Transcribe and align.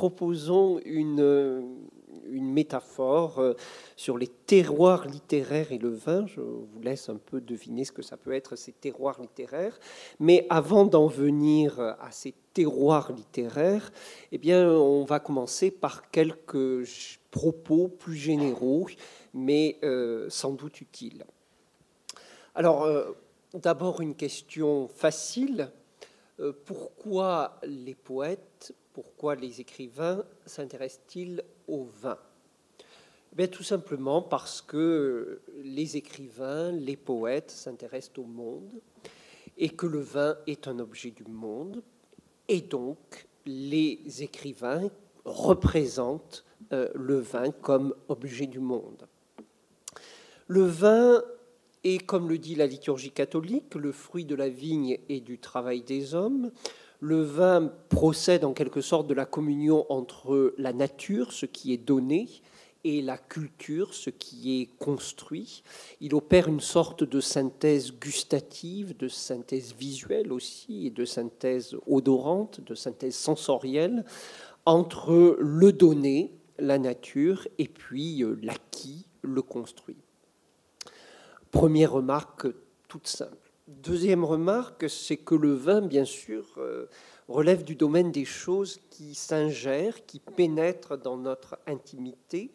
proposons 0.00 0.80
une, 0.86 1.76
une 2.30 2.50
métaphore 2.50 3.54
sur 3.96 4.16
les 4.16 4.28
terroirs 4.28 5.06
littéraires 5.06 5.72
et 5.72 5.76
le 5.76 5.90
vin. 5.90 6.26
Je 6.26 6.40
vous 6.40 6.80
laisse 6.82 7.10
un 7.10 7.16
peu 7.16 7.42
deviner 7.42 7.84
ce 7.84 7.92
que 7.92 8.00
ça 8.00 8.16
peut 8.16 8.32
être, 8.32 8.56
ces 8.56 8.72
terroirs 8.72 9.20
littéraires. 9.20 9.78
Mais 10.18 10.46
avant 10.48 10.86
d'en 10.86 11.06
venir 11.06 11.78
à 11.78 12.10
ces 12.12 12.32
terroirs 12.54 13.12
littéraires, 13.12 13.92
eh 14.32 14.38
bien, 14.38 14.70
on 14.70 15.04
va 15.04 15.20
commencer 15.20 15.70
par 15.70 16.10
quelques 16.10 16.88
propos 17.30 17.88
plus 17.88 18.16
généraux, 18.16 18.86
mais 19.34 19.78
sans 20.30 20.52
doute 20.52 20.80
utiles. 20.80 21.26
Alors, 22.54 22.88
d'abord 23.52 24.00
une 24.00 24.14
question 24.14 24.88
facile. 24.88 25.70
Euh, 26.40 26.52
pourquoi 26.64 27.58
les 27.64 27.94
poètes, 27.94 28.74
pourquoi 28.92 29.34
les 29.34 29.60
écrivains 29.60 30.24
s'intéressent-ils 30.46 31.42
au 31.68 31.84
vin? 31.84 32.18
Eh 33.38 33.48
Tout 33.48 33.62
simplement 33.62 34.22
parce 34.22 34.60
que 34.60 35.40
les 35.62 35.96
écrivains, 35.96 36.72
les 36.72 36.96
poètes 36.96 37.50
s'intéressent 37.50 38.18
au 38.18 38.24
monde 38.24 38.80
et 39.56 39.68
que 39.68 39.86
le 39.86 40.00
vin 40.00 40.36
est 40.46 40.66
un 40.66 40.78
objet 40.78 41.10
du 41.10 41.24
monde. 41.24 41.82
Et 42.48 42.60
donc, 42.60 43.26
les 43.46 44.00
écrivains 44.18 44.90
représentent 45.24 46.44
euh, 46.72 46.88
le 46.94 47.20
vin 47.20 47.50
comme 47.50 47.94
objet 48.08 48.46
du 48.46 48.58
monde. 48.58 49.06
Le 50.48 50.62
vin 50.62 51.22
et 51.84 51.98
comme 51.98 52.28
le 52.28 52.38
dit 52.38 52.56
la 52.56 52.66
liturgie 52.66 53.10
catholique, 53.10 53.74
le 53.74 53.92
fruit 53.92 54.24
de 54.24 54.34
la 54.34 54.48
vigne 54.48 54.98
et 55.08 55.20
du 55.20 55.38
travail 55.38 55.82
des 55.82 56.14
hommes. 56.14 56.50
Le 57.00 57.22
vin 57.22 57.72
procède 57.88 58.44
en 58.44 58.52
quelque 58.52 58.82
sorte 58.82 59.06
de 59.06 59.14
la 59.14 59.24
communion 59.24 59.86
entre 59.90 60.54
la 60.58 60.72
nature, 60.72 61.32
ce 61.32 61.46
qui 61.46 61.72
est 61.72 61.78
donné, 61.78 62.28
et 62.84 63.02
la 63.02 63.18
culture, 63.18 63.94
ce 63.94 64.10
qui 64.10 64.60
est 64.60 64.66
construit. 64.78 65.62
Il 66.00 66.14
opère 66.14 66.48
une 66.48 66.60
sorte 66.60 67.04
de 67.04 67.20
synthèse 67.20 67.92
gustative, 67.92 68.96
de 68.96 69.08
synthèse 69.08 69.74
visuelle 69.74 70.32
aussi, 70.32 70.86
et 70.86 70.90
de 70.90 71.04
synthèse 71.04 71.76
odorante, 71.86 72.60
de 72.60 72.74
synthèse 72.74 73.16
sensorielle 73.16 74.04
entre 74.66 75.36
le 75.40 75.72
donné, 75.72 76.32
la 76.58 76.78
nature, 76.78 77.48
et 77.58 77.68
puis 77.68 78.22
euh, 78.22 78.38
l'acquis, 78.42 79.06
le 79.22 79.42
construit. 79.42 79.96
Première 81.50 81.92
remarque 81.92 82.46
toute 82.88 83.06
simple. 83.06 83.49
Deuxième 83.70 84.24
remarque, 84.24 84.90
c'est 84.90 85.16
que 85.16 85.36
le 85.36 85.54
vin, 85.54 85.80
bien 85.80 86.04
sûr, 86.04 86.44
euh, 86.58 86.86
relève 87.28 87.62
du 87.62 87.76
domaine 87.76 88.10
des 88.10 88.24
choses 88.24 88.80
qui 88.90 89.14
s'ingèrent, 89.14 90.04
qui 90.06 90.18
pénètrent 90.18 90.98
dans 90.98 91.16
notre 91.16 91.56
intimité, 91.68 92.50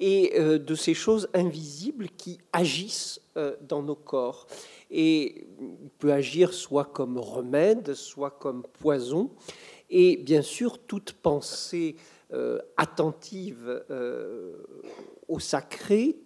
et 0.00 0.40
euh, 0.40 0.58
de 0.58 0.74
ces 0.74 0.94
choses 0.94 1.28
invisibles 1.34 2.08
qui 2.08 2.38
agissent 2.54 3.20
euh, 3.36 3.54
dans 3.68 3.82
nos 3.82 3.96
corps. 3.96 4.46
Et 4.90 5.46
il 5.60 5.90
peut 5.98 6.14
agir 6.14 6.54
soit 6.54 6.86
comme 6.86 7.18
remède, 7.18 7.92
soit 7.92 8.30
comme 8.30 8.62
poison. 8.80 9.30
Et 9.90 10.16
bien 10.16 10.42
sûr, 10.42 10.78
toute 10.78 11.12
pensée 11.12 11.96
attentive 12.76 13.84
au 15.28 15.38
sacré 15.38 16.16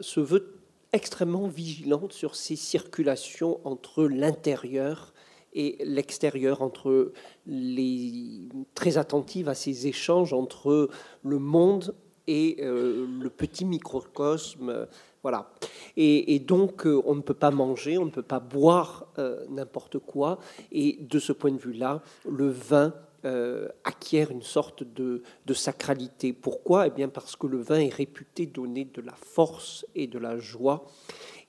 se 0.00 0.18
veut 0.18 0.59
extrêmement 0.92 1.46
vigilante 1.46 2.12
sur 2.12 2.34
ces 2.34 2.56
circulations 2.56 3.60
entre 3.64 4.04
l'intérieur 4.04 5.12
et 5.52 5.78
l'extérieur, 5.84 6.62
entre 6.62 7.12
les 7.46 8.48
très 8.74 8.98
attentive 8.98 9.48
à 9.48 9.54
ces 9.54 9.86
échanges 9.86 10.32
entre 10.32 10.90
le 11.24 11.38
monde 11.38 11.94
et 12.26 12.58
euh, 12.60 13.06
le 13.20 13.30
petit 13.30 13.64
microcosme. 13.64 14.86
Voilà. 15.22 15.50
Et, 15.96 16.38
donc, 16.38 16.86
euh, 16.86 17.02
on 17.04 17.14
ne 17.14 17.20
peut 17.20 17.34
pas 17.34 17.50
manger, 17.50 17.98
on 17.98 18.06
ne 18.06 18.10
peut 18.10 18.22
pas 18.22 18.40
boire 18.40 19.06
euh, 19.18 19.44
n'importe 19.50 19.98
quoi. 19.98 20.38
Et 20.72 20.98
de 21.00 21.18
ce 21.18 21.32
point 21.32 21.50
de 21.50 21.58
vue-là, 21.58 22.02
le 22.28 22.48
vin 22.48 22.94
euh, 23.24 23.68
acquiert 23.84 24.30
une 24.30 24.42
sorte 24.42 24.82
de, 24.82 25.22
sacralité. 25.52 26.32
Pourquoi? 26.32 26.86
Eh 26.86 26.90
bien 26.90 27.08
parce 27.08 27.36
que 27.36 27.46
le 27.46 27.58
vin 27.58 27.80
est 27.80 27.92
réputé 27.92 28.46
donner 28.46 28.84
de 28.84 29.00
la 29.00 29.14
force 29.14 29.84
et 29.94 30.06
de 30.06 30.18
la 30.18 30.38
joie, 30.38 30.86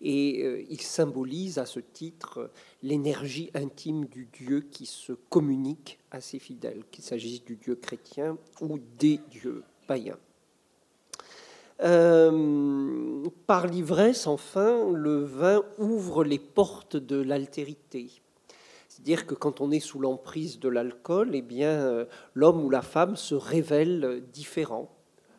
et 0.02 0.44
euh, 0.44 0.64
il 0.70 0.82
symbolise 0.82 1.60
à 1.60 1.66
ce 1.66 1.80
titre 1.80 2.52
l'énergie 2.84 3.52
intime 3.54 4.06
du 4.06 4.28
Dieu 4.34 4.62
qui 4.72 4.86
se 4.86 5.14
communique 5.14 6.00
à 6.10 6.20
ses 6.22 6.40
fidèles, 6.40 6.84
qu'il 6.92 7.04
s'agisse 7.04 7.44
du 7.44 7.56
Dieu 7.56 7.76
chrétien 7.76 8.38
ou 8.60 8.80
des 8.98 9.20
dieux 9.30 9.64
païens. 9.88 10.18
Euh, 11.84 13.24
par 13.48 13.66
l'ivresse, 13.66 14.28
enfin, 14.28 14.92
le 14.92 15.24
vin 15.24 15.64
ouvre 15.80 16.24
les 16.24 16.38
portes 16.38 16.96
de 16.96 17.20
l'altérité. 17.20 18.21
C'est-à-dire 19.04 19.26
que 19.26 19.34
quand 19.34 19.62
on 19.62 19.72
est 19.72 19.80
sous 19.80 20.00
l'emprise 20.00 20.60
de 20.60 20.70
l'alcool, 20.70 21.32
eh 21.34 21.42
bien, 21.42 21.72
euh, 21.72 22.06
l'homme 22.36 22.64
ou 22.64 22.70
la 22.70 22.84
femme 22.84 23.16
se 23.16 23.34
révèle 23.34 24.22
différent, 24.32 24.96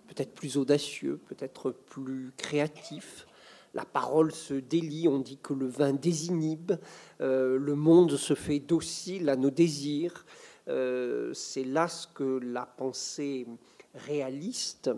peut-être 0.09 0.35
plus 0.35 0.57
audacieux, 0.57 1.21
peut-être 1.29 1.71
plus 1.71 2.33
créatif. 2.37 3.25
La 3.73 3.85
parole 3.85 4.33
se 4.33 4.55
délie, 4.55 5.07
on 5.07 5.21
dit 5.21 5.39
que 5.41 5.55
le 5.55 5.69
vin 5.69 5.93
désinhibe, 5.93 6.73
euh, 7.21 7.57
le 7.57 7.77
monde 7.77 8.17
se 8.17 8.35
fait 8.35 8.59
docile 8.59 9.29
à 9.29 9.37
nos 9.37 9.51
désirs. 9.51 10.27
Euh, 10.67 11.33
c'est 11.33 11.63
là 11.63 11.87
ce 11.87 12.09
que 12.09 12.41
la 12.43 12.67
pensée 12.67 13.47
réaliste 13.95 14.91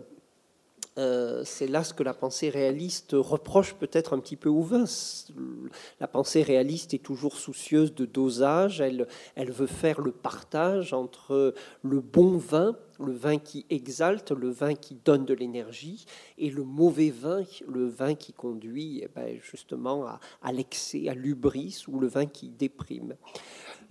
euh, 0.97 1.43
c'est 1.43 1.67
là 1.67 1.83
ce 1.83 1.93
que 1.93 2.03
la 2.03 2.13
pensée 2.13 2.49
réaliste 2.49 3.11
reproche 3.13 3.73
peut-être 3.73 4.13
un 4.13 4.19
petit 4.19 4.37
peu 4.37 4.47
au 4.47 4.61
vin. 4.61 4.85
La 5.99 6.07
pensée 6.07 6.41
réaliste 6.41 6.93
est 6.93 7.03
toujours 7.03 7.35
soucieuse 7.35 7.93
de 7.93 8.05
dosage, 8.05 8.79
elle, 8.79 9.07
veut 9.51 9.67
faire 9.67 9.99
le 9.99 10.11
partage 10.11 10.93
entre 10.93 11.53
le 11.81 11.99
bon 11.99 12.37
vin, 12.37 12.77
le 12.99 13.11
vin 13.11 13.37
qui 13.37 13.65
exalte, 13.69 14.31
le 14.31 14.49
vin 14.49 14.73
qui 14.73 14.95
donne 15.03 15.25
de 15.25 15.33
l'énergie, 15.33 16.05
et 16.37 16.49
le 16.49 16.63
mauvais 16.63 17.09
vin, 17.09 17.43
le 17.67 17.87
vin 17.87 18.15
qui 18.15 18.31
conduit 18.31 19.01
eh 19.03 19.09
ben, 19.13 19.37
justement 19.41 20.05
à, 20.41 20.51
l'excès, 20.53 21.09
à 21.09 21.13
l'ubris, 21.13 21.83
ou 21.89 21.99
le 21.99 22.07
vin 22.07 22.25
qui 22.25 22.49
déprime. 22.49 23.15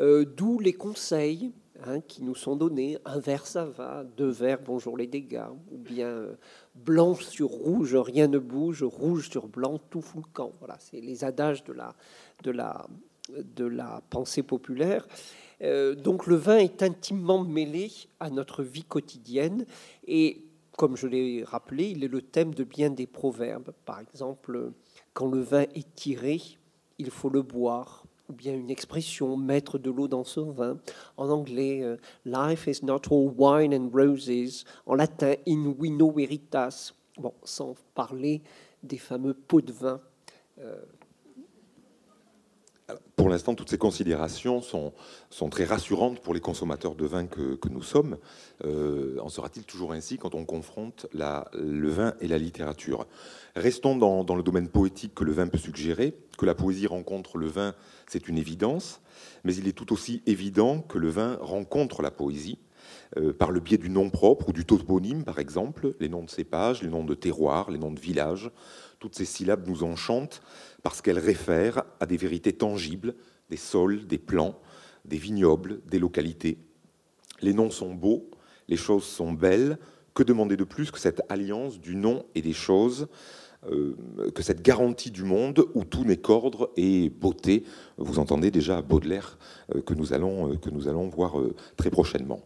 Euh, 0.00 0.24
d'où 0.24 0.58
les 0.58 0.72
conseils 0.72 1.52
Hein, 1.86 2.00
qui 2.00 2.22
nous 2.22 2.34
sont 2.34 2.56
donnés. 2.56 2.96
Un 3.04 3.18
verre, 3.18 3.46
ça 3.46 3.66
va. 3.66 4.04
Deux 4.16 4.30
verres, 4.30 4.60
bonjour 4.64 4.96
les 4.96 5.06
dégâts. 5.06 5.44
Ou 5.70 5.76
bien 5.76 6.06
euh, 6.06 6.34
blanc 6.74 7.14
sur 7.14 7.48
rouge, 7.48 7.94
rien 7.94 8.26
ne 8.26 8.38
bouge. 8.38 8.82
Rouge 8.82 9.28
sur 9.28 9.48
blanc, 9.48 9.78
tout 9.90 10.00
fout 10.00 10.22
le 10.24 10.32
camp. 10.32 10.52
Voilà, 10.60 10.76
c'est 10.78 11.00
les 11.00 11.24
adages 11.24 11.62
de 11.64 11.74
la, 11.74 11.94
de 12.42 12.52
la, 12.52 12.86
de 13.28 13.66
la 13.66 14.00
pensée 14.08 14.42
populaire. 14.42 15.06
Euh, 15.60 15.94
donc 15.94 16.26
le 16.26 16.36
vin 16.36 16.56
est 16.56 16.82
intimement 16.82 17.44
mêlé 17.44 17.92
à 18.18 18.30
notre 18.30 18.62
vie 18.62 18.84
quotidienne 18.84 19.66
et 20.06 20.42
comme 20.76 20.96
je 20.96 21.06
l'ai 21.06 21.44
rappelé, 21.44 21.90
il 21.90 22.02
est 22.02 22.08
le 22.08 22.22
thème 22.22 22.54
de 22.54 22.64
bien 22.64 22.90
des 22.90 23.06
proverbes. 23.06 23.72
Par 23.84 24.00
exemple, 24.00 24.72
quand 25.12 25.30
le 25.30 25.40
vin 25.40 25.62
est 25.74 25.94
tiré, 25.94 26.40
il 26.98 27.10
faut 27.10 27.28
le 27.28 27.42
boire 27.42 28.04
ou 28.28 28.32
bien 28.32 28.54
une 28.54 28.70
expression, 28.70 29.36
mettre 29.36 29.78
de 29.78 29.90
l'eau 29.90 30.08
dans 30.08 30.24
son 30.24 30.50
vin. 30.50 30.78
En 31.16 31.28
anglais, 31.28 31.82
euh, 31.82 31.96
Life 32.24 32.66
is 32.66 32.84
not 32.84 33.02
all 33.10 33.32
wine 33.36 33.74
and 33.74 33.90
roses. 33.92 34.64
En 34.86 34.94
latin, 34.94 35.34
in 35.46 35.74
vino 35.78 36.10
veritas. 36.10 36.92
Bon, 37.18 37.34
sans 37.44 37.74
parler 37.94 38.42
des 38.82 38.98
fameux 38.98 39.34
pots 39.34 39.60
de 39.60 39.72
vin. 39.72 40.00
Euh, 40.58 40.76
pour 43.16 43.30
l'instant, 43.30 43.54
toutes 43.54 43.70
ces 43.70 43.78
considérations 43.78 44.60
sont, 44.60 44.92
très 45.50 45.64
rassurantes 45.64 46.20
pour 46.20 46.34
les 46.34 46.40
consommateurs 46.40 46.94
de 46.94 47.06
vin 47.06 47.26
que, 47.26 47.58
nous 47.70 47.82
sommes. 47.82 48.18
Euh, 48.64 49.18
en 49.20 49.28
sera-t-il 49.28 49.64
toujours 49.64 49.92
ainsi 49.92 50.18
quand 50.18 50.34
on 50.34 50.44
confronte 50.44 51.06
le 51.14 51.88
vin 51.88 52.14
et 52.20 52.28
la 52.28 52.36
littérature? 52.36 53.06
Restons 53.56 53.96
dans, 53.96 54.24
dans, 54.24 54.36
le 54.36 54.42
domaine 54.42 54.68
poétique 54.68 55.14
que 55.14 55.24
le 55.24 55.32
vin 55.32 55.46
peut 55.46 55.58
suggérer. 55.58 56.14
Que 56.36 56.44
la 56.44 56.54
poésie 56.54 56.86
rencontre 56.86 57.38
le 57.38 57.46
vin, 57.46 57.74
c'est 58.06 58.28
une 58.28 58.36
évidence. 58.36 59.00
Mais 59.44 59.54
il 59.54 59.68
est 59.68 59.72
tout 59.72 59.92
aussi 59.92 60.22
évident 60.26 60.80
que 60.80 60.98
le 60.98 61.08
vin 61.08 61.38
rencontre 61.40 62.02
la 62.02 62.10
poésie. 62.10 62.58
Euh, 63.16 63.32
par 63.32 63.50
le 63.50 63.60
biais 63.60 63.78
du 63.78 63.90
nom 63.90 64.10
propre 64.10 64.48
ou 64.48 64.52
du 64.52 64.64
toponyme, 64.64 65.24
par 65.24 65.38
exemple, 65.38 65.94
les 66.00 66.08
noms 66.08 66.24
de 66.24 66.30
cépages, 66.30 66.82
les 66.82 66.88
noms 66.88 67.04
de 67.04 67.14
terroirs, 67.14 67.70
les 67.70 67.78
noms 67.78 67.92
de 67.92 68.00
villages. 68.00 68.50
Toutes 68.98 69.14
ces 69.14 69.24
syllabes 69.24 69.66
nous 69.68 69.84
enchantent 69.84 70.42
parce 70.84 71.00
qu'elles 71.00 71.18
réfèrent 71.18 71.82
à 71.98 72.06
des 72.06 72.18
vérités 72.18 72.52
tangibles, 72.52 73.14
des 73.48 73.56
sols, 73.56 74.06
des 74.06 74.18
plans, 74.18 74.60
des 75.06 75.16
vignobles, 75.16 75.80
des 75.86 75.98
localités. 75.98 76.58
Les 77.40 77.54
noms 77.54 77.70
sont 77.70 77.94
beaux, 77.94 78.30
les 78.68 78.76
choses 78.76 79.04
sont 79.04 79.32
belles. 79.32 79.78
Que 80.12 80.22
demander 80.22 80.56
de 80.56 80.62
plus 80.62 80.92
que 80.92 81.00
cette 81.00 81.22
alliance 81.30 81.80
du 81.80 81.96
nom 81.96 82.24
et 82.34 82.42
des 82.42 82.52
choses, 82.52 83.08
euh, 83.72 83.96
que 84.34 84.42
cette 84.42 84.62
garantie 84.62 85.10
du 85.10 85.24
monde 85.24 85.64
où 85.74 85.84
tout 85.84 86.04
n'est 86.04 86.18
qu'ordre 86.18 86.70
et 86.76 87.08
beauté? 87.08 87.64
Vous 87.96 88.18
entendez 88.18 88.50
déjà 88.50 88.82
Baudelaire 88.82 89.38
euh, 89.74 89.80
que, 89.80 89.94
nous 89.94 90.12
allons, 90.12 90.52
euh, 90.52 90.56
que 90.56 90.68
nous 90.68 90.86
allons 90.86 91.08
voir 91.08 91.36
très 91.76 91.90
prochainement. 91.90 92.42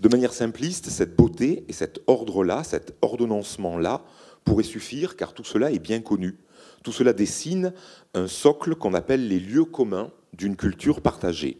De 0.00 0.08
manière 0.08 0.32
simpliste, 0.32 0.90
cette 0.90 1.14
beauté 1.14 1.64
et 1.68 1.72
cet 1.72 2.00
ordre-là, 2.08 2.64
cet 2.64 2.96
ordonnancement-là, 3.02 4.04
pourrait 4.44 4.64
suffire, 4.64 5.14
car 5.14 5.32
tout 5.32 5.44
cela 5.44 5.70
est 5.70 5.78
bien 5.78 6.00
connu. 6.00 6.36
Tout 6.82 6.92
cela 6.92 7.12
dessine 7.12 7.72
un 8.14 8.26
socle 8.26 8.74
qu'on 8.74 8.94
appelle 8.94 9.28
les 9.28 9.40
lieux 9.40 9.64
communs 9.64 10.10
d'une 10.32 10.56
culture 10.56 11.00
partagée. 11.00 11.58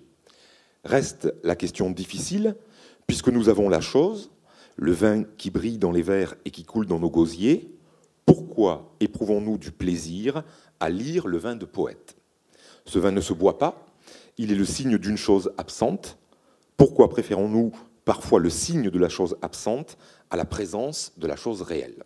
Reste 0.84 1.32
la 1.44 1.54
question 1.54 1.90
difficile, 1.90 2.56
puisque 3.06 3.28
nous 3.28 3.48
avons 3.48 3.68
la 3.68 3.80
chose, 3.80 4.30
le 4.76 4.92
vin 4.92 5.22
qui 5.22 5.50
brille 5.50 5.78
dans 5.78 5.92
les 5.92 6.02
verres 6.02 6.34
et 6.44 6.50
qui 6.50 6.64
coule 6.64 6.86
dans 6.86 6.98
nos 6.98 7.10
gosiers, 7.10 7.72
pourquoi 8.26 8.94
éprouvons-nous 9.00 9.58
du 9.58 9.70
plaisir 9.70 10.42
à 10.80 10.90
lire 10.90 11.28
le 11.28 11.38
vin 11.38 11.54
de 11.54 11.66
poète? 11.66 12.16
Ce 12.84 12.98
vin 12.98 13.12
ne 13.12 13.20
se 13.20 13.32
boit 13.32 13.58
pas, 13.58 13.86
il 14.38 14.50
est 14.50 14.56
le 14.56 14.64
signe 14.64 14.98
d'une 14.98 15.16
chose 15.16 15.52
absente. 15.58 16.18
Pourquoi 16.76 17.08
préférons-nous 17.08 17.72
parfois 18.04 18.40
le 18.40 18.50
signe 18.50 18.90
de 18.90 18.98
la 18.98 19.08
chose 19.08 19.36
absente 19.42 19.98
à 20.30 20.36
la 20.36 20.44
présence 20.44 21.12
de 21.16 21.26
la 21.26 21.36
chose 21.36 21.62
réelle? 21.62 22.02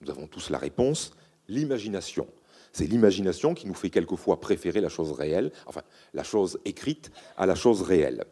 Nous 0.00 0.10
avons 0.10 0.26
tous 0.26 0.48
la 0.50 0.58
réponse, 0.58 1.12
l'imagination. 1.48 2.26
C'est 2.72 2.86
l'imagination 2.86 3.54
qui 3.54 3.66
nous 3.66 3.74
fait 3.74 3.90
quelquefois 3.90 4.40
préférer 4.40 4.80
la 4.80 4.88
chose 4.88 5.12
réelle, 5.12 5.52
enfin 5.66 5.82
la 6.14 6.24
chose 6.24 6.58
écrite 6.64 7.10
à 7.36 7.46
la 7.46 7.54
chose 7.54 7.82
réelle. 7.82 8.24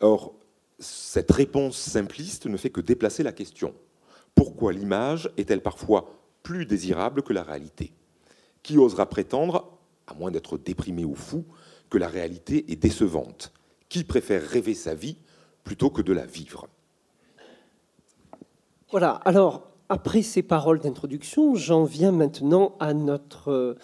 Or, 0.00 0.34
cette 0.78 1.30
réponse 1.30 1.76
simpliste 1.76 2.46
ne 2.46 2.56
fait 2.56 2.70
que 2.70 2.80
déplacer 2.80 3.22
la 3.22 3.32
question. 3.32 3.74
Pourquoi 4.34 4.72
l'image 4.72 5.30
est-elle 5.36 5.62
parfois 5.62 6.18
plus 6.42 6.66
désirable 6.66 7.22
que 7.22 7.32
la 7.32 7.42
réalité? 7.42 7.92
Qui 8.62 8.78
osera 8.78 9.08
prétendre, 9.08 9.78
à 10.06 10.14
moins 10.14 10.30
d'être 10.30 10.58
déprimé 10.58 11.04
ou 11.04 11.14
fou, 11.14 11.44
que 11.88 11.98
la 11.98 12.08
réalité 12.08 12.70
est 12.72 12.76
décevante? 12.76 13.52
Qui 13.88 14.04
préfère 14.04 14.42
rêver 14.42 14.74
sa 14.74 14.94
vie 14.94 15.16
plutôt 15.64 15.90
que 15.90 16.02
de 16.02 16.12
la 16.12 16.26
vivre? 16.26 16.68
Voilà, 18.90 19.12
alors 19.24 19.71
après 19.92 20.22
ces 20.22 20.42
paroles 20.42 20.80
d'introduction, 20.80 21.54
j'en 21.54 21.84
viens 21.84 22.12
maintenant 22.12 22.78
euh, 23.46 23.74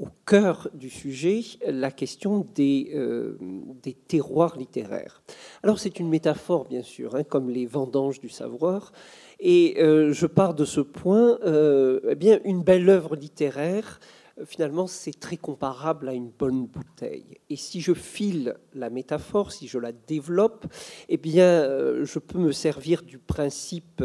au 0.00 0.06
cœur 0.26 0.68
du 0.74 0.90
sujet, 0.90 1.42
la 1.64 1.92
question 1.92 2.44
des, 2.56 2.90
euh, 2.92 3.38
des 3.80 3.92
terroirs 3.92 4.56
littéraires. 4.58 5.22
Alors 5.62 5.78
c'est 5.78 6.00
une 6.00 6.08
métaphore, 6.08 6.64
bien 6.64 6.82
sûr, 6.82 7.14
hein, 7.14 7.22
comme 7.22 7.50
les 7.50 7.66
vendanges 7.66 8.18
du 8.18 8.28
savoir. 8.28 8.90
Et 9.38 9.76
euh, 9.78 10.12
je 10.12 10.26
pars 10.26 10.54
de 10.54 10.64
ce 10.64 10.80
point, 10.80 11.38
eh 11.44 12.16
bien, 12.16 12.40
une 12.44 12.64
belle 12.64 12.88
œuvre 12.88 13.14
littéraire 13.14 14.00
finalement, 14.44 14.86
c'est 14.86 15.18
très 15.18 15.36
comparable 15.36 16.08
à 16.08 16.12
une 16.12 16.30
bonne 16.30 16.66
bouteille. 16.66 17.38
Et 17.50 17.56
si 17.56 17.80
je 17.80 17.94
file 17.94 18.56
la 18.74 18.90
métaphore, 18.90 19.52
si 19.52 19.68
je 19.68 19.78
la 19.78 19.92
développe, 19.92 20.66
eh 21.08 21.16
bien, 21.16 21.46
euh, 21.46 22.04
je 22.04 22.18
peux 22.18 22.38
me 22.38 22.52
servir 22.52 23.02
du 23.02 23.18
principe 23.18 24.02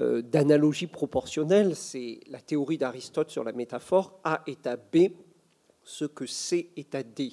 euh, 0.00 0.22
d'analogie 0.22 0.86
proportionnelle. 0.86 1.76
C'est 1.76 2.20
la 2.28 2.40
théorie 2.40 2.78
d'Aristote 2.78 3.30
sur 3.30 3.44
la 3.44 3.52
métaphore. 3.52 4.18
A 4.24 4.42
est 4.46 4.66
à 4.66 4.76
B, 4.76 5.08
ce 5.84 6.04
que 6.04 6.26
C 6.26 6.70
est 6.76 6.94
à 6.94 7.02
D. 7.02 7.32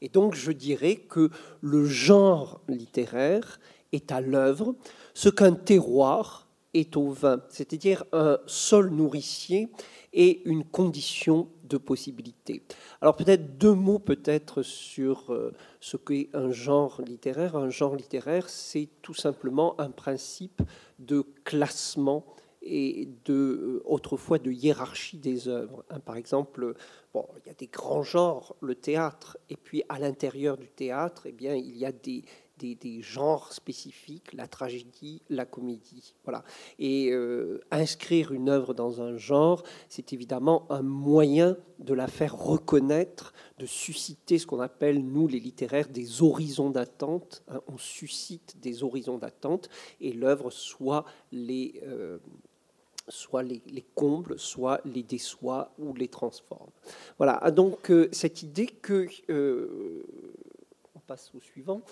Et 0.00 0.08
donc, 0.08 0.34
je 0.34 0.52
dirais 0.52 0.96
que 0.96 1.30
le 1.60 1.84
genre 1.84 2.60
littéraire 2.68 3.60
est 3.92 4.10
à 4.10 4.20
l'œuvre, 4.20 4.74
ce 5.14 5.28
qu'un 5.28 5.52
terroir 5.52 6.48
est 6.74 6.96
au 6.96 7.10
vin, 7.10 7.40
c'est-à-dire 7.48 8.04
un 8.12 8.38
sol 8.46 8.90
nourricier 8.90 9.68
et 10.14 10.48
une 10.48 10.64
condition 10.64 11.48
de 11.64 11.76
possibilités. 11.76 12.62
Alors 13.00 13.16
peut-être 13.16 13.58
deux 13.58 13.74
mots 13.74 13.98
peut-être 13.98 14.62
sur 14.62 15.32
euh, 15.32 15.52
ce 15.80 15.96
qu'est 15.96 16.30
un 16.32 16.52
genre 16.52 17.02
littéraire. 17.02 17.56
Un 17.56 17.68
genre 17.68 17.96
littéraire, 17.96 18.48
c'est 18.48 18.88
tout 19.02 19.14
simplement 19.14 19.78
un 19.80 19.90
principe 19.90 20.62
de 20.98 21.26
classement 21.44 22.24
et 22.62 23.08
de 23.24 23.34
euh, 23.34 23.82
autrefois 23.84 24.38
de 24.38 24.50
hiérarchie 24.50 25.18
des 25.18 25.48
œuvres. 25.48 25.84
Hein, 25.90 26.00
par 26.00 26.16
exemple, 26.16 26.74
bon, 27.12 27.26
il 27.44 27.48
y 27.48 27.50
a 27.50 27.54
des 27.54 27.66
grands 27.66 28.02
genres, 28.02 28.56
le 28.60 28.74
théâtre, 28.74 29.36
et 29.50 29.56
puis 29.56 29.82
à 29.88 29.98
l'intérieur 29.98 30.56
du 30.56 30.68
théâtre, 30.68 31.22
eh 31.26 31.32
bien, 31.32 31.54
il 31.54 31.76
y 31.76 31.84
a 31.84 31.92
des, 31.92 32.24
des, 32.72 33.02
genres 33.02 33.52
spécifiques, 33.52 34.32
la 34.32 34.48
tragédie, 34.48 35.22
la 35.28 35.44
comédie. 35.44 36.14
Voilà. 36.24 36.44
Et 36.78 37.10
euh, 37.10 37.60
inscrire 37.70 38.32
une 38.32 38.48
œuvre 38.48 38.72
dans 38.72 39.02
un 39.02 39.16
genre, 39.16 39.62
c'est 39.88 40.12
évidemment 40.12 40.66
un 40.70 40.82
moyen 40.82 41.56
de 41.78 41.92
la 41.92 42.06
faire 42.06 42.36
reconnaître, 42.36 43.34
de 43.58 43.66
susciter 43.66 44.38
ce 44.38 44.46
qu'on 44.46 44.60
appelle, 44.60 45.04
nous 45.04 45.28
les 45.28 45.40
littéraires, 45.40 45.88
des 45.88 46.22
horizons 46.22 46.70
d'attente. 46.70 47.42
Hein. 47.48 47.60
on 47.66 47.78
suscite 47.78 48.56
des 48.60 48.82
horizons 48.82 49.18
d'attente 49.18 49.68
et 50.00 50.12
l'œuvre 50.12 50.50
soit 50.50 51.04
les... 51.32 51.80
Euh, 51.84 52.18
soit 53.08 53.42
les, 53.42 53.84
combles, 53.94 54.38
soit 54.38 54.80
les 54.86 55.02
déçoit 55.02 55.74
ou 55.78 55.92
les 55.92 56.08
transforme. 56.08 56.70
Voilà, 57.18 57.38
ah, 57.42 57.50
donc 57.50 57.90
euh, 57.90 58.08
cette 58.12 58.42
idée 58.42 58.66
que... 58.66 59.06
on 60.94 61.00
passe 61.00 61.30
au 61.34 61.40
suivant. 61.40 61.82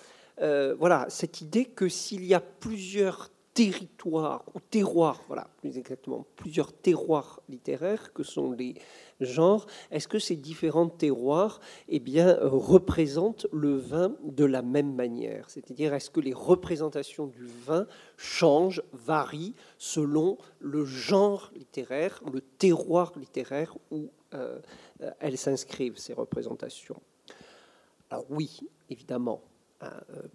Euh, 0.41 0.75
voilà, 0.77 1.05
cette 1.09 1.41
idée 1.41 1.65
que 1.65 1.87
s'il 1.87 2.25
y 2.25 2.33
a 2.33 2.39
plusieurs 2.39 3.29
territoires 3.53 4.43
ou 4.55 4.59
terroirs, 4.59 5.21
voilà, 5.27 5.47
plus 5.57 5.77
exactement, 5.77 6.25
plusieurs 6.35 6.73
terroirs 6.73 7.39
littéraires 7.49 8.11
que 8.13 8.23
sont 8.23 8.51
les 8.51 8.73
genres, 9.19 9.67
est-ce 9.91 10.07
que 10.07 10.17
ces 10.17 10.35
différents 10.35 10.89
terroirs 10.89 11.59
eh 11.87 11.99
bien, 11.99 12.37
représentent 12.41 13.45
le 13.53 13.75
vin 13.75 14.15
de 14.23 14.45
la 14.45 14.63
même 14.63 14.95
manière? 14.95 15.49
C'est-à-dire, 15.49 15.93
est-ce 15.93 16.09
que 16.09 16.19
les 16.19 16.33
représentations 16.33 17.27
du 17.27 17.45
vin 17.45 17.85
changent, 18.17 18.81
varient 18.91 19.53
selon 19.77 20.37
le 20.59 20.83
genre 20.83 21.51
littéraire, 21.55 22.21
le 22.33 22.41
terroir 22.41 23.13
littéraire 23.15 23.77
où 23.91 24.09
euh, 24.33 24.59
elles 25.19 25.37
s'inscrivent, 25.37 25.97
ces 25.97 26.13
représentations? 26.13 26.99
Alors 28.09 28.25
oui, 28.29 28.61
évidemment, 28.89 29.41
euh, 29.41 29.52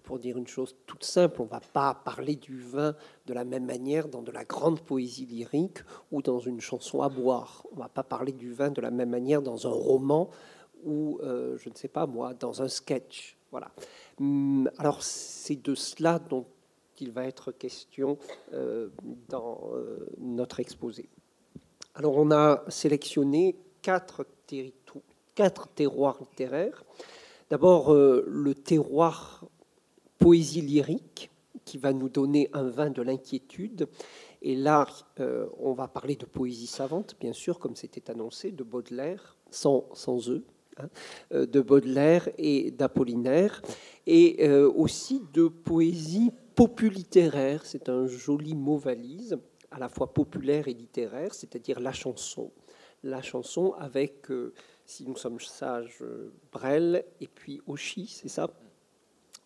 pour 0.03 0.19
dire 0.19 0.37
une 0.37 0.47
chose 0.47 0.75
toute 0.85 1.03
simple, 1.03 1.41
on 1.41 1.45
ne 1.45 1.49
va 1.49 1.61
pas 1.61 1.93
parler 1.93 2.35
du 2.35 2.59
vin 2.61 2.95
de 3.25 3.33
la 3.33 3.43
même 3.43 3.65
manière 3.65 4.07
dans 4.07 4.21
de 4.21 4.31
la 4.31 4.45
grande 4.45 4.79
poésie 4.81 5.25
lyrique 5.25 5.79
ou 6.11 6.21
dans 6.21 6.39
une 6.39 6.61
chanson 6.61 7.01
à 7.01 7.09
boire. 7.09 7.65
On 7.71 7.75
ne 7.75 7.81
va 7.81 7.89
pas 7.89 8.03
parler 8.03 8.31
du 8.31 8.53
vin 8.53 8.71
de 8.71 8.81
la 8.81 8.91
même 8.91 9.09
manière 9.09 9.41
dans 9.41 9.67
un 9.67 9.71
roman 9.71 10.29
ou, 10.83 11.19
euh, 11.23 11.57
je 11.57 11.69
ne 11.69 11.75
sais 11.75 11.87
pas 11.87 12.05
moi, 12.05 12.33
dans 12.33 12.61
un 12.61 12.67
sketch. 12.67 13.37
Voilà. 13.51 13.71
Hum, 14.19 14.69
alors 14.77 15.03
c'est 15.03 15.61
de 15.61 15.75
cela 15.75 16.19
dont 16.19 16.45
il 16.99 17.11
va 17.11 17.25
être 17.25 17.51
question 17.51 18.17
euh, 18.53 18.89
dans 19.29 19.71
notre 20.17 20.59
exposé. 20.59 21.09
Alors 21.95 22.15
on 22.17 22.31
a 22.31 22.63
sélectionné 22.67 23.55
quatre, 23.81 24.25
quatre 25.35 25.67
terroirs 25.69 26.17
littéraires 26.19 26.83
D'abord, 27.49 27.91
euh, 27.91 28.23
le 28.27 28.53
terroir 28.53 29.45
poésie 30.19 30.61
lyrique, 30.61 31.31
qui 31.65 31.79
va 31.79 31.93
nous 31.93 32.09
donner 32.09 32.49
un 32.53 32.63
vin 32.63 32.91
de 32.91 33.01
l'inquiétude. 33.01 33.87
Et 34.43 34.55
là, 34.55 34.87
euh, 35.19 35.47
on 35.57 35.73
va 35.73 35.87
parler 35.87 36.15
de 36.15 36.25
poésie 36.25 36.67
savante, 36.67 37.15
bien 37.19 37.33
sûr, 37.33 37.57
comme 37.57 37.75
c'était 37.75 38.11
annoncé, 38.11 38.51
de 38.51 38.63
Baudelaire, 38.63 39.35
sans, 39.49 39.89
sans 39.93 40.29
eux, 40.29 40.45
hein, 40.77 40.89
euh, 41.33 41.47
de 41.47 41.59
Baudelaire 41.59 42.29
et 42.37 42.69
d'Apollinaire, 42.69 43.63
et 44.05 44.47
aussi 44.51 45.21
de 45.33 45.47
poésie 45.47 46.31
populittéraire. 46.55 47.65
C'est 47.65 47.89
un 47.89 48.07
joli 48.07 48.55
mot 48.55 48.77
valise, 48.77 49.37
à 49.71 49.79
la 49.79 49.89
fois 49.89 50.13
populaire 50.13 50.67
et 50.67 50.73
littéraire, 50.73 51.33
c'est-à-dire 51.33 51.79
la 51.79 51.93
chanson. 51.93 52.51
La 53.03 53.21
chanson 53.21 53.73
avec 53.77 54.27
si 54.89 55.05
nous 55.05 55.15
sommes 55.15 55.39
sages, 55.39 56.03
Brel, 56.51 57.05
et 57.21 57.27
puis 57.27 57.61
Auchy, 57.67 58.07
c'est 58.07 58.27
ça? 58.27 58.49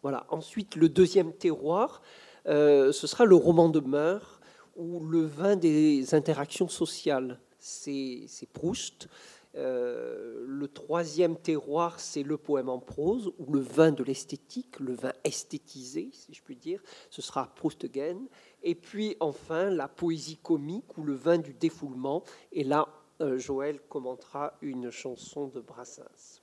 Voilà. 0.02 0.26
Ensuite, 0.30 0.78
le 0.78 0.88
deuxième 0.88 1.34
terroir, 1.34 2.02
euh, 2.48 2.94
ce 2.94 3.08
sera 3.08 3.26
le 3.26 3.36
roman 3.36 3.68
de 3.68 3.82
mœurs, 3.82 4.40
ou 4.78 5.02
le 5.02 5.22
vin 5.26 5.56
des 5.58 6.16
interactions 6.16 6.70
sociales. 6.70 7.40
C'est 7.60 8.28
Proust. 8.54 9.10
Euh, 9.56 10.44
le 10.48 10.68
troisième 10.68 11.36
terroir, 11.36 12.00
c'est 12.00 12.24
le 12.24 12.38
poème 12.38 12.70
en 12.70 12.80
prose, 12.80 13.34
ou 13.38 13.52
le 13.52 13.60
vin 13.60 13.92
de 13.92 14.04
l'esthétique, 14.04 14.80
le 14.80 14.94
vin 14.94 15.14
esthétisé, 15.26 16.10
si 16.14 16.34
je 16.34 16.42
puis 16.42 16.56
dire. 16.56 16.82
Ce 17.10 17.22
sera 17.22 17.54
Proust 17.54 17.84
again. 17.84 18.18
Et 18.64 18.76
puis 18.76 19.18
enfin, 19.20 19.70
la 19.70 19.90
poésie 19.90 20.38
comique, 20.38 20.98
ou 20.98 21.04
le 21.04 21.14
vin 21.14 21.38
du 21.38 21.54
défoulement. 21.54 22.24
Et 22.52 22.64
là, 22.64 22.88
euh, 22.88 23.03
Joël 23.38 23.80
commentera 23.90 24.54
une 24.62 24.90
chanson 24.90 25.48
de 25.48 25.60
Brassens. 25.62 26.42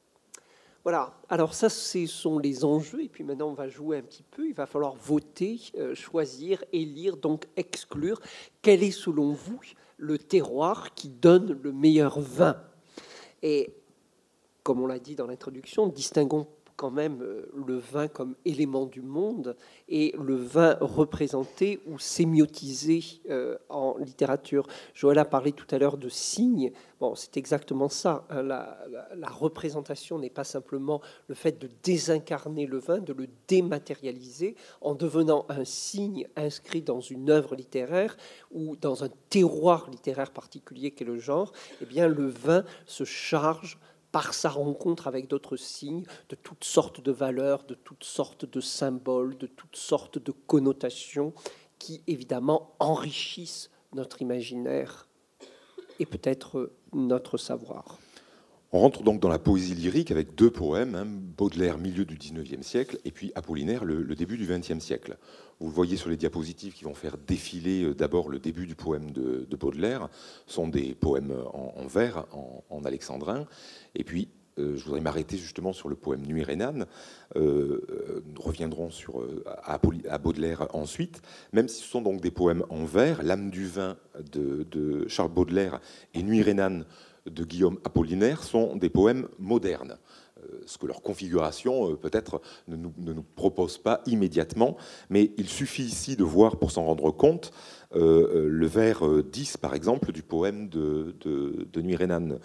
Voilà, 0.82 1.12
alors 1.28 1.52
ça, 1.52 1.68
ce 1.68 2.06
sont 2.06 2.38
les 2.38 2.64
enjeux, 2.64 3.02
et 3.02 3.08
puis 3.08 3.22
maintenant 3.22 3.48
on 3.48 3.54
va 3.54 3.68
jouer 3.68 3.98
un 3.98 4.02
petit 4.02 4.22
peu, 4.22 4.48
il 4.48 4.54
va 4.54 4.64
falloir 4.64 4.94
voter, 4.94 5.60
euh, 5.76 5.94
choisir, 5.94 6.64
élire, 6.72 7.18
donc 7.18 7.46
exclure. 7.56 8.18
Quel 8.62 8.82
est 8.82 8.90
selon 8.90 9.32
vous 9.32 9.60
le 9.98 10.16
terroir 10.16 10.94
qui 10.94 11.10
donne 11.10 11.52
le 11.62 11.72
meilleur 11.72 12.18
vin? 12.18 12.56
Et 13.42 13.74
comme 14.62 14.80
on 14.80 14.86
l'a 14.86 14.98
dit 14.98 15.14
dans 15.14 15.26
l'introduction, 15.26 15.86
distinguons 15.86 16.46
quand 16.80 16.90
même 16.90 17.22
le 17.54 17.76
vin 17.76 18.08
comme 18.08 18.36
élément 18.46 18.86
du 18.86 19.02
monde 19.02 19.54
et 19.86 20.14
le 20.18 20.34
vin 20.34 20.78
représenté 20.80 21.78
ou 21.86 21.98
sémiotisé 21.98 23.02
en 23.68 23.98
littérature. 23.98 24.66
Joël 24.94 25.18
a 25.18 25.26
parlé 25.26 25.52
tout 25.52 25.66
à 25.72 25.78
l'heure 25.78 25.98
de 25.98 26.08
signes. 26.08 26.72
Bon, 26.98 27.14
c'est 27.14 27.36
exactement 27.36 27.90
ça. 27.90 28.24
Hein. 28.30 28.42
La, 28.42 28.78
la, 29.14 29.28
représentation 29.28 30.18
n'est 30.18 30.30
pas 30.30 30.44
simplement 30.44 31.02
le 31.28 31.34
fait 31.34 31.60
de 31.60 31.68
désincarner 31.82 32.64
le 32.64 32.78
vin, 32.78 32.98
de 32.98 33.12
le 33.12 33.26
dématérialiser 33.46 34.56
en 34.80 34.94
devenant 34.94 35.44
un 35.50 35.64
signe 35.66 36.28
inscrit 36.34 36.80
dans 36.80 37.00
une 37.00 37.28
œuvre 37.28 37.56
littéraire 37.56 38.16
ou 38.52 38.74
dans 38.76 39.04
un 39.04 39.10
terroir 39.28 39.90
littéraire 39.90 40.30
particulier 40.30 40.92
qu'est 40.92 41.04
le 41.04 41.18
genre. 41.18 41.52
Eh 41.82 41.84
bien, 41.84 42.08
le 42.08 42.26
vin 42.26 42.64
se 42.86 43.04
charge 43.04 43.78
par 44.12 44.34
sa 44.34 44.48
rencontre 44.48 45.06
avec 45.06 45.28
d'autres 45.28 45.56
signes, 45.56 46.04
de 46.28 46.36
toutes 46.36 46.64
sortes 46.64 47.00
de 47.00 47.12
valeurs, 47.12 47.64
de 47.64 47.74
toutes 47.74 48.04
sortes 48.04 48.44
de 48.44 48.60
symboles, 48.60 49.36
de 49.38 49.46
toutes 49.46 49.76
sortes 49.76 50.18
de 50.18 50.32
connotations 50.32 51.32
qui, 51.78 52.02
évidemment, 52.06 52.74
enrichissent 52.78 53.70
notre 53.94 54.22
imaginaire 54.22 55.08
et 55.98 56.06
peut-être 56.06 56.72
notre 56.92 57.38
savoir. 57.38 57.98
On 58.72 58.78
rentre 58.78 59.02
donc 59.02 59.20
dans 59.20 59.28
la 59.28 59.40
poésie 59.40 59.74
lyrique 59.74 60.12
avec 60.12 60.36
deux 60.36 60.50
poèmes, 60.50 60.94
hein, 60.94 61.04
Baudelaire 61.06 61.76
milieu 61.76 62.04
du 62.04 62.16
XIXe 62.16 62.64
siècle 62.64 62.98
et 63.04 63.10
puis 63.10 63.32
Apollinaire 63.34 63.84
le, 63.84 64.14
début 64.14 64.36
du 64.36 64.46
XXe 64.46 64.78
siècle. 64.78 65.18
Vous 65.60 65.66
le 65.66 65.74
voyez 65.74 65.98
sur 65.98 66.08
les 66.08 66.16
diapositives 66.16 66.72
qui 66.72 66.84
vont 66.84 66.94
faire 66.94 67.18
défiler 67.18 67.84
euh, 67.84 67.94
d'abord 67.94 68.30
le 68.30 68.38
début 68.38 68.66
du 68.66 68.74
poème 68.74 69.10
de, 69.10 69.46
Baudelaire, 69.56 70.08
sont 70.46 70.68
des 70.68 70.94
poèmes 70.94 71.34
en, 71.52 71.86
vers, 71.86 72.24
en, 72.70 72.82
alexandrin, 72.86 73.46
et 73.94 74.02
puis 74.02 74.28
euh, 74.58 74.74
je 74.76 74.84
voudrais 74.84 75.02
m'arrêter 75.02 75.36
justement 75.36 75.74
sur 75.74 75.90
le 75.90 75.96
poème 75.96 76.22
Nuit 76.22 76.42
Rénane. 76.42 76.86
Euh, 77.36 78.22
nous 78.24 78.40
reviendrons 78.40 78.88
sur, 78.88 79.22
à, 79.62 79.78
Baudelaire 80.18 80.66
ensuite, 80.74 81.20
même 81.52 81.68
si 81.68 81.82
ce 81.82 81.88
sont 81.88 82.00
donc 82.00 82.22
des 82.22 82.30
poèmes 82.30 82.64
en 82.70 82.86
vers, 82.86 83.22
L'âme 83.22 83.50
du 83.50 83.66
vin 83.66 83.98
de, 84.32 84.66
de 84.70 85.06
Charles 85.08 85.32
Baudelaire 85.32 85.80
et 86.14 86.22
Nuit 86.22 86.40
Rénane 86.40 86.86
de 87.26 87.44
Guillaume 87.44 87.78
Apollinaire 87.84 88.42
sont 88.42 88.76
des 88.76 88.88
poèmes 88.88 89.28
modernes, 89.38 89.98
ce 90.66 90.78
que 90.78 90.86
leur 90.86 91.02
configuration 91.02 91.90
euh, 91.90 91.96
peut-être 91.96 92.40
ne 92.68 92.76
nous, 92.76 93.22
propose 93.34 93.78
pas 93.78 94.02
immédiatement, 94.06 94.76
mais 95.08 95.32
il 95.36 95.48
suffit 95.48 95.82
ici 95.82 96.16
de 96.16 96.24
voir 96.24 96.56
pour 96.56 96.70
s'en 96.70 96.84
rendre 96.84 97.10
compte 97.10 97.52
euh, 97.94 98.48
le 98.48 98.66
vers 98.66 99.02
10, 99.22 99.56
par 99.56 99.74
exemple, 99.74 100.12
du 100.12 100.22
poème 100.22 100.68
de, 100.68 101.14
Nuit 101.76 101.96
Rénane, 101.96 102.38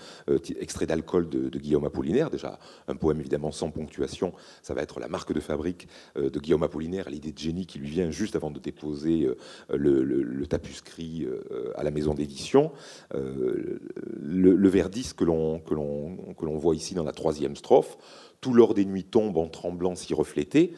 extrait 0.59 0.85
d'alcool 0.85 1.29
de, 1.29 1.59
Guillaume 1.59 1.85
Apollinaire, 1.85 2.29
déjà 2.29 2.59
un 2.87 2.95
poème 2.95 3.19
évidemment 3.19 3.51
sans 3.51 3.69
ponctuation, 3.69 4.33
ça 4.61 4.73
va 4.73 4.81
être 4.81 4.99
la 4.99 5.07
marque 5.07 5.33
de 5.33 5.39
fabrique 5.39 5.87
de 6.15 6.39
Guillaume 6.39 6.63
Apollinaire, 6.63 7.09
l'idée 7.09 7.31
de 7.31 7.37
génie 7.37 7.65
qui 7.65 7.79
lui 7.79 7.89
vient 7.89 8.11
juste 8.11 8.35
avant 8.35 8.51
de 8.51 8.59
déposer 8.59 9.27
le, 9.69 10.45
tapuscrit 10.47 11.27
à 11.75 11.83
la 11.83 11.91
maison 11.91 12.13
d'édition. 12.13 12.71
Le, 13.13 14.69
vers 14.69 14.89
10 14.89 15.13
que 15.13 15.23
l'on 15.25 16.57
voit 16.57 16.75
ici 16.75 16.93
dans 16.93 17.03
la 17.03 17.13
troisième 17.13 17.55
strophe, 17.55 17.97
tout 18.41 18.53
l'or 18.53 18.73
des 18.73 18.85
nuits 18.85 19.03
tombe 19.03 19.37
en 19.37 19.47
tremblant 19.47 19.95
s'y 19.95 20.13
refléter 20.13 20.73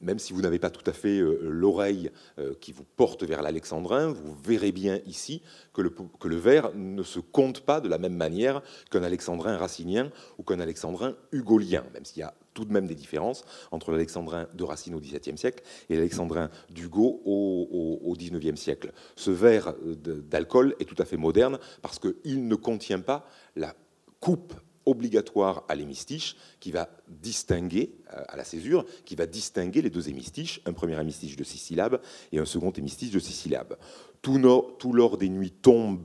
même 0.00 0.18
si 0.18 0.32
vous 0.32 0.42
n'avez 0.42 0.58
pas 0.58 0.70
tout 0.70 0.88
à 0.88 0.92
fait 0.92 1.18
euh, 1.18 1.38
l'oreille 1.42 2.10
euh, 2.38 2.54
qui 2.60 2.72
vous 2.72 2.84
porte 2.84 3.22
vers 3.24 3.42
l'alexandrin, 3.42 4.08
vous 4.08 4.34
verrez 4.42 4.72
bien 4.72 5.00
ici 5.06 5.42
que 5.72 5.82
le, 5.82 5.90
que 5.90 6.28
le 6.28 6.36
vers 6.36 6.74
ne 6.74 7.02
se 7.02 7.20
compte 7.20 7.60
pas 7.60 7.80
de 7.80 7.88
la 7.88 7.98
même 7.98 8.16
manière 8.16 8.62
qu'un 8.90 9.02
alexandrin 9.02 9.56
racinien 9.56 10.10
ou 10.38 10.42
qu'un 10.42 10.60
alexandrin 10.60 11.16
hugolien, 11.32 11.84
même 11.94 12.04
s'il 12.04 12.20
y 12.20 12.22
a 12.22 12.34
tout 12.54 12.64
de 12.64 12.72
même 12.72 12.86
des 12.86 12.94
différences 12.94 13.44
entre 13.70 13.92
l'alexandrin 13.92 14.48
de 14.54 14.64
Racine 14.64 14.94
au 14.94 15.00
XVIIe 15.00 15.38
siècle 15.38 15.62
et 15.88 15.94
l'alexandrin 15.94 16.50
d'Hugo 16.70 17.22
au, 17.24 18.14
XIXe 18.18 18.60
siècle. 18.60 18.92
Ce 19.16 19.30
vers 19.30 19.74
d'alcool 20.28 20.74
est 20.80 20.84
tout 20.84 21.00
à 21.00 21.04
fait 21.04 21.16
moderne 21.16 21.58
parce 21.80 21.98
qu'il 21.98 22.48
ne 22.48 22.54
contient 22.56 23.00
pas 23.00 23.26
la 23.56 23.74
coupe 24.18 24.52
obligatoire 24.86 25.64
à 25.68 25.74
l'hémistiche 25.74 26.36
qui 26.58 26.72
va 26.72 26.88
distinguer, 27.08 27.92
euh, 28.12 28.22
à 28.28 28.36
la 28.36 28.44
césure, 28.44 28.84
qui 29.04 29.16
va 29.16 29.26
distinguer 29.26 29.82
les 29.82 29.90
deux 29.90 30.08
hémistiches, 30.08 30.60
un 30.66 30.72
premier 30.72 31.00
hémistiche 31.00 31.36
de 31.36 31.44
six 31.44 31.58
syllabes 31.58 32.00
et 32.32 32.38
un 32.38 32.44
second 32.44 32.70
hémistiche 32.72 33.10
de 33.10 33.18
six 33.18 33.32
syllabes. 33.32 33.76
Tout, 34.22 34.38
l'or 34.92 35.16
des 35.16 35.28
nuits 35.28 35.50
tombe, 35.50 36.00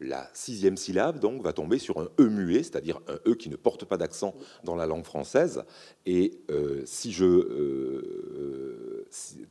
la 0.00 0.28
sixième 0.34 0.76
syllabe 0.76 1.18
donc 1.18 1.42
va 1.42 1.52
tomber 1.52 1.78
sur 1.78 1.98
un 1.98 2.08
e 2.20 2.28
muet, 2.28 2.62
c'est-à-dire 2.62 3.00
un 3.08 3.18
e 3.30 3.34
qui 3.34 3.48
ne 3.48 3.56
porte 3.56 3.84
pas 3.84 3.96
d'accent 3.96 4.34
dans 4.64 4.76
la 4.76 4.86
langue 4.86 5.04
française. 5.04 5.64
Et 6.04 6.40
euh, 6.50 6.82
si 6.84 7.12
je 7.12 7.24
euh, 7.24 8.83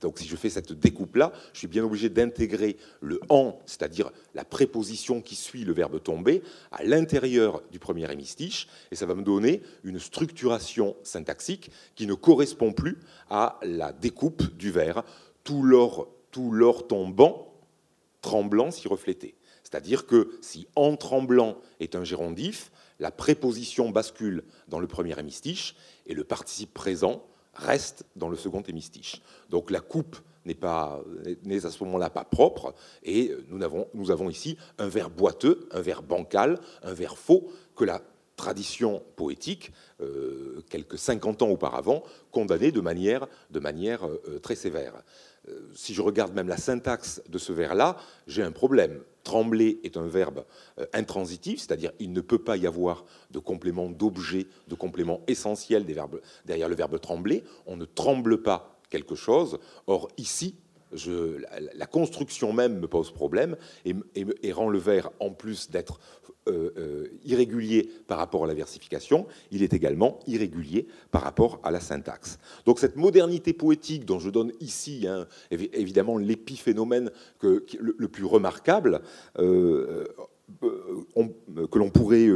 donc 0.01 0.19
si 0.19 0.27
je 0.27 0.35
fais 0.35 0.49
cette 0.49 0.73
découpe 0.73 1.15
là, 1.15 1.31
je 1.53 1.59
suis 1.59 1.67
bien 1.67 1.83
obligé 1.83 2.09
d'intégrer 2.09 2.77
le 3.01 3.19
en, 3.29 3.59
c'est-à-dire 3.65 4.11
la 4.33 4.43
préposition 4.45 5.21
qui 5.21 5.35
suit 5.35 5.63
le 5.63 5.73
verbe 5.73 6.01
tomber, 6.01 6.41
à 6.71 6.83
l'intérieur 6.83 7.61
du 7.71 7.79
premier 7.79 8.11
hémistiche, 8.11 8.67
et 8.91 8.95
ça 8.95 9.05
va 9.05 9.15
me 9.15 9.23
donner 9.23 9.61
une 9.83 9.99
structuration 9.99 10.95
syntaxique 11.03 11.71
qui 11.95 12.07
ne 12.07 12.13
correspond 12.13 12.73
plus 12.73 12.97
à 13.29 13.59
la 13.63 13.93
découpe 13.93 14.55
du 14.57 14.71
vers 14.71 15.03
tout 15.43 15.63
l'or 15.63 16.09
tout 16.33 16.51
l'or 16.51 16.87
tombant, 16.87 17.53
tremblant 18.21 18.71
s'y 18.71 18.89
refléter. 18.89 19.35
C'est-à-dire 19.63 20.05
que 20.05 20.31
si 20.41 20.67
en 20.75 20.97
tremblant 20.97 21.57
est 21.79 21.95
un 21.95 22.03
gérondif, 22.03 22.71
la 22.99 23.11
préposition 23.11 23.89
bascule 23.89 24.43
dans 24.67 24.79
le 24.79 24.87
premier 24.87 25.17
hémistiche 25.17 25.75
et 26.05 26.13
le 26.13 26.23
participe 26.23 26.73
présent 26.73 27.23
reste 27.53 28.05
dans 28.15 28.29
le 28.29 28.35
second 28.35 28.61
hémistiche. 28.61 29.21
Donc 29.49 29.71
la 29.71 29.79
coupe 29.79 30.17
n'est 30.45 30.55
pas 30.55 31.01
n'est 31.43 31.65
à 31.65 31.71
ce 31.71 31.83
moment-là 31.85 32.09
pas 32.09 32.25
propre 32.25 32.73
et 33.03 33.31
nous 33.47 33.63
avons, 33.63 33.87
nous 33.93 34.11
avons 34.11 34.29
ici 34.29 34.57
un 34.77 34.87
vers 34.87 35.09
boiteux, 35.09 35.67
un 35.71 35.81
vers 35.81 36.03
bancal, 36.03 36.59
un 36.81 36.93
vers 36.93 37.17
faux 37.17 37.51
que 37.75 37.85
la 37.85 38.01
tradition 38.35 39.03
poétique, 39.15 39.71
euh, 40.01 40.63
quelques 40.69 40.97
50 40.97 41.43
ans 41.43 41.49
auparavant, 41.49 42.03
condamnait 42.31 42.71
de 42.71 42.81
manière, 42.81 43.27
de 43.51 43.59
manière 43.59 44.05
euh, 44.05 44.39
très 44.41 44.55
sévère. 44.55 45.03
Euh, 45.49 45.69
si 45.73 45.93
je 45.93 46.01
regarde 46.01 46.33
même 46.33 46.47
la 46.47 46.57
syntaxe 46.57 47.21
de 47.27 47.37
ce 47.37 47.51
vers-là, 47.51 47.97
j'ai 48.27 48.43
un 48.43 48.51
problème. 48.51 49.01
Trembler 49.23 49.79
est 49.83 49.97
un 49.97 50.07
verbe 50.07 50.45
euh, 50.79 50.85
intransitif, 50.93 51.59
c'est-à-dire 51.59 51.91
il 51.99 52.11
ne 52.13 52.21
peut 52.21 52.39
pas 52.39 52.57
y 52.57 52.67
avoir 52.67 53.05
de 53.31 53.39
complément 53.39 53.89
d'objet, 53.89 54.47
de 54.67 54.75
complément 54.75 55.21
essentiel 55.27 55.85
derrière 56.45 56.69
le 56.69 56.75
verbe 56.75 56.99
trembler. 56.99 57.43
On 57.65 57.77
ne 57.77 57.85
tremble 57.85 58.41
pas 58.41 58.79
quelque 58.89 59.15
chose. 59.15 59.59
Or, 59.87 60.09
ici, 60.17 60.55
la, 61.75 61.85
construction 61.85 62.53
même 62.53 62.79
me 62.79 62.87
pose 62.87 63.11
problème 63.11 63.55
et, 63.85 64.51
rend 64.51 64.69
le 64.69 64.79
vers, 64.79 65.09
en 65.19 65.31
plus 65.31 65.69
d'être 65.69 65.99
euh, 66.47 66.71
euh, 66.77 67.07
irrégulier 67.25 67.89
par 68.07 68.17
rapport 68.17 68.43
à 68.43 68.47
la 68.47 68.53
versification, 68.53 69.27
il 69.51 69.63
est 69.63 69.73
également 69.73 70.19
irrégulier 70.27 70.87
par 71.11 71.21
rapport 71.21 71.59
à 71.63 71.71
la 71.71 71.79
syntaxe. 71.79 72.37
Donc 72.65 72.79
cette 72.79 72.95
modernité 72.95 73.53
poétique 73.53 74.05
dont 74.05 74.19
je 74.19 74.29
donne 74.29 74.51
ici 74.59 75.07
hein, 75.07 75.25
évidemment 75.51 76.17
l'épiphénomène 76.17 77.11
le, 77.41 78.07
plus 78.07 78.25
remarquable, 78.25 79.01
euh, 79.39 80.05
que 80.61 81.79
l'on 81.79 81.89
pourrait 81.89 82.27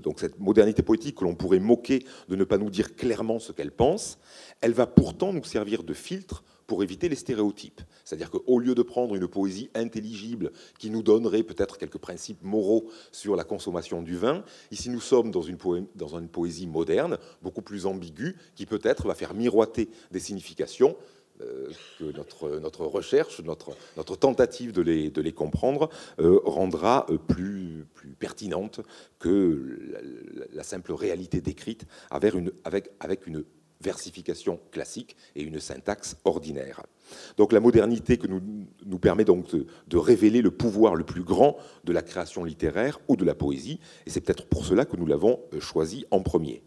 donc 0.00 0.18
cette 0.18 0.40
modernité 0.40 0.82
poétique 0.82 1.16
que 1.16 1.24
l'on 1.24 1.34
pourrait 1.34 1.60
moquer 1.60 2.04
de 2.28 2.36
ne 2.36 2.44
pas 2.44 2.58
nous 2.58 2.70
dire 2.70 2.96
clairement 2.96 3.38
ce 3.38 3.52
qu'elle 3.52 3.70
pense, 3.70 4.18
elle 4.60 4.72
va 4.72 4.86
pourtant 4.86 5.32
nous 5.32 5.44
servir 5.44 5.82
de 5.82 5.92
filtre 5.92 6.42
pour 6.66 6.82
éviter 6.82 7.08
les 7.08 7.16
stéréotypes. 7.16 7.80
C'est-à-dire 8.04 8.30
qu'au 8.30 8.58
lieu 8.58 8.74
de 8.74 8.82
prendre 8.82 9.14
une 9.14 9.28
poésie 9.28 9.70
intelligible 9.74 10.52
qui 10.78 10.90
nous 10.90 11.02
donnerait 11.02 11.42
peut-être 11.42 11.78
quelques 11.78 11.98
principes 11.98 12.42
moraux 12.42 12.90
sur 13.12 13.36
la 13.36 13.44
consommation 13.44 14.02
du 14.02 14.16
vin, 14.16 14.44
ici 14.70 14.90
nous 14.90 15.00
sommes 15.00 15.30
dans 15.30 15.42
une, 15.42 15.58
poésie 16.28 16.66
moderne, 16.66 17.18
beaucoup 17.42 17.62
plus 17.62 17.86
ambiguë, 17.86 18.36
qui 18.54 18.66
peut-être 18.66 19.06
va 19.06 19.14
faire 19.14 19.34
miroiter 19.34 19.88
des 20.10 20.20
significations 20.20 20.96
euh, 21.40 21.68
que 21.98 22.04
notre, 22.12 22.86
recherche, 22.86 23.40
notre, 23.40 24.16
tentative 24.16 24.70
de 24.70 24.82
les, 24.82 25.32
comprendre 25.32 25.88
euh, 26.20 26.38
rendra 26.44 27.06
euh, 27.10 27.18
plus, 27.18 27.86
plus 27.92 28.14
pertinente 28.14 28.80
que 29.18 29.78
la, 30.52 30.62
simple 30.62 30.92
réalité 30.92 31.40
décrite 31.40 31.86
avec 32.10 33.26
une 33.26 33.44
versification 33.84 34.58
classique 34.72 35.16
et 35.36 35.42
une 35.42 35.60
syntaxe 35.60 36.16
ordinaire. 36.24 36.82
Donc 37.36 37.52
la 37.52 37.60
modernité 37.60 38.16
que 38.16 38.26
nous, 38.26 38.40
nous 38.86 38.98
permet 38.98 39.24
donc 39.24 39.54
de, 39.54 39.96
révéler 39.96 40.42
le 40.42 40.50
pouvoir 40.50 40.94
le 40.94 41.04
plus 41.04 41.22
grand 41.22 41.56
de 41.84 41.92
la 41.92 42.02
création 42.02 42.44
littéraire 42.44 42.98
ou 43.08 43.16
de 43.16 43.24
la 43.24 43.34
poésie, 43.34 43.78
et 44.06 44.10
c'est 44.10 44.20
peut-être 44.20 44.46
pour 44.46 44.64
cela 44.64 44.84
que 44.84 44.96
nous 44.96 45.06
l'avons 45.06 45.40
euh, 45.52 45.60
choisi 45.60 46.06
en 46.10 46.20
premier. 46.20 46.62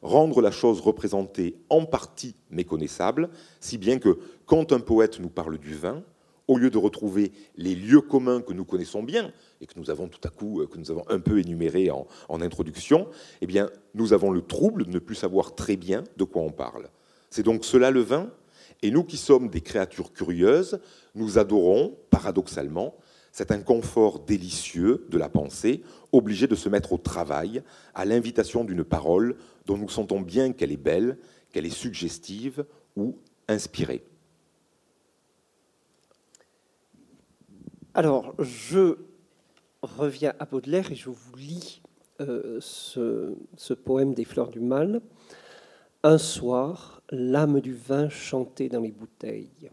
Rendre 0.00 0.40
la 0.40 0.50
chose 0.50 0.80
représentée 0.80 1.56
en 1.68 1.84
partie 1.84 2.34
méconnaissable, 2.50 3.28
si 3.60 3.78
bien 3.78 3.98
que 3.98 4.18
quand 4.46 4.72
un 4.72 4.80
poète 4.80 5.20
nous 5.20 5.28
parle 5.28 5.58
du 5.58 5.74
vin, 5.74 6.02
au 6.48 6.58
lieu 6.58 6.70
de 6.70 6.78
retrouver 6.78 7.32
les 7.56 7.74
lieux 7.74 8.00
communs 8.00 8.40
que 8.40 8.52
nous 8.52 8.64
connaissons 8.64 9.02
bien 9.02 9.32
et 9.62 9.66
que 9.66 9.78
nous 9.78 9.90
avons 9.90 10.08
tout 10.08 10.20
à 10.24 10.28
coup, 10.28 10.60
euh, 10.60 10.66
que 10.66 10.76
nous 10.76 10.90
avons 10.90 11.04
un 11.08 11.20
peu 11.20 11.38
énumérés 11.38 11.90
en, 11.90 12.06
introduction, 12.42 13.08
eh 13.40 13.46
bien, 13.46 13.70
nous 13.94 14.12
avons 14.12 14.32
le 14.32 14.42
trouble 14.42 14.84
de 14.84 14.90
ne 14.90 14.98
plus 14.98 15.14
savoir 15.14 15.54
très 15.54 15.76
bien 15.76 16.02
de 16.16 16.24
quoi 16.24 16.42
on 16.42 16.50
parle. 16.50 16.88
C'est 17.30 17.44
donc 17.44 17.64
cela 17.64 17.90
le 17.90 18.00
vin, 18.00 18.30
et 18.82 18.90
nous 18.90 19.04
qui 19.04 19.16
sommes 19.16 19.48
des 19.48 19.60
créatures 19.60 20.12
curieuses, 20.12 20.80
nous 21.14 21.38
adorons, 21.38 21.96
paradoxalement, 22.10 22.96
cet 23.30 23.52
inconfort 23.52 24.18
délicieux 24.18 25.06
de 25.08 25.16
la 25.16 25.28
pensée, 25.28 25.82
obligé 26.10 26.48
de 26.48 26.56
se 26.56 26.68
mettre 26.68 26.92
au 26.92 26.98
travail 26.98 27.62
à 27.94 28.04
l'invitation 28.04 28.64
d'une 28.64 28.84
parole 28.84 29.36
dont 29.64 29.78
nous 29.78 29.88
sentons 29.88 30.20
bien 30.20 30.52
qu'elle 30.52 30.72
est 30.72 30.76
belle, 30.76 31.16
qu'elle 31.52 31.64
est 31.64 31.70
suggestive 31.70 32.66
ou 32.96 33.16
inspirée. 33.48 34.04
Alors, 37.94 38.34
je 38.38 38.96
reviens 39.82 40.32
à 40.38 40.46
Baudelaire 40.46 40.90
et 40.92 40.94
je 40.94 41.10
vous 41.10 41.36
lis 41.36 41.82
euh, 42.20 42.58
ce, 42.60 43.74
poème 43.74 44.14
des 44.14 44.24
Fleurs 44.24 44.50
du 44.50 44.60
Mal. 44.60 45.00
Un 46.04 46.18
soir, 46.18 47.02
l'âme 47.10 47.60
du 47.60 47.74
vin 47.74 48.08
chantait 48.08 48.68
dans 48.68 48.80
les 48.80 48.92
bouteilles. 48.92 49.70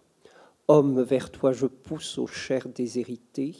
Homme, 0.67 1.01
vers 1.01 1.31
toi 1.31 1.51
je 1.53 1.65
pousse 1.65 2.17
aux 2.17 2.27
chairs 2.27 2.69
déshéritées. 2.69 3.55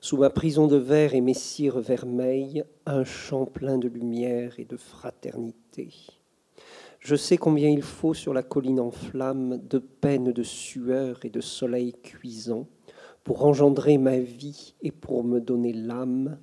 Sous 0.00 0.16
ma 0.16 0.30
prison 0.30 0.68
de 0.68 0.76
verre 0.76 1.14
et 1.14 1.20
mes 1.20 1.34
cires 1.34 1.80
vermeilles, 1.80 2.64
un 2.86 3.04
chant 3.04 3.46
plein 3.46 3.78
de 3.78 3.88
lumière 3.88 4.60
et 4.60 4.64
de 4.64 4.76
fraternité. 4.76 5.92
Je 7.00 7.16
sais 7.16 7.36
combien 7.36 7.68
il 7.68 7.82
faut 7.82 8.14
sur 8.14 8.32
la 8.32 8.42
colline 8.42 8.80
en 8.80 8.90
flamme 8.90 9.58
de 9.68 9.78
peine, 9.78 10.32
de 10.32 10.42
sueur 10.42 11.24
et 11.24 11.30
de 11.30 11.40
soleil 11.40 11.94
cuisant 11.94 12.66
pour 13.28 13.44
engendrer 13.44 13.98
ma 13.98 14.18
vie 14.18 14.72
et 14.80 14.90
pour 14.90 15.22
me 15.22 15.38
donner 15.38 15.74
l'âme, 15.74 16.38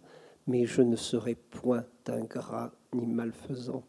mais 0.46 0.68
je 0.68 0.84
ne 0.84 0.96
serai 0.96 1.34
point 1.34 1.84
ingrat 2.08 2.74
ni 2.94 3.08
malfaisant. 3.08 3.82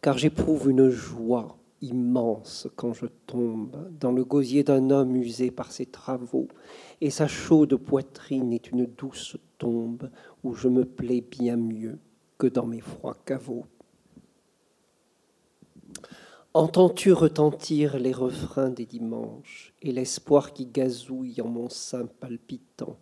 Car 0.00 0.16
j'éprouve 0.16 0.70
une 0.70 0.90
joie 0.90 1.58
immense 1.80 2.68
quand 2.76 2.92
je 2.92 3.06
tombe 3.26 3.90
dans 3.98 4.12
le 4.12 4.24
gosier 4.24 4.62
d'un 4.62 4.90
homme 4.90 5.16
usé 5.16 5.50
par 5.50 5.72
ses 5.72 5.86
travaux, 5.86 6.46
et 7.00 7.10
sa 7.10 7.26
chaude 7.26 7.74
poitrine 7.74 8.52
est 8.52 8.70
une 8.70 8.86
douce 8.86 9.36
tombe 9.58 10.08
où 10.44 10.54
je 10.54 10.68
me 10.68 10.84
plais 10.84 11.20
bien 11.20 11.56
mieux 11.56 11.98
que 12.38 12.46
dans 12.46 12.66
mes 12.66 12.80
froids 12.80 13.16
caveaux. 13.24 13.66
Entends-tu 16.56 17.12
retentir 17.12 17.98
les 17.98 18.12
refrains 18.12 18.70
des 18.70 18.86
dimanches 18.86 19.74
et 19.82 19.90
l'espoir 19.90 20.52
qui 20.52 20.66
gazouille 20.66 21.40
en 21.40 21.48
mon 21.48 21.68
sein 21.68 22.06
palpitant, 22.06 22.96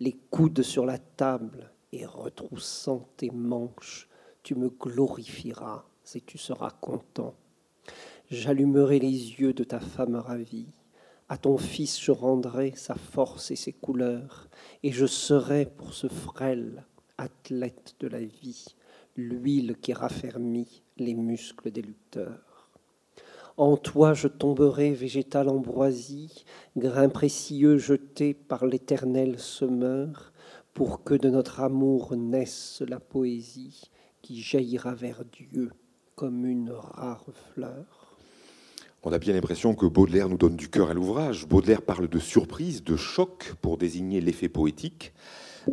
les 0.00 0.18
coudes 0.28 0.62
sur 0.62 0.84
la 0.84 0.98
table 0.98 1.70
et 1.92 2.04
retroussant 2.04 3.08
tes 3.16 3.30
manches, 3.30 4.08
tu 4.42 4.56
me 4.56 4.70
glorifieras 4.70 5.84
et 6.16 6.20
tu 6.20 6.36
seras 6.36 6.72
content. 6.72 7.36
J'allumerai 8.28 8.98
les 8.98 9.38
yeux 9.38 9.52
de 9.52 9.62
ta 9.62 9.78
femme 9.78 10.16
ravie, 10.16 10.72
à 11.28 11.38
ton 11.38 11.58
fils 11.58 12.02
je 12.02 12.10
rendrai 12.10 12.72
sa 12.74 12.96
force 12.96 13.52
et 13.52 13.56
ses 13.56 13.72
couleurs, 13.72 14.48
et 14.82 14.90
je 14.90 15.06
serai 15.06 15.64
pour 15.64 15.94
ce 15.94 16.08
frêle 16.08 16.84
athlète 17.18 17.94
de 18.00 18.08
la 18.08 18.24
vie 18.24 18.64
l'huile 19.14 19.76
qui 19.80 19.92
raffermit 19.92 20.82
les 20.96 21.14
muscles 21.14 21.70
des 21.70 21.82
lutteurs. 21.82 22.49
En 23.60 23.76
toi 23.76 24.14
je 24.14 24.26
tomberai, 24.26 24.94
végétal 24.94 25.50
ambroisie, 25.50 26.46
grain 26.78 27.10
précieux 27.10 27.76
jeté 27.76 28.32
par 28.32 28.64
l'éternel 28.64 29.38
semeur, 29.38 30.32
pour 30.72 31.04
que 31.04 31.12
de 31.12 31.28
notre 31.28 31.60
amour 31.60 32.16
naisse 32.16 32.82
la 32.88 32.98
poésie 32.98 33.90
qui 34.22 34.40
jaillira 34.40 34.94
vers 34.94 35.26
Dieu 35.26 35.72
comme 36.14 36.46
une 36.46 36.70
rare 36.70 37.26
fleur. 37.52 38.16
On 39.02 39.12
a 39.12 39.18
bien 39.18 39.34
l'impression 39.34 39.74
que 39.74 39.84
Baudelaire 39.84 40.30
nous 40.30 40.38
donne 40.38 40.56
du 40.56 40.70
cœur 40.70 40.88
à 40.88 40.94
l'ouvrage. 40.94 41.46
Baudelaire 41.46 41.82
parle 41.82 42.08
de 42.08 42.18
surprise, 42.18 42.82
de 42.82 42.96
choc 42.96 43.52
pour 43.60 43.76
désigner 43.76 44.22
l'effet 44.22 44.48
poétique 44.48 45.12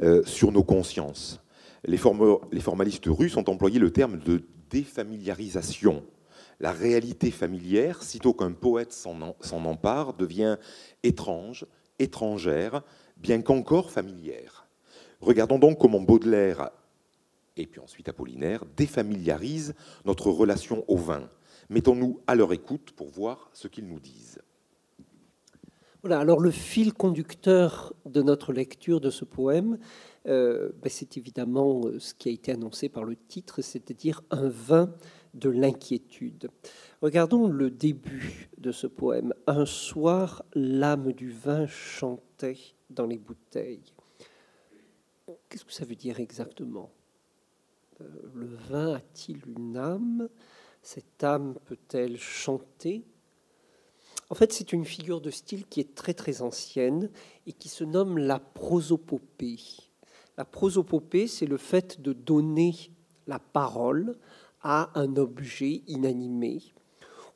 euh, 0.04 0.23
sur 0.26 0.52
nos 0.52 0.63
consciences. 0.63 1.39
Les 1.86 1.95
formalistes 1.95 3.06
russes 3.08 3.38
ont 3.38 3.50
employé 3.50 3.80
le 3.80 3.91
terme 3.91 4.19
de 4.19 4.43
défamiliarisation 4.69 6.04
la 6.60 6.72
réalité 6.72 7.32
familière, 7.32 8.04
sitôt 8.04 8.34
qu'un 8.34 8.52
poète 8.52 8.93
s'en 8.93 9.65
empare, 9.65 10.13
devient 10.13 10.58
étrange, 11.04 11.65
étrangère, 12.00 12.84
bien 13.17 13.41
qu'encore 13.41 13.91
familière. 13.91 14.67
Regardons 15.22 15.60
donc 15.60 15.80
comment 15.80 16.02
Baudelaire, 16.02 16.72
et 17.56 17.65
puis 17.65 17.80
ensuite 17.80 18.10
Apollinaire, 18.10 18.63
défamiliarisent 18.76 19.76
notre 20.06 20.30
relation 20.30 20.84
au 20.88 20.98
vin. 20.98 21.30
Mettons-nous 21.70 22.22
à 22.28 22.36
leur 22.36 22.54
écoute 22.54 22.91
pour 22.96 23.10
voir 23.10 23.50
ce 23.54 23.67
qu'ils 23.67 23.88
nous 23.88 24.00
disent. 24.00 24.39
Voilà, 26.02 26.20
alors 26.20 26.39
le 26.39 26.52
fil 26.52 26.93
conducteur 26.93 27.93
de 28.06 28.22
notre 28.22 28.54
lecture 28.54 29.02
de 29.02 29.10
ce 29.10 29.26
poème, 29.26 29.80
euh, 30.28 30.70
ben, 30.82 30.89
c'est 30.89 31.17
évidemment 31.17 31.82
euh, 31.86 32.00
ce 32.00 32.13
qui 32.13 32.30
a 32.30 32.32
été 32.32 32.52
annoncé 32.52 32.88
par 32.88 33.04
le 33.04 33.15
titre, 33.15 33.62
c'est-à-dire 33.62 34.22
un 34.30 34.48
vin 34.48 34.93
de 35.38 35.50
l'inquiétude. 35.50 36.50
Regardons 37.02 37.47
le 37.47 37.69
début 37.69 38.50
de 38.58 38.71
ce 38.71 38.88
poème. 38.88 39.34
Un 39.45 39.65
soir, 39.65 40.43
l'âme 40.54 41.13
du 41.13 41.32
vin 41.32 41.67
chantait 41.67 42.60
dans 42.89 43.06
les 43.06 43.17
bouteilles. 43.17 43.93
Qu'est-ce 45.50 45.65
que 45.65 45.73
ça 45.73 45.86
veut 45.86 45.95
dire 45.95 46.19
exactement? 46.19 46.91
Euh, 48.02 48.06
Le 48.34 48.47
vin 48.69 48.93
a-t-il 48.95 49.41
une 49.47 49.78
âme? 49.78 50.30
Cette 50.82 51.23
âme 51.23 51.56
peut-elle 51.65 52.17
chanter? 52.17 53.04
En 54.30 54.36
fait, 54.36 54.52
c'est 54.52 54.73
une 54.73 54.86
figure 54.86 55.21
de 55.21 55.30
style 55.32 55.65
qui 55.67 55.80
est 55.80 55.95
très 55.95 56.13
très 56.13 56.41
ancienne 56.41 57.10
et 57.45 57.54
qui 57.54 57.69
se 57.69 57.84
nomme 57.84 58.17
la 58.17 58.39
prosopopée. 58.39 59.60
La 60.38 60.45
prosopopée, 60.45 61.28
c'est 61.28 61.45
le 61.45 61.58
fait 61.58 62.02
de 62.02 62.13
donner 62.13 62.73
la 63.26 63.39
parole 63.39 64.17
à 64.62 64.91
un 65.00 65.15
objet 65.17 65.82
inanimé. 65.88 66.62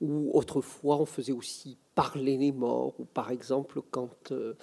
Ou 0.01 0.31
autrefois, 0.33 0.99
on 0.99 1.05
faisait 1.05 1.31
aussi 1.31 1.77
parler 1.93 2.37
les 2.37 2.51
morts, 2.51 2.99
ou 2.99 3.05
par 3.05 3.31
exemple, 3.31 3.81
quand 3.91 4.31
euh, 4.31 4.55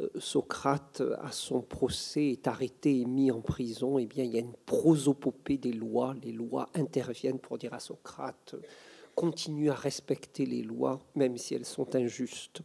euh, 0.00 0.08
Socrate, 0.18 1.02
à 1.22 1.32
son 1.32 1.62
procès, 1.62 2.26
est 2.26 2.46
arrêté 2.46 3.00
et 3.00 3.04
mis 3.06 3.30
en 3.30 3.40
prison, 3.40 3.98
eh 3.98 4.06
bien, 4.06 4.24
il 4.24 4.32
y 4.32 4.36
a 4.36 4.40
une 4.40 4.54
prosopopée 4.66 5.56
des 5.56 5.72
lois. 5.72 6.14
Les 6.22 6.32
lois 6.32 6.68
interviennent 6.74 7.38
pour 7.38 7.58
dire 7.58 7.72
à 7.74 7.80
Socrate 7.80 8.56
continue 9.14 9.70
à 9.70 9.74
respecter 9.74 10.46
les 10.46 10.62
lois, 10.62 10.98
même 11.14 11.36
si 11.36 11.54
elles 11.54 11.66
sont 11.66 11.94
injustes. 11.94 12.62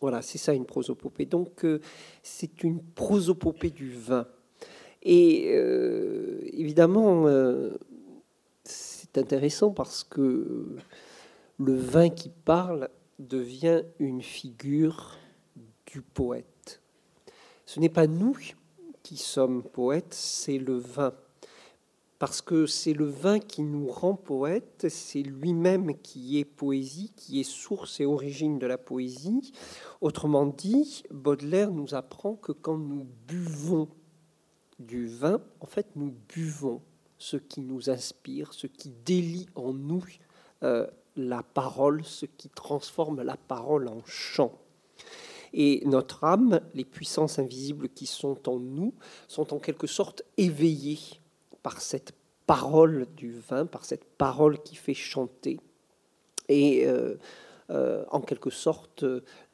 Voilà, 0.00 0.22
c'est 0.22 0.38
ça 0.38 0.54
une 0.54 0.66
prosopopée. 0.66 1.26
Donc, 1.26 1.64
euh, 1.64 1.80
c'est 2.22 2.62
une 2.62 2.80
prosopopée 2.80 3.70
du 3.70 3.90
vin. 3.90 4.26
Et 5.02 5.50
évidemment, 6.54 7.26
intéressant 9.18 9.70
parce 9.70 10.04
que 10.04 10.76
le 11.58 11.74
vin 11.74 12.08
qui 12.08 12.28
parle 12.28 12.88
devient 13.18 13.82
une 13.98 14.22
figure 14.22 15.16
du 15.86 16.02
poète. 16.02 16.80
Ce 17.66 17.80
n'est 17.80 17.88
pas 17.88 18.06
nous 18.06 18.36
qui 19.02 19.16
sommes 19.16 19.62
poètes, 19.62 20.14
c'est 20.14 20.58
le 20.58 20.76
vin. 20.76 21.14
Parce 22.18 22.40
que 22.40 22.66
c'est 22.66 22.92
le 22.92 23.06
vin 23.06 23.38
qui 23.38 23.62
nous 23.62 23.86
rend 23.86 24.14
poète, 24.14 24.86
c'est 24.88 25.22
lui-même 25.22 25.94
qui 26.00 26.38
est 26.38 26.44
poésie, 26.44 27.12
qui 27.16 27.40
est 27.40 27.44
source 27.44 28.00
et 28.00 28.06
origine 28.06 28.58
de 28.58 28.66
la 28.66 28.78
poésie. 28.78 29.52
Autrement 30.00 30.46
dit, 30.46 31.02
Baudelaire 31.10 31.70
nous 31.70 31.94
apprend 31.94 32.34
que 32.34 32.52
quand 32.52 32.78
nous 32.78 33.06
buvons 33.26 33.88
du 34.78 35.06
vin, 35.06 35.40
en 35.60 35.66
fait, 35.66 35.86
nous 35.96 36.14
buvons 36.34 36.80
ce 37.18 37.36
qui 37.36 37.60
nous 37.60 37.90
inspire, 37.90 38.52
ce 38.52 38.66
qui 38.66 38.90
délie 39.04 39.48
en 39.54 39.72
nous 39.72 40.04
euh, 40.62 40.86
la 41.16 41.42
parole, 41.42 42.04
ce 42.04 42.26
qui 42.26 42.48
transforme 42.48 43.22
la 43.22 43.36
parole 43.36 43.88
en 43.88 44.02
chant. 44.04 44.58
Et 45.52 45.82
notre 45.86 46.24
âme, 46.24 46.60
les 46.74 46.84
puissances 46.84 47.38
invisibles 47.38 47.88
qui 47.88 48.06
sont 48.06 48.48
en 48.48 48.58
nous, 48.58 48.94
sont 49.28 49.54
en 49.54 49.58
quelque 49.58 49.86
sorte 49.86 50.22
éveillées 50.36 50.98
par 51.62 51.80
cette 51.80 52.12
parole 52.46 53.06
du 53.16 53.32
vin, 53.32 53.64
par 53.64 53.84
cette 53.84 54.04
parole 54.04 54.60
qui 54.62 54.74
fait 54.74 54.94
chanter. 54.94 55.60
Et 56.48 56.86
euh, 56.86 57.14
euh, 57.70 58.04
en 58.10 58.20
quelque 58.20 58.50
sorte, 58.50 59.04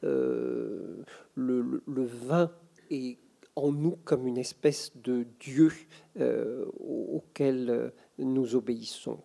le, 0.01 1.05
le, 1.35 2.05
vin 2.05 2.51
est 2.89 3.17
en 3.55 3.71
nous 3.71 3.97
comme 4.03 4.27
une 4.27 4.37
espèce 4.37 4.91
de 4.95 5.25
Dieu 5.39 5.71
euh, 6.19 6.65
auquel 6.79 7.69
euh, 7.69 7.89
nous 8.17 8.55
obéissons. 8.55 9.19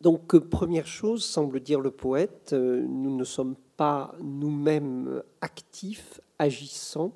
Donc, 0.00 0.34
euh, 0.34 0.40
première 0.40 0.86
chose, 0.86 1.24
semble 1.24 1.60
dire 1.60 1.80
le 1.80 1.90
poète, 1.90 2.52
nous 2.52 3.16
ne 3.16 3.24
sommes 3.24 3.56
pas 3.76 4.14
nous-mêmes 4.20 5.22
actifs, 5.40 6.20
agissants. 6.38 7.12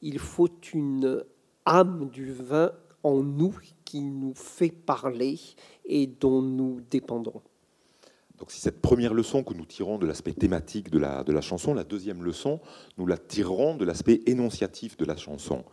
Il 0.00 0.18
faut 0.18 0.48
une 0.72 1.24
âme 1.66 2.08
du 2.08 2.32
vin 2.32 2.72
en 3.02 3.22
nous 3.22 3.54
qui 3.84 4.00
nous 4.00 4.34
fait 4.34 4.70
parler 4.70 5.38
et 5.84 6.06
dont 6.06 6.40
nous 6.40 6.80
dépendons. 6.90 7.42
Donc, 8.42 8.50
si 8.50 8.60
cette 8.60 8.82
première 8.82 9.14
leçon 9.14 9.44
que 9.44 9.54
nous 9.54 9.64
tirons 9.64 9.98
de 9.98 10.04
l'aspect 10.04 10.32
thématique 10.32 10.90
de 10.90 10.98
la, 10.98 11.22
de 11.22 11.30
la 11.30 11.40
chanson, 11.40 11.74
la 11.74 11.84
deuxième 11.84 12.24
leçon, 12.24 12.58
nous 12.98 13.06
la 13.06 13.16
tirerons 13.16 13.76
de 13.76 13.84
l'aspect 13.84 14.20
énonciatif 14.26 14.96
de 14.96 15.04
la 15.04 15.16
chanson. 15.16 15.64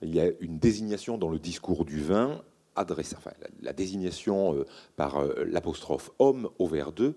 Il 0.00 0.14
y 0.14 0.20
a 0.20 0.30
une 0.40 0.58
désignation 0.58 1.18
dans 1.18 1.28
le 1.28 1.38
discours 1.38 1.84
du 1.84 2.00
vin 2.00 2.40
enfin, 2.74 3.32
la, 3.60 3.74
désignation 3.74 4.54
euh, 4.54 4.64
par 4.96 5.18
euh, 5.18 5.44
l'apostrophe 5.44 6.10
homme 6.18 6.48
au 6.58 6.66
vers 6.66 6.90
2, 6.90 7.16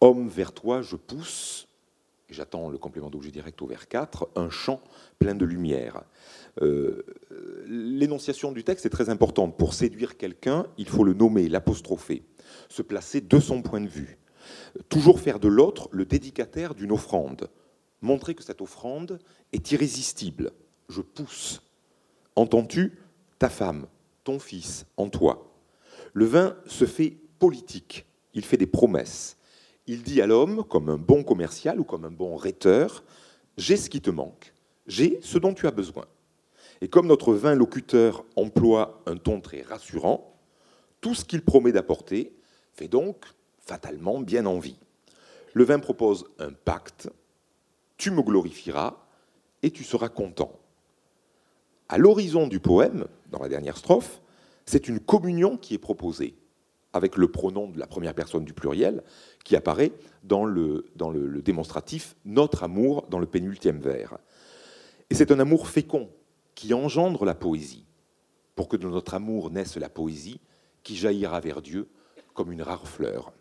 homme 0.00 0.28
vers 0.28 0.52
toi 0.52 0.80
je 0.80 0.96
pousse, 0.96 1.68
j'attends 2.30 2.70
le 2.70 2.78
complément 2.78 3.10
d'objet 3.10 3.30
direct 3.30 3.60
au 3.60 3.66
vers 3.66 3.86
4, 3.86 4.30
un 4.34 4.48
champ 4.48 4.80
plein 5.18 5.34
de 5.34 5.44
lumière. 5.44 6.04
Euh, 6.62 7.04
l'énonciation 7.66 8.50
du 8.52 8.64
texte 8.64 8.86
est 8.86 8.90
très 8.90 9.10
importante. 9.10 9.58
Pour 9.58 9.74
séduire 9.74 10.16
quelqu'un, 10.16 10.64
il 10.78 10.88
faut 10.88 11.04
le 11.04 11.12
nommer, 11.12 11.50
l'apostropher, 11.50 12.22
se 12.70 12.80
placer 12.80 13.20
de 13.20 13.40
son 13.40 13.60
point 13.60 13.82
de 13.82 13.88
vue. 13.88 14.18
Toujours 14.88 15.20
faire 15.20 15.40
de 15.40 15.48
l'autre 15.48 15.88
le 15.92 16.04
dédicataire 16.04 16.74
d'une 16.74 16.92
offrande. 16.92 17.48
Montrer 18.00 18.34
que 18.34 18.42
cette 18.42 18.60
offrande 18.60 19.18
est 19.52 19.72
irrésistible. 19.72 20.52
Je 20.88 21.00
pousse. 21.00 21.62
Entends-tu? 22.36 22.98
Ta 23.38 23.48
femme, 23.48 23.86
ton 24.24 24.38
fils, 24.38 24.86
en 24.96 25.08
toi. 25.08 25.52
Le 26.12 26.24
vin 26.24 26.56
se 26.66 26.84
fait 26.84 27.16
politique. 27.38 28.06
Il 28.34 28.44
fait 28.44 28.56
des 28.56 28.66
promesses. 28.66 29.36
Il 29.86 30.02
dit 30.02 30.20
à 30.20 30.26
l'homme, 30.26 30.64
comme 30.64 30.88
un 30.90 30.98
bon 30.98 31.24
commercial 31.24 31.80
ou 31.80 31.84
comme 31.84 32.04
un 32.04 32.10
bon 32.10 32.36
rhéteur, 32.36 33.04
j'ai 33.56 33.76
ce 33.76 33.90
qui 33.90 34.00
te 34.00 34.10
manque, 34.10 34.52
j'ai 34.86 35.18
ce 35.22 35.38
dont 35.38 35.54
tu 35.54 35.66
as 35.66 35.70
besoin. 35.70 36.04
Et 36.80 36.88
comme 36.88 37.06
notre 37.06 37.34
vin 37.34 37.54
locuteur 37.54 38.24
emploie 38.36 39.02
un 39.06 39.16
ton 39.16 39.40
très 39.40 39.62
rassurant, 39.62 40.38
tout 41.00 41.14
ce 41.14 41.24
qu'il 41.24 41.42
promet 41.42 41.72
d'apporter 41.72 42.36
fait 42.72 42.88
donc 42.88 43.24
fatalement 43.68 44.20
bien 44.20 44.46
envie. 44.46 44.78
Le 45.52 45.64
vin 45.64 45.78
propose 45.78 46.24
un 46.38 46.52
pacte, 46.52 47.10
tu 47.98 48.10
me 48.10 48.22
glorifieras 48.22 48.96
et 49.62 49.70
tu 49.70 49.84
seras 49.84 50.08
content. 50.08 50.58
À 51.88 51.98
l'horizon 51.98 52.46
du 52.46 52.60
poème, 52.60 53.06
dans 53.30 53.40
la 53.40 53.48
dernière 53.48 53.76
strophe, 53.76 54.20
c'est 54.64 54.88
une 54.88 55.00
communion 55.00 55.56
qui 55.56 55.74
est 55.74 55.78
proposée, 55.78 56.34
avec 56.92 57.16
le 57.16 57.28
pronom 57.28 57.68
de 57.68 57.78
la 57.78 57.86
première 57.86 58.14
personne 58.14 58.44
du 58.44 58.54
pluriel, 58.54 59.02
qui 59.44 59.56
apparaît 59.56 59.92
dans 60.22 60.44
le, 60.44 60.86
dans 60.96 61.10
le, 61.10 61.42
démonstratif 61.42 62.16
notre 62.24 62.62
amour 62.62 63.06
dans 63.10 63.18
le 63.18 63.26
pénultième 63.26 63.80
vers. 63.80 64.18
Et 65.10 65.14
c'est 65.14 65.30
un 65.30 65.40
amour 65.40 65.68
fécond 65.68 66.10
qui 66.54 66.72
engendre 66.74 67.24
la 67.24 67.34
poésie. 67.34 67.84
Pour 68.54 68.68
que 68.68 68.76
de 68.76 68.88
notre 68.88 69.14
amour 69.14 69.50
naisse 69.50 69.76
la 69.76 69.88
poésie 69.88 70.40
qui 70.82 70.96
jaillira 70.96 71.40
vers 71.40 71.62
Dieu 71.62 71.88
comme 72.34 72.52
une 72.52 72.62
rare 72.62 72.86
fleur. 72.86 73.32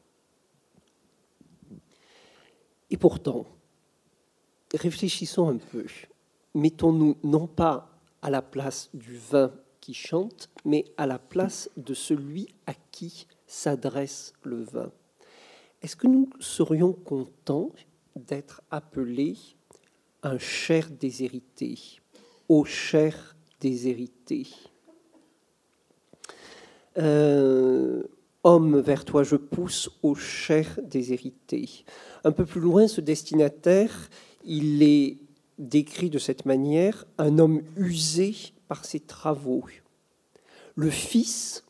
Et 2.89 2.97
pourtant, 2.97 3.45
réfléchissons 4.73 5.50
un 5.50 5.58
peu. 5.58 5.86
Mettons-nous 6.54 7.17
non 7.23 7.47
pas 7.47 7.89
à 8.21 8.30
la 8.30 8.41
place 8.41 8.89
du 8.93 9.17
vin 9.17 9.52
qui 9.82 9.93
chante, 9.93 10.50
mais 10.65 10.86
à 10.97 11.06
la 11.06 11.19
place 11.19 11.69
de 11.78 11.93
celui 11.93 12.47
à 12.65 12.73
qui 12.91 13.28
s'adresse 13.45 14.34
le 14.43 14.63
vin. 14.63 14.91
Est-ce 15.82 15.95
que 15.95 16.08
nous 16.08 16.30
serions 16.39 16.93
contents 16.93 17.71
d'être 18.15 18.62
appelés 18.71 19.38
un 20.23 20.39
cher 20.39 20.89
déshérité, 20.89 21.78
au 22.50 22.65
cher 22.65 23.36
déshérité 23.60 24.47
euh, 26.97 28.04
Homme 28.48 28.80
vers 28.80 29.04
toi 29.04 29.24
je 29.24 29.36
pousse, 29.36 29.90
au 30.04 30.16
cher 30.16 30.80
déshérité. 30.82 31.84
Un 32.24 32.32
peu 32.32 32.46
plus 32.46 32.62
loin, 32.62 32.88
ce 32.88 33.02
destinataire, 33.02 34.10
il 34.46 34.82
est 34.84 35.18
décrit 35.60 36.10
de 36.10 36.18
cette 36.18 36.46
manière, 36.46 37.04
un 37.18 37.40
homme 37.40 37.62
usé 37.76 38.34
par 38.70 38.86
ses 38.86 39.02
travaux. 39.02 39.66
Le 40.76 40.90
fils, 40.90 41.66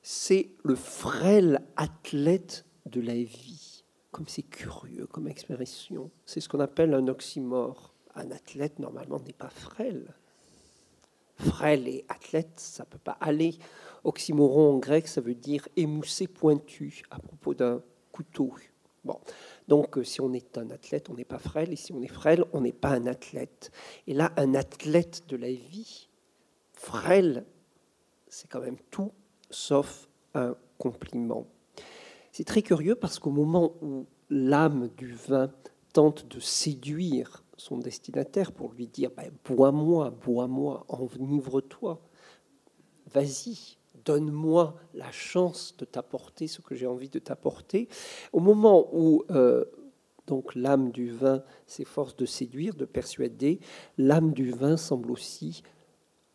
c'est 0.00 0.48
le 0.64 0.74
frêle 0.74 1.60
athlète 1.76 2.64
de 2.86 3.02
la 3.02 3.16
vie. 3.16 3.84
Comme 4.10 4.26
c'est 4.26 4.40
curieux 4.40 5.06
comme 5.06 5.28
expression. 5.28 6.10
C'est 6.24 6.40
ce 6.40 6.48
qu'on 6.48 6.60
appelle 6.60 6.94
un 6.94 7.08
oxymore. 7.08 7.92
Un 8.14 8.30
athlète, 8.30 8.78
normalement, 8.78 9.20
n'est 9.20 9.34
pas 9.34 9.50
frêle. 9.50 10.14
Frêle 11.36 11.88
et 11.88 12.06
athlète, 12.08 12.52
ça 12.56 12.84
ne 12.84 12.88
peut 12.88 13.04
pas 13.04 13.18
aller. 13.20 13.58
Oxymoron 14.04 14.74
en 14.74 14.78
grec, 14.78 15.08
ça 15.08 15.20
veut 15.20 15.34
dire 15.34 15.68
émoussé 15.76 16.26
pointu 16.26 17.02
à 17.10 17.18
propos 17.18 17.54
d'un 17.54 17.82
couteau. 18.12 18.54
Bon. 19.04 19.18
Donc, 19.68 19.96
euh, 19.96 20.04
si 20.04 20.20
on 20.20 20.32
est 20.32 20.58
un 20.58 20.70
athlète, 20.70 21.08
on 21.08 21.14
n'est 21.14 21.24
pas 21.24 21.38
frêle, 21.38 21.72
et 21.72 21.76
si 21.76 21.92
on 21.92 22.02
est 22.02 22.08
frêle, 22.08 22.44
on 22.52 22.60
n'est 22.60 22.72
pas 22.72 22.90
un 22.90 23.06
athlète. 23.06 23.70
Et 24.06 24.14
là, 24.14 24.32
un 24.36 24.54
athlète 24.54 25.24
de 25.28 25.36
la 25.36 25.52
vie, 25.52 26.08
frêle, 26.74 27.46
c'est 28.28 28.48
quand 28.48 28.60
même 28.60 28.78
tout 28.90 29.12
sauf 29.50 30.08
un 30.34 30.54
compliment. 30.78 31.46
C'est 32.32 32.44
très 32.44 32.62
curieux 32.62 32.94
parce 32.94 33.18
qu'au 33.18 33.30
moment 33.30 33.74
où 33.82 34.06
l'âme 34.28 34.88
du 34.96 35.12
vin 35.12 35.50
tente 35.92 36.28
de 36.28 36.40
séduire 36.40 37.42
son 37.56 37.78
destinataire 37.78 38.52
pour 38.52 38.72
lui 38.72 38.86
dire 38.86 39.10
ben, 39.16 39.30
Bois-moi, 39.44 40.10
bois-moi, 40.10 40.84
enivre-toi, 40.88 42.00
vas-y, 43.12 43.76
donne-moi 44.04 44.76
la 44.94 45.10
chance 45.10 45.76
de 45.78 45.84
t'apporter 45.84 46.46
ce 46.46 46.60
que 46.60 46.74
j'ai 46.74 46.86
envie 46.86 47.08
de 47.08 47.18
t'apporter. 47.18 47.88
Au 48.32 48.40
moment 48.40 48.88
où 48.92 49.24
euh, 49.30 49.64
donc 50.26 50.54
l'âme 50.54 50.92
du 50.92 51.10
vin 51.10 51.42
s'efforce 51.66 52.16
de 52.16 52.24
séduire, 52.24 52.74
de 52.74 52.84
persuader, 52.84 53.58
l'âme 53.98 54.32
du 54.32 54.52
vin 54.52 54.76
semble 54.76 55.10
aussi 55.10 55.62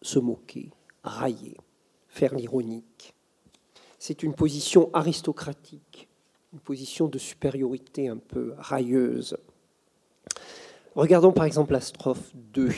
se 0.01 0.19
moquer, 0.19 0.71
railler, 1.03 1.57
faire 2.07 2.35
l'ironique. 2.35 3.13
C'est 3.97 4.21
une 4.21 4.33
position 4.33 4.89
aristocratique, 4.93 6.09
une 6.53 6.59
position 6.59 7.07
de 7.07 7.17
supériorité 7.17 8.09
un 8.09 8.17
peu 8.17 8.53
railleuse. 8.57 9.37
Regardons 10.95 11.31
par 11.31 11.45
exemple 11.45 11.73
la 11.73 11.81
strophe 11.81 12.31
2. 12.35 12.69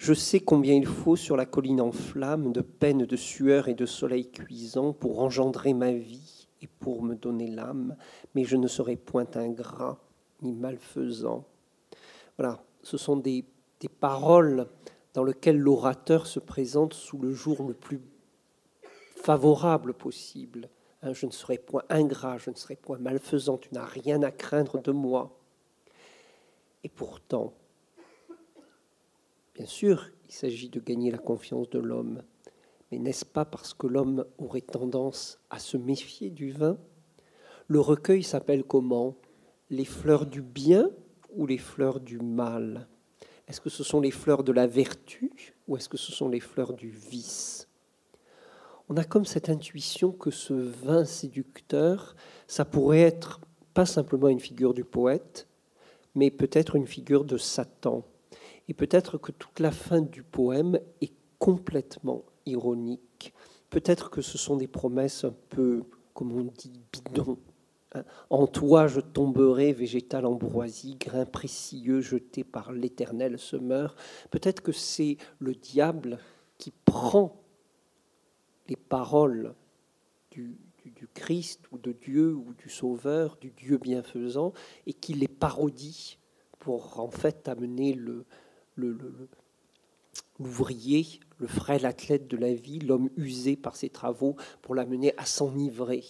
Je 0.00 0.14
sais 0.14 0.40
combien 0.40 0.72
il 0.72 0.86
faut 0.86 1.14
sur 1.14 1.36
la 1.36 1.44
colline 1.44 1.82
en 1.82 1.92
flammes 1.92 2.52
de 2.52 2.62
peine, 2.62 3.04
de 3.04 3.16
sueur 3.16 3.68
et 3.68 3.74
de 3.74 3.84
soleil 3.84 4.30
cuisant 4.30 4.94
pour 4.94 5.20
engendrer 5.20 5.74
ma 5.74 5.92
vie 5.92 6.48
et 6.62 6.66
pour 6.66 7.02
me 7.02 7.14
donner 7.14 7.48
l'âme, 7.48 7.98
mais 8.34 8.44
je 8.44 8.56
ne 8.56 8.66
serai 8.66 8.96
point 8.96 9.26
ingrat 9.34 9.98
ni 10.40 10.52
malfaisant. 10.52 11.44
Voilà, 12.38 12.64
ce 12.82 12.96
sont 12.96 13.18
des, 13.18 13.44
des 13.78 13.90
paroles 13.90 14.68
dans 15.12 15.22
lesquelles 15.22 15.58
l'orateur 15.58 16.26
se 16.26 16.40
présente 16.40 16.94
sous 16.94 17.18
le 17.18 17.34
jour 17.34 17.62
le 17.68 17.74
plus 17.74 18.00
favorable 19.16 19.92
possible. 19.92 20.70
Hein, 21.02 21.12
je 21.12 21.26
ne 21.26 21.30
serai 21.30 21.58
point 21.58 21.84
ingrat, 21.90 22.38
je 22.38 22.48
ne 22.48 22.56
serai 22.56 22.76
point 22.76 22.96
malfaisant, 22.96 23.58
tu 23.58 23.68
n'as 23.74 23.84
rien 23.84 24.22
à 24.22 24.30
craindre 24.30 24.80
de 24.80 24.92
moi. 24.92 25.38
Et 26.84 26.88
pourtant, 26.88 27.52
Bien 29.60 29.68
sûr, 29.68 30.08
il 30.26 30.32
s'agit 30.32 30.70
de 30.70 30.80
gagner 30.80 31.10
la 31.10 31.18
confiance 31.18 31.68
de 31.68 31.78
l'homme, 31.78 32.22
mais 32.90 32.98
n'est-ce 32.98 33.26
pas 33.26 33.44
parce 33.44 33.74
que 33.74 33.86
l'homme 33.86 34.24
aurait 34.38 34.62
tendance 34.62 35.38
à 35.50 35.58
se 35.58 35.76
méfier 35.76 36.30
du 36.30 36.50
vin? 36.50 36.78
Le 37.66 37.78
recueil 37.78 38.22
s'appelle 38.22 38.64
comment? 38.64 39.16
Les 39.68 39.84
fleurs 39.84 40.24
du 40.24 40.40
bien 40.40 40.88
ou 41.34 41.44
les 41.44 41.58
fleurs 41.58 42.00
du 42.00 42.16
mal? 42.16 42.88
Est-ce 43.48 43.60
que 43.60 43.68
ce 43.68 43.84
sont 43.84 44.00
les 44.00 44.10
fleurs 44.10 44.44
de 44.44 44.52
la 44.52 44.66
vertu 44.66 45.30
ou 45.68 45.76
est-ce 45.76 45.90
que 45.90 45.98
ce 45.98 46.10
sont 46.10 46.30
les 46.30 46.40
fleurs 46.40 46.72
du 46.72 46.88
vice? 46.88 47.68
On 48.88 48.96
a 48.96 49.04
comme 49.04 49.26
cette 49.26 49.50
intuition 49.50 50.10
que 50.10 50.30
ce 50.30 50.54
vin 50.54 51.04
séducteur, 51.04 52.16
ça 52.46 52.64
pourrait 52.64 53.02
être 53.02 53.42
pas 53.74 53.84
simplement 53.84 54.28
une 54.28 54.40
figure 54.40 54.72
du 54.72 54.84
poète, 54.84 55.46
mais 56.14 56.30
peut-être 56.30 56.76
une 56.76 56.86
figure 56.86 57.26
de 57.26 57.36
Satan 57.36 58.06
et 58.70 58.74
peut-être 58.74 59.18
que 59.18 59.32
toute 59.32 59.58
la 59.58 59.72
fin 59.72 60.00
du 60.00 60.22
poème 60.22 60.78
est 61.00 61.12
complètement 61.40 62.22
ironique. 62.46 63.34
Peut-être 63.68 64.10
que 64.10 64.22
ce 64.22 64.38
sont 64.38 64.56
des 64.56 64.68
promesses 64.68 65.24
un 65.24 65.34
peu, 65.48 65.82
comme 66.14 66.32
on 66.32 66.44
dit, 66.44 66.80
bidons. 66.92 67.36
Hein? 67.94 68.04
En 68.30 68.46
toi 68.46 68.86
je 68.86 69.00
tomberai, 69.00 69.72
végétal 69.72 70.24
ambroisie, 70.24 70.94
grain 70.94 71.26
précieux 71.26 72.00
jeté 72.00 72.44
par 72.44 72.70
l'éternel 72.70 73.40
semeur. 73.40 73.96
Peut-être 74.30 74.60
que 74.62 74.70
c'est 74.70 75.16
le 75.40 75.56
diable 75.56 76.20
qui 76.56 76.72
prend 76.84 77.42
les 78.68 78.76
paroles 78.76 79.56
du, 80.30 80.56
du, 80.84 81.08
Christ 81.12 81.64
ou 81.72 81.78
de 81.78 81.90
Dieu 81.90 82.36
ou 82.36 82.54
du 82.54 82.68
Sauveur, 82.68 83.36
du 83.40 83.50
Dieu 83.50 83.78
bienfaisant, 83.78 84.52
et 84.86 84.92
qui 84.92 85.14
les 85.14 85.26
parodie 85.26 86.18
pour 86.60 87.00
en 87.00 87.10
fait 87.10 87.48
amener 87.48 87.94
le, 87.94 88.26
l'ouvrier, 90.38 91.06
le 91.38 91.46
frêle 91.46 91.86
athlète 91.86 92.28
de 92.28 92.36
la 92.36 92.52
vie, 92.52 92.78
l'homme 92.78 93.10
usé 93.16 93.56
par 93.56 93.76
ses 93.76 93.88
travaux, 93.88 94.36
pour 94.62 94.74
l'amener 94.74 95.14
à 95.16 95.24
s'enivrer 95.24 96.04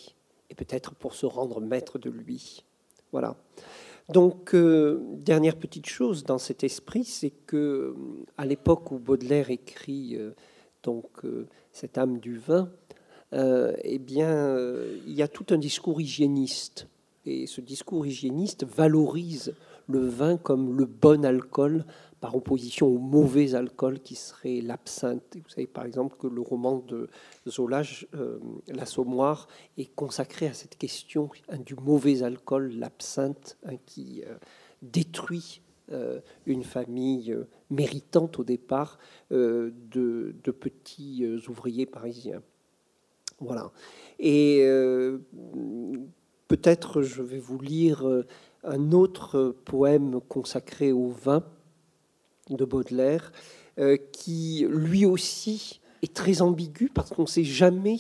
et 0.51 0.55
peut-être 0.55 0.95
pour 0.95 1.15
se 1.15 1.27
rendre 1.27 1.61
maître 1.61 1.99
de 1.99 2.11
lui. 2.11 2.65
Voilà. 3.13 3.37
Donc, 4.11 4.55
euh, 4.55 5.01
dernière 5.19 5.57
petite 5.57 5.87
chose 5.87 6.25
dans 6.25 6.39
cet 6.39 6.65
esprit, 6.65 7.05
c'est 7.05 7.31
que 7.31 7.95
à 8.37 8.45
l'époque 8.45 8.91
où 8.91 8.99
Baudelaire 8.99 9.51
écrit 9.51 10.17
euh, 10.17 10.33
donc 10.83 11.25
euh, 11.25 11.47
cette 11.71 11.97
âme 11.97 12.19
du 12.19 12.37
vin, 12.37 12.69
eh 13.33 14.01
bien, 14.01 14.59
il 15.07 15.15
y 15.15 15.23
a 15.23 15.29
tout 15.29 15.47
un 15.51 15.59
discours 15.59 16.01
hygiéniste. 16.01 16.89
Et 17.25 17.47
ce 17.47 17.61
discours 17.61 18.05
hygiéniste 18.05 18.67
valorise 18.67 19.55
le 19.87 20.01
vin 20.01 20.37
comme 20.37 20.77
le 20.77 20.85
bon 20.85 21.25
alcool 21.25 21.85
par 22.21 22.37
opposition 22.37 22.87
au 22.87 22.99
mauvais 22.99 23.55
alcool 23.55 24.01
qui 24.01 24.15
serait 24.15 24.61
l'absinthe. 24.61 25.37
Vous 25.37 25.49
savez 25.49 25.67
par 25.67 25.85
exemple 25.85 26.17
que 26.19 26.27
le 26.27 26.41
roman 26.41 26.85
de 26.87 27.09
Zola, 27.49 27.83
euh, 28.15 28.39
L'Assommoir, 28.69 29.49
est 29.79 29.93
consacré 29.95 30.47
à 30.47 30.53
cette 30.53 30.77
question 30.77 31.31
hein, 31.49 31.59
du 31.59 31.75
mauvais 31.75 32.23
alcool, 32.23 32.73
l'absinthe, 32.77 33.57
hein, 33.65 33.77
qui 33.87 34.23
euh, 34.27 34.35
détruit 34.83 35.63
euh, 35.93 36.21
une 36.47 36.63
famille 36.63 37.37
méritante 37.71 38.39
au 38.39 38.45
départ 38.45 38.99
de, 39.31 39.73
de, 39.91 40.51
petits 40.51 41.25
ouvriers 41.49 41.87
parisiens. 41.87 42.43
Voilà. 43.41 43.73
Et 44.19 44.67
peut-être 46.49 47.03
je 47.03 47.23
vais 47.23 47.39
vous 47.39 47.59
lire 47.59 48.05
un 48.65 48.93
autre 48.93 49.55
poème 49.65 50.21
consacré 50.29 50.93
au 50.93 51.09
vin 51.09 51.45
de 52.57 52.65
Baudelaire, 52.65 53.33
euh, 53.79 53.97
qui 54.13 54.67
lui 54.69 55.07
aussi 55.07 55.81
est 56.03 56.15
très 56.15 56.43
ambigu 56.43 56.91
parce 56.93 57.11
qu'on 57.11 57.23
ne 57.23 57.27
sait 57.27 57.45
jamais, 57.45 57.99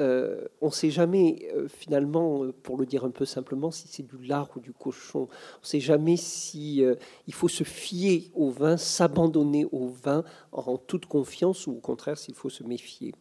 euh, 0.00 0.46
sait 0.70 0.90
jamais 0.90 1.48
euh, 1.54 1.68
finalement, 1.68 2.42
pour 2.62 2.76
le 2.76 2.86
dire 2.86 3.04
un 3.04 3.10
peu 3.10 3.24
simplement, 3.24 3.70
si 3.70 3.88
c'est 3.88 4.02
du 4.02 4.24
lard 4.24 4.50
ou 4.56 4.60
du 4.60 4.72
cochon. 4.72 5.28
On 5.28 5.62
ne 5.62 5.66
sait 5.66 5.80
jamais 5.80 6.16
si 6.16 6.84
il 7.26 7.34
faut 7.34 7.48
se 7.48 7.64
fier 7.64 8.30
au 8.34 8.50
vin, 8.50 8.76
s'abandonner 8.76 9.66
au 9.72 9.88
vin 9.88 10.24
en 10.52 10.76
toute 10.76 11.06
confiance 11.06 11.66
ou 11.66 11.72
au 11.72 11.80
contraire 11.80 12.18
s'il 12.18 12.34
faut 12.34 12.50
se 12.50 12.62
méfier. 12.62 13.14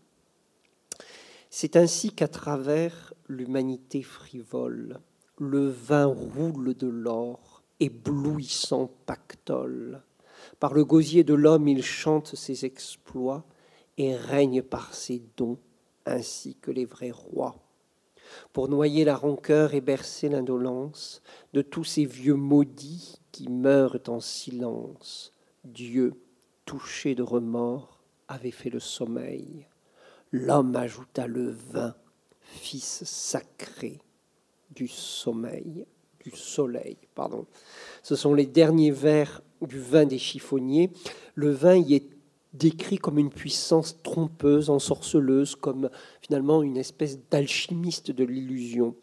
C'est 1.50 1.78
ainsi 1.78 2.12
qu'à 2.12 2.28
travers 2.28 3.14
l'humanité 3.30 4.04
frivole, 4.04 5.00
le 5.40 5.70
vin 5.70 6.06
roule 6.06 6.74
de 6.74 6.88
l'or, 6.88 7.64
éblouissant 7.80 8.92
pactole. 9.06 10.02
Par 10.60 10.74
le 10.74 10.86
gosier 10.86 11.24
de 11.24 11.34
l'homme, 11.34 11.68
il 11.68 11.84
chante 11.84 12.36
ses 12.36 12.65
exploits 12.65 13.46
et 13.98 14.15
règne 14.15 14.62
par 14.62 14.94
ses 14.94 15.22
dons, 15.38 15.58
ainsi 16.06 16.56
que 16.56 16.72
les 16.72 16.86
vrais 16.86 17.12
rois. 17.12 17.56
Pour 18.54 18.70
noyer 18.70 19.06
la 19.06 19.15
rancœur 19.15 19.74
et 19.74 19.82
bercer 19.82 20.30
l'indolence 20.30 21.22
de 21.54 21.62
tous 21.62 21.84
ces 21.84 22.06
vieux 22.06 22.36
maudits 22.36 23.20
qui 23.32 23.50
meurent 23.50 24.00
en 24.08 24.20
silence, 24.20 25.32
Dieu, 25.63 26.13
touché 26.65 27.15
de 27.15 27.24
remords, 27.24 28.00
avait 28.28 28.52
fait 28.52 28.70
le 28.70 28.80
sommeil. 28.80 29.68
L'homme 30.32 30.76
ajouta 30.76 31.28
le 31.28 31.50
vin, 31.50 31.96
fils 32.39 33.04
sacré 33.04 34.00
du 34.72 34.88
sommeil, 34.88 35.86
du 36.20 36.32
soleil, 36.32 36.98
pardon. 37.13 37.46
Ce 38.04 38.15
sont 38.15 38.34
les 38.34 38.48
derniers 38.48 38.91
vers 38.91 39.41
du 39.62 39.80
vin 39.80 40.06
des 40.06 40.18
chiffonniers. 40.18 40.91
Le 41.36 41.52
vin 41.52 41.76
y 41.76 41.96
est 41.96 42.08
décrit 42.54 42.98
comme 42.98 43.18
une 43.18 43.30
puissance 43.30 44.02
trompeuse, 44.02 44.70
ensorceleuse, 44.70 45.56
comme 45.56 45.89
finalement 46.22 46.63
une 46.63 46.78
espèce 46.78 47.20
d'alchimiste 47.30 48.12
de 48.12 48.24
l'illusion. 48.24 48.96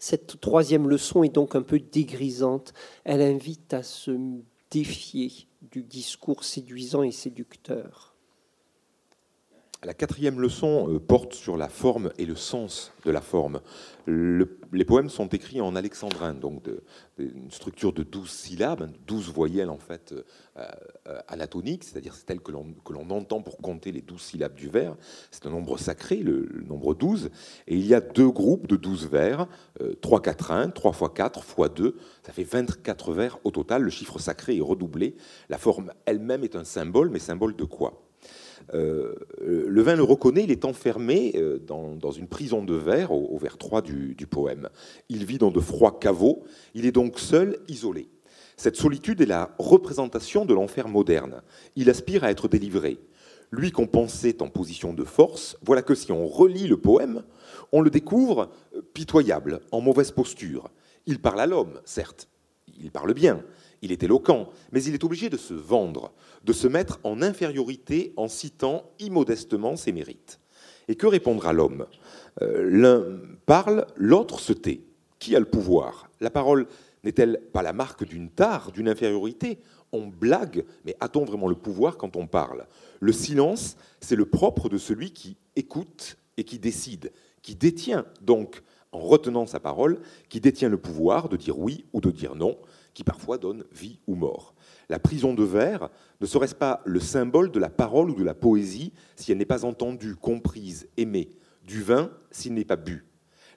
Cette 0.00 0.40
troisième 0.40 0.88
leçon 0.88 1.22
est 1.22 1.34
donc 1.34 1.54
un 1.54 1.62
peu 1.62 1.78
dégrisante. 1.78 2.72
Elle 3.04 3.22
invite 3.22 3.74
à 3.74 3.82
se 3.82 4.18
défier 4.70 5.30
du 5.70 5.82
discours 5.82 6.44
séduisant 6.44 7.02
et 7.02 7.12
séducteur. 7.12 8.13
La 9.84 9.92
quatrième 9.92 10.40
leçon 10.40 10.88
euh, 10.88 10.98
porte 10.98 11.34
sur 11.34 11.58
la 11.58 11.68
forme 11.68 12.10
et 12.16 12.24
le 12.24 12.36
sens 12.36 12.92
de 13.04 13.10
la 13.10 13.20
forme. 13.20 13.60
les 14.06 14.84
poèmes 14.86 15.10
sont 15.10 15.28
écrits 15.28 15.60
en 15.60 15.76
alexandrin, 15.76 16.32
donc 16.32 16.70
une 17.18 17.50
structure 17.50 17.92
de 17.92 18.02
douze 18.02 18.30
syllabes, 18.30 18.90
douze 19.06 19.28
voyelles 19.28 19.68
en 19.68 19.78
fait 19.78 20.12
euh, 20.12 20.22
euh, 21.08 21.20
anatoniques, 21.28 21.84
c'est-à-dire 21.84 22.14
c'est 22.14 22.42
que 22.42 22.52
l'on 22.52 23.10
entend 23.10 23.42
pour 23.42 23.58
compter 23.58 23.92
les 23.92 24.00
douze 24.00 24.22
syllabes 24.22 24.54
du 24.54 24.68
vers. 24.68 24.96
C'est 25.30 25.44
un 25.46 25.50
nombre 25.50 25.76
sacré, 25.76 26.16
le, 26.16 26.48
nombre 26.66 26.94
12, 26.94 27.30
et 27.66 27.76
il 27.76 27.86
y 27.86 27.92
a 27.92 28.00
deux 28.00 28.30
groupes 28.30 28.66
de 28.66 28.76
douze 28.76 29.06
vers, 29.06 29.46
3 30.00 30.22
quatrains, 30.22 30.70
3 30.70 30.92
fois 30.92 31.10
4 31.10 31.44
fois 31.44 31.68
2, 31.68 31.96
ça 32.22 32.32
fait 32.32 32.44
24 32.44 33.12
vers 33.12 33.38
au 33.44 33.50
total, 33.50 33.82
le 33.82 33.90
chiffre 33.90 34.18
sacré 34.18 34.56
est 34.56 34.62
redoublé, 34.62 35.14
la 35.50 35.58
forme 35.58 35.92
elle-même 36.06 36.42
est 36.42 36.56
un 36.56 36.64
symbole, 36.64 37.10
mais 37.10 37.18
symbole 37.18 37.54
de 37.54 37.64
quoi? 37.64 38.03
Euh, 38.72 39.14
le 39.40 39.82
vin 39.82 39.96
le 39.96 40.02
reconnaît, 40.02 40.44
il 40.44 40.50
est 40.50 40.64
enfermé 40.64 41.32
euh, 41.36 41.58
dans, 41.58 42.10
une 42.10 42.28
prison 42.28 42.64
de 42.64 42.74
verre, 42.74 43.12
au, 43.12 43.36
vers 43.38 43.58
3 43.58 43.82
du, 43.82 44.26
poème. 44.28 44.68
Il 45.08 45.24
vit 45.24 45.38
dans 45.38 45.50
de 45.50 45.60
froids 45.60 45.98
caveaux, 46.00 46.44
il 46.74 46.86
est 46.86 46.92
donc 46.92 47.18
seul, 47.18 47.58
isolé. 47.68 48.08
Cette 48.56 48.76
solitude 48.76 49.20
est 49.20 49.26
la 49.26 49.54
représentation 49.58 50.44
de 50.44 50.54
l'enfer 50.54 50.88
moderne. 50.88 51.42
Il 51.76 51.90
aspire 51.90 52.24
à 52.24 52.30
être 52.30 52.48
délivré. 52.48 52.98
Lui 53.50 53.70
qu'on 53.70 53.86
pensait 53.86 54.42
en 54.42 54.48
position 54.48 54.94
de 54.94 55.04
force, 55.04 55.56
voilà 55.62 55.82
que 55.82 55.94
si 55.94 56.12
on 56.12 56.26
relit 56.26 56.66
le 56.66 56.76
poème, 56.76 57.24
on 57.72 57.82
le 57.82 57.90
découvre 57.90 58.50
euh, 58.74 58.82
pitoyable, 58.94 59.60
en 59.72 59.80
mauvaise 59.80 60.10
posture. 60.10 60.70
Il 61.06 61.20
parle 61.20 61.40
à 61.40 61.46
l'homme, 61.46 61.80
certes, 61.84 62.28
il 62.80 62.90
parle 62.90 63.14
bien, 63.14 63.42
il 63.84 63.92
est 63.92 64.02
éloquent, 64.02 64.48
mais 64.72 64.82
il 64.82 64.94
est 64.94 65.04
obligé 65.04 65.28
de 65.28 65.36
se 65.36 65.54
vendre, 65.54 66.12
de 66.42 66.52
se 66.52 66.66
mettre 66.66 66.98
en 67.04 67.22
infériorité 67.22 68.12
en 68.16 68.28
citant 68.28 68.90
immodestement 68.98 69.76
ses 69.76 69.92
mérites. 69.92 70.40
Et 70.88 70.96
que 70.96 71.06
répondra 71.06 71.52
l'homme? 71.52 71.86
Euh, 72.42 72.68
L'un 72.68 73.04
parle, 73.46 73.86
l'autre 73.96 74.40
se 74.40 74.52
tait. 74.52 74.80
Qui 75.18 75.36
a 75.36 75.38
le 75.38 75.46
pouvoir? 75.46 76.10
La 76.20 76.30
parole 76.30 76.66
n'est-elle 77.04 77.40
pas 77.52 77.62
la 77.62 77.72
marque 77.72 78.04
d'une 78.04 78.30
tare, 78.30 78.72
d'une 78.72 78.88
infériorité? 78.88 79.58
On 79.92 80.08
blague, 80.08 80.64
mais 80.84 80.96
a-t-on 81.00 81.24
vraiment 81.24 81.48
le 81.48 81.54
pouvoir 81.54 81.96
quand 81.96 82.16
on 82.16 82.26
parle? 82.26 82.66
Le 83.00 83.12
silence, 83.12 83.76
c'est 84.00 84.16
le 84.16 84.24
propre 84.24 84.68
de 84.68 84.78
celui 84.78 85.12
qui 85.12 85.36
écoute 85.56 86.16
et 86.36 86.44
qui 86.44 86.58
décide, 86.58 87.12
qui 87.42 87.54
détient. 87.54 88.04
Donc, 88.22 88.62
en 88.92 88.98
retenant 88.98 89.46
sa 89.46 89.60
parole, 89.60 90.00
qui 90.28 90.40
détient 90.40 90.68
le 90.68 90.78
pouvoir 90.78 91.28
de 91.28 91.36
dire 91.36 91.58
oui 91.58 91.84
ou 91.92 92.00
de 92.00 92.10
dire 92.10 92.34
non, 92.34 92.56
qui 92.94 93.04
parfois 93.04 93.38
donne 93.38 93.64
vie 93.72 93.98
ou 94.06 94.14
mort. 94.14 94.54
La 94.88 94.98
prison 94.98 95.34
de 95.34 95.42
verre 95.42 95.90
ne 96.20 96.26
serait-ce 96.26 96.54
pas 96.54 96.80
le 96.84 97.00
symbole 97.00 97.50
de 97.50 97.58
la 97.58 97.68
parole 97.68 98.10
ou 98.10 98.14
de 98.14 98.24
la 98.24 98.34
poésie 98.34 98.92
si 99.16 99.32
elle 99.32 99.38
n'est 99.38 99.44
pas 99.44 99.64
entendue, 99.64 100.16
comprise, 100.16 100.88
aimée 100.96 101.28
Du 101.64 101.82
vin 101.82 102.10
s'il 102.30 102.54
n'est 102.54 102.64
pas 102.64 102.76
bu? 102.76 103.04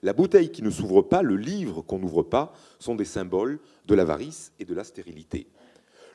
La 0.02 0.12
bouteille 0.12 0.50
qui 0.50 0.62
ne 0.62 0.70
s'ouvre 0.70 1.02
pas, 1.02 1.22
le 1.22 1.36
livre 1.36 1.82
qu'on 1.82 1.98
n'ouvre 1.98 2.22
pas, 2.22 2.52
sont 2.78 2.94
des 2.94 3.04
symboles 3.04 3.58
de 3.86 3.94
l'avarice 3.94 4.52
et 4.58 4.64
de 4.64 4.74
la 4.74 4.84
stérilité. 4.84 5.48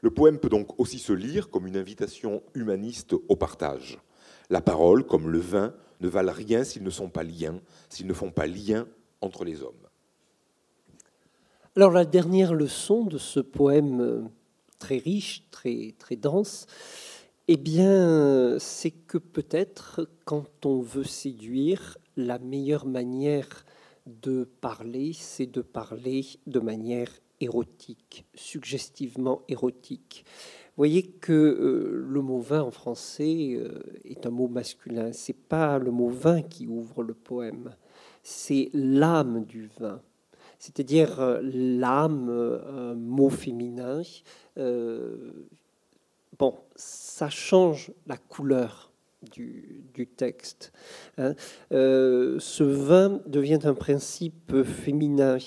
Le 0.01 0.11
poème 0.11 0.37
peut 0.37 0.49
donc 0.49 0.79
aussi 0.79 0.99
se 0.99 1.13
lire 1.13 1.49
comme 1.49 1.67
une 1.67 1.77
invitation 1.77 2.43
humaniste 2.53 3.13
au 3.13 3.35
partage. 3.35 3.99
La 4.49 4.61
parole, 4.61 5.05
comme 5.05 5.29
le 5.29 5.39
vin, 5.39 5.73
ne 6.01 6.07
valent 6.07 6.33
rien 6.33 6.63
s'ils 6.63 6.83
ne 6.83 6.89
sont 6.89 7.09
pas 7.09 7.23
liens, 7.23 7.59
s'ils 7.89 8.07
ne 8.07 8.13
font 8.13 8.31
pas 8.31 8.47
lien 8.47 8.85
entre 9.21 9.45
les 9.45 9.61
hommes. 9.61 9.82
Alors 11.75 11.89
la 11.89 12.05
dernière 12.05 12.53
leçon 12.53 13.03
de 13.03 13.17
ce 13.17 13.39
poème 13.39 13.99
euh, 13.99 14.21
très 14.77 14.97
riche, 14.97 15.47
très, 15.49 15.95
très 15.97 16.15
dense, 16.15 16.67
eh 17.47 17.57
bien, 17.57 18.59
c'est 18.59 18.91
que 18.91 19.17
peut-être 19.17 20.07
quand 20.23 20.67
on 20.67 20.81
veut 20.81 21.03
séduire, 21.03 21.97
la 22.15 22.37
meilleure 22.37 22.85
manière 22.85 23.65
de 24.05 24.43
parler, 24.61 25.13
c'est 25.13 25.47
de 25.47 25.61
parler 25.61 26.23
de 26.45 26.59
manière 26.59 27.09
érotique, 27.39 28.27
suggestivement 28.35 29.41
érotique. 29.47 30.25
Vous 30.27 30.77
voyez 30.77 31.01
que 31.01 31.33
euh, 31.33 32.05
le 32.07 32.21
mot 32.21 32.37
vin 32.37 32.61
en 32.61 32.71
français 32.71 33.55
euh, 33.55 33.81
est 34.05 34.27
un 34.27 34.31
mot 34.31 34.47
masculin. 34.47 35.11
C'est 35.11 35.33
pas 35.33 35.79
le 35.79 35.89
mot 35.89 36.09
vin 36.09 36.43
qui 36.43 36.67
ouvre 36.67 37.01
le 37.01 37.15
poème, 37.15 37.75
c'est 38.21 38.69
l'âme 38.73 39.43
du 39.45 39.71
vin 39.79 40.03
c'est-à-dire 40.63 41.19
euh, 41.19 41.41
l'âme, 41.43 42.29
euh, 42.29 42.95
mot 42.95 43.29
féminin. 43.29 44.01
Euh, 44.57 45.33
bon, 46.39 46.55
ça 46.77 47.29
change 47.29 47.91
la 48.07 48.15
couleur 48.15 48.93
du, 49.33 50.07
texte. 50.15 50.71
Hein. 51.17 51.35
Ce 51.69 52.63
vin 52.63 53.19
devient 53.25 53.59
un 53.63 53.73
principe 53.73 54.63
féminin. 54.63 55.37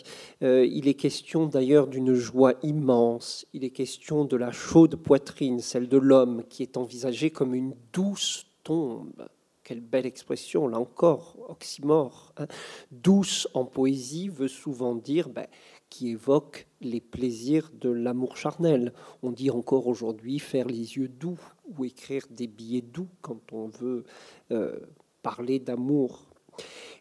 Il 0.41 0.89
est 0.89 0.95
question 0.95 1.47
d'ailleurs 1.47 1.87
d'une 1.87 2.15
joie 2.15 2.55
immense. 2.63 3.47
Il 3.53 3.65
est 3.65 3.71
question 3.71 4.25
de 4.25 4.37
la 4.37 4.51
chaude 4.51 4.97
poitrine, 4.97 5.61
celle 5.61 5.89
de 5.89 5.99
l'homme, 5.99 6.43
qui 6.49 6.63
est 6.63 6.77
envisagée 6.77 7.31
comme 7.31 7.55
une 7.55 7.75
douce 7.93 8.47
tombe. 8.65 9.29
Quelle 9.67 9.81
belle 9.81 10.07
expression, 10.07 10.69
là 10.69 10.79
encore, 10.79 11.37
oxymore. 11.49 12.33
Hein. 12.37 12.47
Douce 12.93 13.49
en 13.53 13.65
poésie 13.65 14.29
veut 14.29 14.47
souvent 14.47 14.95
dire 14.95 15.29
ben, 15.29 15.49
qui 15.91 16.11
évoque 16.11 16.69
les 16.81 17.01
plaisirs 17.01 17.73
de 17.75 17.91
l'amour 17.91 18.37
charnel. 18.37 18.93
On 19.25 19.33
dit 19.33 19.51
encore 19.51 19.89
aujourd'hui 19.89 20.39
faire 20.39 20.69
les 20.69 20.99
yeux 20.99 21.09
doux 21.09 21.41
ou 21.67 21.85
écrire 21.85 22.23
des 22.31 22.47
billets 22.47 22.81
doux 22.81 23.09
quand 23.23 23.53
on 23.53 23.67
veut 23.67 24.05
euh, 24.53 24.79
parler 25.25 25.59
d'amour. 25.59 26.31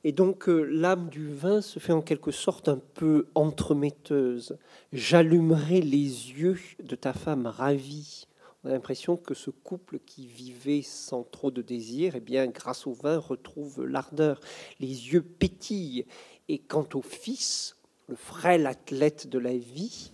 Et 0.03 0.11
donc 0.11 0.49
euh, 0.49 0.63
l'âme 0.63 1.09
du 1.09 1.31
vin 1.31 1.61
se 1.61 1.77
fait 1.77 1.93
en 1.93 2.01
quelque 2.01 2.31
sorte 2.31 2.67
un 2.67 2.81
peu 2.95 3.27
entremetteuse. 3.35 4.57
J'allumerai 4.91 5.81
les 5.81 6.31
yeux 6.31 6.57
de 6.83 6.95
ta 6.95 7.13
femme 7.13 7.45
ravie. 7.45 8.25
On 8.65 8.69
a 8.69 8.71
l'impression 8.71 9.15
que 9.15 9.35
ce 9.35 9.51
couple 9.51 9.99
qui 9.99 10.25
vivait 10.25 10.81
sans 10.81 11.23
trop 11.23 11.51
de 11.51 11.61
désir, 11.61 12.15
eh 12.15 12.19
bien, 12.19 12.47
grâce 12.47 12.87
au 12.87 12.93
vin, 12.93 13.19
retrouve 13.19 13.85
l'ardeur. 13.85 14.39
Les 14.79 14.87
yeux 14.87 15.21
pétillent. 15.21 16.07
Et 16.49 16.57
quant 16.57 16.87
au 16.95 17.03
fils, 17.03 17.77
le 18.07 18.15
frêle 18.15 18.65
athlète 18.65 19.27
de 19.27 19.37
la 19.37 19.55
vie, 19.55 20.13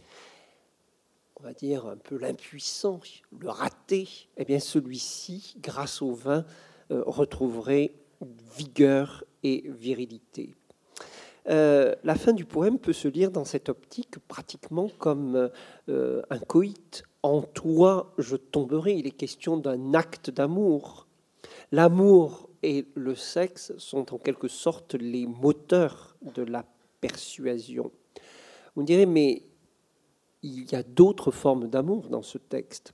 on 1.38 1.44
va 1.44 1.54
dire 1.54 1.86
un 1.86 1.96
peu 1.96 2.18
l'impuissant, 2.18 3.00
le 3.40 3.50
raté, 3.50 4.10
eh 4.36 4.44
bien 4.44 4.60
celui-ci, 4.60 5.56
grâce 5.62 6.02
au 6.02 6.12
vin, 6.12 6.44
euh, 6.92 7.04
retrouverait 7.06 7.94
vigueur 8.58 9.24
et 9.44 9.64
virilité. 9.70 10.56
Euh, 11.48 11.96
la 12.04 12.16
fin 12.16 12.34
du 12.34 12.44
poème 12.44 12.80
peut 12.80 12.92
se 12.92 13.08
lire 13.08 13.32
dans 13.32 13.46
cette 13.46 13.70
optique 13.70 14.20
pratiquement 14.28 14.90
comme 15.00 15.50
euh, 15.88 16.22
un 16.30 16.40
coït. 16.40 17.06
En 17.24 17.42
toi, 17.42 18.14
je 18.18 18.36
tomberai. 18.36 18.96
Il 18.96 19.08
est 19.08 19.12
question 19.12 19.58
d'un 19.58 19.94
acte 19.94 20.30
d'amour. 20.30 21.08
L'amour 21.72 22.50
et 22.64 22.86
le 22.96 23.16
sexe 23.16 23.74
sont 23.78 24.14
en 24.14 24.18
quelque 24.18 24.48
sorte 24.48 24.96
les 24.96 25.26
moteurs 25.26 26.16
de 26.36 26.44
la 26.44 26.66
persuasion. 27.00 27.92
Me 28.76 28.84
direz, 28.84 29.06
mais 29.06 29.44
il 30.44 30.72
y 30.72 30.76
a 30.76 30.82
d'autres 30.82 31.32
formes 31.32 31.68
d'amour 31.68 32.10
dans 32.10 32.24
ce 32.24 32.38
texte. 32.38 32.94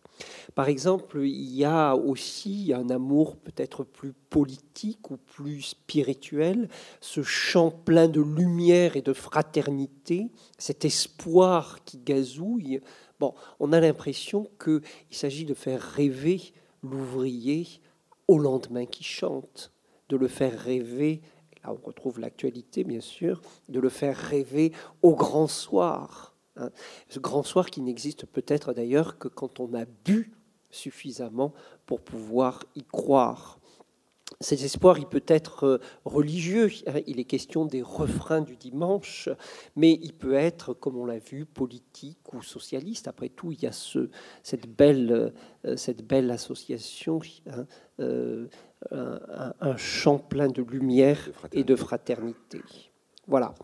Par 0.53 0.67
exemple, 0.67 1.21
il 1.21 1.55
y 1.55 1.63
a 1.63 1.95
aussi 1.95 2.73
un 2.75 2.89
amour 2.89 3.37
peut-être 3.37 3.83
plus 3.83 4.13
politique 4.29 5.11
ou 5.11 5.17
plus 5.17 5.61
spirituel, 5.61 6.67
ce 6.99 7.23
chant 7.23 7.71
plein 7.71 8.07
de 8.09 8.21
lumière 8.21 8.97
et 8.97 9.01
de 9.01 9.13
fraternité, 9.13 10.29
cet 10.57 10.83
espoir 10.83 11.83
qui 11.85 11.99
gazouille. 11.99 12.81
Bon, 13.19 13.33
on 13.59 13.73
a 13.73 13.79
l'impression 13.79 14.49
qu'il 14.63 14.81
s'agit 15.11 15.45
de 15.45 15.53
faire 15.53 15.81
rêver 15.81 16.41
l'ouvrier 16.83 17.67
au 18.27 18.37
lendemain 18.37 18.85
qui 18.85 19.03
chante, 19.03 19.71
de 20.09 20.17
le 20.17 20.27
faire 20.27 20.57
rêver 20.57 21.21
on 21.71 21.85
retrouve 21.85 22.19
l'actualité 22.19 22.83
bien 22.83 23.01
sûr, 23.01 23.41
de 23.69 23.79
le 23.79 23.89
faire 23.89 24.15
rêver 24.15 24.71
au 25.01 25.15
grand 25.15 25.47
soir. 25.47 26.35
Hein. 26.55 26.69
Ce 27.09 27.19
grand 27.19 27.43
soir 27.43 27.69
qui 27.69 27.81
n'existe 27.81 28.25
peut-être 28.25 28.73
d'ailleurs 28.73 29.17
que 29.17 29.27
quand 29.27 29.59
on 29.59 29.73
a 29.73 29.85
bu 29.85 30.33
suffisamment 30.69 31.53
pour 31.85 32.01
pouvoir 32.01 32.63
y 32.75 32.83
croire. 32.83 33.59
Cet 34.41 34.61
espoir, 34.61 34.99
il 34.99 35.07
peut 35.07 35.23
être 35.27 35.63
euh, 35.63 35.77
religieux, 36.05 36.69
il 37.07 37.19
est 37.19 37.23
question 37.23 37.65
des 37.65 37.81
refrains 37.81 38.41
du 38.41 38.55
dimanche, 38.55 39.29
mais 39.75 39.97
il 40.01 40.13
peut 40.13 40.33
être, 40.33 40.73
comme 40.73 40.97
on 40.97 41.05
l'a 41.05 41.17
vu, 41.17 41.45
politique 41.45 42.33
ou 42.33 42.41
socialiste. 42.43 43.07
Après 43.07 43.29
tout, 43.29 43.51
il 43.51 43.63
y 43.63 43.65
a 43.65 43.71
ce, 43.71 44.09
cette, 44.43 44.67
belle, 44.67 45.33
euh, 45.65 45.75
cette 45.77 46.05
belle 46.05 46.29
association 46.29 47.19
hein, 47.49 47.65
euh, 48.93 49.17
un, 49.59 49.75
champ 49.75 50.19
plein 50.19 50.49
de 50.49 50.61
lumière 50.61 51.29
et 51.51 51.63
de 51.63 51.75
fraternité. 51.75 52.61
Voilà. 53.25 53.55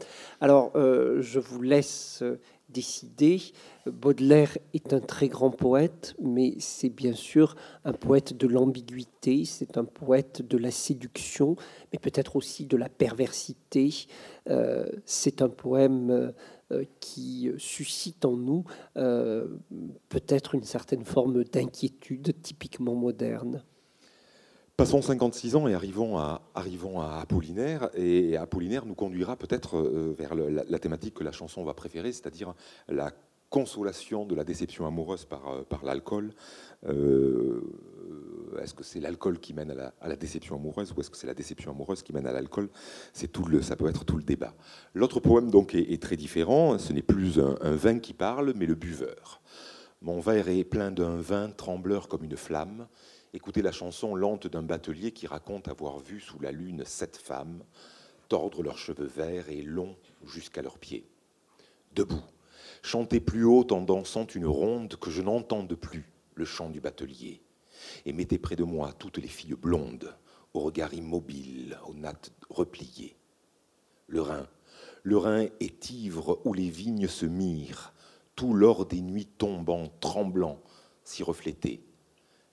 Alors, 0.41 0.71
euh, 0.75 1.21
je 1.21 1.39
vous 1.39 1.61
laisse 1.61 2.23
décider. 2.69 3.41
Baudelaire 3.85 4.57
est 4.73 4.93
un 4.93 4.99
très 4.99 5.27
grand 5.27 5.51
poète, 5.51 6.15
mais 6.21 6.55
c'est 6.59 6.89
bien 6.89 7.13
sûr 7.13 7.55
un 7.85 7.93
poète 7.93 8.35
de 8.35 8.47
l'ambiguïté, 8.47 9.45
c'est 9.45 9.77
un 9.77 9.85
poète 9.85 10.41
de 10.41 10.57
la 10.57 10.71
séduction, 10.71 11.55
mais 11.91 11.99
peut-être 11.99 12.35
aussi 12.35 12.65
de 12.65 12.77
la 12.77 12.89
perversité. 12.89 14.07
Euh, 14.49 14.87
c'est 15.05 15.41
un 15.41 15.49
poème 15.49 16.33
euh, 16.71 16.83
qui 16.99 17.51
suscite 17.57 18.25
en 18.25 18.35
nous 18.35 18.63
peut-être 20.09 20.55
une 20.55 20.63
certaine 20.63 21.05
forme 21.05 21.43
d'inquiétude 21.43 22.33
typiquement 22.41 22.95
moderne. 22.95 23.63
Passons 24.75 25.03
56 25.03 25.55
ans 25.55 25.67
et 25.67 25.75
arrivons 25.75 26.17
à, 26.17 26.41
Apollinaire. 27.21 27.89
Et 27.93 28.37
Apollinaire 28.37 28.87
nous 28.87 28.95
conduira 28.95 29.35
peut-être 29.35 29.77
euh, 29.77 30.15
vers 30.17 30.33
la, 30.33 30.79
thématique 30.79 31.13
que 31.13 31.23
la 31.23 31.31
chanson 31.31 31.63
va 31.63 31.75
préférer, 31.75 32.11
c'est-à-dire 32.11 32.55
la 32.87 33.11
consolation 33.51 34.25
de 34.25 34.33
la 34.33 34.43
déception 34.43 34.87
amoureuse 34.87 35.25
par, 35.25 35.47
euh, 35.47 35.63
l'alcool. 35.83 36.33
Euh, 36.87 37.61
est-ce 38.63 38.73
que 38.73 38.83
c'est 38.83 38.99
l'alcool 38.99 39.37
qui 39.37 39.53
mène 39.53 39.69
à 40.01 40.07
la, 40.07 40.15
déception 40.15 40.55
amoureuse 40.55 40.91
ou 40.97 41.01
est-ce 41.01 41.11
que 41.11 41.17
c'est 41.17 41.27
la 41.27 41.35
déception 41.35 41.69
amoureuse 41.69 42.01
qui 42.01 42.11
mène 42.11 42.25
à 42.25 42.31
l'alcool? 42.31 42.69
C'est 43.13 43.31
tout 43.31 43.45
le, 43.45 43.61
ça 43.61 43.75
peut 43.75 43.87
être 43.87 44.05
tout 44.05 44.17
le 44.17 44.23
débat. 44.23 44.55
L'autre 44.95 45.19
poème 45.19 45.51
donc 45.51 45.75
est, 45.75 46.01
très 46.01 46.17
différent. 46.17 46.79
Ce 46.79 46.93
n'est 46.93 47.03
plus 47.03 47.39
un 47.39 47.75
vin 47.75 47.99
qui 47.99 48.13
parle, 48.13 48.53
mais 48.55 48.65
le 48.65 48.73
buveur. 48.73 49.39
Mon 50.01 50.19
verre 50.19 50.49
est 50.49 50.63
plein 50.63 50.89
d'un 50.89 51.15
vin 51.17 51.49
trembleur 51.49 52.07
comme 52.07 52.23
une 52.23 52.35
flamme. 52.35 52.87
Écoutez 53.35 53.63
la 53.63 53.71
chanson 53.71 54.13
lente 54.13 54.45
d'un 54.45 54.61
batelier 54.61 55.11
qui 55.11 55.25
raconte 55.25 55.67
avoir 55.67 55.97
vu 55.97 56.19
sous 56.19 56.39
la 56.39 56.51
lune 56.51 56.85
sept 56.85 57.17
femmes 57.17 57.63
tordre 58.29 58.61
leurs 58.61 58.77
cheveux 58.77 59.07
verts 59.07 59.49
et 59.49 59.63
longs 59.63 59.97
jusqu'à 60.23 60.61
leurs 60.61 60.77
pieds. 60.77 61.07
Debout, 61.95 62.23
chanter 62.83 63.19
plus 63.19 63.43
haut 63.43 63.65
en 63.71 63.81
dansant 63.81 64.27
une 64.27 64.45
ronde 64.45 64.97
que 64.97 65.09
je 65.09 65.23
n'entende 65.23 65.73
plus 65.73 66.11
le 66.35 66.45
chant 66.45 66.69
du 66.69 66.79
batelier. 66.79 67.41
Et 68.05 68.13
mettez 68.13 68.37
près 68.37 68.55
de 68.55 68.63
moi 68.63 68.93
toutes 68.93 69.17
les 69.17 69.27
filles 69.27 69.55
blondes, 69.55 70.15
au 70.53 70.59
regard 70.59 70.93
immobile, 70.93 71.79
aux 71.87 71.95
nattes 71.95 72.31
repliées. 72.51 73.15
Le 74.07 74.21
Rhin, 74.21 74.47
le 75.01 75.17
Rhin 75.17 75.47
est 75.59 75.89
ivre 75.89 76.39
où 76.45 76.53
les 76.53 76.69
vignes 76.69 77.07
se 77.07 77.25
mirent, 77.25 77.93
tout 78.35 78.53
l'or 78.53 78.85
des 78.85 79.01
nuits 79.01 79.25
tombant, 79.25 79.91
tremblant, 79.99 80.61
s'y 81.03 81.23
reflétait 81.23 81.81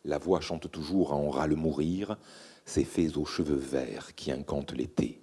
la 0.04 0.18
voix 0.18 0.40
chante 0.40 0.70
toujours 0.70 1.12
à 1.12 1.16
en 1.16 1.30
ras 1.30 1.48
mourir, 1.48 2.16
ces 2.64 2.84
fées 2.84 3.16
aux 3.16 3.24
cheveux 3.24 3.56
verts 3.56 4.14
qui 4.14 4.30
incantent 4.30 4.72
l'été. 4.72 5.20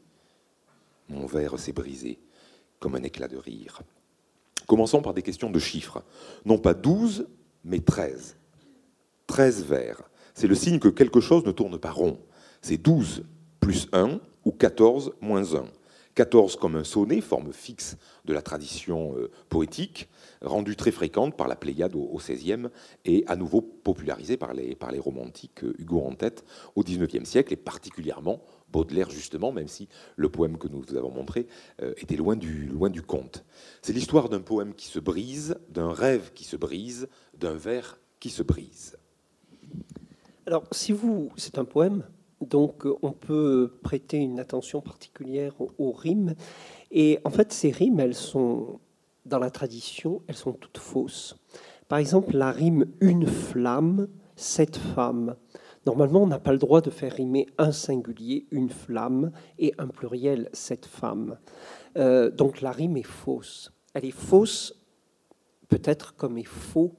Mon 1.10 1.26
verre 1.26 1.60
s'est 1.60 1.74
brisé 1.74 2.20
comme 2.80 2.96
un 2.96 3.04
éclat 3.04 3.28
de 3.28 3.38
rire. 3.38 3.82
Commençons 4.68 5.02
par 5.02 5.14
des 5.14 5.22
questions 5.22 5.50
de 5.50 5.60
chiffres. 5.60 6.04
Non 6.46 6.58
pas 6.58 6.74
douze, 6.74 7.28
mais 7.64 7.80
treize. 7.80 8.36
Treize 9.26 9.64
vers. 9.64 10.02
C'est 10.34 10.48
le 10.48 10.56
signe 10.56 10.80
que 10.80 10.90
quelque 10.90 11.22
chose 11.22 11.46
ne 11.46 11.52
tourne 11.52 11.78
pas 11.78 11.92
rond. 11.92 12.20
C'est 12.62 12.78
douze 12.78 13.24
plus 13.60 13.88
un 13.94 14.20
ou 14.46 14.52
quatorze 14.52 15.14
moins 15.22 15.56
un. 15.56 15.66
14 16.18 16.56
comme 16.56 16.76
un 16.76 16.84
sonnet, 16.84 17.22
forme 17.22 17.54
fixe 17.54 17.96
de 18.26 18.34
la 18.34 18.42
tradition 18.42 19.16
euh, 19.18 19.30
poétique, 19.50 20.10
rendue 20.42 20.76
très 20.76 20.92
fréquente 20.92 21.36
par 21.36 21.48
la 21.48 21.56
Pléiade 21.56 21.96
au 21.96 22.18
XVIe 22.18 22.68
et 23.06 23.24
à 23.28 23.36
nouveau 23.36 23.62
popularisée 23.62 24.38
par 24.38 24.54
les, 24.54 24.76
par 24.76 24.92
les 24.92 25.00
romantiques, 25.00 25.64
euh, 25.64 25.74
Hugo 25.80 26.02
en 26.02 26.16
tête, 26.16 26.44
au 26.76 26.84
XIXe 26.84 27.28
siècle, 27.28 27.54
et 27.54 27.58
particulièrement 27.58 28.42
Baudelaire, 28.72 29.10
justement, 29.10 29.52
même 29.52 29.68
si 29.68 29.88
le 30.18 30.30
poème 30.30 30.58
que 30.58 30.68
nous 30.68 30.82
vous 30.82 30.96
avons 30.96 31.12
montré 31.12 31.48
euh, 31.82 31.94
était 31.98 32.18
loin 32.18 32.36
du, 32.36 32.66
loin 32.66 32.90
du 32.90 33.02
conte. 33.02 33.46
C'est 33.82 33.94
l'histoire 33.94 34.28
d'un 34.30 34.42
poème 34.42 34.74
qui 34.74 34.88
se 34.88 35.00
brise, 35.00 35.58
d'un 35.70 35.92
rêve 35.92 36.32
qui 36.34 36.44
se 36.44 36.58
brise, 36.58 37.08
d'un 37.38 37.54
vers 37.54 38.00
qui 38.20 38.30
se 38.30 38.44
brise. 38.44 38.98
Alors, 40.46 40.66
si 40.72 40.92
vous, 40.92 41.32
c'est 41.38 41.58
un 41.58 41.66
poème, 41.66 42.04
donc 42.42 42.86
euh, 42.86 42.96
on 43.02 43.12
peut 43.12 43.74
prêter 43.84 44.18
une 44.18 44.40
attention 44.40 44.82
particulière 44.82 45.54
aux, 45.78 45.92
rimes. 45.92 46.36
Et 46.92 47.20
en 47.24 47.30
fait, 47.30 47.52
ces 47.52 47.72
rimes, 47.72 48.00
elles 48.00 48.16
sont, 48.16 48.80
dans 49.28 49.40
la 49.40 49.52
tradition, 49.52 50.22
elles 50.28 50.36
sont 50.36 50.54
toutes 50.54 50.78
fausses. 50.78 51.36
Par 51.88 52.00
exemple, 52.00 52.36
la 52.36 52.52
rime 52.52 52.86
une 53.00 53.28
flamme, 53.28 54.08
cette 54.36 54.78
femme. 54.78 55.36
Normalement, 55.86 56.24
on 56.24 56.28
n'a 56.28 56.40
pas 56.40 56.52
le 56.52 56.58
droit 56.58 56.82
de 56.82 56.90
faire 56.90 57.14
rimer 57.14 57.48
un 57.58 57.72
singulier, 57.72 58.46
une 58.52 58.70
flamme, 58.70 59.32
et 59.58 59.74
un 59.78 59.88
pluriel, 59.88 60.50
cette 60.52 60.86
femme. 60.86 61.38
Euh, 61.98 62.30
donc 62.30 62.62
la 62.62 62.72
rime 62.72 62.98
est 62.98 63.04
fausse. 63.04 63.72
Elle 63.94 64.06
est 64.06 64.12
fausse, 64.12 64.74
peut-être 65.70 66.16
comme 66.16 66.38
est 66.38 66.44
faux 66.44 66.94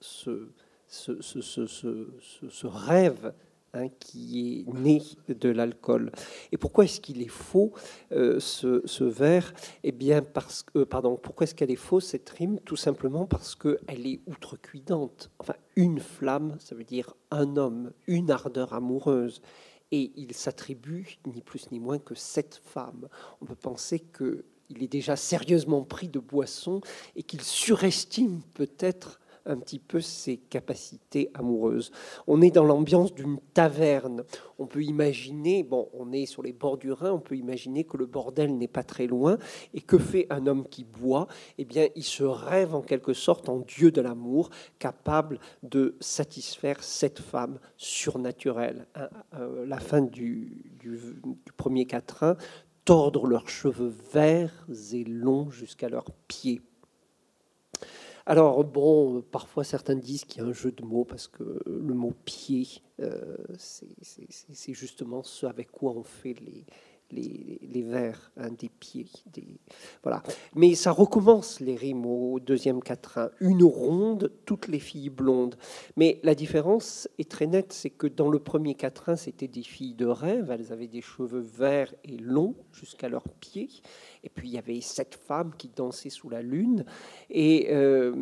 ce, 0.00 0.50
ce, 0.88 1.20
ce, 1.20 1.66
ce 1.66 2.66
rêve 2.66 3.34
Hein, 3.72 3.86
qui 4.00 4.64
est 4.66 4.72
né 4.72 5.00
de 5.28 5.48
l'alcool. 5.48 6.10
Et 6.50 6.56
pourquoi 6.56 6.86
est-ce 6.86 7.00
qu'il 7.00 7.22
est 7.22 7.28
faux, 7.28 7.72
euh, 8.10 8.40
ce, 8.40 8.82
ce, 8.84 9.04
Eh 9.84 9.92
bien, 9.92 10.22
parce 10.22 10.64
que, 10.64 10.80
euh, 10.80 10.84
pardon, 10.84 11.16
pourquoi 11.16 11.44
est-ce 11.44 11.54
qu'elle 11.54 11.70
est 11.70 11.76
fausse, 11.76 12.06
cette 12.06 12.30
rime? 12.30 12.58
Tout 12.64 12.74
simplement 12.74 13.26
parce 13.26 13.54
qu'elle 13.54 14.08
est 14.08 14.22
outrecuidante. 14.26 15.30
Enfin, 15.38 15.54
une 15.76 16.00
flamme, 16.00 16.56
ça 16.58 16.74
veut 16.74 16.82
dire 16.82 17.14
un 17.30 17.56
homme, 17.56 17.92
une 18.08 18.32
ardeur 18.32 18.74
amoureuse. 18.74 19.40
Et 19.92 20.10
il 20.16 20.34
s'attribue 20.34 21.20
ni 21.32 21.40
plus 21.40 21.70
ni 21.70 21.78
moins 21.78 22.00
que 22.00 22.16
sept 22.16 22.60
femmes. 22.64 23.06
On 23.40 23.44
peut 23.44 23.54
penser 23.54 24.00
qu'il 24.00 24.82
est 24.82 24.90
déjà 24.90 25.14
sérieusement 25.14 25.84
pris 25.84 26.08
de 26.08 26.18
boisson 26.18 26.80
et 27.14 27.22
qu'il 27.22 27.42
surestime 27.42 28.40
peut-être 28.54 29.20
un 29.46 29.58
petit 29.58 29.78
peu 29.78 30.00
ses 30.00 30.36
capacités 30.36 31.30
amoureuses. 31.34 31.90
On 32.26 32.40
est 32.42 32.50
dans 32.50 32.64
l'ambiance 32.64 33.14
d'une 33.14 33.38
taverne. 33.54 34.24
On 34.58 34.66
peut 34.66 34.82
imaginer, 34.82 35.62
bon, 35.62 35.88
on 35.94 36.12
est 36.12 36.26
sur 36.26 36.42
les 36.42 36.52
bords 36.52 36.78
du 36.78 36.92
Rhin, 36.92 37.12
on 37.12 37.20
peut 37.20 37.36
imaginer 37.36 37.84
que 37.84 37.96
le 37.96 38.06
bordel 38.06 38.56
n'est 38.56 38.68
pas 38.68 38.82
très 38.82 39.06
loin. 39.06 39.38
Et 39.74 39.80
que 39.80 39.98
fait 39.98 40.26
un 40.30 40.46
homme 40.46 40.66
qui 40.68 40.84
boit? 40.84 41.26
Eh 41.58 41.64
bien, 41.64 41.88
il 41.96 42.04
se 42.04 42.24
rêve 42.24 42.74
en 42.74 42.82
quelque 42.82 43.12
sorte 43.12 43.48
en 43.48 43.58
dieu 43.58 43.90
de 43.90 44.00
l'amour, 44.00 44.50
capable 44.78 45.40
de 45.62 45.96
satisfaire 46.00 46.82
cette 46.82 47.20
femme 47.20 47.58
surnaturelle. 47.76 48.86
Euh, 49.34 49.66
la 49.66 49.78
fin 49.78 50.02
du, 50.02 50.62
du, 50.78 50.98
du 51.24 51.52
premier 51.56 51.86
quatrain 51.86 52.36
tordre 52.84 53.26
leurs 53.26 53.48
cheveux 53.48 53.92
verts 54.12 54.66
et 54.92 55.04
longs 55.04 55.50
jusqu'à 55.50 55.88
leurs 55.88 56.10
pieds. 56.26 56.60
Alors, 58.30 58.62
bon, 58.62 59.22
parfois 59.22 59.64
certains 59.64 59.96
disent 59.96 60.24
qu'il 60.24 60.40
y 60.40 60.44
a 60.44 60.48
un 60.48 60.52
jeu 60.52 60.70
de 60.70 60.84
mots 60.84 61.04
parce 61.04 61.26
que 61.26 61.60
le 61.66 61.94
mot 61.94 62.12
pied, 62.24 62.68
euh, 63.00 63.36
c'est 63.58 64.72
justement 64.72 65.24
ce 65.24 65.46
avec 65.46 65.72
quoi 65.72 65.90
on 65.96 66.04
fait 66.04 66.34
les, 66.34 66.64
les, 67.12 67.82
vers 67.82 68.30
hein, 68.36 68.50
des 68.58 68.68
pieds. 68.68 69.06
Voilà. 70.02 70.22
Mais 70.54 70.74
ça 70.74 70.92
recommence 70.92 71.60
les 71.60 71.76
rimes 71.76 72.06
au 72.06 72.40
deuxième 72.40 72.82
quatrain. 72.82 73.30
Une 73.40 73.64
ronde, 73.64 74.32
toutes 74.44 74.68
les 74.68 74.78
filles 74.78 75.10
blondes. 75.10 75.56
Mais 75.96 76.20
la 76.22 76.34
différence 76.34 77.08
est 77.18 77.30
très 77.30 77.46
nette, 77.46 77.72
c'est 77.72 77.90
que 77.90 78.06
dans 78.06 78.28
le 78.28 78.38
premier 78.38 78.74
quatrain, 78.74 79.16
c'était 79.16 79.48
des 79.48 79.62
filles 79.62 79.94
de 79.94 80.06
rêve. 80.06 80.50
Elles 80.50 80.72
avaient 80.72 80.88
des 80.88 81.02
cheveux 81.02 81.40
verts 81.40 81.94
et 82.04 82.16
longs 82.16 82.54
jusqu'à 82.72 83.08
leurs 83.08 83.28
pieds. 83.40 83.70
Et 84.22 84.28
puis 84.28 84.48
il 84.48 84.54
y 84.54 84.58
avait 84.58 84.80
sept 84.80 85.14
femmes 85.14 85.52
qui 85.56 85.68
dansaient 85.68 86.10
sous 86.10 86.28
la 86.28 86.42
lune. 86.42 86.84
Et 87.30 87.68
euh, 87.70 88.12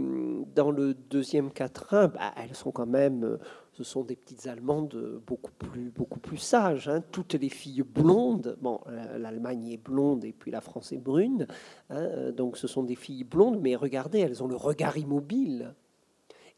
dans 0.54 0.70
le 0.70 0.94
deuxième 0.94 1.50
quatrain, 1.50 2.08
bah, 2.08 2.32
elles 2.36 2.54
sont 2.54 2.70
quand 2.70 2.86
même 2.86 3.38
ce 3.78 3.84
sont 3.84 4.02
des 4.02 4.16
petites 4.16 4.48
Allemandes 4.48 5.22
beaucoup 5.24 5.52
plus, 5.52 5.90
beaucoup 5.90 6.18
plus 6.18 6.36
sages. 6.36 6.88
Hein. 6.88 7.00
Toutes 7.12 7.34
les 7.34 7.48
filles 7.48 7.82
blondes, 7.82 8.56
bon, 8.60 8.80
l'Allemagne 9.16 9.68
est 9.68 9.76
blonde 9.76 10.24
et 10.24 10.32
puis 10.32 10.50
la 10.50 10.60
France 10.60 10.90
est 10.90 10.98
brune, 10.98 11.46
hein, 11.90 12.32
donc 12.32 12.56
ce 12.56 12.66
sont 12.66 12.82
des 12.82 12.96
filles 12.96 13.22
blondes, 13.22 13.60
mais 13.60 13.76
regardez, 13.76 14.18
elles 14.18 14.42
ont 14.42 14.48
le 14.48 14.56
regard 14.56 14.98
immobile. 14.98 15.74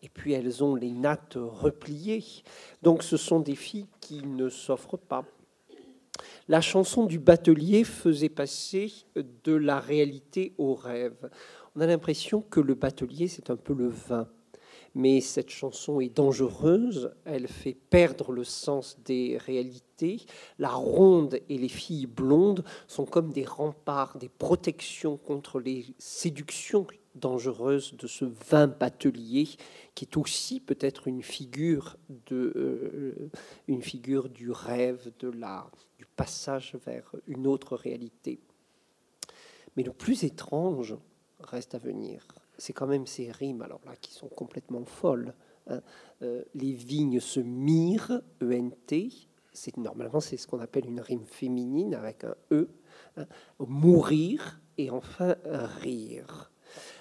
Et 0.02 0.08
puis 0.08 0.32
elles 0.32 0.64
ont 0.64 0.74
les 0.74 0.92
nattes 0.92 1.36
repliées. 1.36 2.24
Donc 2.80 3.02
ce 3.02 3.18
sont 3.18 3.40
des 3.40 3.54
filles 3.54 3.88
qui 4.00 4.22
ne 4.22 4.48
s'offrent 4.48 4.96
pas. 4.96 5.26
La 6.48 6.62
chanson 6.62 7.04
du 7.04 7.18
batelier 7.18 7.84
faisait 7.84 8.30
passer 8.30 8.90
de 9.44 9.52
la 9.52 9.78
réalité 9.78 10.54
au 10.56 10.72
rêve. 10.72 11.28
On 11.76 11.82
a 11.82 11.86
l'impression 11.86 12.40
que 12.40 12.60
le 12.60 12.74
batelier, 12.74 13.28
c'est 13.28 13.50
un 13.50 13.56
peu 13.56 13.74
le 13.74 13.88
vin 13.88 14.26
mais 14.94 15.20
cette 15.20 15.50
chanson 15.50 16.00
est 16.00 16.14
dangereuse, 16.14 17.12
elle 17.24 17.48
fait 17.48 17.76
perdre 17.90 18.32
le 18.32 18.44
sens 18.44 18.98
des 19.04 19.38
réalités. 19.38 20.26
La 20.58 20.70
ronde 20.70 21.38
et 21.48 21.58
les 21.58 21.68
filles 21.68 22.06
blondes 22.06 22.64
sont 22.88 23.04
comme 23.04 23.32
des 23.32 23.44
remparts, 23.44 24.18
des 24.18 24.28
protections 24.28 25.16
contre 25.16 25.60
les 25.60 25.86
séductions 25.98 26.86
dangereuses 27.14 27.94
de 27.96 28.06
ce 28.06 28.24
vin 28.24 28.66
batelier, 28.66 29.48
qui 29.94 30.04
est 30.04 30.16
aussi 30.16 30.60
peut-être 30.60 31.08
une 31.08 31.22
figure 31.22 31.96
euh, 32.32 33.30
une 33.66 33.82
figure 33.82 34.28
du 34.28 34.50
rêve, 34.50 35.12
de 35.18 35.28
la 35.28 35.70
du 35.98 36.06
passage 36.16 36.76
vers 36.86 37.14
une 37.26 37.46
autre 37.46 37.76
réalité. 37.76 38.40
Mais 39.76 39.82
le 39.82 39.92
plus 39.92 40.24
étrange 40.24 40.96
reste 41.40 41.74
à 41.74 41.78
venir 41.78 42.26
c'est 42.60 42.72
quand 42.72 42.86
même 42.86 43.06
ces 43.06 43.30
rimes 43.32 43.62
alors 43.62 43.80
là 43.86 43.96
qui 44.00 44.12
sont 44.12 44.28
complètement 44.28 44.84
folles. 44.84 45.34
Hein. 45.66 45.80
Euh, 46.22 46.44
les 46.54 46.72
vignes 46.72 47.20
se 47.20 47.40
mirent, 47.40 48.20
ENT, 48.42 49.08
c'est 49.52 49.76
normalement 49.76 50.20
c'est 50.20 50.36
ce 50.36 50.46
qu'on 50.46 50.60
appelle 50.60 50.86
une 50.86 51.00
rime 51.00 51.24
féminine 51.24 51.94
avec 51.94 52.24
un 52.24 52.34
E, 52.52 52.68
hein. 53.16 53.26
mourir 53.58 54.60
et 54.78 54.90
enfin 54.90 55.36
rire. 55.44 56.52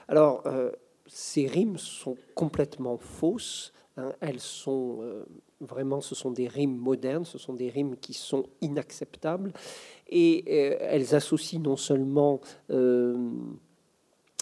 Alors 0.07 0.43
euh, 0.47 0.71
ces 1.05 1.45
rimes 1.45 1.77
sont 1.77 2.17
complètement 2.35 2.97
fausses. 2.97 3.73
Hein. 3.97 4.13
elles 4.21 4.39
sont 4.39 4.99
euh, 5.01 5.25
vraiment, 5.59 5.99
ce 5.99 6.15
sont 6.15 6.31
des 6.31 6.47
rimes 6.47 6.77
modernes, 6.77 7.25
ce 7.25 7.37
sont 7.37 7.53
des 7.53 7.69
rimes 7.69 7.97
qui 7.97 8.13
sont 8.13 8.45
inacceptables 8.61 9.51
et 10.07 10.49
elles 10.49 11.13
associent 11.15 11.59
non 11.59 11.75
seulement 11.75 12.39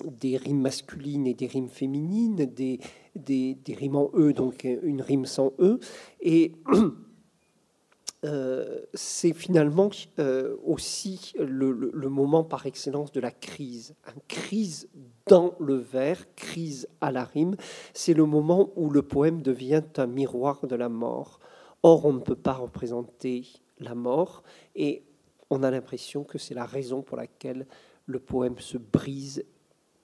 des 0.06 0.38
rimes 0.38 0.62
masculines 0.62 1.28
et 1.28 1.34
des 1.34 1.48
rimes 1.48 1.70
féminines, 1.70 2.36
des, 2.36 2.80
des, 3.16 3.74
rimes 3.74 3.95
en 3.95 4.12
E, 4.16 4.34
donc 4.34 4.64
une 4.64 5.02
rime 5.02 5.26
sans 5.26 5.54
E. 5.60 5.80
Et 6.22 6.54
euh, 8.26 8.80
c'est 8.93 9.34
finalement 9.34 9.89
euh, 10.20 10.56
aussi 10.66 11.34
le, 11.39 12.10
moment 12.10 12.43
par 12.43 12.66
excellence 12.66 13.12
de 13.12 13.20
la 13.20 13.32
crise. 13.32 13.95
Une 14.14 14.22
crise 14.28 14.89
dans 15.26 15.56
le 15.60 15.76
vers, 15.76 16.34
crise 16.36 16.88
à 17.02 17.12
la 17.12 17.24
rime, 17.24 17.56
c'est 17.93 18.14
le 18.14 18.26
moment 18.26 18.72
où 18.76 18.89
le 18.89 19.02
poème 19.02 19.41
devient 19.41 19.84
un 19.98 20.08
miroir 20.08 20.66
de 20.66 20.76
la 20.76 20.89
mort. 20.89 21.39
Or, 21.84 22.06
on 22.06 22.14
ne 22.14 22.20
peut 22.20 22.36
pas 22.36 22.54
représenter 22.54 23.45
la 23.80 23.93
mort 23.93 24.43
et 24.76 25.04
on 25.50 25.64
a 25.64 25.72
l'impression 25.72 26.24
que 26.24 26.38
c'est 26.38 26.54
la 26.54 26.66
raison 26.66 27.02
pour 27.02 27.18
laquelle 27.18 27.68
le 28.06 28.20
poème 28.20 28.58
se 28.58 28.78
brise 28.78 29.43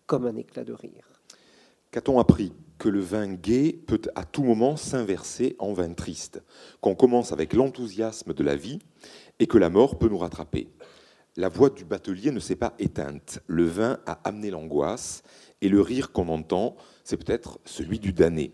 comme 0.05 0.25
un 0.25 0.35
éclat 0.35 0.63
de 0.63 0.73
rire. 0.73 1.13
Qu'a-t-on 1.91 2.19
appris 2.19 2.53
Que 2.79 2.89
le 2.89 2.99
vin 2.99 3.27
gai 3.33 3.71
peut 3.71 4.01
à 4.15 4.25
tout 4.25 4.43
moment 4.43 4.75
s'inverser 4.75 5.55
en 5.59 5.73
vin 5.73 5.93
triste, 5.93 6.41
qu'on 6.81 6.95
commence 6.95 7.31
avec 7.31 7.53
l'enthousiasme 7.53 8.33
de 8.33 8.43
la 8.43 8.55
vie 8.55 8.79
et 9.39 9.47
que 9.47 9.57
la 9.57 9.69
mort 9.69 9.99
peut 9.99 10.09
nous 10.09 10.17
rattraper? 10.17 10.69
La 11.35 11.49
voix 11.49 11.69
du 11.69 11.85
batelier 11.85 12.31
ne 12.31 12.39
s'est 12.39 12.55
pas 12.55 12.73
éteinte, 12.79 13.39
le 13.47 13.65
vin 13.65 13.99
a 14.05 14.13
amené 14.23 14.49
l'angoisse 14.51 15.23
et 15.61 15.69
le 15.69 15.81
rire 15.81 16.11
qu'on 16.11 16.29
entend, 16.29 16.75
c'est 17.03 17.17
peut-être 17.17 17.59
celui 17.65 17.99
du 17.99 18.11
damné. 18.11 18.53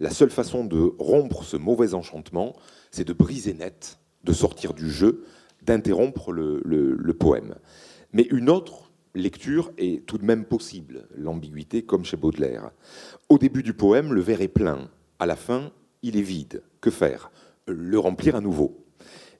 La 0.00 0.10
seule 0.10 0.30
façon 0.30 0.64
de 0.64 0.92
rompre 0.98 1.44
ce 1.44 1.56
mauvais 1.56 1.94
enchantement, 1.94 2.54
c'est 2.90 3.06
de 3.06 3.12
briser 3.12 3.54
net, 3.54 3.98
de 4.24 4.32
sortir 4.32 4.74
du 4.74 4.90
jeu, 4.90 5.24
d'interrompre 5.62 6.32
le, 6.32 6.60
le 6.64 7.14
poème. 7.14 7.54
Mais 8.12 8.22
une 8.24 8.50
autre 8.50 8.81
lecture 9.14 9.72
est 9.78 10.06
tout 10.06 10.18
de 10.18 10.24
même 10.24 10.44
possible, 10.44 11.06
l'ambiguïté 11.16 11.82
comme 11.82 12.04
chez 12.04 12.16
Baudelaire. 12.16 12.70
Au 13.28 13.38
début 13.38 13.62
du 13.62 13.74
poème, 13.74 14.12
le 14.12 14.20
vers 14.20 14.40
est 14.40 14.48
plein, 14.48 14.90
à 15.18 15.26
la 15.26 15.36
fin, 15.36 15.72
il 16.02 16.16
est 16.16 16.22
vide. 16.22 16.62
Que 16.80 16.90
faire? 16.90 17.30
Le 17.66 17.98
remplir 17.98 18.34
à 18.34 18.40
nouveau. 18.40 18.84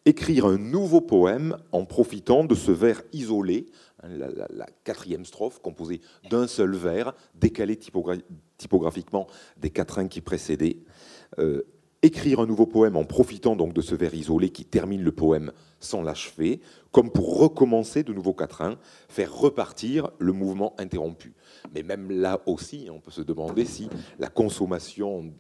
Écrire 0.05 0.47
un 0.47 0.59
nouveau 0.59 1.01
poème 1.01 1.57
en 1.71 1.85
profitant 1.85 2.45
de 2.45 2.55
ce 2.55 2.73
vers 2.73 3.03
isolé, 3.13 3.67
hein, 4.03 4.09
la, 4.51 4.67
quatrième 4.85 5.25
strophe 5.25 5.61
composée 5.61 6.01
d'un 6.29 6.49
seul 6.49 6.75
vers, 6.75 7.15
décalé 7.35 7.79
typographiquement 8.59 9.29
des 9.59 9.71
quatrains 9.71 10.09
qui 10.09 10.21
précédaient. 10.21 10.79
Euh, 11.39 11.63
écrire 12.03 12.41
un 12.41 12.47
nouveau 12.47 12.67
poème 12.67 12.97
en 12.97 13.05
profitant 13.05 13.57
donc 13.57 13.73
de 13.73 13.81
ce 13.81 13.95
vers 13.95 14.15
isolé 14.15 14.51
qui 14.51 14.65
termine 14.65 15.03
le 15.03 15.13
poème 15.13 15.53
sans 15.79 16.03
l'achever, 16.03 16.61
comme 16.91 17.11
pour 17.11 17.39
recommencer 17.39 18.03
de 18.03 18.13
nouveaux 18.13 18.35
quatrains, 18.35 18.77
faire 19.09 19.35
repartir 19.35 20.11
le 20.19 20.33
mouvement 20.33 20.75
interrompu. 20.79 21.35
Mais 21.75 21.83
même 21.83 22.11
là 22.11 22.41
aussi, 22.47 22.89
on 22.91 23.01
peut 23.01 23.11
se 23.11 23.23
demander 23.23 23.65
si 23.65 23.89
la 24.19 24.29
consommation, 24.29 25.33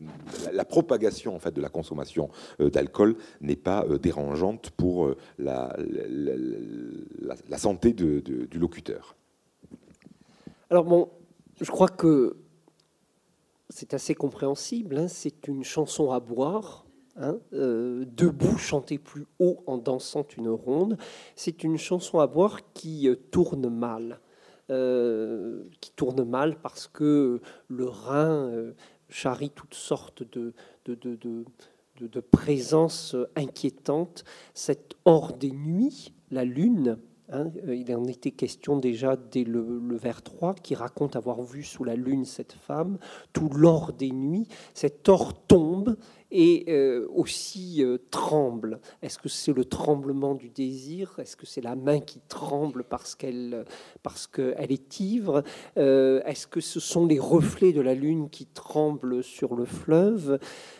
la, 0.52 0.64
propagation 0.64 1.34
en 1.34 1.38
fait 1.38 1.52
de 1.52 1.60
la 1.60 1.68
consommation 1.68 2.30
euh, 2.60 2.70
d'alcool 2.70 3.16
n'est 3.40 3.56
pas 3.56 3.84
euh, 3.84 3.98
dérangeante 3.98 4.70
pour 4.70 5.06
euh, 5.06 5.16
la, 5.38 5.76
la, 7.48 7.58
santé 7.58 7.92
du 7.92 8.46
locuteur. 8.54 9.16
Alors 10.70 10.84
bon, 10.84 11.10
je 11.60 11.70
crois 11.70 11.88
que 11.88 12.36
c'est 13.72 13.94
assez 13.94 14.14
compréhensible. 14.14 14.98
Hein. 14.98 15.08
c'est 15.08 15.48
une 15.48 15.64
chanson 15.64 16.12
à 16.12 16.20
boire. 16.20 16.86
Hein, 17.16 17.38
euh, 17.52 18.06
debout, 18.06 18.56
chanter 18.56 18.98
plus 18.98 19.26
haut 19.38 19.62
en 19.66 19.76
dansant 19.76 20.26
une 20.38 20.48
ronde. 20.48 20.96
C'est 21.36 21.62
une 21.62 21.76
chanson 21.76 22.20
à 22.20 22.26
boire 22.26 22.60
qui 22.72 23.08
euh, 23.08 23.16
tourne 23.30 23.68
mal. 23.68 24.20
Euh, 24.70 25.64
qui 25.80 25.90
tourne 25.92 26.24
mal 26.24 26.56
parce 26.62 26.86
que 26.86 27.42
le 27.68 27.84
Rhin 27.84 28.72
charrie 29.10 29.50
toutes 29.50 29.74
sortes 29.74 30.22
de, 30.22 30.54
de, 30.86 30.94
de, 30.94 32.20
présence 32.20 33.14
inquiétante, 33.36 34.24
cette 34.54 34.94
hors 35.04 35.34
des 35.34 35.50
nuits, 35.50 36.14
la 36.30 36.44
lune, 36.44 36.96
Hein, 37.33 37.51
euh, 37.66 37.74
il 37.74 37.95
en 37.95 38.05
était 38.05 38.30
question 38.30 38.76
déjà 38.76 39.16
dès 39.16 39.45
le, 39.45 39.80
vers 39.97 40.20
3, 40.20 40.55
qui 40.55 40.74
raconte 40.74 41.16
avoir 41.16 41.43
vu 41.43 41.62
sous 41.62 41.83
la 41.83 41.97
lune 41.97 42.26
cette 42.26 42.53
femme, 42.53 42.99
tout 43.33 43.49
l'or 43.49 43.95
des 43.95 44.11
nuits. 44.11 44.47
Cet 44.74 45.09
or 45.09 45.33
tombe 45.47 45.97
et 46.30 46.66
euh, 46.68 47.09
aussi 47.14 47.83
euh, 47.83 47.97
tremble. 48.11 48.80
Est-ce 49.01 49.18
que 49.18 49.30
c'est 49.30 49.55
le 49.55 49.64
tremblement 49.64 50.35
du 50.35 50.51
désir? 50.51 51.14
Est-ce 51.18 51.37
que 51.37 51.47
c'est 51.47 51.62
la 51.62 51.74
main 51.74 52.01
qui 52.01 52.20
tremble 52.28 52.85
parce 52.85 53.14
qu'elle 53.14 53.64
parce 54.03 54.28
est 54.39 55.01
ivre? 55.01 55.43
Est-ce 55.76 56.47
que 56.47 56.61
ce 56.61 56.80
sont 56.80 57.07
les 57.07 57.18
reflets 57.18 57.72
de 57.72 57.80
la 57.80 57.95
lune 57.95 58.28
qui 58.28 58.47
tremblent 58.47 59.22
sur 59.22 59.55
le 59.55 59.64
fleuve? 59.64 60.39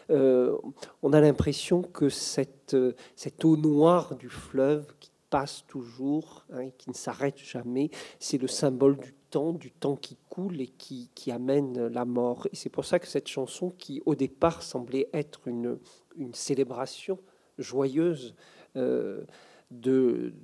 On 0.09 1.13
a 1.13 1.21
l'impression 1.21 1.83
que 1.83 2.09
cette, 2.09 2.77
cette 3.17 3.45
eau 3.45 3.57
noire 3.57 4.17
du 4.17 4.29
fleuve 4.29 4.87
qui 5.01 5.12
passe 5.33 5.65
toujours, 5.67 6.45
hein, 6.53 6.69
qui 6.77 6.91
ne 6.91 6.95
s'arrête 6.95 7.39
jamais. 7.39 7.89
C'est 8.21 8.37
le 8.37 8.47
symbole 8.47 8.99
du 8.99 9.15
temps, 9.31 9.55
du 9.55 9.71
temps 9.71 9.97
qui 9.97 10.19
coule 10.29 10.61
et 10.61 10.67
qui, 10.67 11.09
amène 11.33 11.87
la 11.87 12.05
mort. 12.05 12.47
Et 12.53 12.57
c'est 12.57 12.69
pour 12.69 12.85
ça 12.85 12.99
que 12.99 13.07
cette 13.07 13.29
chanson, 13.29 13.71
qui 13.71 14.03
au 14.05 14.15
départ 14.15 14.63
semblait 14.63 15.09
être 15.15 15.49
une, 15.49 15.79
célébration 16.35 17.19
joyeuse 17.57 18.35
euh, 18.77 19.25
de, 19.71 20.35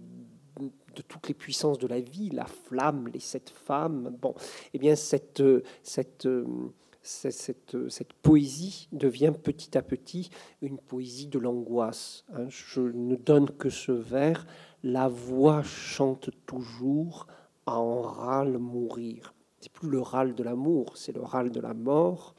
toutes 1.06 1.28
les 1.28 1.34
puissances 1.34 1.78
de 1.78 1.86
la 1.86 2.00
vie, 2.00 2.30
la 2.30 2.46
flamme, 2.46 3.08
les 3.08 3.20
sept 3.20 3.50
femmes, 3.50 4.16
bon, 4.22 4.34
eh 4.72 4.78
bien 4.78 4.96
cette, 4.96 5.42
cette 5.82 6.26
cette, 7.08 7.88
cette, 7.88 8.12
poésie 8.12 8.88
devient 8.92 9.32
petit 9.42 9.78
à 9.78 9.82
petit 9.82 10.30
une 10.60 10.78
poésie 10.78 11.26
de 11.26 11.38
l'angoisse. 11.38 12.24
Hein. 12.34 12.46
Je 12.48 12.80
ne 12.80 13.16
donne 13.16 13.50
que 13.50 13.70
ce 13.70 13.92
vers 13.92 14.46
la 14.82 15.08
voix 15.08 15.62
chante 15.62 16.30
toujours 16.46 17.26
à 17.66 17.78
en 17.78 18.02
râle 18.02 18.58
mourir. 18.58 19.34
C'est 19.60 19.72
plus 19.72 19.88
le 19.88 20.00
râle 20.00 20.34
de 20.34 20.42
l'amour, 20.42 20.96
c'est 20.96 21.12
le 21.12 21.22
râle 21.22 21.50
de 21.50 21.60
la 21.60 21.74
mort. 21.74 22.34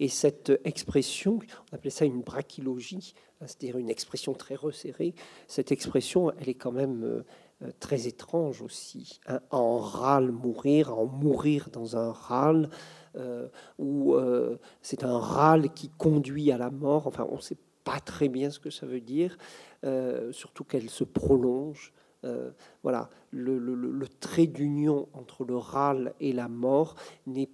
Et 0.00 0.08
cette 0.08 0.52
expression, 0.64 1.38
on 1.70 1.76
appelait 1.76 1.90
ça 1.90 2.04
une 2.04 2.22
brachylogie, 2.22 3.14
c'est-à-dire 3.40 3.78
une 3.78 3.90
expression 3.90 4.32
très 4.32 4.56
resserrée. 4.56 5.14
Cette 5.46 5.70
expression, 5.70 6.32
elle 6.40 6.48
est 6.48 6.54
quand 6.54 6.72
même 6.72 7.04
euh, 7.62 7.70
très 7.78 8.08
étrange 8.08 8.62
aussi. 8.62 9.20
Hein. 9.28 9.40
en 9.50 9.78
râle 9.78 10.32
mourir, 10.32 10.98
en 10.98 11.06
mourir 11.06 11.68
dans 11.70 11.96
un 11.96 12.10
râle, 12.10 12.68
où 13.78 14.14
euh, 14.14 14.58
c'est 14.82 15.04
un 15.04 15.18
râle 15.18 15.72
qui 15.72 15.88
conduit 15.90 16.50
à 16.50 16.58
la 16.58 16.70
mort. 16.70 17.06
Enfin, 17.06 17.26
on 17.30 17.36
ne 17.36 17.40
sait 17.40 17.56
pas 17.84 18.00
très 18.00 18.28
bien 18.28 18.50
ce 18.50 18.58
que 18.58 18.70
ça 18.70 18.86
veut 18.86 19.00
dire. 19.00 19.36
Euh, 19.84 20.32
surtout 20.32 20.64
qu'elle 20.64 20.90
se 20.90 21.04
prolonge. 21.04 21.92
Euh, 22.24 22.50
voilà, 22.82 23.10
le, 23.30 24.06
trait 24.20 24.46
d'union 24.46 25.08
entre 25.12 25.44
le 25.44 25.56
râle 25.56 26.14
et 26.20 26.32
la 26.32 26.48
mort 26.48 26.94
n'est 27.26 27.50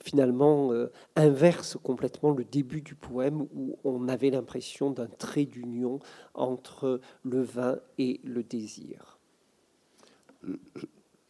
finalement 0.00 0.72
euh, 0.72 0.90
inverse 1.14 1.76
complètement 1.82 2.30
le 2.30 2.44
début 2.44 2.80
du 2.80 2.94
poème 2.94 3.46
où 3.54 3.78
on 3.84 4.08
avait 4.08 4.30
l'impression 4.30 4.90
d'un 4.90 5.06
trait 5.06 5.44
d'union 5.44 5.98
entre 6.32 7.00
le 7.22 7.42
vin 7.42 7.78
et 7.98 8.20
le 8.24 8.42
désir 8.42 9.18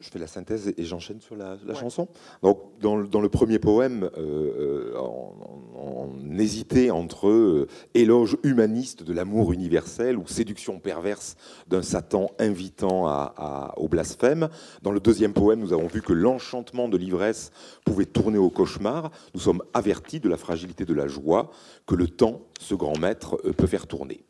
je 0.01 0.11
fais 0.11 0.19
la 0.19 0.27
synthèse 0.27 0.73
et 0.77 0.85
j'enchaîne 0.85 1.21
sur 1.21 1.37
la, 1.37 1.57
chanson. 1.75 2.09
Donc, 2.43 2.61
dans, 2.81 2.97
le 2.97 3.29
premier 3.29 3.59
poème, 3.59 4.11
euh, 4.19 4.93
euh, 4.93 4.99
on, 4.99 6.11
hésitait 6.37 6.91
entre 6.91 7.29
euh, 7.29 7.69
éloge 7.95 8.37
humaniste 8.43 9.05
de 9.05 9.13
l'amour 9.13 9.53
universel 9.53 10.19
ou 10.19 10.27
séduction 10.27 10.81
perverse 10.81 11.37
d'un 11.69 11.83
Satan 11.83 12.31
invitant 12.39 13.07
au 13.77 13.89
blasphème. 13.89 14.49
Dans 14.83 14.91
le 14.91 15.01
deuxième 15.01 15.33
poème, 15.33 15.61
nous 15.61 15.73
avons 15.73 15.87
vu 15.87 16.03
que 16.03 16.13
l'enchantement 16.13 16.89
de 16.89 16.97
l'ivresse 16.97 17.53
pouvait 17.85 18.05
tourner 18.05 18.39
au 18.39 18.51
cauchemar. 18.51 19.11
Nous 19.33 19.41
sommes 19.41 19.63
avertis 19.75 20.19
de 20.19 20.29
la 20.29 20.37
fragilité 20.37 20.85
de 20.85 20.95
la 20.95 21.07
joie 21.07 21.51
que 21.87 21.95
le 21.95 22.09
temps, 22.09 22.43
ce 22.61 22.75
grand 22.75 22.99
maître, 22.99 23.37
peut 23.57 23.69
faire 23.69 23.87
tourner. 23.87 24.25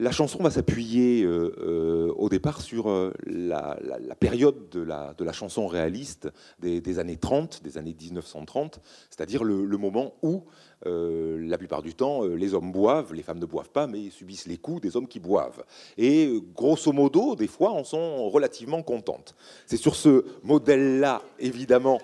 La 0.00 0.12
chanson 0.12 0.42
va 0.42 0.50
s'appuyer 0.50 1.24
euh, 1.24 1.54
euh, 1.60 2.14
au 2.16 2.30
départ 2.30 2.62
sur 2.62 2.88
euh, 2.88 3.12
la, 3.26 3.76
période 4.18 4.70
de 4.70 4.80
la, 4.80 5.32
chanson 5.34 5.66
réaliste 5.66 6.30
des, 6.58 6.98
années 6.98 7.18
30, 7.18 7.62
des 7.62 7.76
années 7.76 7.94
1930, 8.00 8.80
c'est-à-dire 9.10 9.44
le, 9.44 9.76
moment 9.76 10.14
où, 10.22 10.44
la 10.86 11.58
plupart 11.58 11.82
du 11.82 11.92
temps, 11.92 12.24
les 12.24 12.54
hommes 12.54 12.72
boivent, 12.72 13.12
les 13.12 13.22
femmes 13.22 13.40
ne 13.40 13.44
boivent 13.44 13.68
pas, 13.68 13.86
mais 13.86 14.08
subissent 14.08 14.46
les 14.46 14.56
coups 14.56 14.80
des 14.80 14.96
hommes 14.96 15.06
qui 15.06 15.20
boivent. 15.20 15.64
Et 15.98 16.32
grosso 16.56 16.92
modo, 16.92 17.36
des 17.36 17.46
fois, 17.46 17.72
en 17.72 17.84
sont 17.84 18.30
relativement 18.30 18.82
contentes. 18.82 19.34
C'est 19.66 19.76
sur 19.76 19.96
ce 19.96 20.24
modèle-là, 20.42 21.20
évidemment, 21.38 22.00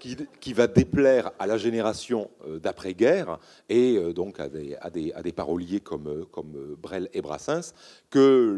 qui, 0.00 0.52
va 0.52 0.66
déplaire 0.66 1.30
à 1.38 1.46
la 1.46 1.58
génération 1.58 2.30
euh, 2.46 2.58
d'après-guerre 2.58 3.38
et 3.68 3.96
euh, 3.96 4.12
donc 4.12 4.40
à 4.40 4.48
des, 4.48 5.32
paroliers 5.32 5.80
comme, 5.80 6.08
euh, 6.08 6.76
Brel 6.76 7.08
et 7.12 7.20
Brassens, 7.20 7.72
que 8.08 8.56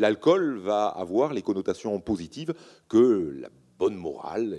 l'alcool 0.00 0.58
va 0.58 0.88
avoir 0.88 1.32
les 1.32 1.42
connotations 1.42 1.98
positives 2.00 2.54
que 2.88 3.36
la 3.40 3.48
bonne 3.78 3.94
morale 3.94 4.58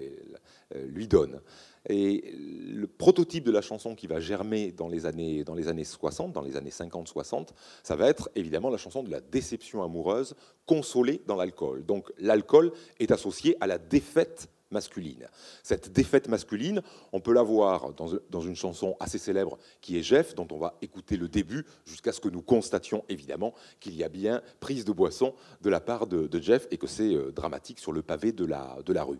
lui 0.87 1.07
donne. 1.07 1.41
Et 1.89 2.33
le 2.35 2.87
prototype 2.87 3.43
de 3.43 3.51
la 3.51 3.61
chanson 3.61 3.95
qui 3.95 4.07
va 4.07 4.19
germer 4.19 4.71
dans 4.71 4.87
les 4.87 5.05
années, 5.05 5.43
dans 5.43 5.55
les 5.55 5.67
années 5.67 5.83
60, 5.83 6.31
dans 6.31 6.41
les 6.41 6.55
années 6.55 6.69
50-60, 6.69 7.47
ça 7.83 7.95
va 7.95 8.07
être 8.07 8.29
évidemment 8.35 8.69
la 8.69 8.77
chanson 8.77 9.03
de 9.03 9.09
la 9.09 9.19
déception 9.19 9.83
amoureuse 9.83 10.35
consolée 10.65 11.21
dans 11.27 11.35
l'alcool. 11.35 11.85
Donc 11.85 12.11
l'alcool 12.17 12.71
est 12.99 13.11
associé 13.11 13.57
à 13.59 13.67
la 13.67 13.77
défaite 13.77 14.49
masculine. 14.71 15.27
Cette 15.63 15.91
défaite 15.91 16.27
masculine, 16.27 16.81
on 17.11 17.19
peut 17.19 17.33
la 17.33 17.43
voir 17.43 17.93
dans, 17.93 18.41
une 18.41 18.55
chanson 18.55 18.95
assez 18.99 19.17
célèbre 19.17 19.57
qui 19.81 19.97
est 19.97 20.03
Jeff, 20.03 20.35
dont 20.35 20.47
on 20.51 20.57
va 20.57 20.77
écouter 20.81 21.17
le 21.17 21.27
début 21.27 21.65
jusqu'à 21.85 22.11
ce 22.11 22.19
que 22.19 22.29
nous 22.29 22.41
constations 22.41 23.03
évidemment 23.09 23.53
qu'il 23.79 23.95
y 23.95 24.03
a 24.03 24.09
bien 24.09 24.41
prise 24.59 24.85
de 24.85 24.91
boisson 24.91 25.33
de 25.61 25.69
la 25.69 25.79
part 25.79 26.07
de, 26.07 26.39
Jeff 26.39 26.67
et 26.71 26.77
que 26.77 26.87
c'est 26.87 27.13
euh, 27.13 27.31
dramatique 27.31 27.79
sur 27.79 27.91
le 27.91 28.01
pavé 28.01 28.31
de 28.31 28.45
la, 28.45 28.77
de 28.85 28.93
la 28.93 29.03
rue. 29.03 29.19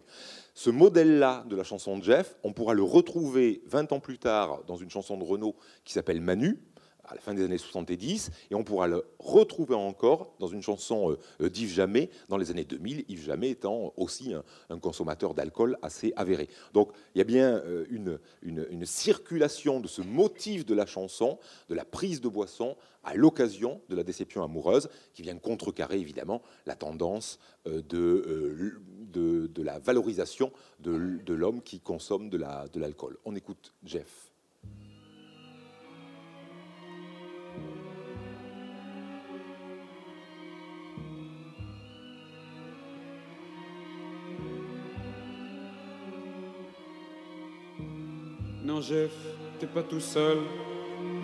Ce 0.54 0.70
modèle-là 0.70 1.46
de 1.48 1.56
la 1.56 1.64
chanson 1.64 1.98
de 1.98 2.04
Jeff, 2.04 2.36
on 2.44 2.54
pourra 2.54 2.74
le 2.74 2.84
retrouver 2.84 3.62
20 3.68 3.92
ans 3.92 4.00
plus 4.00 4.18
tard 4.18 4.64
dans 4.68 4.78
une 4.78 4.90
chanson 4.90 5.18
de 5.18 5.24
Renaud 5.24 5.56
qui 5.84 5.94
s'appelle 5.94 6.22
Manu, 6.22 6.60
à 7.10 7.16
la 7.16 7.22
fin 7.22 7.34
des 7.34 7.44
années 7.44 7.58
70, 7.58 8.32
et 8.52 8.56
on 8.56 8.64
pourra 8.64 8.88
le 8.88 9.04
retrouver 9.18 9.76
encore 9.76 10.34
dans 10.40 10.48
une 10.48 10.62
chanson 10.62 11.18
euh, 11.42 11.50
d'Yves 11.50 11.74
Jamais 11.74 12.10
dans 12.30 12.38
les 12.38 12.52
années 12.52 12.66
2000, 12.66 13.06
Yves 13.08 13.24
Jamais 13.24 13.50
étant 13.50 13.94
aussi 13.98 14.34
un, 14.70 14.80
consommateur 14.80 15.34
d'alcool 15.34 15.78
assez 15.82 16.14
avéré. 16.16 16.50
Donc 16.74 16.92
il 17.16 17.18
y 17.18 17.22
a 17.22 17.26
bien 17.26 17.56
euh, 17.66 17.86
une, 17.90 18.86
circulation 18.86 19.80
de 19.80 19.88
ce 19.88 20.02
motif 20.02 20.66
de 20.66 20.74
la 20.74 20.86
chanson, 20.86 21.38
de 21.68 21.76
la 21.76 21.86
prise 21.86 22.22
de 22.22 22.28
boisson, 22.28 22.76
à 23.04 23.16
l'occasion 23.16 23.82
de 23.90 23.96
la 23.96 24.04
déception 24.04 24.44
amoureuse, 24.44 24.90
qui 25.14 25.22
vient 25.22 25.38
contrecarrer 25.38 26.00
évidemment 26.00 26.42
la 26.66 26.76
tendance 26.76 27.40
euh, 27.68 27.82
de, 27.82 29.62
la 29.62 29.80
valorisation 29.80 30.52
de 30.80 31.34
l'homme 31.34 31.62
qui 31.62 31.80
consomme 31.80 32.30
de 32.30 32.38
l'alcool. 32.80 33.18
On 33.26 33.36
écoute 33.36 33.74
Jeff. 33.84 34.29
Non, 48.80 48.86
Jeff, 48.86 49.12
t'es 49.60 49.66
pas 49.66 49.84
tout 49.84 50.00
seul. 50.00 50.38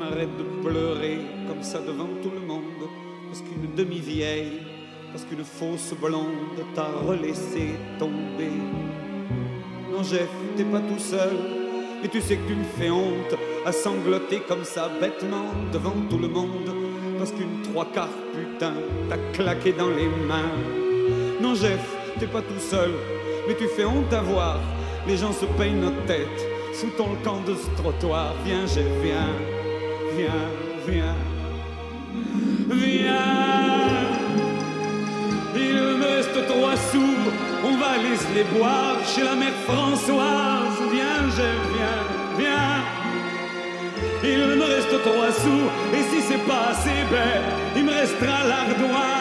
Arrête 0.01 0.35
de 0.37 0.43
pleurer 0.61 1.19
comme 1.47 1.63
ça 1.63 1.79
devant 1.79 2.09
tout 2.21 2.31
le 2.31 2.45
monde. 2.45 2.83
Parce 3.29 3.39
qu'une 3.39 3.73
demi-vieille, 3.73 4.59
parce 5.13 5.23
qu'une 5.23 5.45
fausse 5.45 5.93
blonde 5.93 6.65
t'a 6.73 6.87
relaissé 7.07 7.75
tomber. 7.97 8.51
Non, 9.89 10.03
Jeff, 10.03 10.27
t'es 10.57 10.65
pas 10.65 10.81
tout 10.81 10.99
seul. 10.99 11.31
Et 12.03 12.09
tu 12.09 12.19
sais 12.19 12.35
que 12.35 12.45
tu 12.45 12.55
me 12.55 12.65
fais 12.77 12.89
honte 12.89 13.39
à 13.65 13.71
sangloter 13.71 14.41
comme 14.45 14.65
ça 14.65 14.91
bêtement 14.99 15.45
devant 15.71 15.95
tout 16.09 16.17
le 16.17 16.27
monde. 16.27 16.69
Parce 17.17 17.31
qu'une 17.31 17.61
trois 17.61 17.85
quarts 17.85 18.09
putain 18.33 18.73
t'a 19.07 19.17
claqué 19.31 19.71
dans 19.71 19.91
les 19.91 20.09
mains. 20.27 20.51
Non, 21.39 21.55
Jeff, 21.55 21.79
t'es 22.19 22.27
pas 22.27 22.41
tout 22.41 22.59
seul. 22.59 22.91
Mais 23.47 23.55
tu 23.55 23.67
fais 23.69 23.85
honte 23.85 24.11
à 24.11 24.21
voir. 24.21 24.59
Les 25.07 25.15
gens 25.15 25.31
se 25.31 25.45
payent 25.45 25.71
notre 25.71 26.03
tête 26.05 26.54
sous 26.79 26.89
ton 26.97 27.15
camp 27.23 27.41
de 27.47 27.55
ce 27.55 27.81
trottoir. 27.81 28.33
Viens, 28.45 28.65
je 28.65 28.81
viens, 29.03 29.31
viens, 30.17 30.47
viens, 30.87 31.15
viens. 32.69 33.15
Il 35.55 35.77
me 35.99 36.05
reste 36.15 36.47
trois 36.47 36.75
sous, 36.91 37.17
on 37.63 37.77
va 37.77 37.97
les, 37.97 38.17
les 38.35 38.43
boire 38.57 38.97
chez 39.05 39.23
la 39.23 39.35
mère 39.35 39.57
Françoise. 39.67 40.77
Viens, 40.91 41.21
je 41.37 41.49
viens, 41.73 42.03
viens. 42.37 42.83
Il 44.23 44.57
me 44.57 44.63
reste 44.63 45.01
trois 45.03 45.31
sous. 45.31 45.65
Et 45.97 46.03
si 46.09 46.21
c'est 46.27 46.45
pas 46.45 46.71
assez, 46.71 46.99
ben, 47.09 47.41
il 47.77 47.85
me 47.85 47.91
restera 47.91 48.43
l'ardoise. 48.49 49.14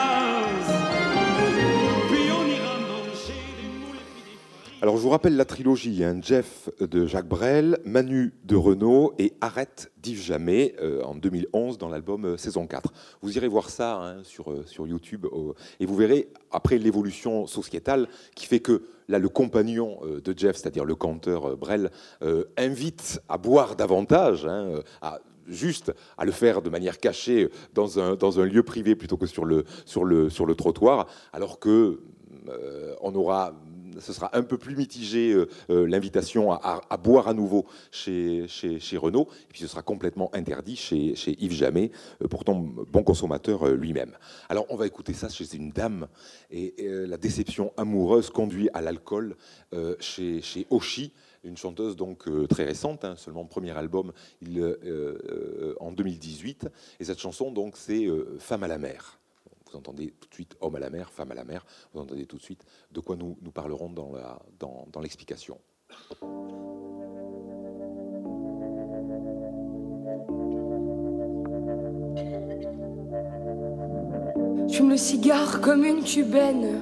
Alors 4.85 4.99
je 4.99 5.03
vous 5.03 5.09
rappelle 5.09 5.37
la 5.37 5.47
trilogie, 5.47 6.05
hein, 6.05 6.19
Jeff 6.21 6.69
de 6.79 7.07
Jacques 7.07 7.27
Brel, 7.27 7.79
Manu 7.87 8.35
de 8.45 8.55
Renault 8.55 9.15
et 9.19 9.33
Arrête 9.41 9.91
d'Yves 10.03 10.21
Jamais 10.21 10.77
euh, 10.83 11.03
en 11.05 11.15
2011 11.15 11.79
dans 11.79 11.89
l'album 11.89 12.27
euh, 12.27 12.37
Saison 12.37 12.67
4. 12.67 12.93
Vous 13.23 13.35
irez 13.39 13.49
voir 13.49 13.71
ça 13.71 13.97
hein, 13.97 14.17
sur, 14.25 14.53
euh, 14.53 14.63
sur 14.67 14.87
YouTube 14.87 15.27
et 15.81 15.87
vous 15.87 15.97
verrez 15.97 16.29
après 16.51 16.77
l'évolution 16.77 17.47
sociétale 17.47 18.09
qui 18.35 18.45
fait 18.45 18.61
que 18.61 18.83
là 19.09 19.19
le 19.19 19.31
compagnon 19.31 20.01
de 20.05 20.35
Jeff, 20.37 20.57
c'est-à-dire 20.57 20.85
le 20.85 20.95
canteur 20.95 21.57
Brel, 21.57 21.91
invite 22.59 23.23
à 23.31 23.39
boire 23.39 23.77
davantage, 23.77 24.45
hein, 24.45 24.83
à 25.01 25.21
juste 25.47 25.95
à 26.19 26.27
le 26.27 26.33
faire 26.33 26.61
de 26.61 26.69
manière 26.69 26.99
cachée 26.99 27.49
dans 27.73 27.99
un, 27.99 28.17
dans 28.17 28.39
un 28.39 28.45
lieu 28.45 28.63
privé 28.63 28.97
plutôt 28.97 29.17
que 29.17 29.27
sur 29.27 29.47
le, 29.47 29.65
sur 29.87 30.05
le, 30.05 30.29
sur 30.29 30.45
le 30.45 30.55
trottoir, 30.55 31.07
alors 31.33 31.59
que 31.59 32.01
euh, 32.49 32.95
on 33.01 33.15
aura 33.15 33.55
ce 34.01 34.13
sera 34.13 34.37
un 34.37 34.43
peu 34.43 34.59
plus 34.59 34.77
mitigé 34.77 35.33
euh, 35.33 35.49
euh, 35.71 35.87
l'invitation 35.87 36.53
à, 36.53 36.97
boire 36.97 37.29
à 37.29 37.35
nouveau 37.35 37.67
chez, 37.91 38.47
Renault, 38.97 39.29
et 39.43 39.53
puis 39.53 39.61
ce 39.61 39.67
sera 39.67 39.83
complètement 39.83 40.31
interdit 40.35 40.77
chez, 40.77 41.15
Yves 41.27 41.53
Jamais, 41.53 41.91
euh, 42.23 42.29
pourtant 42.29 42.55
bon 42.55 43.03
consommateur 43.03 43.69
lui-même. 43.69 44.13
Alors 44.49 44.67
on 44.69 44.77
va 44.77 44.87
écouter 44.87 45.13
ça 45.13 45.29
chez 45.29 45.55
une 45.55 45.71
dame, 45.71 46.09
et 46.51 46.75
la 46.79 47.17
déception 47.17 47.73
amoureuse 47.77 48.31
conduit 48.31 48.69
à 48.75 48.81
l'alcool 48.81 49.37
chez, 50.01 50.41
chez 50.43 50.67
Oshi, 50.71 51.13
une 51.43 51.57
chanteuse 51.57 51.97
donc 51.97 52.29
très 52.49 52.65
récente, 52.65 53.05
hein, 53.05 53.15
seulement 53.17 53.45
premier 53.45 53.73
album 53.73 54.13
en 55.81 55.93
2018, 55.93 56.69
et 57.01 57.05
cette 57.05 57.21
chanson 57.21 57.51
donc 57.51 57.77
c'est 57.77 58.07
Femme 58.39 58.63
à 58.63 58.69
la 58.69 58.79
mer. 58.79 59.19
Vous 59.75 59.79
entendez 59.81 60.15
tout 60.21 60.29
de 60.29 60.35
suite 60.35 60.57
homme 60.61 60.77
à 60.77 60.79
la 60.79 60.89
mer, 60.89 61.11
femme 61.11 61.33
à 61.33 61.35
la 61.35 61.43
mer, 61.43 61.67
vous 61.93 62.01
entendez 62.01 62.27
tout 62.27 62.37
de 62.37 62.43
suite 62.43 62.65
de 62.93 63.01
quoi 63.01 63.17
nous, 63.17 63.37
nous 63.43 63.51
parlerons 63.51 63.91
dans 63.91 64.13
la- 64.13 64.39
dans- 64.61 64.87
dans 64.93 65.01
l'explication. 65.01 65.59
Le 74.95 74.97
cigare 74.97 75.61
comme 75.61 75.85
une 75.85 76.05
cubaine. 76.05 76.81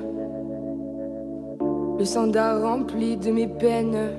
Le 1.99 2.05
sanda 2.05 2.59
rempli 2.59 3.16
de 3.16 3.30
mes 3.30 3.47
peines. 3.49 4.11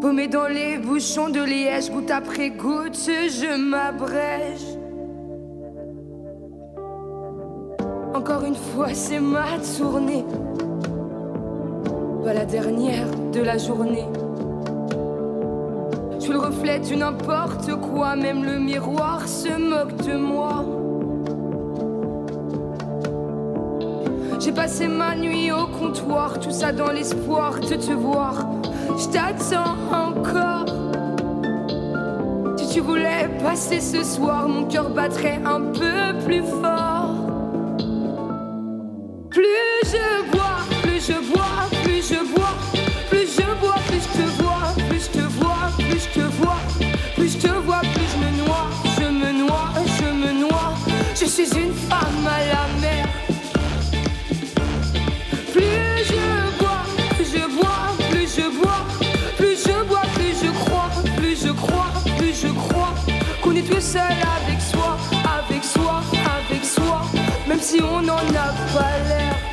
Paumé 0.00 0.26
dans 0.26 0.48
les 0.48 0.78
bouchons 0.78 1.28
de 1.28 1.40
liège, 1.40 1.88
goutte 1.92 2.10
après 2.10 2.50
goutte, 2.50 2.96
je 2.96 3.56
m'abrège. 3.56 4.69
Encore 8.20 8.44
une 8.44 8.54
fois, 8.54 8.88
c'est 8.92 9.18
ma 9.18 9.46
tournée. 9.78 10.26
Pas 12.22 12.34
la 12.34 12.44
dernière 12.44 13.06
de 13.32 13.40
la 13.40 13.56
journée. 13.56 14.04
Je 16.16 16.24
suis 16.24 16.32
le 16.34 16.38
reflet 16.38 16.80
du 16.80 16.96
n'importe 16.96 17.74
quoi, 17.76 18.16
même 18.16 18.44
le 18.44 18.58
miroir 18.58 19.26
se 19.26 19.48
moque 19.48 19.96
de 20.06 20.18
moi. 20.18 20.66
J'ai 24.38 24.52
passé 24.52 24.86
ma 24.86 25.16
nuit 25.16 25.50
au 25.50 25.66
comptoir, 25.78 26.38
tout 26.40 26.50
ça 26.50 26.72
dans 26.72 26.92
l'espoir 26.92 27.58
de 27.58 27.74
te 27.74 27.92
voir. 27.92 28.34
Je 28.98 29.08
t'attends 29.08 29.76
encore. 29.90 30.66
Si 32.58 32.68
tu 32.74 32.80
voulais 32.80 33.30
passer 33.42 33.80
ce 33.80 34.04
soir, 34.04 34.46
mon 34.46 34.66
cœur 34.66 34.90
battrait 34.90 35.40
un 35.42 35.62
peu 35.72 36.18
plus 36.26 36.42
fort. 36.42 37.09
Je 39.92 40.30
bois, 40.30 40.58
plus 40.82 41.04
je 41.04 41.18
bois, 41.32 41.68
plus 41.82 42.08
je 42.08 42.20
bois, 42.32 42.54
plus 43.10 43.26
je 43.36 43.42
bois, 43.60 43.74
plus 43.88 44.02
je 44.02 44.08
te 44.18 44.26
vois, 44.40 44.72
plus 44.88 45.02
je 45.02 45.18
te 45.18 45.24
vois, 45.38 45.72
plus 45.78 46.00
je 46.04 46.08
te 46.08 46.20
vois, 46.20 46.58
plus 47.16 47.32
je 47.32 47.38
te 47.38 47.48
vois, 47.48 47.80
plus 47.80 48.08
je 48.12 48.18
me 48.24 48.30
noie, 48.44 48.68
je 48.96 49.06
me 49.08 49.32
noie, 49.32 49.72
je 49.98 50.04
me 50.12 50.32
noie. 50.42 50.74
Je 51.18 51.24
suis 51.26 51.50
une 51.58 51.74
femme 51.74 52.24
à 52.24 52.38
la 52.52 52.80
mer. 52.80 53.08
Plus 55.52 56.04
je 56.10 56.58
bois, 56.60 56.82
plus 57.16 57.32
je 57.34 57.44
bois, 57.56 57.82
plus 58.10 58.36
je 58.36 58.48
bois, 58.60 58.86
plus 59.36 59.56
je 59.66 59.84
bois, 59.88 60.02
plus 60.14 60.36
je 60.40 60.50
crois, 60.52 60.90
plus 61.16 61.36
je 61.42 61.52
crois, 61.52 61.90
plus 62.16 62.40
je 62.40 62.48
crois 62.48 62.94
qu'on 63.42 63.56
est 63.56 63.68
tout 63.68 63.80
seul 63.80 64.02
avec 64.36 64.60
soi, 64.60 64.96
avec 65.40 65.64
soi, 65.64 66.00
avec 66.38 66.64
soi, 66.64 67.02
même 67.48 67.60
si 67.60 67.82
on 67.82 68.02
n'en 68.02 68.18
a 68.18 68.52
pas 68.72 68.96
l'air. 69.08 69.49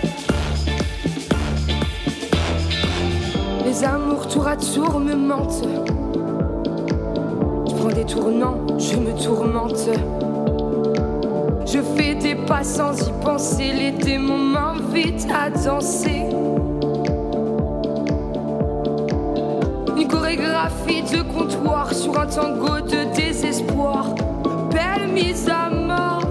Les 3.80 3.86
amours 3.86 4.28
tour 4.28 4.48
à 4.48 4.56
tour 4.58 5.00
me 5.00 5.14
mentent. 5.14 5.64
Je 7.68 7.76
prends 7.76 7.90
des 7.90 8.06
tournants, 8.06 8.58
je 8.80 8.96
me 8.96 9.14
tourmente. 9.24 9.90
Je 11.64 11.80
fais 11.96 12.16
des 12.16 12.34
pas 12.34 12.64
sans 12.64 13.00
y 13.08 13.12
penser, 13.24 13.72
les 13.74 13.92
démons 13.92 14.40
m'invitent 14.40 15.28
à 15.32 15.52
danser. 15.52 16.24
Une 19.96 20.08
chorégraphie 20.08 21.04
de 21.04 21.22
comptoir 21.32 21.94
sur 21.94 22.20
un 22.20 22.26
tango 22.26 22.80
de 22.82 23.16
désespoir. 23.16 24.16
Belle 24.72 25.08
mise 25.14 25.48
à 25.50 25.70
mort. 25.70 26.24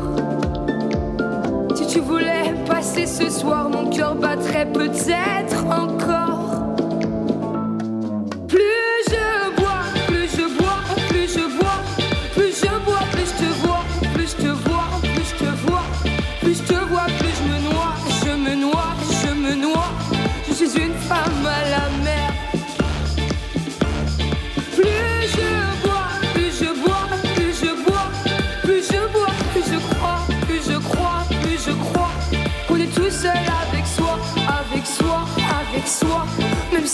Si 1.77 1.87
tu 1.87 2.01
voulais 2.01 2.55
passer 2.67 3.07
ce 3.07 3.31
soir, 3.31 3.69
mon 3.69 3.89
cœur 3.89 4.17
battrait 4.17 4.67
peut-être 4.67 5.65
encore. 5.67 6.26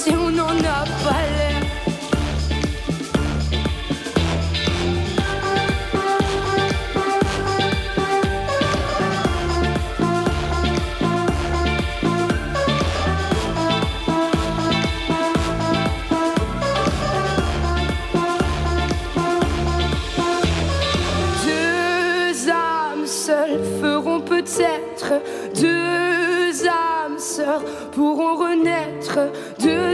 Même 0.07 0.15
si 0.15 0.17
on 0.17 0.31
n'en 0.31 1.42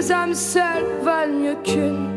Deux 0.09 0.15
âmes 0.15 0.35
seules 0.35 0.87
valent 1.03 1.39
mieux 1.39 1.57
qu'une. 1.63 2.09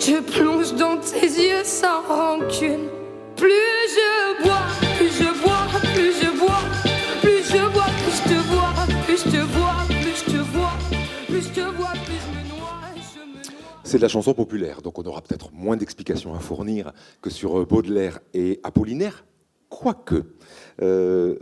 Je 0.00 0.20
plonge 0.20 0.74
dans 0.74 0.96
tes 0.96 1.26
yeux 1.26 1.62
sans 1.62 2.02
rancune. 2.02 2.88
Plus 3.36 3.52
je 3.94 4.42
bois, 4.42 4.62
plus 4.96 5.08
je 5.08 5.40
bois, 5.40 5.68
plus 5.94 6.12
je 6.20 6.36
bois, 6.36 6.62
plus 7.22 7.44
je 7.44 7.72
bois, 7.72 7.86
plus 8.02 8.16
je 8.16 8.22
te 8.24 8.38
vois, 8.48 8.72
plus 9.04 9.18
je 9.18 9.30
te 9.30 9.36
vois, 9.36 9.84
plus 9.86 10.16
je 10.16 10.24
te 10.24 10.36
vois, 10.36 10.72
plus 11.28 11.42
je 11.42 11.48
te 11.50 11.60
vois, 11.60 11.92
plus 11.92 12.18
je 12.18 12.52
me 12.52 12.58
noie. 12.58 12.80
C'est 13.84 13.98
de 13.98 14.02
la 14.02 14.08
chanson 14.08 14.34
populaire, 14.34 14.82
donc 14.82 14.98
on 14.98 15.04
aura 15.04 15.20
peut-être 15.20 15.52
moins 15.52 15.76
d'explications 15.76 16.34
à 16.34 16.40
fournir 16.40 16.92
que 17.22 17.30
sur 17.30 17.60
euh, 17.60 17.64
Baudelaire 17.64 18.18
et 18.32 18.58
Apollinaire, 18.64 19.24
quoique. 19.68 20.24
Euh, 20.82 21.36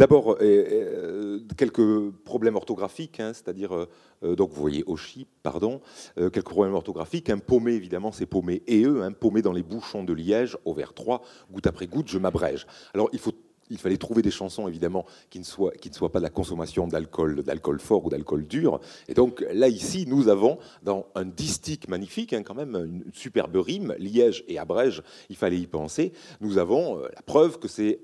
D'abord, 0.00 0.30
euh, 0.30 0.36
euh, 0.40 1.38
quelques 1.58 2.10
problèmes 2.24 2.56
orthographiques, 2.56 3.20
hein, 3.20 3.32
c'est-à-dire, 3.34 3.86
euh, 4.22 4.34
donc 4.34 4.50
vous 4.50 4.60
voyez 4.62 4.82
Oshi, 4.86 5.26
pardon, 5.42 5.82
quelques 6.16 6.48
problèmes 6.48 6.72
orthographiques. 6.72 7.28
Un 7.28 7.36
paumé, 7.36 7.72
évidemment, 7.72 8.10
c'est 8.10 8.24
paumé 8.24 8.62
et 8.66 8.82
eux, 8.84 9.02
hein, 9.02 9.12
paumé 9.12 9.42
dans 9.42 9.52
les 9.52 9.62
bouchons 9.62 10.02
de 10.02 10.14
Liège, 10.14 10.56
au 10.64 10.72
vers 10.72 10.94
3, 10.94 11.20
goutte 11.52 11.66
après 11.66 11.86
goutte, 11.86 12.08
je 12.08 12.16
m'abrège. 12.16 12.66
Alors, 12.94 13.10
il 13.12 13.18
faut 13.18 13.34
il 13.72 13.78
fallait 13.78 13.98
trouver 13.98 14.20
des 14.22 14.32
chansons 14.32 14.66
évidemment 14.66 15.06
qui 15.28 15.38
ne 15.38 15.44
soient, 15.44 15.70
qui 15.70 15.90
ne 15.90 15.94
soient 15.94 16.10
pas 16.10 16.18
de 16.18 16.24
la 16.24 16.30
consommation 16.30 16.88
d'alcool, 16.88 17.44
fort 17.78 18.04
ou 18.04 18.08
d'alcool 18.08 18.44
dur. 18.44 18.80
Et 19.06 19.14
donc 19.14 19.44
là, 19.52 19.68
ici, 19.68 20.06
nous 20.08 20.26
avons 20.26 20.58
dans 20.82 21.06
un 21.14 21.24
distique 21.24 21.88
magnifique, 21.88 22.32
hein, 22.32 22.42
quand 22.42 22.56
même, 22.56 22.74
une 22.74 23.04
superbe 23.12 23.54
rime, 23.54 23.94
Liège 23.98 24.44
et 24.48 24.58
Abrège, 24.58 25.02
il 25.28 25.36
fallait 25.36 25.58
y 25.58 25.68
penser. 25.68 26.12
Nous 26.40 26.58
avons 26.58 26.98
la 26.98 27.22
preuve 27.22 27.60
que 27.60 27.68
c'est 27.68 28.00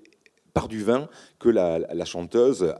par 0.57 0.68
du 0.68 0.82
vin 0.82 1.07
que 1.38 1.50
la, 1.50 2.04
chanteuse 2.07 2.74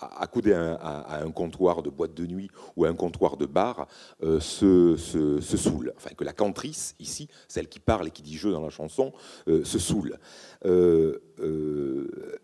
accoudée 0.00 0.54
à, 0.54 1.20
un 1.22 1.30
comptoir 1.30 1.82
de 1.82 1.90
boîte 1.90 2.14
de 2.14 2.26
nuit 2.26 2.50
ou 2.74 2.86
à 2.86 2.88
un 2.88 2.94
comptoir 2.94 3.36
de 3.36 3.44
bar, 3.44 3.86
euh, 4.22 4.40
se, 4.40 4.96
se, 4.96 5.56
saoule. 5.58 5.92
Enfin, 5.94 6.14
que 6.16 6.24
la 6.24 6.32
cantrice, 6.32 6.94
ici, 6.98 7.28
celle 7.48 7.68
qui 7.68 7.80
parle 7.80 8.08
et 8.08 8.10
qui 8.10 8.22
dit 8.22 8.38
je 8.38 8.48
dans 8.48 8.62
la 8.62 8.70
chanson, 8.70 9.12
euh, 9.46 9.62
se 9.62 9.78
saoule. 9.78 10.18
Euh, 10.64 11.18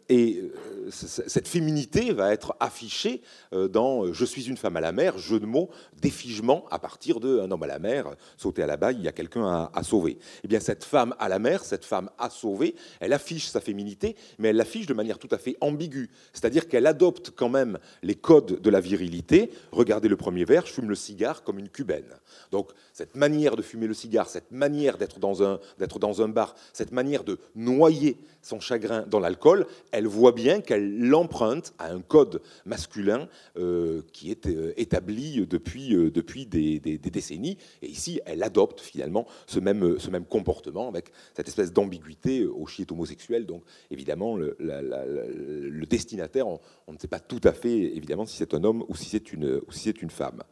et 0.08 0.50
cette 0.90 1.48
féminité 1.48 2.12
va 2.12 2.32
être 2.32 2.56
affichée 2.60 3.22
dans 3.52 4.12
Je 4.12 4.24
suis 4.24 4.48
une 4.48 4.56
femme 4.56 4.76
à 4.76 4.80
la 4.80 4.92
mer, 4.92 5.18
jeu 5.18 5.40
de 5.40 5.46
mots, 5.46 5.70
défigement 6.00 6.64
à 6.70 6.78
partir 6.78 7.20
de 7.20 7.40
un 7.40 7.50
homme 7.50 7.62
à 7.62 7.66
la 7.66 7.78
mer, 7.78 8.14
sauter 8.36 8.62
à 8.62 8.66
la 8.66 8.76
baille, 8.76 8.96
il 8.98 9.04
y 9.04 9.08
a 9.08 9.12
quelqu'un 9.12 9.70
à, 9.72 9.82
sauver. 9.82 10.18
Eh 10.44 10.48
bien, 10.48 10.60
cette 10.60 10.84
femme 10.84 11.14
à 11.18 11.28
la 11.28 11.38
mer, 11.38 11.64
cette 11.64 11.84
femme 11.84 12.10
à 12.18 12.30
sauver, 12.30 12.74
elle 13.00 13.12
affiche 13.12 13.48
sa 13.48 13.60
féminité, 13.60 14.16
mais 14.38 14.48
elle 14.48 14.56
l'affiche 14.56 14.86
de 14.86 14.94
manière 14.94 15.18
tout 15.18 15.28
à 15.30 15.38
fait 15.38 15.56
ambiguë. 15.60 16.10
C'est-à-dire 16.32 16.68
qu'elle 16.68 16.86
adopte 16.86 17.32
quand 17.34 17.48
même 17.48 17.78
les 18.02 18.14
codes 18.14 18.60
de 18.60 18.70
la 18.70 18.80
virilité. 18.80 19.50
Regardez 19.72 20.08
le 20.08 20.16
premier 20.16 20.44
vers, 20.44 20.66
je 20.66 20.72
fume 20.72 20.88
le 20.88 20.94
cigare 20.94 21.42
comme 21.42 21.58
une 21.58 21.68
cubaine. 21.68 22.08
Donc 22.50 22.70
cette 22.92 23.16
manière 23.16 23.56
de 23.56 23.62
fumer 23.62 23.86
le 23.86 23.94
cigare, 23.94 24.28
cette 24.28 24.52
manière 24.52 24.98
d'être 24.98 25.18
dans 25.18 25.38
d'être 25.78 25.98
dans 25.98 26.22
un 26.22 26.28
bar, 26.28 26.54
cette 26.72 26.92
manière 26.92 27.24
de 27.24 27.38
noyer 27.54 28.16
son 28.48 28.60
chagrin 28.60 29.04
dans 29.06 29.20
l'alcool, 29.20 29.66
elle 29.92 30.06
voit 30.06 30.32
bien 30.32 30.62
qu'elle 30.62 30.98
l'emprunte 30.98 31.74
à 31.78 31.92
un 31.92 32.00
code 32.00 32.40
masculin 32.64 33.28
euh, 33.58 34.00
qui 34.12 34.30
est 34.30 34.46
euh, 34.46 34.72
établi 34.78 35.46
depuis, 35.46 35.94
euh, 35.94 36.10
depuis 36.10 36.46
des, 36.46 36.80
décennies. 36.80 37.58
Et 37.82 37.88
ici, 37.88 38.20
elle 38.24 38.42
adopte 38.42 38.80
finalement 38.80 39.26
ce 39.46 39.60
même, 39.60 39.98
ce 39.98 40.08
même 40.08 40.24
comportement 40.24 40.88
avec 40.88 41.12
cette 41.34 41.46
espèce 41.46 41.72
d'ambiguïté 41.74 42.46
au 42.46 42.66
chiet 42.66 42.90
homosexuel. 42.90 43.44
Donc 43.44 43.62
évidemment, 43.90 44.36
le, 44.36 45.86
destinataire, 45.86 46.46
on, 46.48 46.58
ne 46.92 46.98
sait 46.98 47.06
pas 47.06 47.20
tout 47.20 47.40
à 47.44 47.52
fait 47.52 47.96
évidemment 47.96 48.24
si 48.24 48.36
c'est 48.36 48.54
un 48.54 48.64
homme 48.64 48.82
ou 48.88 48.96
si 48.96 49.10
c'est 49.10 49.32
une, 49.32 49.60
si 49.70 49.90
une 49.90 50.10
femme. 50.10 50.42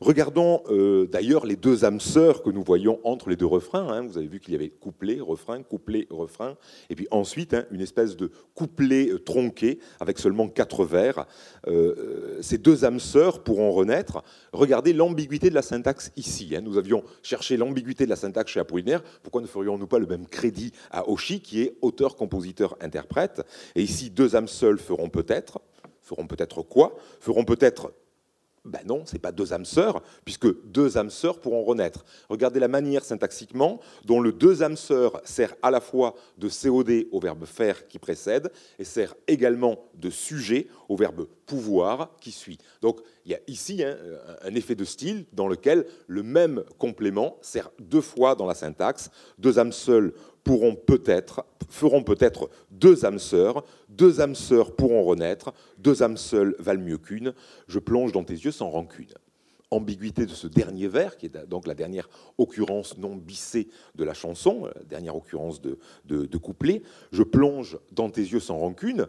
Regardons 0.00 0.62
d'ailleurs 1.10 1.46
les 1.46 1.54
deux 1.54 1.84
âmes 1.84 2.00
sœurs 2.00 2.42
que 2.42 2.50
nous 2.50 2.62
voyons 2.62 2.98
entre 3.04 3.30
les 3.30 3.36
deux 3.36 3.46
refrains. 3.46 3.88
Hein. 3.88 4.02
Vous 4.02 4.18
avez 4.18 4.26
vu 4.26 4.40
qu'il 4.40 4.52
y 4.52 4.56
avait 4.56 4.70
couplet, 4.70 5.20
refrain, 5.20 5.62
couplet, 5.62 6.06
refrain, 6.10 6.56
et 6.90 6.96
puis 6.96 7.06
ensuite 7.10 7.31
hein, 7.52 7.64
une 7.70 7.80
espèce 7.80 8.16
de 8.16 8.30
couplet 8.54 9.10
euh, 9.10 9.18
tronqué 9.18 9.78
avec 10.00 10.18
seulement 10.18 10.48
quatre 10.48 10.84
vers. 10.84 11.26
Euh, 11.66 12.38
ces 12.40 12.58
deux 12.58 12.84
âmes 12.84 13.00
sœurs 13.00 13.42
pourront 13.42 13.72
renaître. 13.72 14.22
Regardez 14.52 14.92
l'ambiguïté 14.92 15.50
de 15.50 15.54
la 15.54 15.62
syntaxe 15.62 16.12
ici. 16.16 16.54
Hein. 16.56 16.60
Nous 16.62 16.78
avions 16.78 17.02
cherché 17.22 17.56
l'ambiguïté 17.56 18.04
de 18.04 18.10
la 18.10 18.16
syntaxe 18.16 18.52
chez 18.52 18.60
Apollinaire. 18.60 19.02
Pourquoi 19.22 19.42
ne 19.42 19.46
ferions-nous 19.46 19.86
pas 19.86 19.98
le 19.98 20.06
même 20.06 20.26
crédit 20.26 20.72
à 20.90 21.08
Oshi, 21.08 21.40
qui 21.40 21.62
est 21.62 21.76
auteur, 21.82 22.16
compositeur, 22.16 22.76
interprète? 22.80 23.42
Et 23.74 23.82
ici, 23.82 24.10
deux 24.10 24.36
âmes 24.36 24.48
seules 24.48 24.78
feront 24.78 25.08
peut-être 25.08 25.60
feront 26.02 26.26
peut-être 26.26 26.62
quoi? 26.62 26.96
Feront 27.20 27.44
peut-être 27.44 27.92
ben 28.64 28.80
non, 28.86 29.04
ce 29.06 29.14
n'est 29.14 29.18
pas 29.18 29.32
deux 29.32 29.52
âmes 29.52 29.64
sœurs, 29.64 30.02
puisque 30.24 30.46
deux 30.64 30.96
âmes 30.96 31.10
sœurs 31.10 31.40
pourront 31.40 31.64
renaître. 31.64 32.04
Regardez 32.28 32.60
la 32.60 32.68
manière 32.68 33.04
syntaxiquement 33.04 33.80
dont 34.04 34.20
le 34.20 34.32
deux 34.32 34.62
âmes 34.62 34.76
sœurs 34.76 35.20
sert 35.24 35.54
à 35.62 35.70
la 35.70 35.80
fois 35.80 36.14
de 36.38 36.48
COD 36.48 37.08
au 37.10 37.18
verbe 37.18 37.44
faire 37.44 37.88
qui 37.88 37.98
précède 37.98 38.52
et 38.78 38.84
sert 38.84 39.14
également 39.26 39.78
de 39.94 40.10
sujet 40.10 40.68
au 40.88 40.96
verbe 40.96 41.26
pouvoir 41.46 42.16
qui 42.20 42.30
suit. 42.30 42.58
Donc 42.80 43.00
il 43.24 43.32
y 43.32 43.34
a 43.34 43.40
ici 43.46 43.82
hein, 43.82 43.96
un 44.42 44.54
effet 44.54 44.74
de 44.74 44.84
style 44.84 45.26
dans 45.32 45.48
lequel 45.48 45.86
le 46.06 46.22
même 46.22 46.64
complément 46.78 47.38
sert 47.40 47.70
deux 47.80 48.00
fois 48.00 48.34
dans 48.36 48.46
la 48.46 48.54
syntaxe. 48.54 49.10
Deux 49.38 49.58
âmes 49.58 49.72
seules 49.72 50.14
pourront 50.44 50.74
peut-être, 50.74 51.44
feront 51.68 52.02
peut-être 52.02 52.50
deux 52.70 53.04
âmes 53.04 53.18
sœurs, 53.18 53.64
deux 53.88 54.20
âmes 54.20 54.34
sœurs 54.34 54.74
pourront 54.74 55.04
renaître, 55.04 55.52
deux 55.78 56.02
âmes 56.02 56.16
seules 56.16 56.56
valent 56.58 56.82
mieux 56.82 56.98
qu'une, 56.98 57.34
je 57.68 57.78
plonge 57.78 58.12
dans 58.12 58.24
tes 58.24 58.34
yeux 58.34 58.52
sans 58.52 58.70
rancune. 58.70 59.12
Ambiguïté 59.70 60.26
de 60.26 60.32
ce 60.32 60.46
dernier 60.46 60.86
vers, 60.86 61.16
qui 61.16 61.26
est 61.26 61.46
donc 61.48 61.66
la 61.66 61.74
dernière 61.74 62.10
occurrence 62.36 62.98
non 62.98 63.16
bissée 63.16 63.68
de 63.94 64.04
la 64.04 64.12
chanson, 64.12 64.66
la 64.66 64.82
dernière 64.84 65.16
occurrence 65.16 65.62
de, 65.62 65.78
de 66.04 66.36
couplet, 66.36 66.82
je 67.10 67.22
plonge 67.22 67.78
dans 67.90 68.10
tes 68.10 68.20
yeux 68.20 68.40
sans 68.40 68.58
rancune, 68.58 69.06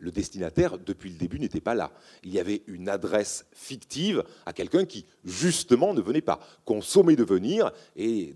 le 0.00 0.10
destinataire, 0.10 0.78
depuis 0.78 1.10
le 1.10 1.16
début, 1.16 1.38
n'était 1.38 1.60
pas 1.60 1.74
là. 1.74 1.92
Il 2.24 2.32
y 2.32 2.40
avait 2.40 2.62
une 2.66 2.88
adresse 2.88 3.46
fictive 3.52 4.24
à 4.44 4.52
quelqu'un 4.52 4.84
qui, 4.84 5.06
justement, 5.24 5.94
ne 5.94 6.00
venait 6.00 6.20
pas. 6.20 6.40
Consommer 6.64 7.16
de 7.16 7.24
venir, 7.24 7.70
et 7.96 8.34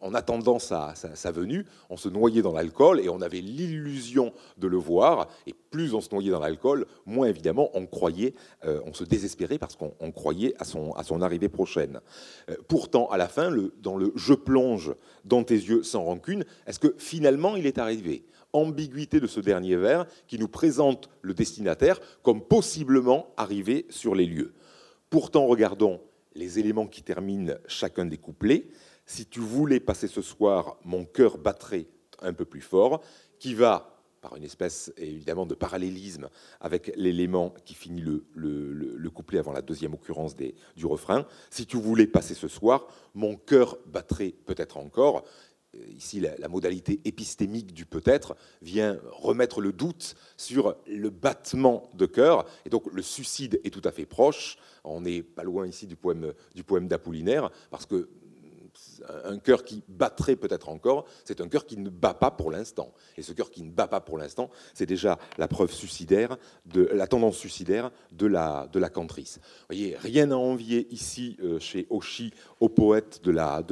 en, 0.00 0.14
attendant 0.14 0.58
sa, 0.58 0.94
venue, 1.32 1.64
on 1.90 1.96
se 1.96 2.08
noyait 2.08 2.42
dans 2.42 2.52
l'alcool 2.52 3.00
et 3.00 3.08
on 3.08 3.20
avait 3.20 3.40
l'illusion 3.40 4.32
de 4.58 4.66
le 4.66 4.76
voir. 4.76 5.28
Et 5.46 5.54
plus 5.70 5.94
on 5.94 6.00
se 6.00 6.10
noyait 6.12 6.30
dans 6.30 6.40
l'alcool, 6.40 6.86
moins 7.06 7.26
évidemment 7.26 7.70
on 7.74 7.86
croyait, 7.86 8.34
euh, 8.64 8.80
on 8.86 8.94
se 8.94 9.04
désespérait 9.04 9.58
parce 9.58 9.76
qu'on 9.76 10.12
croyait 10.12 10.54
à 10.58 10.64
son, 10.64 11.22
arrivée 11.22 11.48
prochaine. 11.48 12.00
Euh, 12.50 12.56
pourtant, 12.68 13.08
à 13.08 13.16
la 13.16 13.28
fin, 13.28 13.50
dans 13.82 13.96
le 13.96 14.12
je 14.14 14.34
plonge 14.34 14.94
dans 15.24 15.42
tes 15.42 15.54
yeux 15.54 15.82
sans 15.82 16.04
rancune, 16.04 16.44
est-ce 16.66 16.78
que 16.78 16.94
finalement 16.98 17.56
il 17.56 17.66
est 17.66 17.78
arrivé? 17.78 18.24
Ambiguïté 18.56 19.20
de 19.20 19.26
ce 19.26 19.40
dernier 19.40 19.76
vers 19.76 20.06
qui 20.26 20.38
nous 20.38 20.48
présente 20.48 21.08
le 21.22 21.34
destinataire 21.34 22.00
comme 22.22 22.42
possiblement 22.42 23.32
arrivé 23.36 23.86
sur 23.90 24.14
les 24.14 24.26
lieux. 24.26 24.54
Pourtant, 25.10 25.46
regardons 25.46 26.00
les 26.34 26.58
éléments 26.58 26.86
qui 26.86 27.02
terminent 27.02 27.54
chacun 27.66 28.04
des 28.04 28.18
couplets. 28.18 28.68
Si 29.06 29.26
tu 29.26 29.40
voulais 29.40 29.80
passer 29.80 30.08
ce 30.08 30.22
soir, 30.22 30.78
mon 30.84 31.04
cœur 31.04 31.38
battrait 31.38 31.86
un 32.20 32.32
peu 32.32 32.44
plus 32.44 32.60
fort, 32.60 33.02
qui 33.38 33.54
va 33.54 33.96
par 34.20 34.36
une 34.36 34.42
espèce 34.42 34.92
évidemment 34.96 35.46
de 35.46 35.54
parallélisme 35.54 36.28
avec 36.60 36.92
l'élément 36.96 37.54
qui 37.64 37.74
finit 37.74 38.02
le, 38.02 39.10
couplet 39.10 39.38
avant 39.38 39.52
la 39.52 39.62
deuxième 39.62 39.94
occurrence 39.94 40.34
du 40.34 40.86
refrain. 40.86 41.26
Si 41.48 41.64
tu 41.64 41.76
voulais 41.76 42.08
passer 42.08 42.34
ce 42.34 42.48
soir, 42.48 42.88
mon 43.14 43.36
cœur 43.36 43.78
battrait 43.86 44.34
peut-être 44.44 44.78
encore 44.78 45.22
ici 45.96 46.20
la, 46.20 46.48
modalité 46.48 47.00
épistémique 47.04 47.72
du 47.72 47.86
peut-être 47.86 48.36
vient 48.62 48.98
remettre 49.10 49.60
le 49.60 49.72
doute 49.72 50.14
sur 50.36 50.76
le 50.86 51.10
battement 51.10 51.90
de 51.94 52.06
cœur. 52.06 52.46
Et 52.64 52.70
donc 52.70 52.84
le 52.92 53.02
suicide 53.02 53.60
est 53.64 53.70
tout 53.70 53.82
à 53.84 53.90
fait 53.90 54.06
proche. 54.06 54.56
On 54.84 55.00
n'est 55.00 55.22
pas 55.22 55.42
loin 55.42 55.66
ici 55.66 55.86
du 55.86 55.96
poème, 55.96 56.32
du 56.54 56.64
poème 56.64 56.88
d'Apollinaire, 56.88 57.50
parce 57.70 57.86
que 57.86 58.08
un 59.24 59.38
cœur 59.38 59.64
qui 59.64 59.82
battrait 59.88 60.36
peut-être 60.36 60.68
encore, 60.68 61.06
c'est 61.24 61.40
un 61.40 61.48
cœur 61.48 61.66
qui 61.66 61.76
ne 61.76 61.90
bat 61.90 62.14
pas 62.14 62.30
pour 62.30 62.50
l'instant. 62.50 62.92
Et 63.16 63.22
ce 63.22 63.32
cœur 63.32 63.50
qui 63.50 63.62
ne 63.62 63.70
bat 63.70 63.88
pas 63.88 64.00
pour 64.00 64.18
l'instant, 64.18 64.50
c'est 64.74 64.86
déjà 64.86 65.18
la 65.38 65.48
preuve 65.48 65.72
suicidaire, 65.72 66.36
de 66.66 66.82
la 66.92 67.06
tendance 67.06 67.36
suicidaire 67.36 67.90
de 68.12 68.26
la, 68.26 68.68
cantrice. 68.92 69.38
Vous 69.42 69.66
voyez, 69.68 69.96
rien 69.98 70.30
à 70.30 70.36
envier 70.36 70.86
ici 70.90 71.36
euh, 71.42 71.58
chez 71.58 71.86
Oshi 71.90 72.32
aux 72.60 72.68
poètes 72.68 73.22
de 73.24 73.30
la, 73.30 73.62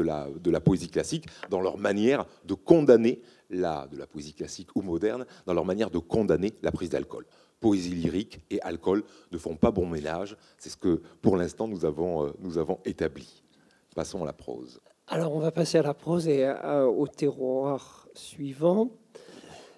poésie 0.61 0.89
classique 0.89 1.27
dans 1.51 1.61
leur 1.61 1.79
manière 1.79 2.27
de 2.45 2.55
condamner 2.55 3.23
la, 3.51 3.87
de 3.91 3.97
la 3.97 4.07
poésie 4.07 4.35
classique 4.35 4.69
ou 4.75 4.83
moderne, 4.83 5.27
dans 5.47 5.55
leur 5.55 5.65
manière 5.65 5.91
de 5.91 5.99
condamner 5.99 6.55
la 6.63 6.73
prise 6.73 6.91
d'alcool 6.91 7.27
poésie 7.61 7.95
lyrique 7.95 8.41
et 8.51 8.61
alcool 8.61 9.05
ne 9.33 9.39
font 9.39 9.57
pas 9.57 9.71
bon 9.71 9.87
ménage. 9.87 10.37
C'est 10.59 10.69
ce 10.69 10.77
que, 10.77 11.01
pour 11.23 11.39
l'instant, 11.39 11.67
nous 11.67 11.87
avons, 11.87 12.27
euh, 12.27 12.31
nous 12.41 12.59
avons 12.59 12.79
établi. 12.85 13.43
Passons 13.95 14.23
à 14.23 14.27
la 14.27 14.35
prose. 14.35 14.83
Alors, 15.07 15.35
on 15.35 15.39
va 15.39 15.51
passer 15.51 15.77
à 15.79 15.83
la 15.83 15.93
prose 15.93 16.29
et 16.29 16.51
au 16.87 17.07
terroir 17.07 18.09
suivant. 18.15 18.91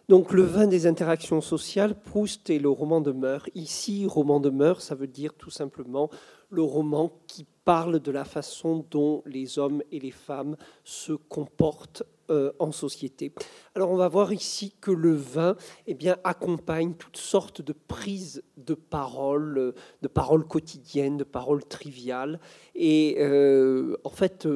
Donc, 0.09 0.33
le 0.33 0.43
vin 0.43 0.69
des 0.69 0.87
interactions 0.87 1.41
sociales, 1.41 2.01
Proust 2.01 2.49
et 2.49 2.61
le 2.61 2.69
roman 2.69 3.01
de 3.01 3.11
Meur. 3.11 3.49
Ici, 3.57 4.07
roman 4.07 4.39
de 4.39 4.51
Meur, 4.51 4.81
ça 4.81 4.95
veut 4.95 5.09
dire 5.09 5.35
tout 5.35 5.51
simplement 5.51 6.11
le 6.51 6.63
roman 6.63 7.11
qui 7.27 7.45
parle 7.65 7.99
de 7.99 8.13
la 8.13 8.25
façon 8.25 8.87
dont 8.89 9.25
les 9.27 9.59
hommes 9.59 9.83
et 9.91 9.99
les 9.99 10.13
femmes 10.13 10.57
se 10.85 11.13
comportent 11.13 12.05
euh, 12.31 12.53
en 12.61 12.71
société. 12.71 13.33
Alors 13.75 13.91
on 13.91 13.97
va 13.97 14.09
voir 14.09 14.33
ici 14.33 14.75
que 14.81 14.91
le 14.93 15.15
vin 15.15 15.57
eh 15.87 15.95
bien, 15.95 16.17
accompagne 16.25 16.95
toutes 16.95 17.17
sortes 17.17 17.63
de 17.63 17.73
prises 17.73 18.43
de 18.57 18.75
paroles, 18.75 19.59
euh, 19.59 19.75
de 20.03 20.09
paroles 20.09 20.47
quotidiennes, 20.47 21.17
de 21.17 21.25
paroles 21.25 21.65
triviales. 21.65 22.39
Et 22.77 23.17
euh, 23.19 23.97
en 24.05 24.11
fait, 24.11 24.49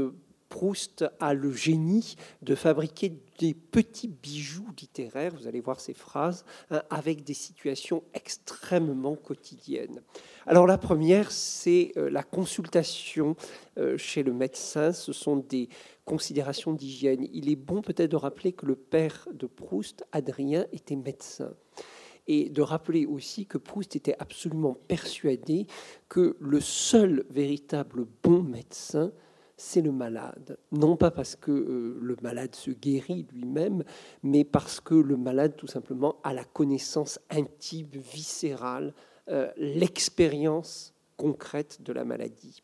Proust 0.51 1.07
a 1.21 1.33
le 1.33 1.53
génie 1.53 2.17
de 2.43 2.55
fabriquer 2.55 3.13
des 3.39 3.55
petits 3.55 4.09
bijoux 4.09 4.67
littéraires, 4.79 5.33
vous 5.35 5.47
allez 5.47 5.61
voir 5.61 5.81
ces 5.81 5.95
phrases, 5.95 6.45
hein, 6.71 6.83
avec 6.91 7.25
des 7.25 7.35
situations 7.35 8.03
extrêmement 8.13 9.15
quotidiennes. 9.15 10.03
Alors 10.47 10.67
la 10.67 10.77
première, 10.77 11.31
c'est 11.31 11.93
euh, 11.97 12.11
la 12.11 12.25
consultation 12.25 13.37
euh, 13.79 13.97
chez 13.97 14.23
le 14.23 14.33
médecin. 14.33 14.93
Ce 14.93 15.13
sont 15.13 15.37
des 15.37 15.69
considérations 16.05 16.73
d'hygiène. 16.73 17.27
Il 17.33 17.49
est 17.49 17.57
bon 17.57 17.81
peut-être 17.81 18.11
de 18.11 18.17
rappeler 18.17 18.53
que 18.53 18.67
le 18.67 18.75
père 18.75 19.29
de 19.33 19.47
Proust, 19.47 20.05
Adrien, 20.13 20.67
était 20.73 20.97
médecin 20.97 21.55
et 22.27 22.49
de 22.49 22.63
rappeler 22.63 23.07
aussi 23.07 23.47
que 23.47 23.59
Proust 23.59 23.97
était 23.97 24.17
absolument 24.19 24.77
persuadé 24.89 25.67
que 26.09 26.37
le 26.41 26.61
seul 26.61 27.25
véritable 27.31 28.07
bon 28.23 28.43
médecin, 28.43 29.13
c'est 29.61 29.83
le 29.83 29.93
malade. 29.93 30.57
Non 30.73 30.97
pas 30.97 31.11
parce 31.11 31.37
que 31.37 31.51
euh, 31.51 31.99
le 32.01 32.17
malade 32.23 32.55
se 32.55 32.71
guérit 32.71 33.27
lui-même, 33.33 33.85
mais 34.23 34.43
parce 34.43 34.81
que 34.81 34.95
le 34.95 35.19
malade, 35.19 35.55
tout 35.55 35.67
simplement, 35.67 36.17
a 36.25 36.33
la 36.33 36.45
connaissance 36.45 37.21
intime, 37.29 37.89
viscérale, 37.93 38.95
euh, 39.29 39.51
l'expérience 39.59 40.95
concrète 41.19 41.83
de 41.83 41.93
la 41.93 42.05
maladie. 42.05 42.63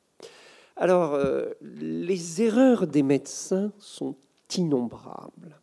Alors, 0.77 1.15
euh, 1.15 1.51
les 1.61 2.41
erreurs 2.43 2.87
des 2.87 3.03
médecins 3.03 3.73
sont 3.79 4.17
innombrables. 4.57 5.61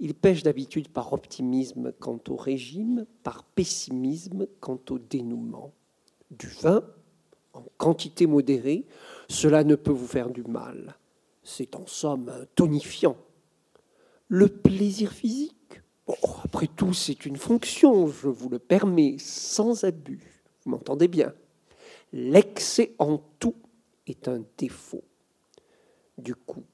Ils 0.00 0.14
pêchent 0.14 0.42
d'habitude 0.42 0.88
par 0.88 1.12
optimisme 1.12 1.92
quant 2.00 2.18
au 2.28 2.34
régime, 2.34 3.06
par 3.22 3.44
pessimisme 3.44 4.48
quant 4.58 4.80
au 4.90 4.98
dénouement. 4.98 5.72
Du 6.32 6.48
vin, 6.48 6.82
en 7.54 7.64
quantité 7.78 8.26
modérée, 8.26 8.84
cela 9.28 9.64
ne 9.64 9.74
peut 9.74 9.92
vous 9.92 10.06
faire 10.06 10.30
du 10.30 10.42
mal. 10.42 10.96
C'est 11.42 11.76
en 11.76 11.86
somme 11.86 12.46
tonifiant. 12.54 13.16
Le 14.28 14.48
plaisir 14.48 15.12
physique, 15.12 15.80
après 16.42 16.66
tout, 16.66 16.92
c'est 16.92 17.26
une 17.26 17.36
fonction, 17.36 18.06
je 18.06 18.28
vous 18.28 18.48
le 18.48 18.58
permets, 18.58 19.16
sans 19.18 19.84
abus. 19.84 20.42
Vous 20.64 20.72
m'entendez 20.72 21.08
bien 21.08 21.32
L'excès 22.12 22.94
en 22.98 23.18
tout 23.38 23.56
est 24.06 24.28
un 24.28 24.42
défaut. 24.56 25.04
Du 26.18 26.34
coup, 26.34 26.64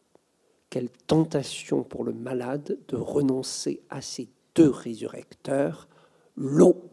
quelle 0.68 0.90
tentation 0.90 1.82
pour 1.82 2.04
le 2.04 2.12
malade 2.12 2.78
de 2.88 2.96
renoncer 2.96 3.80
à 3.90 4.02
ces 4.02 4.28
deux 4.54 4.70
résurrecteurs, 4.70 5.88
l'eau 6.36 6.90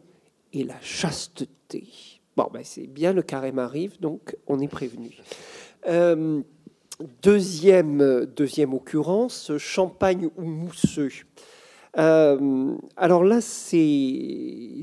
et 0.52 0.64
la 0.64 0.80
chasteté. 0.80 2.17
Bon, 2.38 2.46
ben 2.52 2.62
c'est 2.62 2.86
bien, 2.86 3.12
le 3.12 3.22
carême 3.22 3.58
arrive, 3.58 3.98
donc 3.98 4.36
on 4.46 4.60
est 4.60 4.68
prévenu. 4.68 5.10
Euh, 5.88 6.40
deuxième, 7.20 8.26
deuxième 8.26 8.74
occurrence, 8.74 9.50
champagne 9.58 10.28
ou 10.36 10.44
mousseux. 10.44 11.10
Euh, 11.98 12.76
alors 12.96 13.24
là, 13.24 13.40
c'est 13.40 14.82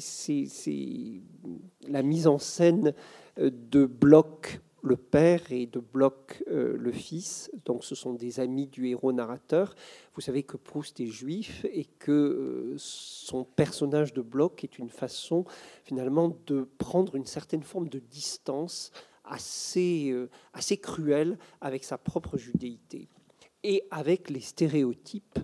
la 1.88 2.04
mise 2.04 2.28
en 2.28 2.40
scène 2.40 2.94
de 3.38 3.86
blocs 3.86 4.60
le 4.86 4.96
père 4.96 5.52
et 5.52 5.66
de 5.66 5.80
Bloch 5.80 6.44
euh, 6.48 6.78
le 6.78 6.92
fils. 6.92 7.52
Donc 7.66 7.84
ce 7.84 7.96
sont 7.96 8.14
des 8.14 8.40
amis 8.40 8.68
du 8.68 8.88
héros 8.88 9.12
narrateur. 9.12 9.76
Vous 10.14 10.22
savez 10.22 10.44
que 10.44 10.58
Proust 10.58 11.00
est 11.00 11.08
juif 11.08 11.66
et 11.72 11.86
que 11.86 12.12
euh, 12.12 12.76
son 12.78 13.44
personnage 13.44 14.14
de 14.14 14.22
Bloch 14.22 14.64
est 14.64 14.78
une 14.78 14.90
façon 14.90 15.46
finalement 15.84 16.38
de 16.46 16.68
prendre 16.78 17.16
une 17.16 17.26
certaine 17.26 17.64
forme 17.64 17.90
de 17.90 18.00
distance 18.00 18.92
assez, 19.24 20.12
euh, 20.12 20.30
assez 20.54 20.78
cruelle 20.78 21.38
avec 21.62 21.84
sa 21.84 21.98
propre 21.98 22.38
judéité 22.38 23.10
et 23.64 23.84
avec 23.90 24.30
les 24.30 24.42
stéréotypes 24.42 25.40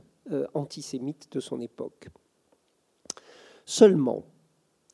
antisémites 0.53 1.29
de 1.33 1.41
son 1.41 1.59
époque. 1.59 2.07
Seulement, 3.65 4.23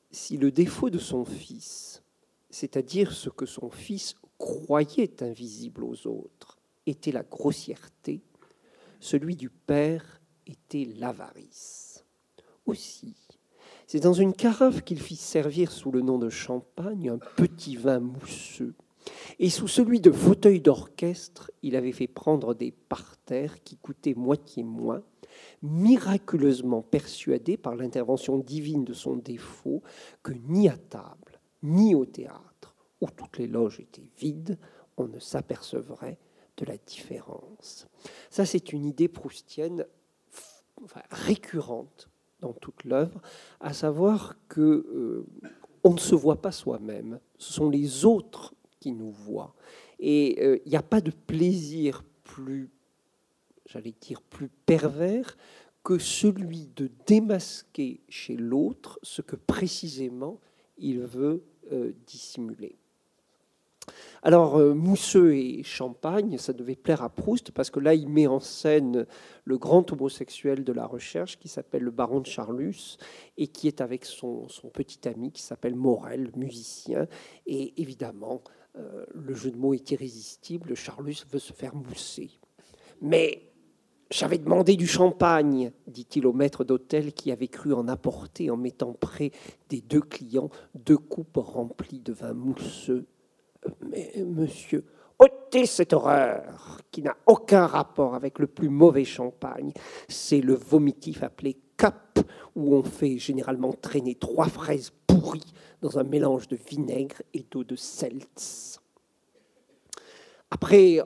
si 0.10 0.38
le 0.38 0.52
défaut 0.52 0.90
de 0.90 0.98
son 0.98 1.26
fils, 1.26 2.02
c'est-à-dire 2.50 3.12
ce 3.12 3.30
que 3.30 3.46
son 3.46 3.70
fils 3.70 4.16
croyait 4.38 5.24
invisible 5.24 5.84
aux 5.84 6.08
autres 6.08 6.58
était 6.86 7.12
la 7.12 7.24
grossièreté, 7.24 8.22
celui 9.00 9.36
du 9.36 9.50
Père 9.50 10.22
était 10.46 10.88
l'avarice. 10.98 12.06
Aussi, 12.66 13.16
c'est 13.88 14.00
dans 14.00 14.14
une 14.14 14.34
carafe 14.34 14.84
qu'il 14.84 15.02
fit 15.02 15.16
servir 15.16 15.72
sous 15.72 15.92
le 15.92 16.02
nom 16.02 16.18
de 16.18 16.30
champagne 16.30 17.10
un 17.10 17.20
petit 17.36 17.76
vin 17.76 18.00
mousseux, 18.00 18.76
et 19.40 19.50
sous 19.50 19.68
celui 19.68 20.00
de 20.02 20.12
fauteuil 20.12 20.60
d'orchestre, 20.60 21.52
il 21.64 21.76
avait 21.76 21.92
fait 21.92 22.08
prendre 22.08 22.54
des 22.54 22.72
parterres 22.72 23.64
qui 23.64 23.78
coûtaient 23.78 24.14
moitié 24.14 24.64
moins, 24.64 25.04
miraculeusement 25.62 26.82
persuadé 26.82 27.58
par 27.58 27.76
l'intervention 27.76 28.38
divine 28.38 28.84
de 28.84 28.94
son 28.94 29.16
défaut 29.16 29.82
que 30.24 30.34
ni 30.34 30.68
à 30.68 30.78
table, 30.78 31.40
ni 31.64 31.96
au 31.96 32.06
théâtre, 32.06 32.76
où 33.02 33.08
toutes 33.10 33.38
les 33.38 33.48
loges 33.48 33.80
étaient 33.80 34.10
vides, 34.18 34.58
on 34.98 35.08
ne 35.08 35.20
s'apercevrait 35.20 36.18
de 36.58 36.66
la 36.66 36.78
différence. 36.78 37.88
Ça, 38.30 38.46
c'est 38.46 38.74
une 38.74 38.86
idée 38.86 39.08
proustienne 39.08 39.86
récurrente 41.12 42.10
dans 42.40 42.54
toute 42.54 42.84
l'œuvre, 42.84 43.22
à 43.60 43.74
savoir 43.74 44.36
que 44.48 44.62
euh, 44.62 45.26
on 45.84 45.94
ne 45.94 46.00
se 46.00 46.16
voit 46.16 46.42
pas 46.42 46.52
soi-même, 46.52 47.20
ce 47.38 47.54
sont 47.54 47.70
les 47.70 48.06
autres 48.06 48.54
qui 48.80 48.92
nous 48.92 49.12
voient. 49.12 49.56
Et 50.00 50.38
euh, 50.42 50.60
il 50.66 50.70
n'y 50.70 50.78
a 50.78 50.84
pas 50.84 51.02
de 51.02 51.12
plaisir 51.12 52.04
plus, 52.24 52.70
j'allais 53.66 53.96
dire, 54.00 54.22
plus 54.22 54.50
pervers 54.50 55.38
que 55.84 55.98
celui 55.98 56.68
de 56.76 56.92
démasquer 57.06 58.02
chez 58.10 58.36
l'autre 58.36 59.00
ce 59.02 59.22
que 59.22 59.36
précisément 59.36 60.40
il 60.78 61.00
veut 61.00 61.44
euh, 61.72 61.94
dissimuler. 62.06 62.78
Alors, 64.24 64.58
euh, 64.58 64.74
Mousseux 64.74 65.36
et 65.36 65.64
Champagne, 65.64 66.38
ça 66.38 66.52
devait 66.52 66.76
plaire 66.76 67.02
à 67.02 67.10
Proust, 67.10 67.52
parce 67.52 67.70
que 67.70 67.80
là, 67.80 67.94
il 67.94 68.10
met 68.10 68.28
en 68.28 68.40
scène 68.40 69.06
le 69.46 69.58
grand 69.58 69.90
homosexuel 69.92 70.64
de 70.64 70.74
la 70.74 70.86
recherche, 70.86 71.40
qui 71.40 71.48
s'appelle 71.48 71.84
le 71.84 71.92
baron 71.92 72.20
de 72.20 72.26
Charlus, 72.26 72.98
et 73.38 73.48
qui 73.48 73.68
est 73.68 73.80
avec 73.80 74.06
son, 74.06 74.48
petit 74.74 75.08
ami, 75.08 75.32
qui 75.32 75.42
s'appelle 75.42 75.76
Morel, 75.76 76.32
musicien. 76.36 77.08
Et 77.46 77.80
évidemment, 77.82 78.42
euh, 78.78 79.06
le 79.14 79.34
jeu 79.34 79.52
de 79.52 79.58
mots 79.58 79.74
est 79.74 79.92
irrésistible, 79.92 80.76
Charlus 80.76 81.24
veut 81.32 81.40
se 81.40 81.54
faire 81.54 81.76
mousser. 81.76 82.32
Mais 83.02 83.44
j'avais 84.10 84.38
demandé 84.40 84.76
du 84.76 84.88
champagne, 84.88 85.72
dit-il 85.88 86.26
au 86.26 86.34
maître 86.34 86.64
d'hôtel 86.64 87.14
qui 87.14 87.32
avait 87.32 87.48
cru 87.48 87.74
en 87.74 87.88
apporter 87.88 88.50
en 88.50 88.58
mettant 88.58 88.94
près 88.94 89.32
des 89.70 89.82
deux 89.82 90.02
clients 90.02 90.50
deux 90.76 90.98
coupes 90.98 91.38
remplies 91.38 92.00
de 92.00 92.14
vin 92.14 92.34
mousseux 92.34 93.06
mais 93.90 94.14
monsieur, 94.26 94.84
ôtez 95.20 95.66
cette 95.66 95.94
horreur 95.94 96.82
qui 96.92 97.02
n'a 97.02 97.16
aucun 97.26 97.66
rapport 97.66 98.16
avec 98.16 98.40
le 98.40 98.48
plus 98.48 98.70
mauvais 98.70 99.06
champagne. 99.06 99.72
C'est 100.08 100.42
le 100.42 100.54
vomitif 100.54 101.24
appelé 101.24 101.58
cap, 101.78 102.20
où 102.56 102.76
on 102.76 102.84
fait 102.84 103.18
généralement 103.18 103.74
traîner 103.74 104.16
trois 104.16 104.50
fraises 104.50 104.92
pourries 105.06 105.54
dans 105.82 106.00
un 106.00 106.04
mélange 106.04 106.48
de 106.48 106.58
vinaigre 106.58 107.22
et 107.34 107.46
d'eau 107.50 107.64
de 107.64 107.76
seltz. 107.76 108.80
Après, 110.50 111.00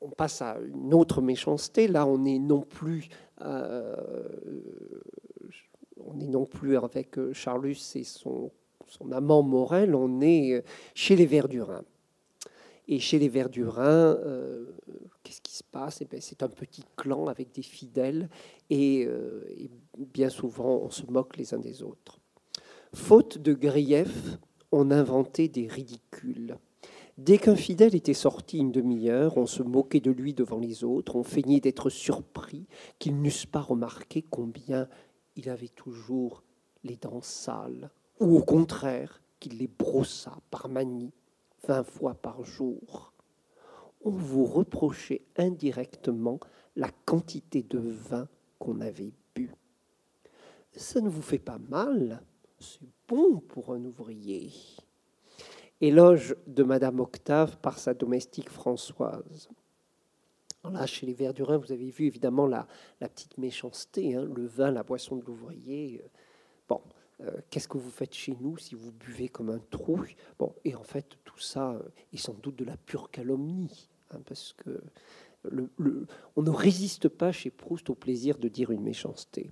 on 0.00 0.10
passe 0.10 0.42
à 0.42 0.58
une 0.58 0.94
autre 0.94 1.20
méchanceté. 1.20 1.86
Là, 1.86 2.06
on 2.06 2.24
est 2.24 2.38
non 2.38 2.62
plus, 2.62 3.08
euh, 3.42 3.94
on 5.98 6.18
est 6.18 6.26
non 6.26 6.46
plus 6.46 6.76
avec 6.76 7.18
euh, 7.18 7.32
Charlus 7.32 7.78
et 7.94 8.04
son 8.04 8.50
son 8.90 9.12
amant 9.12 9.42
Morel, 9.42 9.94
on 9.94 10.20
est 10.20 10.52
euh, 10.52 10.62
chez 10.94 11.16
les 11.16 11.26
Verdurins. 11.26 11.84
Et 12.88 12.98
chez 12.98 13.20
les 13.20 13.28
Verdurins, 13.28 14.16
euh, 14.24 14.66
qu'est-ce 15.22 15.40
qui 15.40 15.54
se 15.54 15.62
passe? 15.62 16.02
Eh 16.02 16.20
C'est 16.20 16.42
un 16.42 16.48
petit 16.48 16.82
clan 16.96 17.28
avec 17.28 17.52
des 17.52 17.62
fidèles 17.62 18.28
et, 18.68 19.06
euh, 19.06 19.44
et, 19.56 19.70
bien 20.12 20.28
souvent 20.28 20.80
on 20.82 20.90
se 20.90 21.06
moque 21.06 21.36
les 21.36 21.54
uns 21.54 21.60
des 21.60 21.84
autres. 21.84 22.18
Faute 22.92 23.38
de 23.38 23.54
grief, 23.54 24.38
on 24.72 24.90
inventait 24.90 25.46
des 25.46 25.68
ridicules. 25.68 26.58
Dès 27.16 27.38
qu'un 27.38 27.54
fidèle 27.54 27.94
était 27.94 28.14
sorti 28.14 28.58
une 28.58 28.72
demi-heure, 28.72 29.36
on 29.36 29.46
se 29.46 29.62
moquait 29.62 30.00
de 30.00 30.10
lui 30.10 30.34
devant 30.34 30.58
les 30.58 30.82
autres, 30.82 31.14
on 31.14 31.22
feignait 31.22 31.60
d'être 31.60 31.90
surpris 31.90 32.66
qu'ils 32.98 33.20
n'eussent 33.20 33.46
pas 33.46 33.60
remarqué 33.60 34.24
combien 34.28 34.88
il 35.36 35.48
avait 35.48 35.68
toujours 35.68 36.42
les 36.82 36.96
dents 36.96 37.22
sales 37.22 37.90
ou 38.20 38.36
au 38.36 38.42
contraire 38.42 39.20
qu'il 39.40 39.58
les 39.58 39.66
brossa 39.66 40.38
par 40.50 40.68
manie 40.68 41.12
vingt 41.66 41.82
fois 41.82 42.14
par 42.14 42.44
jour. 42.44 43.12
On 44.02 44.10
vous 44.10 44.44
reprochait 44.44 45.22
indirectement 45.36 46.38
la 46.76 46.90
quantité 47.04 47.62
de 47.62 47.78
vin 47.78 48.28
qu'on 48.58 48.80
avait 48.80 49.12
bu. 49.34 49.50
Ça 50.72 51.00
ne 51.00 51.08
vous 51.08 51.22
fait 51.22 51.38
pas 51.38 51.58
mal, 51.58 52.22
c'est 52.58 52.88
bon 53.08 53.40
pour 53.40 53.72
un 53.74 53.84
ouvrier. 53.84 54.52
Éloge 55.80 56.36
de 56.46 56.62
Madame 56.62 57.00
Octave 57.00 57.58
par 57.58 57.78
sa 57.78 57.94
domestique 57.94 58.50
Françoise. 58.50 59.48
Là, 60.64 60.84
chez 60.84 61.06
les 61.06 61.14
Verdurins, 61.14 61.56
vous 61.56 61.72
avez 61.72 61.88
vu 61.88 62.04
évidemment 62.04 62.46
la, 62.46 62.66
petite 63.00 63.38
méchanceté, 63.38 64.14
hein, 64.14 64.24
le 64.24 64.46
vin, 64.46 64.70
la 64.70 64.82
boisson 64.82 65.16
de 65.16 65.24
l'ouvrier. 65.24 66.02
Bon, 66.68 66.82
euh, 66.86 66.99
qu'est-ce 67.50 67.68
que 67.68 67.78
vous 67.78 67.90
faites 67.90 68.14
chez 68.14 68.36
nous 68.40 68.56
si 68.56 68.74
vous 68.74 68.92
buvez 68.92 69.28
comme 69.28 69.50
un 69.50 69.60
trou 69.70 70.04
et 70.64 70.74
en 70.74 70.82
fait, 70.82 71.06
tout 71.24 71.38
ça 71.38 71.72
euh, 71.72 71.82
est 72.12 72.18
sans 72.18 72.34
doute 72.34 72.56
de 72.56 72.64
la 72.64 72.76
pure 72.76 73.10
calomnie, 73.10 73.88
hein, 74.10 74.20
parce 74.26 74.52
que 74.52 74.82
on 76.36 76.42
ne 76.42 76.50
résiste 76.50 77.08
pas 77.08 77.32
chez 77.32 77.48
Proust 77.48 77.88
au 77.88 77.94
plaisir 77.94 78.36
de 78.36 78.48
dire 78.48 78.70
une 78.70 78.82
méchanceté. 78.82 79.50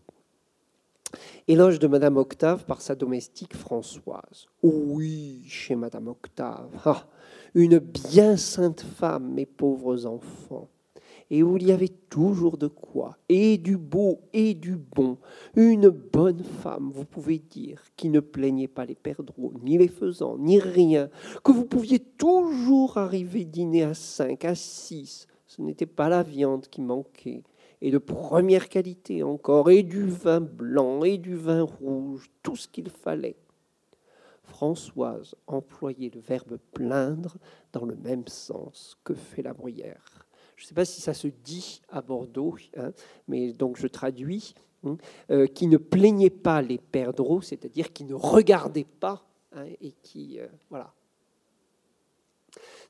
Éloge 1.46 1.78
de 1.78 1.86
Madame 1.86 2.18
Octave 2.18 2.66
par 2.66 2.82
sa 2.82 2.94
domestique 2.94 3.56
Françoise. 3.56 4.48
oui, 4.62 5.44
chez 5.46 5.76
Madame 5.76 6.08
Octave, 6.08 6.68
ah, 6.84 7.08
une 7.54 7.78
bien 7.78 8.36
sainte 8.36 8.82
femme, 8.82 9.32
mes 9.32 9.46
pauvres 9.46 10.04
enfants 10.04 10.68
et 11.30 11.42
où 11.42 11.56
il 11.56 11.66
y 11.66 11.72
avait 11.72 11.88
toujours 11.88 12.56
de 12.56 12.68
quoi, 12.68 13.16
et 13.28 13.58
du 13.58 13.76
beau 13.76 14.20
et 14.32 14.54
du 14.54 14.76
bon, 14.76 15.18
une 15.56 15.88
bonne 15.88 16.42
femme, 16.42 16.90
vous 16.92 17.04
pouvez 17.04 17.38
dire, 17.38 17.82
qui 17.96 18.08
ne 18.08 18.20
plaignait 18.20 18.68
pas 18.68 18.86
les 18.86 18.94
perdreaux, 18.94 19.52
ni 19.62 19.76
les 19.76 19.88
faisans, 19.88 20.38
ni 20.38 20.58
rien, 20.58 21.10
que 21.44 21.52
vous 21.52 21.66
pouviez 21.66 21.98
toujours 21.98 22.96
arriver 22.96 23.44
dîner 23.44 23.82
à 23.82 23.94
cinq, 23.94 24.44
à 24.44 24.54
six, 24.54 25.26
ce 25.46 25.62
n'était 25.62 25.86
pas 25.86 26.08
la 26.08 26.22
viande 26.22 26.66
qui 26.68 26.80
manquait, 26.80 27.42
et 27.80 27.90
de 27.90 27.98
première 27.98 28.68
qualité 28.68 29.22
encore, 29.22 29.70
et 29.70 29.82
du 29.82 30.04
vin 30.04 30.40
blanc, 30.40 31.04
et 31.04 31.18
du 31.18 31.36
vin 31.36 31.62
rouge, 31.62 32.30
tout 32.42 32.56
ce 32.56 32.68
qu'il 32.68 32.88
fallait. 32.88 33.36
Françoise 34.42 35.34
employait 35.46 36.10
le 36.12 36.20
verbe 36.20 36.58
plaindre 36.72 37.36
dans 37.74 37.84
le 37.84 37.96
même 37.96 38.26
sens 38.26 38.96
que 39.04 39.12
fait 39.12 39.42
la 39.42 39.52
bruyère 39.52 40.17
je 40.58 40.64
ne 40.64 40.66
sais 40.66 40.74
pas 40.74 40.84
si 40.84 41.00
ça 41.00 41.14
se 41.14 41.28
dit 41.28 41.80
à 41.88 42.02
Bordeaux, 42.02 42.56
hein, 42.76 42.92
mais 43.28 43.52
donc 43.52 43.76
je 43.78 43.86
traduis, 43.86 44.54
hein, 44.82 44.96
euh, 45.30 45.46
qui 45.46 45.68
ne 45.68 45.76
plaignait 45.76 46.30
pas 46.30 46.60
les 46.62 46.78
perdreaux, 46.78 47.40
c'est-à-dire 47.40 47.92
qui 47.92 48.02
ne 48.02 48.14
regardait 48.14 48.86
pas 48.98 49.24
hein, 49.52 49.66
et 49.80 49.92
qui. 50.02 50.40
Euh, 50.40 50.48
voilà. 50.68 50.92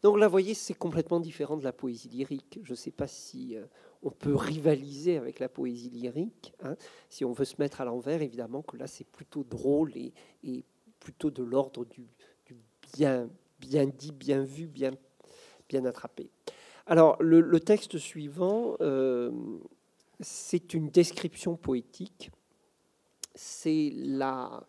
Donc 0.03 0.19
là, 0.19 0.29
vous 0.29 0.31
voyez, 0.31 0.55
c'est 0.55 0.73
complètement 0.73 1.21
différent 1.21 1.59
de 1.59 1.64
la 1.64 1.75
poésie 1.75 2.09
lyrique. 2.09 2.59
Je 2.62 2.71
ne 2.71 2.77
sais 2.77 2.91
pas 2.91 3.07
si 3.07 3.55
euh, 3.55 3.66
on 4.03 4.11
peut 4.11 4.35
rivaliser 4.35 5.19
avec 5.19 5.39
la 5.39 5.51
poésie 5.51 5.91
lyrique. 5.91 6.55
Si 7.11 7.23
on 7.27 7.33
veut 7.33 7.45
se 7.45 7.57
mettre 7.59 7.83
à 7.83 7.85
l'envers, 7.85 8.23
évidemment 8.23 8.62
que 8.62 8.79
là, 8.79 8.87
c'est 8.87 9.07
plutôt 9.07 9.45
drôle 9.45 9.93
et, 9.95 10.64
plutôt 11.01 11.31
de 11.31 11.43
l'ordre 11.43 11.85
du, 11.85 12.09
du, 12.47 12.57
bien, 12.97 13.29
bien 13.61 13.87
dit, 13.87 14.12
bien 14.12 14.43
vu, 14.43 14.66
bien, 14.66 14.93
bien 15.69 15.85
attrapé. 15.85 16.31
Alors, 16.91 17.18
le, 17.20 17.61
texte 17.61 17.99
suivant, 17.99 18.74
euh, 18.80 19.30
c'est 20.20 20.72
une 20.72 20.89
description 20.89 21.55
poétique. 21.55 22.30
C'est 23.34 23.93
la, 23.95 24.64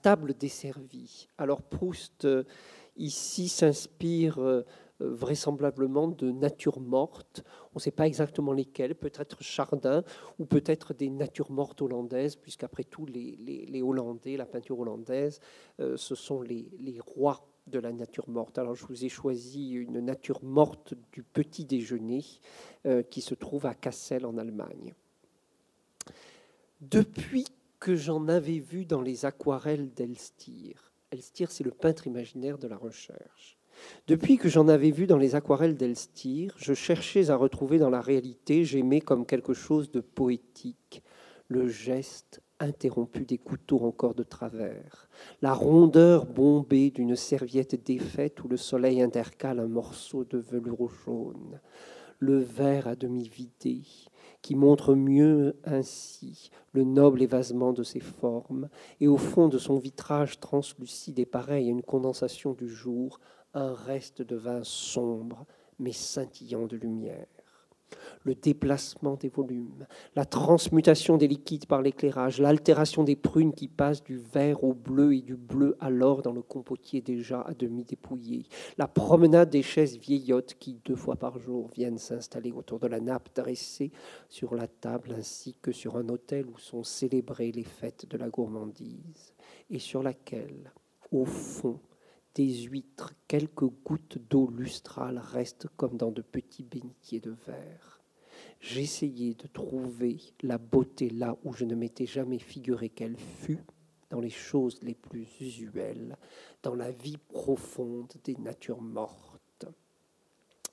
table 0.00 0.34
desservie. 0.34 1.26
Alors, 1.36 1.62
Proust, 1.62 2.26
euh, 2.26 2.44
ici, 2.96 3.48
s'inspire 3.48 4.38
euh, 4.38 4.64
vraisemblablement 5.00 6.06
de 6.06 6.30
natures 6.30 6.78
mortes. 6.78 7.42
On 7.72 7.78
ne 7.78 7.80
sait 7.80 7.90
pas 7.90 8.06
exactement 8.06 8.52
lesquelles, 8.52 8.94
peut-être 8.94 9.42
Chardin 9.42 10.04
ou 10.38 10.44
peut-être 10.44 10.94
des 10.94 11.10
natures 11.10 11.50
mortes 11.50 11.82
hollandaises, 11.82 12.36
puisqu'après 12.36 12.84
tout, 12.84 13.04
les, 13.04 13.82
Hollandais, 13.82 14.36
la 14.36 14.46
peinture 14.46 14.78
hollandaise, 14.78 15.40
ce 15.78 16.14
sont 16.14 16.40
les, 16.40 16.70
les 16.78 17.00
rois 17.00 17.48
de 17.68 17.78
la 17.78 17.92
nature 17.92 18.28
morte. 18.28 18.58
Alors 18.58 18.74
je 18.74 18.86
vous 18.86 19.04
ai 19.04 19.08
choisi 19.08 19.72
une 19.72 20.00
nature 20.00 20.42
morte 20.42 20.94
du 21.12 21.22
petit 21.22 21.64
déjeuner 21.64 22.24
euh, 22.86 23.02
qui 23.02 23.20
se 23.20 23.34
trouve 23.34 23.66
à 23.66 23.74
Kassel 23.74 24.26
en 24.26 24.36
Allemagne. 24.38 24.94
Depuis 26.80 27.46
que 27.80 27.96
j'en 27.96 28.28
avais 28.28 28.58
vu 28.58 28.84
dans 28.84 29.02
les 29.02 29.24
aquarelles 29.24 29.92
d'Elstier, 29.92 30.76
Elstier 31.10 31.46
c'est 31.48 31.64
le 31.64 31.70
peintre 31.70 32.06
imaginaire 32.06 32.58
de 32.58 32.68
la 32.68 32.76
recherche, 32.76 33.58
depuis 34.06 34.38
que 34.38 34.48
j'en 34.48 34.68
avais 34.68 34.90
vu 34.90 35.06
dans 35.06 35.18
les 35.18 35.34
aquarelles 35.34 35.76
d'Elstier, 35.76 36.50
je 36.56 36.74
cherchais 36.74 37.30
à 37.30 37.36
retrouver 37.36 37.78
dans 37.78 37.90
la 37.90 38.00
réalité, 38.00 38.64
j'aimais 38.64 39.00
comme 39.00 39.26
quelque 39.26 39.54
chose 39.54 39.90
de 39.90 40.00
poétique, 40.00 41.02
le 41.48 41.68
geste 41.68 42.42
interrompu 42.60 43.24
des 43.24 43.38
couteaux 43.38 43.80
encore 43.80 44.14
de 44.14 44.22
travers, 44.22 45.08
la 45.42 45.52
rondeur 45.52 46.26
bombée 46.26 46.90
d'une 46.90 47.16
serviette 47.16 47.84
défaite 47.84 48.42
où 48.42 48.48
le 48.48 48.56
soleil 48.56 49.00
intercale 49.02 49.60
un 49.60 49.68
morceau 49.68 50.24
de 50.24 50.38
velours 50.38 50.90
jaune, 51.04 51.60
le 52.18 52.38
verre 52.38 52.88
à 52.88 52.96
demi 52.96 53.28
vidé, 53.28 53.82
qui 54.42 54.54
montre 54.54 54.94
mieux 54.94 55.56
ainsi 55.64 56.50
le 56.72 56.84
noble 56.84 57.22
évasement 57.22 57.72
de 57.72 57.82
ses 57.82 58.00
formes, 58.00 58.68
et 59.00 59.08
au 59.08 59.16
fond 59.16 59.48
de 59.48 59.58
son 59.58 59.78
vitrage 59.78 60.40
translucide 60.40 61.18
et 61.18 61.26
pareil 61.26 61.68
à 61.68 61.70
une 61.70 61.82
condensation 61.82 62.52
du 62.52 62.68
jour, 62.68 63.20
un 63.54 63.72
reste 63.72 64.22
de 64.22 64.36
vin 64.36 64.62
sombre, 64.62 65.46
mais 65.78 65.92
scintillant 65.92 66.66
de 66.66 66.76
lumière 66.76 67.26
le 68.24 68.34
déplacement 68.34 69.14
des 69.14 69.28
volumes, 69.28 69.86
la 70.14 70.24
transmutation 70.24 71.16
des 71.16 71.28
liquides 71.28 71.66
par 71.66 71.82
l'éclairage, 71.82 72.40
l'altération 72.40 73.04
des 73.04 73.16
prunes 73.16 73.54
qui 73.54 73.68
passent 73.68 74.02
du 74.02 74.18
vert 74.18 74.64
au 74.64 74.74
bleu 74.74 75.14
et 75.14 75.22
du 75.22 75.36
bleu 75.36 75.76
à 75.80 75.90
l'or 75.90 76.22
dans 76.22 76.32
le 76.32 76.42
compotier 76.42 77.00
déjà 77.00 77.40
à 77.42 77.54
demi 77.54 77.84
dépouillé, 77.84 78.46
la 78.76 78.88
promenade 78.88 79.50
des 79.50 79.62
chaises 79.62 79.96
vieillottes 79.96 80.54
qui, 80.58 80.80
deux 80.84 80.96
fois 80.96 81.16
par 81.16 81.38
jour, 81.38 81.68
viennent 81.74 81.98
s'installer 81.98 82.52
autour 82.52 82.78
de 82.78 82.86
la 82.86 83.00
nappe 83.00 83.28
dressée 83.34 83.92
sur 84.28 84.54
la 84.54 84.66
table 84.66 85.14
ainsi 85.16 85.56
que 85.60 85.72
sur 85.72 85.96
un 85.96 86.08
autel 86.08 86.46
où 86.46 86.58
sont 86.58 86.84
célébrées 86.84 87.52
les 87.52 87.64
fêtes 87.64 88.06
de 88.08 88.18
la 88.18 88.28
gourmandise, 88.28 89.34
et 89.70 89.78
sur 89.78 90.02
laquelle, 90.02 90.72
au 91.12 91.24
fond, 91.24 91.80
des 92.34 92.62
huîtres, 92.62 93.12
quelques 93.26 93.64
gouttes 93.84 94.18
d'eau 94.30 94.48
lustrale 94.48 95.18
restent 95.18 95.66
comme 95.76 95.96
dans 95.96 96.12
de 96.12 96.22
petits 96.22 96.62
bénitiers 96.62 97.20
de 97.20 97.34
verre. 97.46 98.00
J'essayais 98.60 99.34
de 99.34 99.46
trouver 99.46 100.18
la 100.42 100.58
beauté 100.58 101.10
là 101.10 101.36
où 101.44 101.52
je 101.52 101.64
ne 101.64 101.74
m'étais 101.74 102.06
jamais 102.06 102.38
figuré 102.38 102.88
qu'elle 102.88 103.16
fût, 103.16 103.64
dans 104.10 104.20
les 104.20 104.30
choses 104.30 104.80
les 104.82 104.94
plus 104.94 105.28
usuelles, 105.40 106.16
dans 106.62 106.74
la 106.74 106.90
vie 106.90 107.18
profonde 107.18 108.12
des 108.24 108.36
natures 108.36 108.80
mortes. 108.80 109.66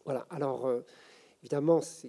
Voilà, 0.04 0.26
alors 0.30 0.68
euh, 0.68 0.82
évidemment, 1.42 1.82
ce 1.82 2.08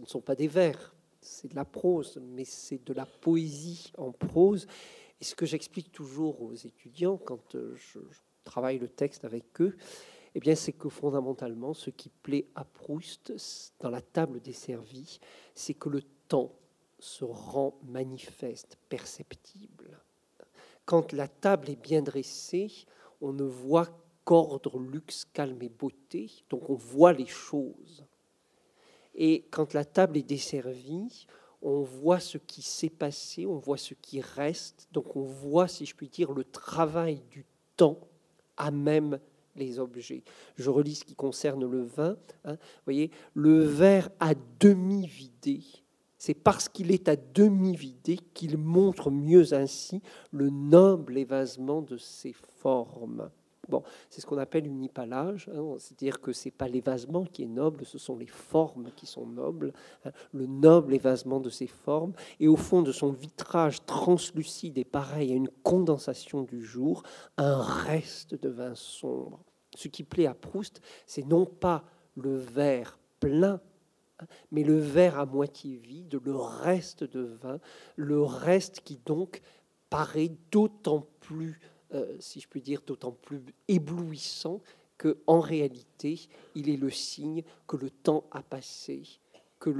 ne 0.00 0.06
sont 0.06 0.20
pas 0.20 0.34
des 0.34 0.48
vers, 0.48 0.94
c'est 1.20 1.48
de 1.48 1.56
la 1.56 1.64
prose, 1.64 2.20
mais 2.22 2.44
c'est 2.44 2.84
de 2.86 2.92
la 2.92 3.06
poésie 3.06 3.92
en 3.96 4.12
prose. 4.12 4.66
Et 5.20 5.24
ce 5.24 5.34
que 5.34 5.46
j'explique 5.46 5.92
toujours 5.92 6.42
aux 6.42 6.52
étudiants 6.52 7.16
quand 7.16 7.54
euh, 7.54 7.74
je, 7.76 8.00
travaille 8.44 8.78
le 8.78 8.88
texte 8.88 9.24
avec 9.24 9.60
eux, 9.60 9.76
eh 10.34 10.40
bien, 10.40 10.54
c'est 10.54 10.72
que 10.72 10.88
fondamentalement, 10.88 11.74
ce 11.74 11.90
qui 11.90 12.08
plaît 12.08 12.48
à 12.54 12.64
Proust 12.64 13.32
dans 13.80 13.90
la 13.90 14.00
table 14.00 14.40
des 14.40 14.52
servis, 14.52 15.20
c'est 15.54 15.74
que 15.74 15.88
le 15.88 16.02
temps 16.28 16.52
se 16.98 17.24
rend 17.24 17.78
manifeste, 17.84 18.78
perceptible. 18.88 20.00
Quand 20.84 21.12
la 21.12 21.28
table 21.28 21.70
est 21.70 21.80
bien 21.80 22.02
dressée, 22.02 22.70
on 23.20 23.32
ne 23.32 23.44
voit 23.44 23.88
qu'ordre, 24.24 24.78
luxe, 24.78 25.24
calme 25.32 25.62
et 25.62 25.68
beauté, 25.68 26.30
donc 26.50 26.68
on 26.68 26.74
voit 26.74 27.12
les 27.12 27.26
choses. 27.26 28.04
Et 29.14 29.46
quand 29.50 29.74
la 29.74 29.84
table 29.84 30.16
est 30.16 30.22
desservie, 30.22 31.26
on 31.64 31.80
voit 31.80 32.20
ce 32.20 32.36
qui 32.36 32.60
s'est 32.60 32.90
passé, 32.90 33.46
on 33.46 33.56
voit 33.56 33.78
ce 33.78 33.94
qui 33.94 34.20
reste, 34.20 34.86
donc 34.92 35.16
on 35.16 35.22
voit, 35.22 35.66
si 35.66 35.86
je 35.86 35.96
puis 35.96 36.08
dire, 36.08 36.32
le 36.32 36.44
travail 36.44 37.22
du 37.30 37.46
temps 37.76 37.98
à 38.58 38.70
même 38.70 39.18
les 39.56 39.78
objets. 39.78 40.22
Je 40.56 40.68
relis 40.68 40.96
ce 40.96 41.04
qui 41.04 41.14
concerne 41.14 41.64
le 41.64 41.82
vin. 41.82 42.16
Hein. 42.44 42.58
Voyez, 42.84 43.10
le 43.32 43.60
verre 43.60 44.10
à 44.20 44.34
demi 44.60 45.06
vidé, 45.06 45.62
c'est 46.18 46.34
parce 46.34 46.68
qu'il 46.68 46.92
est 46.92 47.08
à 47.08 47.16
demi 47.16 47.74
vidé 47.74 48.18
qu'il 48.34 48.58
montre 48.58 49.10
mieux 49.10 49.54
ainsi 49.54 50.02
le 50.32 50.50
noble 50.50 51.16
évasement 51.16 51.80
de 51.80 51.96
ses 51.96 52.34
formes. 52.58 53.30
Bon, 53.68 53.82
c'est 54.10 54.20
ce 54.20 54.26
qu'on 54.26 54.38
appelle 54.38 54.66
une 54.66 54.82
hypalage, 54.82 55.48
hein, 55.54 55.76
c'est-à-dire 55.78 56.20
que 56.20 56.32
ce 56.32 56.48
n'est 56.48 56.52
pas 56.52 56.68
l'évasement 56.68 57.24
qui 57.24 57.44
est 57.44 57.48
noble, 57.48 57.84
ce 57.84 57.98
sont 57.98 58.16
les 58.16 58.26
formes 58.26 58.90
qui 58.96 59.06
sont 59.06 59.26
nobles, 59.26 59.72
hein, 60.04 60.10
le 60.32 60.46
noble 60.46 60.94
évasement 60.94 61.40
de 61.40 61.50
ces 61.50 61.66
formes, 61.66 62.12
et 62.40 62.48
au 62.48 62.56
fond 62.56 62.82
de 62.82 62.92
son 62.92 63.12
vitrage 63.12 63.84
translucide 63.86 64.78
et 64.78 64.84
pareil 64.84 65.32
à 65.32 65.34
une 65.34 65.48
condensation 65.62 66.42
du 66.42 66.62
jour, 66.62 67.02
un 67.36 67.60
reste 67.60 68.34
de 68.34 68.48
vin 68.48 68.74
sombre. 68.74 69.44
Ce 69.74 69.88
qui 69.88 70.04
plaît 70.04 70.26
à 70.26 70.34
Proust, 70.34 70.80
c'est 71.06 71.26
non 71.26 71.46
pas 71.46 71.84
le 72.16 72.36
verre 72.36 72.98
plein, 73.18 73.60
hein, 74.20 74.26
mais 74.50 74.62
le 74.62 74.78
verre 74.78 75.18
à 75.18 75.26
moitié 75.26 75.76
vide, 75.76 76.20
le 76.22 76.36
reste 76.36 77.04
de 77.04 77.22
vin, 77.22 77.58
le 77.96 78.22
reste 78.22 78.80
qui 78.80 79.00
donc 79.04 79.40
paraît 79.90 80.32
d'autant 80.50 81.06
plus 81.20 81.60
euh, 81.94 82.16
si 82.18 82.40
je 82.40 82.48
puis 82.48 82.60
dire, 82.60 82.82
d'autant 82.86 83.12
plus 83.12 83.42
éblouissant 83.68 84.60
que 84.98 85.18
en 85.26 85.40
réalité, 85.40 86.28
il 86.54 86.68
est 86.68 86.76
le 86.76 86.90
signe 86.90 87.42
que 87.66 87.76
le 87.76 87.90
temps 87.90 88.24
a 88.30 88.42
passé, 88.42 89.02
que 89.58 89.70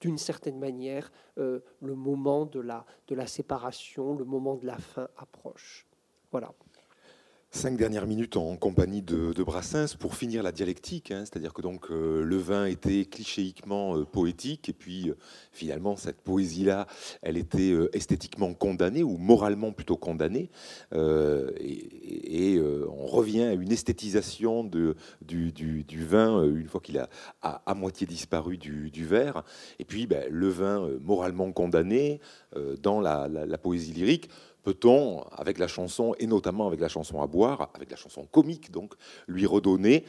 d'une 0.00 0.18
certaine 0.18 0.58
manière, 0.58 1.10
euh, 1.38 1.60
le 1.80 1.94
moment 1.94 2.46
de 2.46 2.60
la, 2.60 2.84
de 3.08 3.14
la 3.14 3.26
séparation, 3.26 4.14
le 4.16 4.24
moment 4.24 4.56
de 4.56 4.66
la 4.66 4.78
fin 4.78 5.08
approche. 5.16 5.86
Voilà. 6.30 6.52
Cinq 7.56 7.78
dernières 7.78 8.06
minutes 8.06 8.36
en 8.36 8.54
compagnie 8.56 9.00
de, 9.00 9.42
Brassens 9.42 9.96
pour 9.98 10.14
finir 10.14 10.42
la 10.42 10.52
dialectique, 10.52 11.10
hein. 11.10 11.24
c'est-à-dire 11.24 11.54
que 11.54 11.62
donc 11.62 11.90
euh, 11.90 12.22
le 12.22 12.36
vin 12.36 12.66
était 12.66 13.06
clichéiquement 13.06 13.96
euh, 13.96 14.04
poétique 14.04 14.68
et 14.68 14.74
puis 14.74 15.08
euh, 15.08 15.16
finalement 15.52 15.96
cette 15.96 16.20
poésie-là, 16.20 16.86
elle 17.22 17.38
était 17.38 17.74
esthétiquement 17.94 18.52
condamnée 18.52 19.02
ou 19.02 19.16
moralement 19.16 19.72
plutôt 19.72 19.96
condamnée 19.96 20.50
et, 20.92 22.60
on 22.60 23.06
revient 23.06 23.44
à 23.44 23.52
une 23.54 23.72
esthétisation 23.72 24.62
du, 24.64 24.94
vin 25.96 26.44
une 26.44 26.68
fois 26.68 26.82
qu'il 26.82 26.98
a 26.98 27.08
à, 27.40 27.74
moitié 27.74 28.06
disparu 28.06 28.58
du, 28.58 29.06
verre 29.06 29.44
et 29.78 29.86
puis 29.86 30.06
ben, 30.06 30.26
le 30.30 30.48
vin 30.48 30.90
moralement 31.00 31.50
condamné 31.52 32.20
dans 32.82 33.00
la 33.00 33.58
poésie 33.58 33.92
lyrique 33.92 34.28
peut-on, 34.66 35.22
avec 35.30 35.58
la 35.58 35.68
chanson, 35.68 36.16
et 36.18 36.26
notamment 36.26 36.66
avec 36.66 36.80
la 36.80 36.88
chanson 36.88 37.22
à 37.22 37.28
boire, 37.28 37.70
avec 37.74 37.88
la 37.88 37.96
chanson 37.96 38.26
comique, 38.26 38.72
donc, 38.72 38.94
lui 39.28 39.46
redonner 39.46 40.04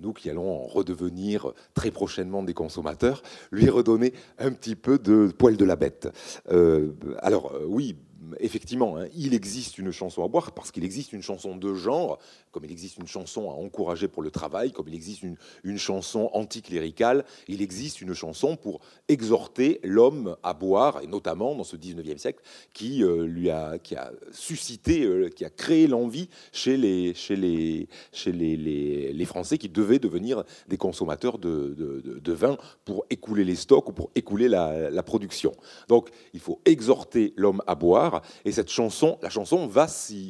nous 0.00 0.12
qui 0.12 0.30
allons 0.30 0.68
redevenir 0.68 1.52
très 1.74 1.90
prochainement 1.90 2.44
des 2.44 2.54
consommateurs, 2.54 3.22
lui 3.50 3.68
redonner 3.68 4.12
un 4.38 4.52
petit 4.52 4.76
peu 4.76 5.00
de 5.00 5.32
poil 5.36 5.56
de 5.56 5.64
la 5.64 5.74
bête. 5.74 6.08
Euh, 6.52 6.92
alors 7.18 7.52
euh, 7.52 7.64
oui, 7.66 7.96
effectivement, 8.40 8.96
hein, 8.96 9.06
il 9.14 9.34
existe 9.34 9.78
une 9.78 9.90
chanson 9.90 10.24
à 10.24 10.28
boire 10.28 10.52
parce 10.52 10.70
qu'il 10.70 10.84
existe 10.84 11.12
une 11.12 11.22
chanson 11.22 11.56
de 11.56 11.74
genre, 11.74 12.18
comme 12.50 12.64
il 12.64 12.72
existe 12.72 12.98
une 12.98 13.06
chanson 13.06 13.50
à 13.50 13.54
encourager 13.54 14.08
pour 14.08 14.22
le 14.22 14.30
travail, 14.30 14.72
comme 14.72 14.88
il 14.88 14.94
existe 14.94 15.22
une, 15.22 15.78
chanson 15.78 16.28
anticléricale, 16.32 17.24
il 17.46 17.62
existe 17.62 18.00
une 18.00 18.14
chanson 18.14 18.56
pour 18.56 18.80
exhorter 19.08 19.78
l'homme 19.84 20.36
à 20.42 20.52
boire, 20.54 21.00
et 21.02 21.06
notamment 21.06 21.54
dans 21.54 21.64
ce 21.64 21.76
19e 21.76 22.18
siècle, 22.18 22.42
qui, 22.72 23.04
euh, 23.04 23.26
lui 23.26 23.50
a, 23.50 23.78
qui 23.78 23.94
a 23.94 24.10
suscité, 24.32 25.04
euh, 25.04 25.28
qui 25.28 25.44
a 25.44 25.50
créé 25.50 25.86
l'envie 25.86 26.28
chez, 26.52 26.76
les, 26.76 27.14
chez, 27.14 27.36
les, 27.36 27.88
chez 28.12 28.32
les, 28.32 28.56
les, 28.56 29.24
Français 29.24 29.58
qui 29.58 29.68
devaient 29.68 29.98
devenir 29.98 30.42
des 30.68 30.78
consommateurs 30.78 31.38
de, 31.38 31.74
de, 31.76 32.32
vin 32.32 32.56
pour 32.86 33.04
écouler 33.10 33.44
les 33.44 33.56
stocks 33.56 33.90
ou 33.90 33.92
pour 33.92 34.10
écouler 34.14 34.48
la, 34.48 34.90
la 34.90 35.02
production. 35.02 35.52
Donc 35.86 36.08
il 36.32 36.40
faut 36.40 36.60
exhorter 36.64 37.34
l'homme 37.36 37.62
à 37.66 37.74
boire 37.74 38.07
et 38.44 38.52
cette 38.52 38.70
chanson, 38.70 39.18
la 39.22 39.30
chanson 39.30 39.66
va, 39.66 39.86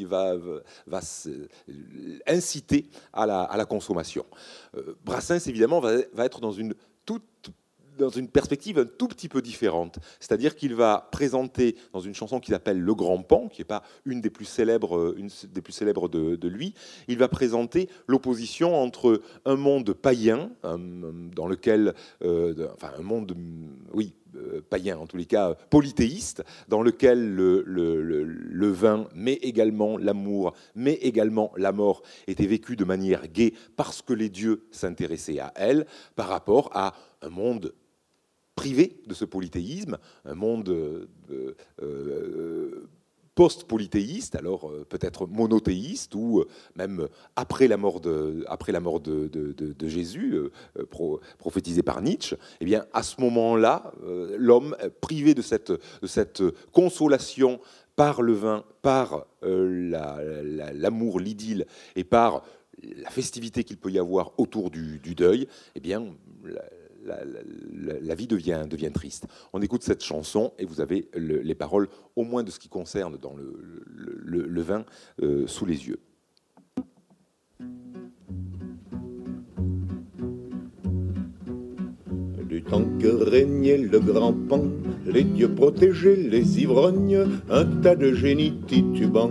va 0.06 1.00
inciter 2.26 2.88
à 3.12 3.26
la, 3.26 3.64
consommation. 3.66 4.24
Euh, 4.76 4.96
Brassens, 5.04 5.46
évidemment, 5.48 5.80
va, 5.80 6.24
être 6.24 6.40
dans 6.40 6.52
une 6.52 8.28
perspective 8.28 8.78
un 8.78 8.86
tout 8.86 9.08
petit 9.08 9.28
peu 9.28 9.42
différente. 9.42 9.98
C'est-à-dire 10.20 10.56
qu'il 10.56 10.74
va 10.74 11.08
présenter 11.12 11.76
dans 11.92 12.00
une 12.00 12.14
chanson 12.14 12.40
qu'il 12.40 12.54
appelle 12.54 12.80
Le 12.80 12.94
Grand 12.94 13.22
Pan, 13.22 13.48
qui 13.48 13.60
n'est 13.60 13.66
pas 13.66 13.82
une 14.04 14.20
des 14.20 14.30
plus 14.30 14.44
célèbres, 14.44 15.14
une 15.16 15.30
des 15.52 15.60
plus 15.60 15.72
célèbres 15.72 16.08
de, 16.08 16.48
lui, 16.48 16.74
il 17.08 17.18
va 17.18 17.28
présenter 17.28 17.88
l'opposition 18.06 18.74
entre 18.74 19.20
un 19.44 19.56
monde 19.56 19.92
païen, 19.92 20.50
dans 20.62 21.46
lequel, 21.46 21.94
euh, 22.22 22.68
enfin 22.74 22.92
un 22.98 23.02
monde, 23.02 23.36
oui, 23.92 24.14
euh, 24.14 24.17
païen, 24.68 24.98
en 24.98 25.06
tous 25.06 25.16
les 25.16 25.26
cas 25.26 25.54
polythéiste, 25.70 26.44
dans 26.68 26.82
lequel 26.82 27.34
le, 27.34 27.62
le, 27.66 28.68
vin, 28.70 29.08
mais 29.14 29.34
également 29.34 29.96
l'amour, 29.96 30.54
mais 30.74 30.94
également 30.94 31.52
la 31.56 31.72
mort 31.72 32.02
étaient 32.26 32.46
vécus 32.46 32.76
de 32.76 32.84
manière 32.84 33.28
gaie 33.28 33.54
parce 33.76 34.02
que 34.02 34.12
les 34.12 34.28
dieux 34.28 34.66
s'intéressaient 34.70 35.40
à 35.40 35.52
elle, 35.56 35.86
par 36.16 36.28
rapport 36.28 36.70
à 36.74 36.94
un 37.22 37.30
monde 37.30 37.74
privé 38.58 39.00
de 39.06 39.14
ce 39.14 39.24
polythéisme, 39.24 39.98
un 40.24 40.34
monde 40.34 40.68
euh, 40.68 41.54
euh, 41.80 42.88
post-polythéiste, 43.38 44.34
alors 44.34 44.72
peut-être 44.88 45.28
monothéiste, 45.28 46.16
ou 46.16 46.44
même 46.74 47.06
après 47.36 47.68
la 47.68 47.76
mort 47.76 48.00
de, 48.00 48.44
après 48.48 48.72
Jésus, 49.82 50.34
prophétisé 51.38 51.84
par 51.84 52.02
Nietzsche, 52.02 52.36
eh 52.60 52.64
bien, 52.64 52.84
à 52.92 53.04
ce 53.04 53.20
moment-là, 53.20 53.92
l'homme, 54.36 54.76
privé 55.00 55.34
de 55.34 55.42
cette, 55.42 56.42
consolation 56.72 57.60
par 57.94 58.22
le 58.22 58.32
vin, 58.32 58.64
par 58.82 59.24
l'amour, 59.42 61.20
l'idylle, 61.20 61.66
et 61.94 62.02
par 62.02 62.42
la 62.82 63.10
festivité 63.10 63.62
qu'il 63.62 63.76
peut 63.76 63.92
y 63.92 64.00
avoir 64.00 64.32
autour 64.36 64.68
du, 64.68 65.14
deuil, 65.14 65.46
eh 65.76 65.80
bien, 65.80 66.04
vie 68.14 68.26
devient, 68.26 68.66
devient, 68.68 68.92
triste. 68.92 69.26
On 69.52 69.62
écoute 69.62 69.82
cette 69.82 70.02
chanson 70.02 70.52
et 70.58 70.64
vous 70.64 70.80
avez 70.80 71.08
les 71.14 71.54
paroles, 71.54 71.88
au 72.16 72.24
moins 72.24 72.42
de 72.42 72.50
ce 72.50 72.58
qui 72.58 72.68
concerne 72.68 73.16
dans 73.18 73.34
le, 73.34 74.62
vin, 74.62 74.84
euh, 75.22 75.46
sous 75.46 75.66
les 75.66 75.88
yeux. 75.88 76.00
Temps 82.70 82.84
que 83.00 83.08
régnait 83.08 83.78
le 83.78 83.98
grand 83.98 84.34
pan, 84.48 84.62
les 85.06 85.24
dieux 85.24 85.48
protégeaient 85.48 86.16
les 86.16 86.60
ivrognes, 86.60 87.26
un 87.50 87.64
tas 87.64 87.96
de 87.96 88.12
génies 88.12 88.60
titubants 88.66 89.30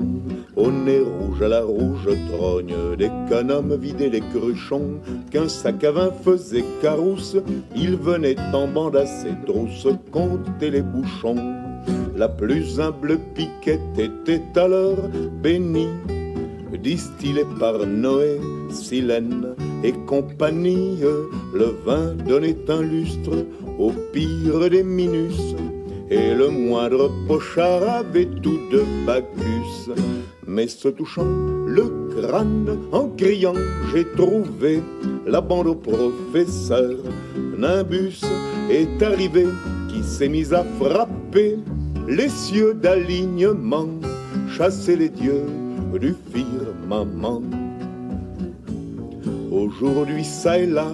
au 0.58 0.72
nez 0.72 1.02
rouge 1.02 1.42
à 1.44 1.48
la 1.48 1.64
rouge 1.64 2.10
trogne, 2.32 2.74
des 2.98 3.12
canomes 3.30 3.78
vidaient 3.80 4.10
les 4.10 4.22
cruchons, 4.22 5.00
qu'un 5.30 5.48
sac 5.48 5.84
à 5.84 5.92
vin 5.92 6.12
faisait 6.12 6.66
carousse, 6.82 7.38
il 7.76 7.96
venait 7.96 8.36
en 8.54 8.68
bande 8.68 8.96
à 8.96 9.06
ses 9.06 9.36
trousses 9.46 9.88
compter 10.12 10.72
les 10.72 10.82
bouchons. 10.82 11.54
La 12.16 12.28
plus 12.28 12.80
humble 12.80 13.20
piquette 13.36 14.00
était 14.00 14.60
alors 14.60 14.98
bénie, 15.44 15.90
distillée 16.82 17.46
par 17.60 17.86
Noé, 17.86 18.40
Silène 18.70 19.56
et 19.84 19.94
compagnie. 20.06 21.00
Le 21.54 21.76
vin 21.86 22.14
donnait 22.28 22.58
un 22.70 22.82
lustre 22.82 23.46
au 23.80 23.92
pire 24.12 24.70
des 24.70 24.84
minus, 24.84 25.56
et 26.10 26.34
le 26.34 26.50
moindre 26.50 27.12
pochard 27.28 27.84
avait 27.84 28.30
tout 28.42 28.60
de 28.72 28.84
Bacchus 29.06 29.92
mais 30.48 30.68
se 30.68 30.88
touchant 30.88 31.26
le 31.68 32.10
crâne 32.16 32.80
en 32.92 33.10
criant 33.10 33.54
j'ai 33.92 34.06
trouvé 34.16 34.82
la 35.26 35.42
bande 35.42 35.68
au 35.68 35.76
professeur. 35.76 36.96
Nimbus 37.58 38.22
est 38.70 39.04
arrivé 39.04 39.46
qui 39.90 40.02
s'est 40.04 40.30
mis 40.30 40.54
à 40.54 40.64
frapper 40.80 41.58
les 42.08 42.30
cieux 42.30 42.74
d'alignement, 42.74 43.90
chasser 44.50 44.96
les 44.96 45.10
dieux 45.10 45.46
du 46.00 46.16
firmament. 46.32 47.67
Aujourd'hui, 49.58 50.24
ça 50.24 50.60
et 50.60 50.68
là, 50.68 50.86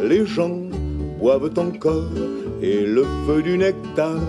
les 0.00 0.24
gens 0.24 0.60
boivent 1.18 1.58
encore 1.58 2.12
et 2.62 2.86
le 2.86 3.04
feu 3.26 3.42
du 3.42 3.58
nectar 3.58 4.20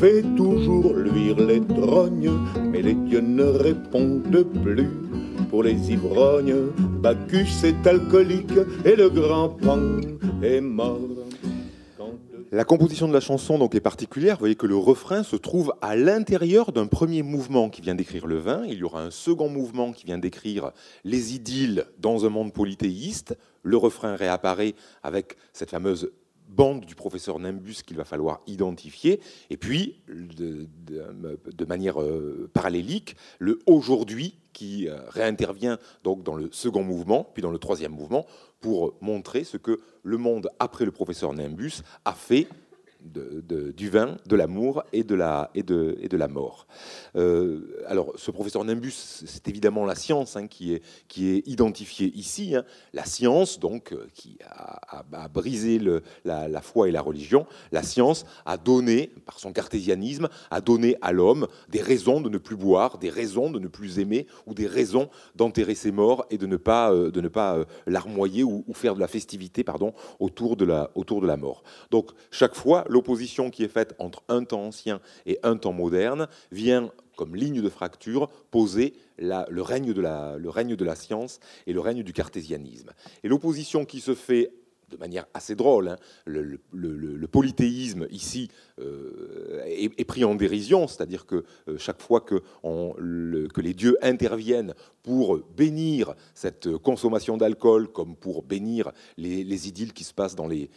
fait 0.00 0.22
toujours 0.34 0.94
luire 0.94 1.36
les 1.38 1.60
drognes, 1.60 2.32
mais 2.72 2.80
les 2.80 2.94
dieux 2.94 3.20
ne 3.20 3.44
répondent 3.44 4.46
plus. 4.62 4.88
Pour 5.50 5.62
les 5.62 5.92
ivrognes, 5.92 6.72
Bacchus 7.02 7.64
est 7.64 7.86
alcoolique 7.86 8.58
et 8.86 8.96
le 8.96 9.10
grand 9.10 9.50
Pan 9.50 10.00
est 10.42 10.62
mort. 10.62 11.17
La 12.50 12.64
composition 12.64 13.06
de 13.06 13.12
la 13.12 13.20
chanson 13.20 13.58
donc 13.58 13.74
est 13.74 13.80
particulière. 13.80 14.36
Vous 14.36 14.40
voyez 14.40 14.54
que 14.54 14.66
le 14.66 14.76
refrain 14.76 15.22
se 15.22 15.36
trouve 15.36 15.74
à 15.82 15.96
l'intérieur 15.96 16.72
d'un 16.72 16.86
premier 16.86 17.22
mouvement 17.22 17.68
qui 17.68 17.82
vient 17.82 17.94
décrire 17.94 18.26
le 18.26 18.38
vin. 18.38 18.62
Il 18.66 18.78
y 18.78 18.84
aura 18.84 19.02
un 19.02 19.10
second 19.10 19.50
mouvement 19.50 19.92
qui 19.92 20.06
vient 20.06 20.16
décrire 20.16 20.72
les 21.04 21.34
idylles 21.34 21.84
dans 21.98 22.24
un 22.24 22.30
monde 22.30 22.54
polythéiste. 22.54 23.36
Le 23.62 23.76
refrain 23.76 24.16
réapparaît 24.16 24.74
avec 25.02 25.36
cette 25.52 25.68
fameuse 25.68 26.10
bande 26.48 26.84
du 26.84 26.94
professeur 26.94 27.38
Nimbus 27.38 27.82
qu'il 27.86 27.96
va 27.96 28.04
falloir 28.04 28.40
identifier, 28.46 29.20
et 29.50 29.56
puis, 29.56 30.02
de, 30.08 31.64
manière 31.64 32.00
euh, 32.00 32.50
parallélique, 32.52 33.16
le 33.38 33.58
aujourd'hui 33.66 34.38
qui 34.52 34.88
euh, 34.88 34.98
réintervient 35.08 35.78
donc 36.02 36.22
dans 36.22 36.34
le 36.34 36.48
second 36.50 36.82
mouvement, 36.82 37.30
puis 37.32 37.42
dans 37.42 37.50
le 37.50 37.58
troisième 37.58 37.92
mouvement, 37.92 38.26
pour 38.60 38.94
montrer 39.00 39.44
ce 39.44 39.56
que 39.56 39.80
le 40.02 40.16
monde 40.16 40.48
après 40.58 40.84
le 40.84 40.90
professeur 40.90 41.32
Nimbus 41.32 41.82
a 42.04 42.12
fait 42.12 42.48
du 43.08 43.90
vin, 43.90 44.16
de 44.26 44.36
l'amour 44.36 44.82
et, 44.92 45.04
de 45.04 45.14
la, 45.14 45.50
et, 45.54 45.62
de, 45.62 45.96
et 46.00 46.08
de 46.08 46.16
la 46.16 46.28
mort. 46.28 46.66
Euh, 47.16 47.82
alors, 47.86 48.12
ce 48.16 48.30
professeur 48.30 48.64
Nimbus, 48.64 48.92
c'est 49.26 49.48
évidemment 49.48 49.84
la 49.84 49.94
science 49.94 50.36
hein, 50.36 50.46
qui, 50.46 50.74
est, 50.74 50.82
qui 51.08 51.28
est 51.28 51.46
identifiée 51.46 52.12
ici. 52.14 52.54
Hein. 52.54 52.64
La 52.92 53.04
science, 53.04 53.58
donc, 53.58 53.92
euh, 53.92 54.06
qui 54.14 54.38
a, 54.44 55.28
brisé 55.28 55.78
le, 55.78 56.02
la, 56.24 56.60
foi 56.60 56.88
et 56.88 56.92
la 56.92 57.00
religion, 57.00 57.46
la 57.72 57.82
science 57.82 58.24
a 58.46 58.56
donné, 58.56 59.10
par 59.26 59.38
son 59.38 59.52
cartésianisme, 59.52 60.28
a 60.50 60.60
donné 60.60 60.96
à 61.02 61.12
l'homme 61.12 61.46
des 61.68 61.82
raisons 61.82 62.20
de 62.20 62.28
ne 62.28 62.38
plus 62.38 62.56
boire, 62.56 62.98
des 62.98 63.10
raisons 63.10 63.50
de 63.50 63.58
ne 63.58 63.68
plus 63.68 63.98
aimer, 63.98 64.26
ou 64.46 64.54
des 64.54 64.66
raisons 64.66 65.08
d'enterrer 65.34 65.74
ses 65.74 65.92
morts 65.92 66.26
et 66.30 66.38
de 66.38 66.46
ne 66.46 66.56
pas, 66.56 66.92
euh, 66.92 67.10
pas 67.28 67.64
larmoyer 67.86 68.44
ou, 68.44 68.64
faire 68.72 68.94
de 68.94 69.00
la 69.00 69.08
festivité 69.08 69.64
pardon, 69.64 69.92
autour, 70.20 70.56
de 70.56 70.64
la, 70.64 70.90
autour 70.94 71.20
de 71.20 71.26
la 71.26 71.36
mort. 71.36 71.62
Donc, 71.90 72.10
chaque 72.30 72.54
fois, 72.54 72.84
l'opposition 72.98 73.50
qui 73.50 73.62
est 73.62 73.68
faite 73.68 73.94
entre 74.00 74.24
un 74.28 74.42
temps 74.42 74.64
ancien 74.64 75.00
et 75.24 75.38
un 75.44 75.56
temps 75.56 75.72
moderne 75.72 76.26
vient 76.50 76.90
comme 77.16 77.36
ligne 77.36 77.62
de 77.62 77.68
fracture 77.68 78.28
poser 78.50 78.92
le, 79.18 79.60
règne 79.60 79.92
de 79.92 80.00
la, 80.00 80.36
le 80.36 80.50
règne 80.50 80.74
de 80.74 80.84
la 80.84 80.96
science 80.96 81.38
et 81.68 81.72
le 81.72 81.78
règne 81.78 82.02
du 82.02 82.12
cartésianisme. 82.12 82.90
Et 83.22 83.28
l'opposition 83.28 83.84
qui 83.84 84.00
se 84.00 84.16
fait 84.16 84.50
de 84.90 84.96
manière 84.96 85.26
assez 85.34 85.54
drôle. 85.54 85.88
Hein. 85.88 85.96
Le, 86.26 87.26
polythéisme 87.26 88.06
ici 88.10 88.48
euh, 88.80 89.62
est, 89.66 90.04
pris 90.04 90.24
en 90.24 90.34
dérision, 90.34 90.88
c'est-à-dire 90.88 91.26
que 91.26 91.44
euh, 91.68 91.76
chaque 91.78 92.00
fois 92.00 92.20
que, 92.20 92.42
les 93.60 93.74
dieux 93.74 93.98
interviennent 94.02 94.74
pour 95.02 95.38
bénir 95.56 96.14
cette 96.34 96.76
consommation 96.78 97.36
d'alcool, 97.36 97.88
comme 97.88 98.16
pour 98.16 98.42
bénir 98.42 98.92
les, 99.16 99.68
idylles 99.68 99.92
qui 99.92 100.04
se 100.04 100.14
passent 100.14 100.36
dans 100.36 100.46
les, 100.46 100.70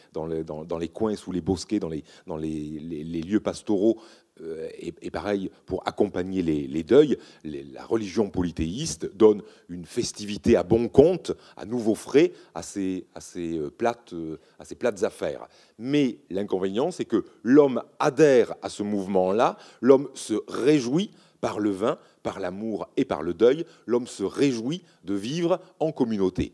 coins, 0.89 1.15
sous 1.15 1.31
les 1.31 1.41
bosquets, 1.41 1.79
dans 1.79 1.89
les 2.37 3.21
lieux 3.23 3.39
pastoraux, 3.39 4.01
euh, 4.39 4.69
et, 4.79 5.11
pareil 5.11 5.51
pour 5.65 5.85
accompagner 5.85 6.41
les, 6.41 6.83
deuils, 6.83 7.17
la 7.43 7.83
religion 7.83 8.29
polythéiste 8.29 9.13
donne 9.15 9.43
une 9.67 9.85
festivité 9.85 10.55
à 10.55 10.63
bon 10.63 10.87
compte, 10.87 11.33
à 11.57 11.65
nouveau 11.65 11.95
frais, 11.95 12.31
euh, 12.77 13.69
plates, 13.77 14.13
euh, 14.13 14.37
à 14.57 14.65
ces 14.65 14.75
plates 14.75 15.03
affaires. 15.03 15.47
Mais 15.77 16.19
l'inconvénient, 16.29 16.91
c'est 16.91 17.05
que 17.05 17.25
l'homme 17.43 17.83
adhère 17.99 18.55
à 18.61 18.69
ce 18.69 18.83
mouvement-là, 18.83 19.57
l'homme 19.81 20.09
se 20.13 20.35
réjouit 20.47 21.11
par 21.41 21.59
le 21.59 21.71
vin, 21.71 21.97
par 22.23 22.39
l'amour 22.39 22.87
et 22.95 23.03
par 23.03 23.23
le 23.23 23.33
deuil, 23.33 23.65
l'homme 23.85 24.07
se 24.07 24.23
réjouit 24.23 24.83
de 25.03 25.13
vivre 25.13 25.59
en 25.79 25.91
communauté. 25.91 26.53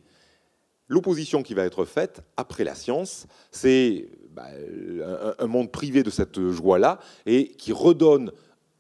L'opposition 0.88 1.44
qui 1.44 1.54
va 1.54 1.66
être 1.66 1.86
faite 1.86 2.22
après 2.38 2.64
la 2.64 2.74
science, 2.74 3.28
c'est 3.52 4.10
bah, 4.38 4.50
un, 5.40 5.48
monde 5.48 5.72
privé 5.72 6.04
de 6.04 6.12
cette 6.12 6.40
joie-là 6.52 7.00
et 7.26 7.48
qui 7.54 7.74
redonne 7.74 8.32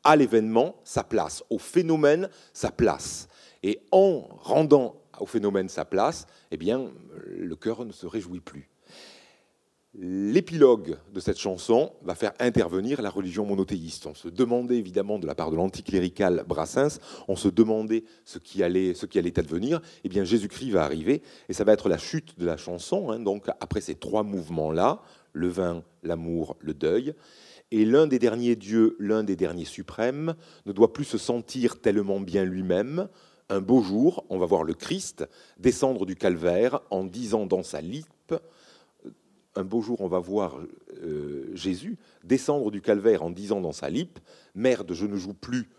à 0.03 0.15
l'événement 0.15 0.75
sa 0.83 1.03
place, 1.03 1.43
au 1.49 1.57
phénomène 1.57 2.29
sa 2.53 2.69
place. 2.69 3.27
Et 3.63 3.79
en 3.91 4.27
rendant 4.37 5.01
au 5.19 5.25
phénomène 5.25 5.67
sa 5.67 5.83
place, 5.83 6.27
eh 6.51 6.57
bien, 6.57 6.91
le 7.25 7.55
cœur 7.55 7.85
ne 7.85 7.91
se 7.91 8.05
réjouit 8.05 8.39
plus. 8.39 8.69
L'épilogue 9.99 10.95
de 11.11 11.19
cette 11.19 11.39
chanson 11.39 11.91
va 12.03 12.13
faire 12.13 12.33
intervenir 12.39 13.01
la 13.01 13.09
religion 13.09 13.43
monothéiste. 13.43 14.05
On 14.05 14.13
se 14.13 14.27
demandait 14.27 14.77
évidemment 14.77 15.17
de 15.17 15.25
la 15.25 15.33
part 15.33 15.49
de 15.49 15.55
l'anticlérical 15.55 16.45
Brassens, 16.47 16.99
on 17.27 17.35
se 17.35 17.47
demandait 17.47 18.03
ce 18.23 18.37
qui 18.37 18.61
allait, 18.61 18.93
ce 18.93 19.07
qui 19.07 19.17
allait 19.17 19.39
advenir. 19.39 19.81
Eh 20.03 20.09
bien, 20.09 20.23
Jésus-Christ 20.23 20.69
va 20.69 20.83
arriver 20.83 21.23
et 21.49 21.53
ça 21.53 21.63
va 21.63 21.73
être 21.73 21.89
la 21.89 21.97
chute 21.97 22.37
de 22.37 22.45
la 22.45 22.57
chanson. 22.57 23.09
Hein. 23.09 23.19
donc, 23.19 23.47
après 23.59 23.81
ces 23.81 23.95
trois 23.95 24.21
mouvements-là, 24.21 25.01
le 25.37 25.47
vin, 25.47 25.83
l'amour, 26.03 26.57
le 26.59 26.73
deuil. 26.73 27.13
Et 27.71 27.85
l'un 27.85 28.07
des 28.07 28.19
derniers 28.19 28.55
dieux, 28.55 28.95
l'un 28.99 29.23
des 29.23 29.35
derniers 29.35 29.65
suprêmes, 29.65 30.35
ne 30.65 30.71
doit 30.71 30.93
plus 30.93 31.05
se 31.05 31.17
sentir 31.17 31.79
tellement 31.81 32.19
bien 32.19 32.43
lui-même. 32.43 33.07
Un 33.49 33.61
beau 33.61 33.81
jour, 33.81 34.25
on 34.29 34.37
va 34.37 34.45
voir 34.45 34.63
le 34.63 34.73
Christ 34.73 35.25
descendre 35.57 36.05
du 36.05 36.15
calvaire 36.15 36.81
en 36.89 37.03
disant 37.03 37.45
dans 37.45 37.63
sa 37.63 37.81
lippe, 37.81 38.35
un 39.55 39.63
beau 39.63 39.81
jour, 39.81 40.01
on 40.01 40.07
va 40.07 40.19
voir 40.19 40.59
euh, 41.01 41.49
Jésus 41.53 41.97
descendre 42.23 42.69
du 42.69 42.81
calvaire 42.81 43.23
en 43.23 43.31
disant 43.31 43.59
dans 43.59 43.71
sa 43.71 43.89
lippe, 43.89 44.19
Merde, 44.53 44.93
je 44.93 45.05
ne 45.05 45.17
joue 45.17 45.33
plus 45.33 45.69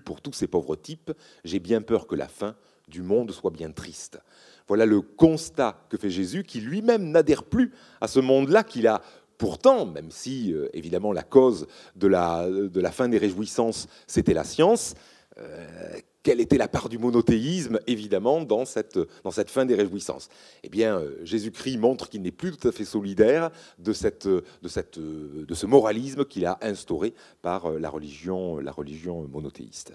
pour 0.00 0.20
tous 0.20 0.32
ces 0.32 0.46
pauvres 0.46 0.76
types. 0.76 1.12
J'ai 1.44 1.58
bien 1.58 1.82
peur 1.82 2.06
que 2.06 2.14
la 2.14 2.28
fin 2.28 2.54
du 2.88 3.02
monde 3.02 3.30
soit 3.32 3.50
bien 3.50 3.70
triste. 3.70 4.20
Voilà 4.68 4.86
le 4.86 5.00
constat 5.00 5.86
que 5.88 5.96
fait 5.96 6.10
Jésus, 6.10 6.42
qui 6.42 6.60
lui-même 6.60 7.10
n'adhère 7.10 7.44
plus 7.44 7.72
à 8.00 8.08
ce 8.08 8.20
monde-là 8.20 8.64
qu'il 8.64 8.86
a 8.86 9.02
pourtant, 9.38 9.86
même 9.86 10.10
si 10.10 10.52
euh, 10.52 10.68
évidemment 10.72 11.12
la 11.12 11.22
cause 11.22 11.66
de 11.94 12.06
la, 12.06 12.48
de 12.48 12.80
la, 12.80 12.90
fin 12.90 13.08
des 13.08 13.18
réjouissances, 13.18 13.86
c'était 14.06 14.34
la 14.34 14.44
science, 14.44 14.94
euh, 15.38 15.66
quelle 16.22 16.40
était 16.40 16.58
la 16.58 16.66
part 16.66 16.88
du 16.88 16.98
monothéisme, 16.98 17.78
évidemment, 17.86 18.40
dans 18.40 18.64
cette, 18.64 18.98
dans 19.22 19.30
cette 19.30 19.50
fin 19.50 19.64
des 19.64 19.76
réjouissances? 19.76 20.28
Eh 20.64 20.68
bien, 20.68 20.98
euh, 20.98 21.18
Jésus-Christ 21.22 21.76
montre 21.76 22.08
qu'il 22.08 22.22
n'est 22.22 22.32
plus 22.32 22.50
tout 22.56 22.66
à 22.66 22.72
fait 22.72 22.84
solidaire 22.84 23.50
de, 23.78 23.92
cette, 23.92 24.26
de, 24.26 24.42
cette, 24.68 24.98
de 24.98 25.54
ce 25.54 25.66
moralisme 25.66 26.24
qu'il 26.24 26.46
a 26.46 26.58
instauré 26.62 27.14
par 27.42 27.70
la 27.70 27.90
religion, 27.90 28.58
la 28.58 28.72
religion 28.72 29.28
monothéiste. 29.28 29.92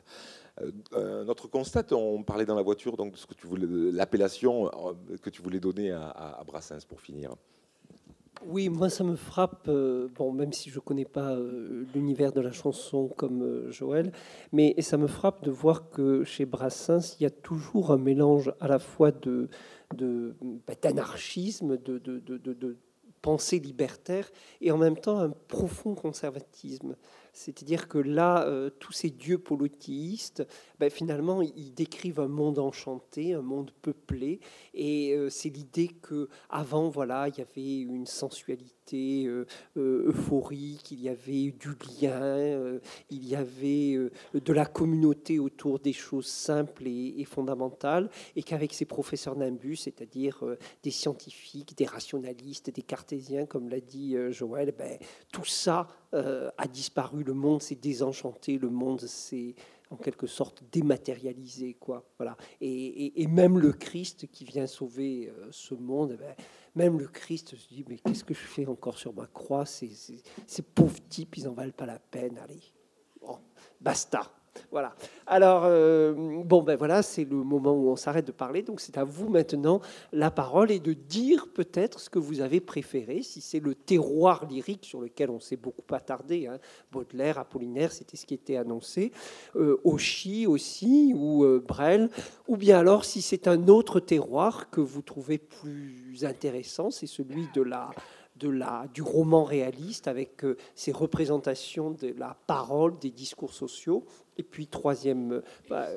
Euh, 0.94 1.24
notre 1.24 1.48
constat, 1.48 1.86
on 1.92 2.24
parlait 2.24 2.46
dans 2.46 2.56
la 2.56 2.62
voiture 2.62 2.98
donc 2.98 3.14
de 3.14 3.18
ce 3.18 3.26
que 3.26 3.34
tu 3.34 3.48
voulais, 3.48 3.68
l'appellation 3.92 4.68
euh, 4.68 5.18
que 5.22 5.30
tu 5.30 5.42
voulais 5.42 5.60
donner 5.60 5.92
à, 5.92 6.42
Brassens 6.46 6.86
pour 6.88 7.02
finir. 7.02 7.36
Oui, 8.46 8.70
moi 8.70 8.90
ça 8.90 9.04
me 9.04 9.16
frappe, 9.16 9.68
euh, 9.68 10.08
bon, 10.16 10.32
même 10.32 10.52
si 10.52 10.70
je 10.70 10.76
ne 10.76 10.82
connais 10.82 11.06
pas 11.06 11.38
l'univers 11.94 12.32
de 12.32 12.42
la 12.42 12.52
chanson 12.52 13.08
comme 13.08 13.70
Joël, 13.70 14.12
mais 14.52 14.76
ça 14.82 14.98
me 14.98 15.08
frappe 15.08 15.44
de 15.44 15.52
voir 15.52 15.90
que 15.90 16.24
chez 16.24 16.46
Brassens, 16.46 17.18
il 17.20 17.24
y 17.24 17.26
a 17.26 17.30
toujours 17.30 17.92
un 17.92 17.98
mélange 17.98 18.52
à 18.60 18.68
la 18.68 18.80
fois 18.80 19.12
de, 19.12 19.48
bah, 19.96 20.74
d'anarchisme, 20.82 21.78
de, 21.78 22.00
de 22.00 22.78
pensée 23.22 23.60
libertaire, 23.60 24.30
et 24.60 24.72
en 24.72 24.78
même 24.78 24.98
temps 24.98 25.20
un 25.20 25.30
profond 25.30 25.94
conservatisme. 25.94 26.96
C'est-à-dire 27.34 27.88
que 27.88 27.98
là, 27.98 28.46
euh, 28.46 28.70
tous 28.80 28.92
ces 28.92 29.10
dieux 29.10 29.38
polythéistes, 29.38 30.46
ben, 30.80 30.90
finalement, 30.90 31.42
ils 31.42 31.74
décrivent 31.74 32.20
un 32.20 32.28
monde 32.28 32.60
enchanté, 32.60 33.34
un 33.34 33.42
monde 33.42 33.72
peuplé, 33.82 34.40
et 34.74 35.14
euh, 35.14 35.30
c'est 35.30 35.50
l'idée 35.50 35.88
que 35.88 36.28
avant, 36.50 36.90
voilà, 36.90 37.30
il 37.30 37.38
y 37.38 37.42
avait 37.42 37.80
une 37.80 38.06
sensualité 38.06 39.26
euh, 39.26 39.46
euphorique, 39.78 40.92
il 40.92 41.02
y 41.02 41.08
avait 41.08 41.52
du 41.52 41.70
lien, 42.02 42.80
il 43.10 43.26
y 43.26 43.36
avait 43.36 43.98
de 44.34 44.54
la 44.54 44.66
communauté 44.66 45.40
autour 45.40 45.80
des 45.80 45.94
choses 45.94 46.26
simples 46.26 46.88
et, 46.88 47.24
fondamentales, 47.24 48.10
et 48.36 48.44
qu'avec 48.44 48.74
ces 48.74 48.84
professeurs 48.84 49.38
nimbus, 49.38 49.78
c'est-à-dire 49.78 50.44
des 50.84 50.92
scientifiques, 50.92 51.78
des 51.78 51.86
rationalistes, 51.86 52.70
des 52.70 52.82
cartésiens, 52.82 53.46
comme 53.46 53.70
l'a 53.70 53.80
dit 53.80 54.16
Joël, 54.32 54.74
ben, 54.78 54.98
tout 55.32 55.46
ça 55.46 55.88
a 56.12 56.68
disparu 56.68 57.21
le 57.24 57.34
monde 57.34 57.62
s'est 57.62 57.76
désenchanté, 57.76 58.58
le 58.58 58.70
monde 58.70 59.02
s'est 59.02 59.56
en 59.90 59.98
quelque 59.98 60.28
sorte 60.28 60.64
dématérialisé. 60.72 61.76
Quoi. 61.76 62.06
Voilà. 62.18 62.38
Et, 62.62 63.28
même 63.28 63.60
le 63.60 63.74
Christ 63.74 64.28
qui 64.32 64.46
vient 64.46 64.68
sauver 64.68 65.30
euh, 65.30 65.48
ce 65.52 65.76
monde, 65.76 66.12
eh 66.14 66.18
ben, 66.18 66.36
même 66.76 67.00
le 67.00 67.08
Christ 67.08 67.56
se 67.56 67.68
dit, 67.68 67.86
mais 67.88 67.98
qu'est-ce 67.98 68.24
que 68.24 68.34
je 68.34 68.40
fais 68.40 68.66
encore 68.66 68.98
sur 68.98 69.14
ma 69.14 69.28
croix? 69.28 69.66
Ces, 69.66 70.24
pauvres 70.74 71.02
types, 71.10 71.38
ils 71.38 71.44
n'en 71.44 71.54
valent 71.54 71.74
pas 71.74 71.86
la 71.86 72.00
peine. 72.00 72.38
Allez, 72.38 72.62
basta. 73.80 74.32
Voilà. 74.70 74.94
Alors, 75.28 75.64
euh, 75.66 76.14
bon, 76.44 76.62
ben 76.62 76.76
voilà, 76.76 77.02
c'est 77.02 77.24
le 77.24 77.38
moment 77.38 77.74
où 77.74 77.90
on 77.90 77.96
s'arrête 77.96 78.28
de 78.28 78.32
parler. 78.32 78.62
Donc, 78.62 78.82
c'est 78.82 78.98
à 78.98 79.04
vous 79.04 79.30
maintenant 79.30 79.82
la 80.12 80.32
parole 80.32 80.72
et 80.72 80.80
de 80.80 80.94
dire 80.94 81.48
peut-être 81.54 82.00
ce 82.00 82.10
que 82.10 82.20
vous 82.20 82.42
avez 82.42 82.60
préféré, 82.60 83.22
si 83.22 83.42
c'est 83.42 83.60
le 83.60 83.76
terroir 83.76 84.46
lyrique 84.46 84.86
sur 84.86 85.02
lequel 85.02 85.30
on 85.30 85.40
s'est 85.40 85.56
beaucoup 85.56 85.84
attardé. 85.94 86.48
Hein. 86.48 86.58
Baudelaire, 86.92 87.40
Apollinaire, 87.40 87.92
c'était 87.92 88.18
ce 88.18 88.26
qui 88.26 88.34
était 88.34 88.58
annoncé. 88.58 89.12
Euh, 89.56 89.80
aussi, 89.84 90.48
ou 90.48 91.44
euh, 91.44 91.64
Brel. 91.66 92.10
Ou 92.48 92.58
bien 92.58 92.80
alors, 92.80 93.06
si 93.06 93.22
c'est 93.22 93.48
un 93.48 93.68
autre 93.68 94.00
terroir 94.00 94.70
que 94.70 94.82
vous 94.82 95.02
trouvez 95.02 95.38
plus 95.38 96.26
intéressant, 96.26 96.92
c'est 96.92 97.08
celui 97.08 97.48
de 97.54 97.62
la 97.62 97.92
de 98.42 98.50
la, 98.50 98.88
du 98.94 99.02
roman 99.02 99.44
réaliste 99.44 100.08
avec 100.08 100.44
euh, 100.44 100.58
ses 100.76 100.92
représentations 100.92 101.92
de 101.92 102.14
la 102.18 102.36
parole, 102.48 102.98
des 103.00 103.12
discours 103.12 103.54
sociaux. 103.54 104.04
Et 104.38 104.44
puis, 104.44 104.68
troisième, 104.68 105.34
euh, 105.34 105.42
bah, 105.70 105.88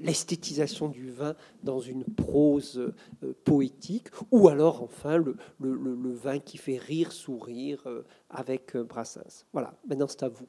l'esthétisation 0.00 0.88
du 0.88 1.10
vin 1.10 1.36
dans 1.62 1.78
une 1.78 2.04
prose 2.04 2.92
euh, 3.22 3.32
poétique, 3.44 4.08
ou 4.32 4.48
alors 4.48 4.82
enfin 4.82 5.16
le, 5.18 5.36
vin 5.60 6.40
qui 6.40 6.58
fait 6.58 6.78
rire, 6.78 7.12
sourire 7.12 7.86
avec 8.28 8.76
Brassens. 8.76 9.44
Voilà, 9.52 9.72
maintenant 9.86 10.08
c'est 10.08 10.24
à 10.24 10.28
vous. 10.28 10.48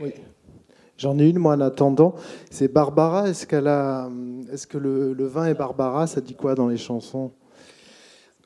Oui. 0.00 0.12
J'en 0.98 1.18
ai 1.18 1.28
une, 1.28 1.38
moi, 1.38 1.54
en 1.54 1.60
attendant. 1.60 2.14
C'est 2.50 2.68
Barbara. 2.68 3.28
Est-ce 3.28 3.46
qu'elle 3.46 3.66
a, 3.66 4.08
est-ce 4.52 4.66
que 4.66 4.78
le, 4.78 5.12
le 5.14 5.26
vin 5.26 5.46
et 5.46 5.54
Barbara, 5.54 6.06
ça 6.06 6.20
dit 6.20 6.34
quoi 6.34 6.54
dans 6.54 6.68
les 6.68 6.76
chansons? 6.76 7.32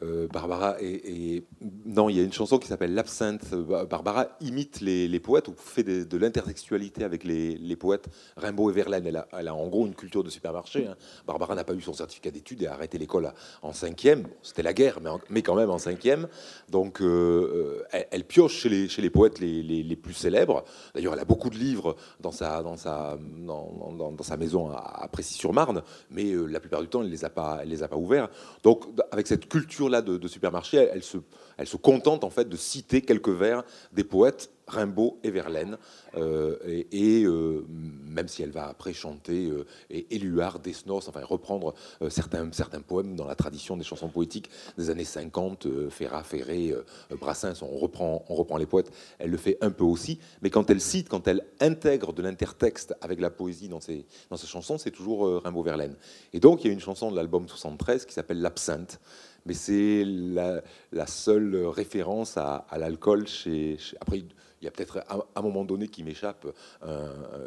Euh, 0.02 0.28
Barbara 0.28 0.76
et, 0.80 1.44
non, 1.86 2.08
il 2.08 2.16
y 2.16 2.20
a 2.20 2.22
une 2.22 2.32
chanson 2.32 2.58
qui 2.58 2.68
s'appelle 2.68 2.94
L'absinthe. 2.94 3.54
Barbara 3.54 4.28
imite 4.40 4.80
les, 4.80 5.20
poètes 5.20 5.48
ou 5.48 5.54
fait 5.56 5.82
de, 5.82 6.16
l'intersexualité 6.16 7.04
avec 7.04 7.24
les, 7.24 7.76
poètes. 7.76 8.08
Rimbaud 8.36 8.70
et 8.70 8.72
Verlaine, 8.74 9.06
elle 9.06 9.48
a, 9.48 9.54
en 9.54 9.68
gros 9.68 9.86
une 9.86 9.94
culture 9.94 10.22
de 10.22 10.30
supermarché. 10.30 10.86
Hein. 10.86 10.96
Barbara 11.26 11.54
n'a 11.54 11.64
pas 11.64 11.74
eu 11.74 11.80
son 11.80 11.92
certificat 11.92 12.30
d'études 12.30 12.62
et 12.62 12.66
a 12.66 12.74
arrêté 12.74 12.98
l'école 12.98 13.32
en 13.62 13.72
cinquième. 13.72 14.26
C'était 14.42 14.62
la 14.62 14.72
guerre, 14.72 15.00
mais, 15.30 15.42
quand 15.42 15.54
même 15.54 15.70
en 15.70 15.78
cinquième. 15.78 16.28
Donc 16.68 17.00
euh, 17.00 17.84
euh, 17.94 18.02
elle, 18.10 18.24
pioche 18.24 18.54
chez 18.54 18.68
les, 18.68 18.88
chez 18.88 19.02
les 19.02 19.10
poètes 19.10 19.40
les, 19.40 19.96
plus 19.96 20.14
célèbres. 20.14 20.64
D'ailleurs, 20.94 21.14
elle 21.14 21.20
a 21.20 21.24
beaucoup 21.24 21.48
de 21.48 21.56
livres 21.56 21.96
dans 22.20 22.32
sa, 22.32 22.62
dans 22.62 22.76
sa, 22.76 23.18
dans, 23.38 24.22
sa 24.22 24.36
maison 24.36 24.70
à, 24.70 25.08
Précy-sur-Marne, 25.10 25.82
mais 26.10 26.32
la 26.48 26.60
plupart 26.60 26.82
du 26.82 26.88
temps, 26.88 27.02
elle 27.02 27.10
les 27.10 27.24
a 27.24 27.30
pas, 27.30 27.60
elle 27.62 27.70
les 27.70 27.82
a 27.82 27.88
pas 27.88 27.96
ouverts. 27.96 28.28
Donc 28.62 28.84
avec 29.10 29.26
cette 29.26 29.48
culture 29.48 29.85
là 29.88 30.02
de, 30.02 30.28
supermarché, 30.28 30.88
elle, 30.92 31.02
se, 31.02 31.18
elle 31.56 31.66
se 31.66 31.76
contente 31.76 32.24
en 32.24 32.30
fait 32.30 32.48
de 32.48 32.56
citer 32.56 33.02
quelques 33.02 33.28
vers 33.28 33.64
des 33.92 34.04
poètes 34.04 34.50
Rimbaud 34.68 35.18
et 35.22 35.30
Verlaine, 35.30 35.78
euh, 36.16 36.56
et, 36.90 37.22
euh, 37.24 37.64
même 37.68 38.26
si 38.26 38.42
elle 38.42 38.50
va 38.50 38.66
après 38.66 38.92
chanter 38.92 39.48
euh, 39.48 39.64
Éluard, 40.10 40.58
Desnos, 40.58 41.08
enfin 41.08 41.24
reprendre 41.24 41.74
certains, 42.08 42.50
certains 42.52 42.80
poèmes 42.80 43.14
dans 43.14 43.26
la 43.26 43.36
tradition 43.36 43.76
des 43.76 43.84
chansons 43.84 44.08
poétiques 44.08 44.50
des 44.76 44.90
années 44.90 45.04
50, 45.04 45.68
Ferrat, 45.90 46.24
Ferré, 46.24 46.74
Brassens, 47.10 47.62
on 47.62 47.78
reprend, 47.78 48.24
on 48.28 48.34
reprend 48.34 48.56
les 48.56 48.66
poètes, 48.66 48.90
elle 49.18 49.30
le 49.30 49.36
fait 49.36 49.56
un 49.60 49.70
peu 49.70 49.84
aussi, 49.84 50.18
mais 50.42 50.50
quand 50.50 50.68
elle 50.68 50.80
cite, 50.80 51.08
quand 51.08 51.28
elle 51.28 51.46
intègre 51.60 52.12
de 52.12 52.22
l'intertexte 52.22 52.94
avec 53.00 53.20
la 53.20 53.30
poésie 53.30 53.68
dans 53.68 53.80
ses, 53.80 54.04
dans 54.30 54.36
ses 54.36 54.46
chansons, 54.46 54.78
c'est 54.78 54.90
toujours 54.90 55.42
Rimbaud-Verlaine. 55.42 55.96
Et 56.32 56.40
donc 56.40 56.64
il 56.64 56.68
y 56.68 56.70
a 56.70 56.72
une 56.72 56.80
chanson 56.80 57.10
de 57.10 57.16
l'album 57.16 57.46
73 57.48 58.04
qui 58.04 58.12
s'appelle 58.12 58.40
L'Absinthe, 58.40 58.98
mais 59.46 59.54
c'est 59.54 60.04
la, 60.04 61.06
seule 61.06 61.56
référence 61.66 62.36
à, 62.36 62.66
l'alcool 62.76 63.26
chez, 63.26 63.78
Après, 64.00 64.18
il 64.18 64.64
y 64.64 64.68
a 64.68 64.70
peut-être 64.70 64.98
à 65.08 65.24
un 65.36 65.42
moment 65.42 65.64
donné 65.64 65.88
qui 65.88 66.02
m'échappe 66.02 66.46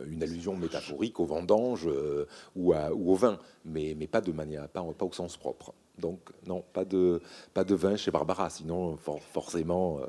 une 0.07 0.23
allusion 0.23 0.55
métaphorique 0.55 1.19
au 1.19 1.25
vendange 1.25 1.87
euh, 1.87 2.25
ou, 2.55 2.73
au 2.73 3.15
vin, 3.15 3.39
mais, 3.65 3.95
pas 4.07 4.21
de 4.21 4.31
manière, 4.31 4.67
pas, 4.69 4.81
au 4.81 5.11
sens 5.11 5.37
propre. 5.37 5.73
Donc 5.99 6.19
non, 6.47 6.63
pas 6.73 6.85
de, 6.85 7.21
pas 7.53 7.63
de 7.63 7.75
vin 7.75 7.95
chez 7.95 8.11
Barbara, 8.11 8.49
sinon 8.49 8.97
forcément 8.97 9.99
euh, 9.99 10.05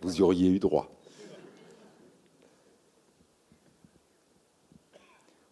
vous 0.00 0.16
y 0.16 0.22
auriez 0.22 0.48
eu 0.48 0.58
droit. 0.58 0.90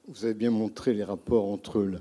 Vous 0.08 0.24
avez 0.24 0.34
bien 0.34 0.50
montré 0.50 0.94
les 0.94 1.04
rapports 1.04 1.44
entre 1.44 1.82
le, 1.82 2.00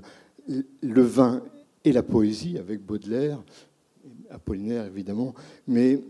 le 0.80 1.02
vin 1.02 1.42
et 1.84 1.92
la 1.92 2.02
poésie 2.02 2.58
avec 2.58 2.84
Baudelaire, 2.84 3.42
Apollinaire 4.30 4.86
évidemment, 4.86 5.34
mais 5.66 6.00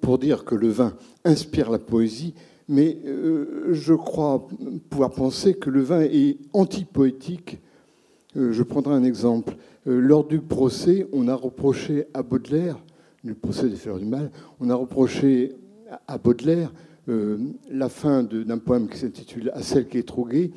pour, 0.00 0.18
dire 0.18 0.44
que 0.44 0.54
le 0.54 0.68
vin 0.68 0.94
inspire 1.24 1.70
la 1.70 1.78
poésie, 1.78 2.34
mais 2.68 2.98
euh, 3.04 3.68
je 3.72 3.94
crois 3.94 4.48
pouvoir 4.90 5.10
penser 5.10 5.54
que 5.54 5.70
le 5.70 5.82
vin 5.82 6.02
est 6.02 6.38
anti-poétique. 6.52 7.58
Euh, 8.36 8.52
je 8.52 8.62
prendrai 8.62 8.94
un 8.94 9.04
exemple. 9.04 9.56
Euh, 9.86 10.00
lors 10.00 10.24
du 10.24 10.40
procès, 10.40 11.06
on 11.12 11.28
a 11.28 11.34
reproché 11.34 12.06
à 12.14 12.22
Baudelaire, 12.22 12.78
du 13.22 13.34
procès 13.34 13.68
des 13.68 13.76
fleurs 13.76 13.98
du 13.98 14.06
mal, 14.06 14.30
on 14.60 14.70
a 14.70 14.74
reproché 14.74 15.52
à 16.06 16.18
Baudelaire 16.18 16.72
la 17.70 17.88
fin 17.88 18.24
d'un 18.24 18.58
poème 18.58 18.88
qui 18.88 18.98
s'intitule 18.98 19.52
À 19.54 19.62
celle 19.62 19.86
qui 19.86 19.98
est 19.98 20.08
trop 20.08 20.24
gaie, 20.24 20.50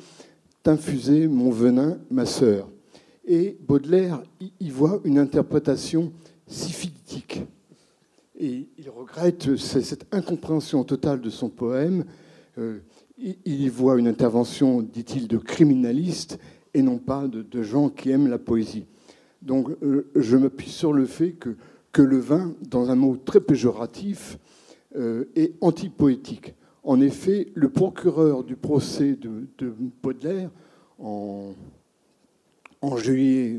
T'infuser 0.64 1.28
mon 1.28 1.50
venin, 1.50 1.98
ma 2.10 2.26
sœur. 2.26 2.68
Et 3.26 3.56
Baudelaire 3.66 4.22
y 4.60 4.70
voit 4.70 5.00
une 5.04 5.18
interprétation 5.18 6.12
syphilitique. 6.46 7.42
Et 8.38 8.68
il 8.78 8.90
regrette 8.90 9.56
cette 9.56 10.06
incompréhension 10.12 10.82
totale 10.84 11.20
de 11.20 11.30
son 11.30 11.48
poème. 11.48 12.04
Euh, 12.58 12.78
il 13.18 13.62
y 13.62 13.68
voit 13.68 13.98
une 13.98 14.08
intervention, 14.08 14.80
dit-il, 14.80 15.28
de 15.28 15.36
criminalistes 15.36 16.38
et 16.72 16.82
non 16.82 16.98
pas 16.98 17.28
de, 17.28 17.62
gens 17.62 17.90
qui 17.90 18.10
aiment 18.10 18.28
la 18.28 18.38
poésie. 18.38 18.86
Donc 19.42 19.70
euh, 19.82 20.10
je 20.14 20.36
m'appuie 20.36 20.70
sur 20.70 20.92
le 20.92 21.06
fait 21.06 21.32
que, 21.32 21.56
que 21.92 22.02
le 22.02 22.18
vin, 22.18 22.54
dans 22.62 22.90
un 22.90 22.94
mot 22.94 23.16
très 23.16 23.40
péjoratif, 23.40 24.38
euh, 24.96 25.26
est 25.36 25.54
antipoétique. 25.60 26.54
En 26.82 27.00
effet, 27.00 27.48
le 27.54 27.68
procureur 27.68 28.42
du 28.42 28.56
procès 28.56 29.16
de, 29.16 29.46
de 29.58 29.72
Baudelaire, 30.02 30.50
en 30.98 31.52
en 32.82 32.96
juillet 32.96 33.56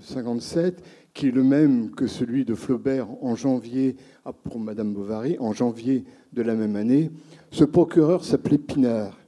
57, 0.00 0.78
euh, 0.78 0.82
qui 1.12 1.28
est 1.28 1.30
le 1.30 1.44
même 1.44 1.90
que 1.90 2.06
celui 2.06 2.44
de 2.44 2.54
Flaubert 2.54 3.08
en 3.22 3.36
janvier, 3.36 3.96
ah, 4.24 4.32
pour 4.32 4.58
Madame 4.58 4.92
Bovary, 4.92 5.36
en 5.38 5.52
janvier 5.52 6.04
de 6.32 6.42
la 6.42 6.54
même 6.54 6.76
année. 6.76 7.10
Ce 7.50 7.64
procureur 7.64 8.24
s'appelait 8.24 8.58
Pinard. 8.58 9.18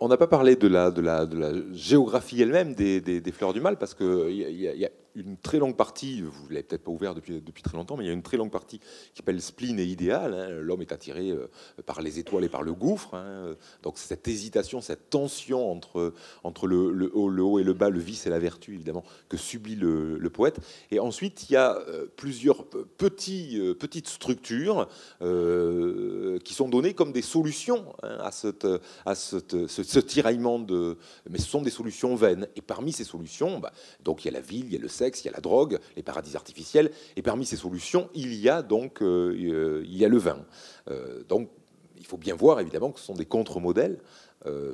On 0.00 0.08
n'a 0.08 0.16
pas 0.16 0.26
parlé 0.26 0.56
de 0.56 0.66
la, 0.66 0.90
de 0.90 1.00
la, 1.00 1.24
géographie 1.72 2.42
elle-même 2.42 2.74
des, 2.74 3.22
fleurs 3.32 3.52
du 3.52 3.60
mal, 3.60 3.78
parce 3.78 3.94
qu'il 3.94 4.30
y, 4.30 4.42
y, 4.42 4.84
a 4.84 4.90
une 5.14 5.36
très 5.36 5.58
longue 5.58 5.76
partie, 5.76 6.22
vous 6.22 6.48
ne 6.48 6.54
l'avez 6.54 6.62
peut-être 6.62 6.84
pas 6.84 6.90
ouvert 6.90 7.14
depuis, 7.14 7.40
depuis 7.40 7.62
très 7.62 7.76
longtemps, 7.76 7.96
mais 7.96 8.04
il 8.04 8.06
y 8.06 8.10
a 8.10 8.14
une 8.14 8.22
très 8.22 8.36
longue 8.36 8.50
partie 8.50 8.78
qui 8.78 9.16
s'appelle 9.16 9.40
spleen 9.40 9.78
et 9.78 9.84
idéal. 9.84 10.34
Hein. 10.34 10.48
L'homme 10.60 10.82
est 10.82 10.92
attiré 10.92 11.30
euh, 11.30 11.48
par 11.84 12.00
les 12.00 12.18
étoiles 12.18 12.44
et 12.44 12.48
par 12.48 12.62
le 12.62 12.72
gouffre. 12.72 13.14
Hein. 13.14 13.54
Donc 13.82 13.98
cette 13.98 14.26
hésitation, 14.28 14.80
cette 14.80 15.10
tension 15.10 15.70
entre, 15.70 16.14
entre 16.44 16.66
le, 16.66 17.10
haut, 17.14 17.28
le 17.28 17.42
haut 17.42 17.58
et 17.58 17.64
le 17.64 17.72
bas, 17.72 17.90
le 17.90 18.00
vice 18.00 18.26
et 18.26 18.30
la 18.30 18.38
vertu, 18.38 18.74
évidemment, 18.74 19.04
que 19.28 19.36
subit 19.36 19.76
le, 19.76 20.18
poète. 20.32 20.60
Et 20.90 20.98
ensuite, 20.98 21.50
il 21.50 21.52
y 21.52 21.56
a 21.56 21.76
euh, 21.76 22.06
plusieurs 22.16 22.64
petits, 22.64 23.58
euh, 23.60 23.74
petites 23.74 24.08
structures 24.08 24.88
qui 25.20 26.54
sont 26.54 26.68
données 26.68 26.94
comme 26.94 27.12
des 27.12 27.22
solutions 27.22 27.94
hein, 28.02 28.16
à, 28.20 28.32
cette, 28.32 28.66
à 29.04 29.14
cette, 29.14 29.66
ce, 29.66 29.98
tiraillement 29.98 30.58
de... 30.58 30.96
Mais 31.28 31.38
ce 31.38 31.46
sont 31.46 31.62
des 31.62 31.70
solutions 31.70 32.14
vaines. 32.16 32.48
Et 32.56 32.62
parmi 32.62 32.92
ces 32.92 33.04
solutions, 33.04 33.58
bah, 33.58 33.72
donc 34.02 34.24
il 34.24 34.28
y 34.28 34.30
a 34.30 34.32
la 34.32 34.40
ville, 34.40 34.66
il 34.66 34.72
y 34.72 34.76
a 34.76 34.80
le 34.80 34.88
il 35.08 35.26
y 35.26 35.28
a 35.28 35.32
la 35.32 35.40
drogue, 35.40 35.78
les 35.96 36.02
paradis 36.02 36.36
artificiels, 36.36 36.90
et 37.16 37.22
parmi 37.22 37.44
ces 37.44 37.56
solutions, 37.56 38.08
il 38.14 38.34
y 38.34 38.48
a 38.48 38.62
donc 38.62 39.02
euh, 39.02 39.34
euh, 39.34 39.82
il 39.84 39.96
y 39.96 40.04
a 40.04 40.08
le 40.08 40.18
vin. 40.18 40.44
Euh, 40.88 41.22
donc 41.28 41.50
il 41.96 42.06
faut 42.06 42.16
bien 42.16 42.34
voir 42.34 42.60
évidemment 42.60 42.90
que 42.90 43.00
ce 43.00 43.06
sont 43.06 43.14
des 43.14 43.26
contre-modèles 43.26 43.98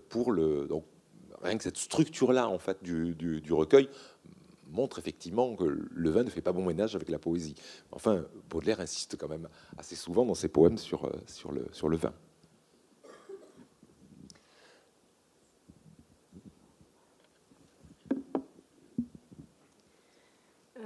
pour 0.09 0.33
le. 0.33 0.67
Donc, 0.67 0.85
rien 1.43 1.59
que 1.59 1.63
cette 1.63 1.77
structure-là 1.77 2.49
en 2.49 2.59
fait 2.59 2.83
du, 2.83 3.43
recueil 3.51 3.91
montre 4.71 4.99
effectivement 4.99 5.55
que 5.55 5.65
le 5.65 6.11
vin 6.11 6.25
ne 6.25 6.31
fait 6.31 6.41
pas 6.41 6.53
bon 6.53 6.65
ménage 6.65 6.95
avec 6.97 7.11
la 7.11 7.19
poésie. 7.19 7.55
Enfin, 7.93 8.25
Baudelaire 8.49 8.81
insiste 8.81 9.17
quand 9.19 9.29
même 9.29 9.49
assez 9.77 9.95
souvent 9.95 10.25
dans 10.25 10.35
ses 10.35 10.49
poèmes 10.49 10.79
sur, 10.79 11.11
le 11.53 11.97
vin. 11.97 12.15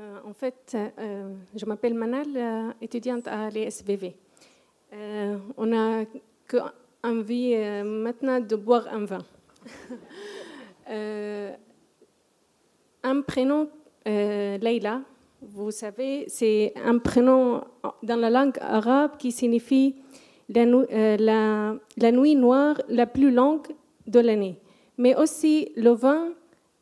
Euh, 0.03 0.19
en 0.29 0.33
fait, 0.33 0.77
euh, 0.77 1.33
je 1.55 1.65
m'appelle 1.65 1.95
Manal, 1.95 2.27
euh, 2.35 2.70
étudiante 2.81 3.29
à 3.29 3.49
l'ESVV. 3.51 4.15
on 5.57 5.66
n'a 5.66 6.05
qu'envie 6.49 7.55
maintenant 7.85 8.41
de 8.41 8.57
boire 8.57 8.89
un 8.93 9.05
vin. 9.05 9.24
un 13.05 13.20
prénom, 13.23 13.69
Leila, 14.05 15.03
vous 15.41 15.70
savez, 15.70 16.24
c'est 16.27 16.74
un 16.85 16.99
prénom 16.99 17.62
dans 18.03 18.16
la 18.16 18.29
langue 18.29 18.59
arabe 18.61 19.16
qui 19.19 19.31
signifie 19.31 19.95
la, 20.49 21.74
la 21.97 22.12
nuit 22.12 22.35
noire 22.35 22.83
la 22.89 23.07
plus 23.07 23.31
longue 23.31 23.69
de 24.07 24.20
l'année, 24.20 24.59
mais 24.99 25.15
aussi 25.16 25.73
le 25.77 25.91
vin, 25.91 26.33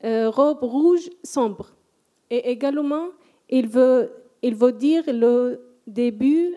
robe 0.02 0.62
rouge 0.62 1.10
sombre. 1.22 1.70
Et 2.30 2.50
également, 2.50 3.08
il 3.48 3.66
veut, 3.66 4.12
dire 4.78 5.02
le 5.08 5.60
début 5.86 6.56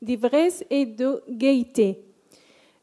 d'ivresse 0.00 0.64
et 0.68 0.84
de 0.84 1.22
gaieté. 1.30 2.04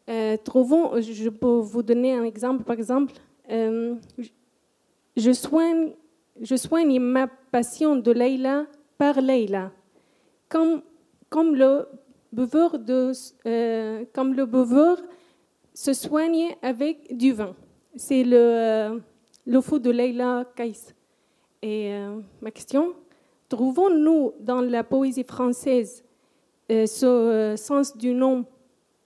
Euh, 0.09 0.37
trouvons, 0.43 0.99
je 1.01 1.29
peux 1.29 1.59
vous 1.59 1.83
donner 1.83 2.13
un 2.13 2.23
exemple, 2.23 2.63
par 2.63 2.75
exemple, 2.75 3.13
euh, 3.51 3.95
je, 5.15 5.31
soigne, 5.33 5.93
ma 6.99 7.27
passion 7.27 7.97
de 7.97 8.11
Leïla 8.11 8.65
par 8.97 9.21
Leïla, 9.21 9.71
comme, 10.47 10.81
le 11.55 11.85
buveur 12.31 12.79
de, 12.79 13.11
euh, 13.45 14.05
se 15.73 15.93
soigne 15.93 16.55
avec 16.61 17.15
du 17.15 17.33
vin. 17.33 17.55
C'est 17.95 18.23
le, 18.23 19.01
le 19.45 19.61
fou 19.61 19.79
de 19.79 19.91
Leïla 19.91 20.45
Kais. 20.55 20.93
Et 21.61 21.93
euh, 21.93 22.19
ma 22.41 22.51
question, 22.51 22.93
trouvons-nous 23.49 24.33
dans 24.39 24.61
la 24.61 24.83
poésie 24.83 25.23
française 25.23 26.03
euh, 26.71 26.85
ce 26.85 27.05
euh, 27.05 27.57
sens 27.57 27.95
du 27.97 28.13
nom 28.13 28.45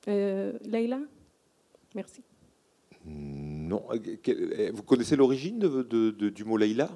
Leïla? 0.06 1.00
Merci. 1.96 2.22
Non. 3.06 3.84
Vous 4.74 4.84
connaissez 4.84 5.16
l'origine 5.16 5.60
de- 5.60 5.82
de- 5.84 6.12
de- 6.12 6.30
du 6.30 6.44
mot 6.44 6.58
Leïla? 6.58 6.90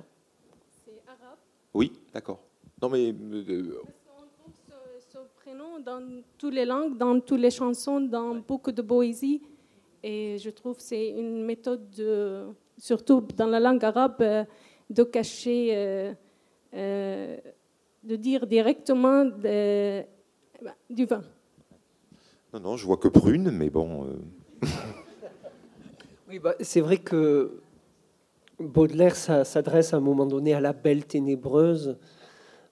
C'est 0.85 1.01
arabe. 1.07 1.38
Oui, 1.73 1.93
d'accord. 2.13 2.39
Non, 2.81 2.89
mais 2.89 3.09
On 3.09 3.15
trouve 3.15 4.53
ce, 4.67 4.73
ce 5.13 5.17
prénom 5.38 5.79
dans 5.79 6.01
toutes 6.38 6.53
les 6.53 6.65
langues, 6.65 6.97
dans 6.97 7.19
toutes 7.21 7.39
les 7.39 7.49
chansons, 7.51 8.01
dans 8.01 8.35
beaucoup 8.35 8.71
de 8.73 8.81
poésie. 8.81 9.41
Et 10.03 10.38
je 10.38 10.49
trouve 10.49 10.75
que 10.75 10.84
c'est 10.84 11.09
une 11.09 11.43
méthode, 11.45 11.89
de- 11.91 12.45
surtout 12.77 13.21
dans 13.35 13.47
la 13.47 13.59
langue 13.59 13.84
arabe, 13.84 14.21
de 14.89 15.03
cacher, 15.03 15.69
euh, 15.76 16.14
euh, 16.73 17.38
de 18.03 18.15
dire 18.15 18.47
directement 18.47 19.26
de- 19.26 20.01
bah, 20.64 20.76
du 20.89 21.05
vin. 21.05 21.23
non, 22.53 22.59
non, 22.59 22.77
je 22.77 22.85
vois 22.85 22.97
que 22.97 23.07
prune, 23.09 23.51
mais 23.51 23.69
bon. 23.69 24.05
euh, 24.05 24.15
Oui, 26.30 26.39
bah, 26.39 26.55
c'est 26.59 26.81
vrai 26.81 26.97
que 26.97 27.61
Baudelaire 28.59 29.15
ça- 29.15 29.43
s'adresse 29.45 29.93
à 29.93 29.97
un 29.97 30.01
moment 30.01 30.26
donné 30.26 30.53
à 30.53 30.59
la 30.59 30.73
belle 30.73 31.05
ténébreuse. 31.05 31.97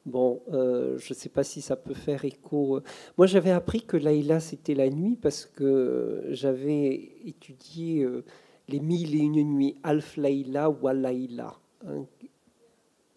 Bon, 0.05 0.41
euh, 0.53 0.97
je 0.99 1.13
ne 1.13 1.15
sais 1.17 1.29
pas 1.29 1.43
si 1.43 1.61
ça 1.61 1.75
peut 1.75 1.93
faire 1.93 2.25
écho. 2.25 2.81
Moi, 3.17 3.27
j'avais 3.27 3.51
appris 3.51 3.81
que 3.81 3.97
Laïla, 3.97 4.39
c'était 4.39 4.75
la 4.75 4.89
nuit 4.89 5.15
parce 5.15 5.45
que 5.45 6.25
j'avais 6.29 7.11
étudié 7.25 8.03
euh, 8.03 8.23
les 8.67 8.79
mille 8.79 9.15
et 9.15 9.19
une 9.19 9.41
nuits, 9.43 9.75
Alf 9.83 10.17
Laïla, 10.17 10.69
Walaïla. 10.69 11.47
Hein. 11.47 11.53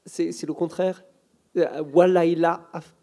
C'est 0.07 0.33
c'est 0.33 0.47
le 0.47 0.55
contraire 0.55 1.03
Euh, 1.57 1.83
Walaïla, 1.95 2.69
Af- 2.73 2.95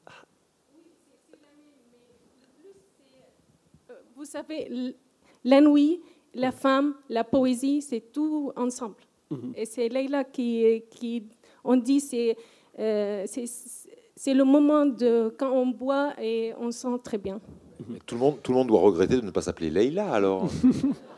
Vous 4.15 4.25
savez, 4.25 4.95
la 5.43 5.61
nuit, 5.61 5.99
la 6.33 6.51
femme, 6.51 6.95
la 7.09 7.23
poésie, 7.23 7.81
c'est 7.81 8.11
tout 8.11 8.51
ensemble. 8.55 8.95
Mhm. 9.29 9.53
Et 9.55 9.65
c'est 9.65 9.89
Leïla 9.89 10.23
qui, 10.23 10.83
qui, 10.89 11.23
on 11.63 11.75
dit, 11.77 11.99
c'est 11.99 12.37
euh, 12.79 13.23
c'est 13.27 13.45
c'est 14.15 14.33
le 14.33 14.43
moment 14.45 14.85
de 14.85 15.33
quand 15.37 15.51
on 15.51 15.67
boit 15.67 16.13
et 16.21 16.53
on 16.57 16.71
sent 16.71 16.97
très 17.03 17.17
bien. 17.17 17.39
mais 17.89 17.99
tout, 18.05 18.15
le 18.15 18.21
monde, 18.21 18.41
tout 18.41 18.51
le 18.51 18.57
monde 18.59 18.67
doit 18.67 18.79
regretter 18.79 19.17
de 19.17 19.21
ne 19.21 19.31
pas 19.31 19.41
s'appeler 19.41 19.69
Leïla, 19.69 20.11
alors. 20.13 20.47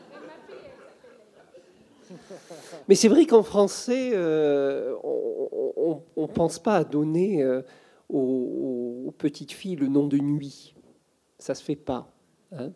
Mais 2.88 2.94
c'est 2.94 3.08
vrai 3.08 3.26
qu'en 3.26 3.42
français, 3.42 4.10
euh, 4.14 4.94
on 5.02 6.02
ne 6.16 6.26
pense 6.26 6.58
pas 6.58 6.76
à 6.76 6.84
donner 6.84 7.42
euh, 7.42 7.62
aux, 8.08 9.04
aux 9.06 9.10
petites 9.12 9.52
filles 9.52 9.76
le 9.76 9.88
nom 9.88 10.06
de 10.06 10.18
nuit. 10.18 10.74
Ça 11.38 11.54
se 11.54 11.62
fait 11.62 11.76
pas. 11.76 12.10
hein. 12.52 12.72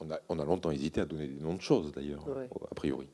On 0.00 0.10
a, 0.10 0.18
on 0.28 0.38
a 0.38 0.44
longtemps 0.44 0.70
hésité 0.70 1.00
à 1.00 1.04
donner 1.04 1.26
des 1.26 1.40
noms 1.42 1.54
de 1.54 1.60
choses, 1.60 1.92
d'ailleurs, 1.92 2.26
Ouais. 2.28 2.48
a 2.70 2.74
priori. 2.74 3.08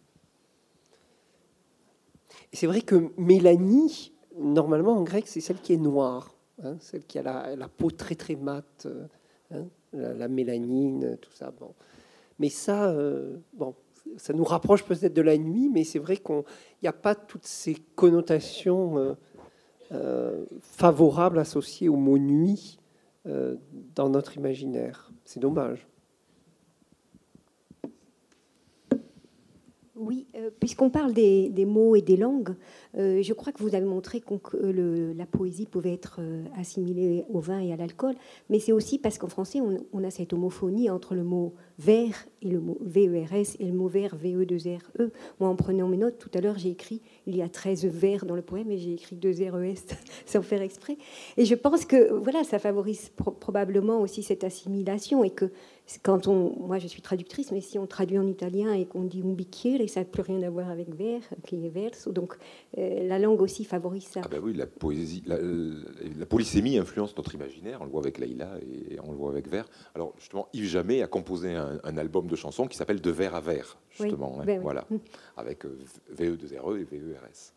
C'est 2.52 2.66
vrai 2.66 2.82
que 2.82 3.11
Mélanie, 3.16 4.12
normalement 4.39 4.93
en 4.93 5.02
grec, 5.02 5.27
c'est 5.27 5.40
celle 5.40 5.61
qui 5.61 5.73
est 5.73 5.78
noire, 5.78 6.35
hein, 6.62 6.77
celle 6.81 7.05
qui 7.05 7.19
a 7.19 7.23
la, 7.23 7.56
la 7.56 7.69
peau 7.69 7.90
très 7.90 8.15
très 8.15 8.36
mate, 8.36 8.86
hein, 9.51 9.66
la, 9.93 10.12
la 10.15 10.28
mélanine, 10.28 11.16
tout 11.20 11.32
ça. 11.32 11.51
Bon. 11.52 11.74
Mais 12.39 12.48
ça, 12.48 12.90
euh, 12.90 13.36
bon, 13.52 13.74
ça 14.16 14.32
nous 14.32 14.44
rapproche 14.44 14.85
peut-être 14.85 15.15
de 15.15 15.23
la 15.23 15.39
nuit, 15.39 15.69
mais 15.73 15.85
c'est 15.85 15.98
vrai 15.98 16.16
qu'il 16.16 16.43
n'y 16.82 16.89
a 16.89 16.93
pas 16.93 17.15
toutes 17.15 17.47
ces 17.47 17.74
connotations 17.94 18.98
euh, 18.98 19.15
euh, 19.93 20.44
favorables 20.61 21.39
associées 21.39 21.89
au 21.89 21.97
mot 21.97 22.19
nuit 22.19 22.78
dans 23.94 24.11
notre 24.11 24.36
imaginaire. 24.36 25.11
C'est 25.24 25.40
dommage. 25.40 25.89
Oui, 29.97 30.27
puisqu'on 30.61 30.90
parle 30.90 31.15
des, 31.15 31.65
mots 31.66 31.97
et 31.97 32.02
des 32.02 32.19
langues, 32.19 32.55
je 32.93 33.32
crois 33.32 33.51
que 33.51 33.62
vous 33.62 33.74
avez 33.74 33.86
montré 33.86 34.20
que 34.20 35.15
la 35.16 35.24
poésie 35.24 35.65
pouvait 35.65 35.94
être 35.94 36.20
assimilée 36.59 37.24
au 37.31 37.40
vin 37.40 37.61
et 37.61 37.73
à 37.73 37.77
l'alcool, 37.77 38.15
mais 38.51 38.59
c'est 38.59 38.73
aussi 38.73 38.98
parce 38.98 39.16
qu'en 39.16 39.28
français, 39.28 39.62
on, 39.62 39.78
on 39.94 40.05
a 40.05 40.11
cette 40.11 40.35
homophonie 40.35 40.90
entre 40.90 41.15
le 41.15 41.24
mot 41.24 41.55
vers 41.78 42.26
et 42.42 42.48
le 42.48 42.60
mot 42.60 42.78
VERS 42.80 43.56
et 43.59 43.64
le 43.64 43.72
mot 43.72 43.88
vers 43.88 44.16
VE2RE. 44.16 44.78
E. 45.01 45.10
Moi, 45.40 45.48
en 45.48 45.56
prenant 45.56 45.88
mes 45.88 45.96
notes, 45.96 46.18
tout 46.18 46.30
à 46.34 46.40
l'heure, 46.40 46.59
j'ai 46.59 46.70
écrit, 46.70 47.01
il 47.26 47.36
y 47.36 47.42
a 47.42 47.48
13 47.48 47.86
vers 47.86 48.26
dans 48.26 48.36
le 48.36 48.42
poème 48.42 48.70
et 48.70 48.78
j'ai 48.78 48.92
écrit 48.92 49.16
2 49.16 49.30
RES 49.51 49.74
sans 50.26 50.42
faire 50.42 50.62
exprès. 50.62 50.96
Et 51.36 51.44
je 51.44 51.55
pense 51.55 51.84
que 51.84 52.12
voilà, 52.12 52.44
ça 52.44 52.59
favorise 52.59 53.10
pro- 53.16 53.32
probablement 53.32 54.01
aussi 54.01 54.22
cette 54.22 54.44
assimilation 54.44 55.24
et 55.24 55.30
que 55.30 55.51
quand 56.02 56.28
on, 56.28 56.55
moi 56.66 56.78
je 56.78 56.86
suis 56.86 57.02
traductrice, 57.02 57.52
mais 57.52 57.60
si 57.60 57.78
on 57.78 57.86
traduit 57.86 58.18
en 58.18 58.26
italien 58.26 58.72
et 58.72 58.86
qu'on 58.86 59.02
dit 59.02 59.22
un 59.22 59.32
bicchiere, 59.32 59.86
ça 59.88 60.01
n'a 60.01 60.06
plus 60.06 60.22
rien 60.22 60.42
à 60.42 60.48
voir 60.48 60.70
avec 60.70 60.94
vers, 60.94 61.20
qui 61.46 61.66
est 61.66 61.68
verso. 61.68 62.10
Donc 62.10 62.36
euh, 62.78 63.06
la 63.06 63.18
langue 63.18 63.42
aussi 63.42 63.64
favorise 63.64 64.05
ça. 64.05 64.22
Ah 64.24 64.28
ben 64.28 64.40
oui, 64.42 64.55
la 64.55 64.66
poésie, 64.66 65.22
la, 65.26 66.26
polysémie 66.26 66.78
influence 66.78 67.14
notre 67.16 67.34
imaginaire. 67.34 67.78
On 67.82 67.84
le 67.84 67.90
voit 67.90 68.01
avec 68.01 68.18
Leïla 68.18 68.52
et 68.62 68.98
on 69.02 69.10
le 69.10 69.16
voit 69.16 69.30
avec 69.30 69.48
Vers. 69.48 69.66
Alors 69.94 70.14
justement, 70.18 70.48
Yves 70.55 70.68
Jamais 70.68 71.02
a 71.02 71.06
composé 71.06 71.52
un, 71.52 71.64
un 71.85 71.97
album 71.99 72.27
de 72.27 72.36
chansons 72.36 72.66
qui 72.66 72.77
s'appelle 72.77 73.01
De 73.01 73.11
vers 73.11 73.35
à 73.35 73.41
Oui, 73.41 73.55
justement. 73.91 74.39
hein, 74.41 74.45
ben 74.45 74.59
oui. 74.59 74.62
Voilà, 74.62 74.86
avec 75.36 75.65
euh, 75.65 75.78
VE2RE 76.16 76.78
et 76.81 76.85
VERS. 76.85 77.53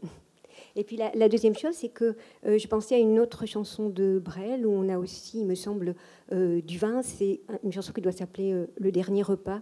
Et 0.76 0.84
puis 0.84 0.98
la, 0.98 1.12
la 1.16 1.30
deuxième 1.30 1.56
chose, 1.56 1.76
c'est 1.76 1.90
que 1.90 2.16
euh, 2.46 2.58
je 2.58 2.68
pensais 2.68 2.96
à 2.96 2.98
une 3.00 3.20
autre 3.20 3.46
chanson 3.46 3.90
de 3.90 4.20
Brel 4.24 4.66
où 4.66 4.72
on 4.72 4.90
a 4.90 4.98
aussi, 4.98 5.40
il 5.40 5.46
me 5.46 5.56
semble, 5.56 5.96
euh, 6.32 6.62
du 6.62 6.78
vin. 6.78 7.02
C'est 7.04 7.42
une 7.64 7.72
chanson 7.72 7.92
qui 7.94 8.02
doit 8.02 8.12
s'appeler 8.12 8.54
euh, 8.54 8.66
Le 8.80 8.92
dernier 8.92 9.22
repas 9.24 9.62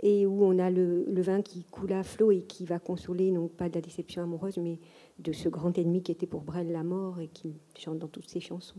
et 0.00 0.26
où 0.26 0.44
on 0.44 0.58
a 0.58 0.68
le, 0.70 1.04
le 1.04 1.22
vin 1.22 1.40
qui 1.42 1.64
coule 1.64 1.92
à 1.92 2.02
flot 2.02 2.30
et 2.30 2.42
qui 2.42 2.66
va 2.66 2.78
consoler 2.78 3.30
non 3.30 3.48
pas 3.48 3.68
de 3.68 3.74
la 3.76 3.80
déception 3.80 4.22
amoureuse, 4.22 4.58
mais 4.58 4.78
de 5.18 5.32
ce 5.32 5.48
grand 5.48 5.76
ennemi 5.78 6.02
qui 6.02 6.12
était 6.12 6.26
pour 6.26 6.42
Brel 6.42 6.70
la 6.70 6.82
mort 6.82 7.18
et 7.20 7.28
qui 7.28 7.54
chante 7.78 7.98
dans 7.98 8.08
toutes 8.08 8.28
ses 8.28 8.40
chansons. 8.40 8.76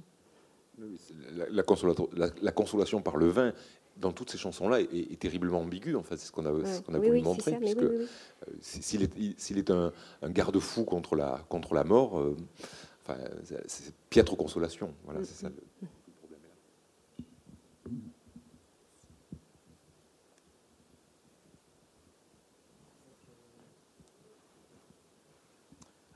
La, 1.36 1.50
la 1.50 1.64
consolato- 1.64 2.10
la- 2.16 2.30
la 2.40 2.52
consolation 2.52 3.02
par 3.02 3.18
le 3.18 3.28
vin 3.30 3.52
dans 4.00 4.12
toutes 4.12 4.30
ces 4.30 4.38
chansons-là 4.38 4.82
est, 4.82 4.86
est 4.94 5.20
terriblement 5.20 5.60
ambiguë. 5.62 5.96
En 5.96 6.04
fait, 6.04 6.18
c'est 6.18 6.28
ce 6.28 6.32
qu'on 6.32 6.46
a, 6.46 6.66
ce 6.66 6.82
qu'on 6.82 6.94
a 6.94 7.00
oui, 7.00 7.08
voulu 7.08 7.18
oui, 7.20 7.24
montrer, 7.24 7.52
ça, 7.52 7.58
oui, 7.60 7.74
oui, 7.78 7.86
oui. 7.90 8.06
euh, 8.48 8.54
s'il 8.62 9.04
est, 9.04 9.40
s'il 9.40 9.58
est 9.58 9.72
un, 9.72 9.92
un 10.22 10.30
garde-fou 10.30 10.84
contre 10.84 11.16
la, 11.16 11.44
contre 11.50 11.74
la 11.74 11.84
mort, 11.84 12.20
euh, 12.20 12.36
enfin, 13.04 13.18
c'est- 13.68 13.94
piètre 14.10 14.36
consolation. 14.38 14.94
Voilà, 15.04 15.24
c'est 15.24 15.34
ça. 15.36 15.50
le- 15.50 15.56
le 15.82 15.88
problème 16.20 16.40
est 16.44 16.48
là. 16.48 16.54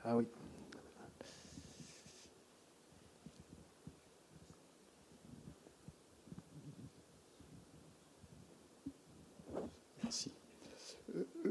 Ah 0.03 0.17
oui. 0.17 0.25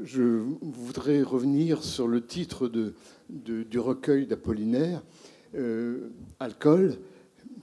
Je 0.03 0.43
voudrais 0.61 1.21
revenir 1.21 1.83
sur 1.83 2.07
le 2.07 2.25
titre 2.25 2.67
de, 2.67 2.93
du 3.29 3.79
recueil 3.79 4.25
d'Apollinaire, 4.25 5.03
euh, 5.55 6.09
Alcool, 6.39 6.97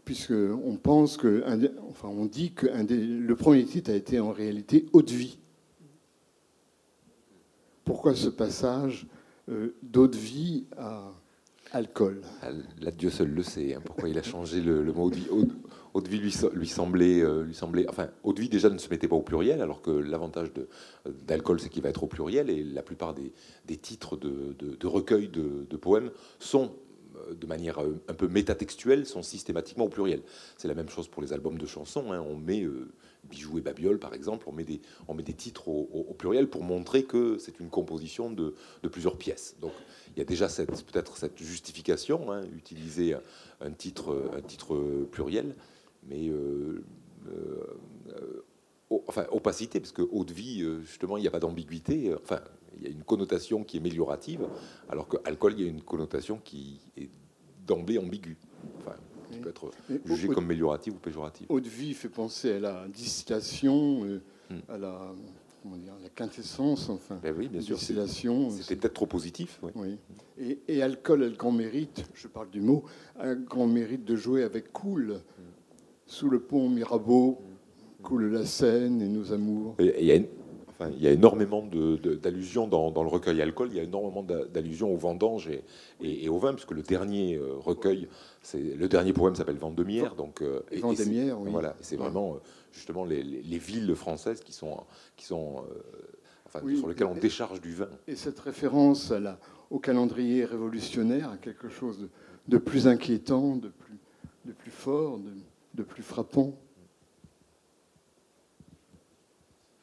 puisque 0.05 0.32
on 0.32 0.77
pense 0.77 1.16
que, 1.16 1.43
enfin, 1.89 2.09
on 2.09 2.27
dit 2.27 2.52
que 2.52 2.66
le 2.66 3.35
premier 3.35 3.65
titre 3.65 3.90
a 3.90 3.94
été 3.94 4.20
en 4.20 4.31
réalité 4.31 4.86
Eau 4.93 5.02
de 5.02 5.10
vie. 5.10 5.39
Pourquoi 7.85 8.15
ce 8.15 8.28
passage 8.28 9.06
euh, 9.48 9.74
d'eau 9.82 10.06
de 10.06 10.16
vie 10.16 10.66
à 10.77 11.12
alcool 11.73 12.23
Là, 12.81 12.90
Dieu 12.90 13.11
seul 13.11 13.28
le 13.31 13.43
sait. 13.43 13.74
hein, 13.74 13.81
pourquoi 13.85 14.09
il 14.09 14.19
a 14.19 14.23
changé 14.23 14.61
le, 14.61 14.82
mot 14.93 15.05
eau 15.07 15.11
de 15.11 15.16
vie 15.16 15.28
Eau 15.31 16.01
de- 16.01 16.09
vie 16.09 16.19
lui, 16.19 16.69
semblait, 16.69 17.20
euh, 17.20 17.43
lui 17.43 17.55
semblait. 17.55 17.86
Enfin, 17.89 18.09
eau 18.23 18.32
déjà 18.32 18.70
ne 18.70 18.78
se 18.78 18.89
mettait 18.89 19.09
pas 19.09 19.16
au 19.16 19.23
pluriel, 19.23 19.61
alors 19.61 19.82
que 19.82 19.90
l'avantage 19.90 20.51
d'alcool, 21.27 21.61
c'est 21.61 21.69
qu'il 21.69 21.82
va 21.82 21.89
être 21.89 22.05
au 22.05 22.07
pluriel. 22.07 22.51
Et 22.51 22.62
la 22.62 22.82
plupart 22.82 23.15
des, 23.15 23.32
titres 23.77 24.16
de, 24.16 24.86
recueils 24.86 25.28
de, 25.28 25.77
poèmes 25.77 26.11
sont, 26.39 26.73
euh, 27.16 27.35
de 27.35 27.47
manière 27.47 27.82
euh, 27.82 28.01
un 28.09 28.15
peu 28.15 28.28
métatextuelle, 28.28 29.07
sont 29.07 29.23
systématiquement 29.23 29.86
au 29.86 29.89
pluriel. 29.90 30.23
C'est 30.57 30.69
la 30.69 30.74
même 30.74 30.89
chose 30.89 31.09
pour 31.09 31.23
les 31.23 31.32
albums 31.32 31.59
de 31.59 31.66
chansons. 31.66 32.12
hein, 32.12 32.20
on 32.20 32.36
met 32.36 32.62
euh, 32.62 32.89
Bijoux 33.28 33.59
et 33.59 33.61
Babiole, 33.61 33.99
par 33.99 34.15
exemple, 34.15 34.47
on 34.49 34.53
met 34.53 34.65
des, 34.65 34.81
on 35.09 35.15
met 35.15 35.23
des 35.24 35.35
titres 35.35 35.69
au 35.69 36.15
pluriel 36.16 36.49
pour 36.49 36.62
montrer 36.62 37.03
que 37.03 37.36
c'est 37.39 37.59
une 37.61 37.69
composition 37.69 38.31
de, 38.31 38.55
de 38.82 38.89
plusieurs 38.89 39.19
pièces. 39.19 39.57
Donc, 39.61 39.73
il 40.19 40.23
y 40.23 40.23
a 40.23 40.24
déjà 40.24 40.49
cette- 40.49 40.85
peut-être 40.85 41.16
cette 41.16 41.40
justification, 41.40 42.32
hein, 42.32 42.43
utiliser 42.57 43.15
un, 43.61 43.70
titre, 43.70 44.32
un 44.36 44.40
titre 44.40 44.77
pluriel, 45.12 45.55
mais 46.09 46.28
euh, 46.28 46.85
euh, 47.28 48.45
enfin, 49.07 49.27
opacité, 49.31 49.78
parce 49.78 49.93
que 49.93 50.03
eau 50.03 50.24
de 50.24 50.32
vie, 50.32 50.66
justement, 50.82 51.19
il 51.19 51.20
n'y 51.20 51.28
a 51.28 51.31
pas 51.31 51.39
d'ambiguïté. 51.39 52.12
Enfin, 52.20 52.40
il 52.77 52.82
y 52.82 52.86
a 52.89 52.90
une 52.90 53.05
connotation 53.05 53.62
qui 53.62 53.77
est 53.77 53.81
améliorative, 53.81 54.45
alors 54.89 55.07
que 55.07 55.19
alcool, 55.24 55.55
il 55.57 55.65
y 55.65 55.69
a 55.69 55.70
une 55.70 55.82
connotation 55.82 56.40
qui 56.43 56.81
est 56.97 57.11
d'emblée 57.65 57.99
ambiguë. 57.99 58.39
Enfin, 58.78 58.97
qui 59.31 59.39
peut 59.39 59.51
être 59.51 59.70
jugée 60.05 60.27
comme 60.27 60.47
améliorative 60.47 60.95
ou 60.95 60.99
péjorative. 60.99 61.47
Eau 61.49 61.61
de 61.61 61.69
vie 61.69 61.95
fait 61.95 62.09
penser 62.09 62.55
à 62.55 62.59
la 62.59 62.89
distillation, 62.89 64.05
hmm. 64.51 64.59
à 64.69 64.78
la 64.78 65.15
la 66.03 66.09
quintessence, 66.09 66.89
enfin. 66.89 67.19
Ben 67.23 67.35
oui, 67.36 67.49
bien 67.49 67.61
sûr. 67.61 67.78
C'était 67.78 68.77
peut-être 68.77 68.95
trop 68.95 69.07
positif. 69.07 69.61
Oui. 69.62 69.99
Et, 70.69 70.82
alcool 70.82 71.23
a 71.24 71.28
le 71.28 71.36
grand 71.36 71.53
mérite, 71.53 72.05
je 72.15 72.28
parle 72.28 72.51
du 72.51 72.61
mot, 72.61 72.85
a 73.19 73.35
le 73.35 73.43
grand 73.43 73.66
mérite 73.66 74.05
de 74.05 74.16
jouer 74.16 74.45
avec 74.45 74.73
cool. 74.73 75.20
Sous 76.07 76.31
le 76.31 76.40
pont 76.40 76.69
Mirabeau, 76.69 77.39
coule 78.03 78.32
la 78.32 78.47
Seine 78.47 79.03
et 79.03 79.09
nos 79.09 79.32
amours. 79.32 79.77
il, 79.78 80.05
y 80.05 80.12
a 80.12 80.19
enfin, 80.78 80.90
il 80.97 81.03
y 81.03 81.09
a 81.09 81.11
énormément 81.11 81.62
d'allusions 82.23 82.66
dans, 82.66 83.03
le 83.03 83.09
recueil 83.09 83.43
alcool, 83.43 83.69
il 83.70 83.77
y 83.77 83.81
a 83.81 83.82
énormément 83.82 84.23
d'allusions 84.23 84.93
aux 84.93 84.97
vendanges 84.97 85.49
et, 85.49 85.65
et, 86.01 86.28
au 86.28 86.39
vin, 86.39 86.53
puisque 86.55 86.70
le 86.70 86.82
dernier 86.82 87.36
euh, 87.36 87.55
recueil, 87.59 88.09
le 88.55 88.86
dernier 88.89 89.12
poème 89.12 89.35
s'appelle 89.35 89.57
Vendemiaire. 89.57 90.15
Donc, 90.15 90.43
euh, 90.43 90.61
Vendemiaire, 90.81 91.40
oui. 91.40 91.51
Voilà, 91.51 91.77
c'est 91.81 91.97
vraiment 91.97 92.35
euh, 92.35 92.39
justement 92.73 93.05
les, 93.05 93.59
villes 93.59 93.95
françaises 93.95 94.40
qui 94.40 94.53
sont, 94.53 94.85
qui 95.16 95.24
sont 95.27 95.65
sur 96.77 96.89
lesquelles 96.89 97.07
on 97.07 97.15
décharge 97.15 97.61
du 97.61 97.74
vin. 97.74 97.89
Et 98.07 98.16
cette 98.16 98.39
référence 98.40 99.11
à 99.11 99.20
la, 99.20 99.39
au 99.70 99.78
calendrier 99.78 100.45
révolutionnaire, 100.45 101.31
à 101.31 101.36
quelque 101.36 101.69
chose 101.69 102.09
de, 102.47 102.59
plus 102.59 102.86
inquiétant, 102.89 103.57
de 103.57 103.69
plus, 103.69 103.99
de 104.45 104.53
plus 104.53 104.70
fort, 104.70 105.19
de, 105.74 105.82
plus 105.82 106.03
frappant. 106.03 106.55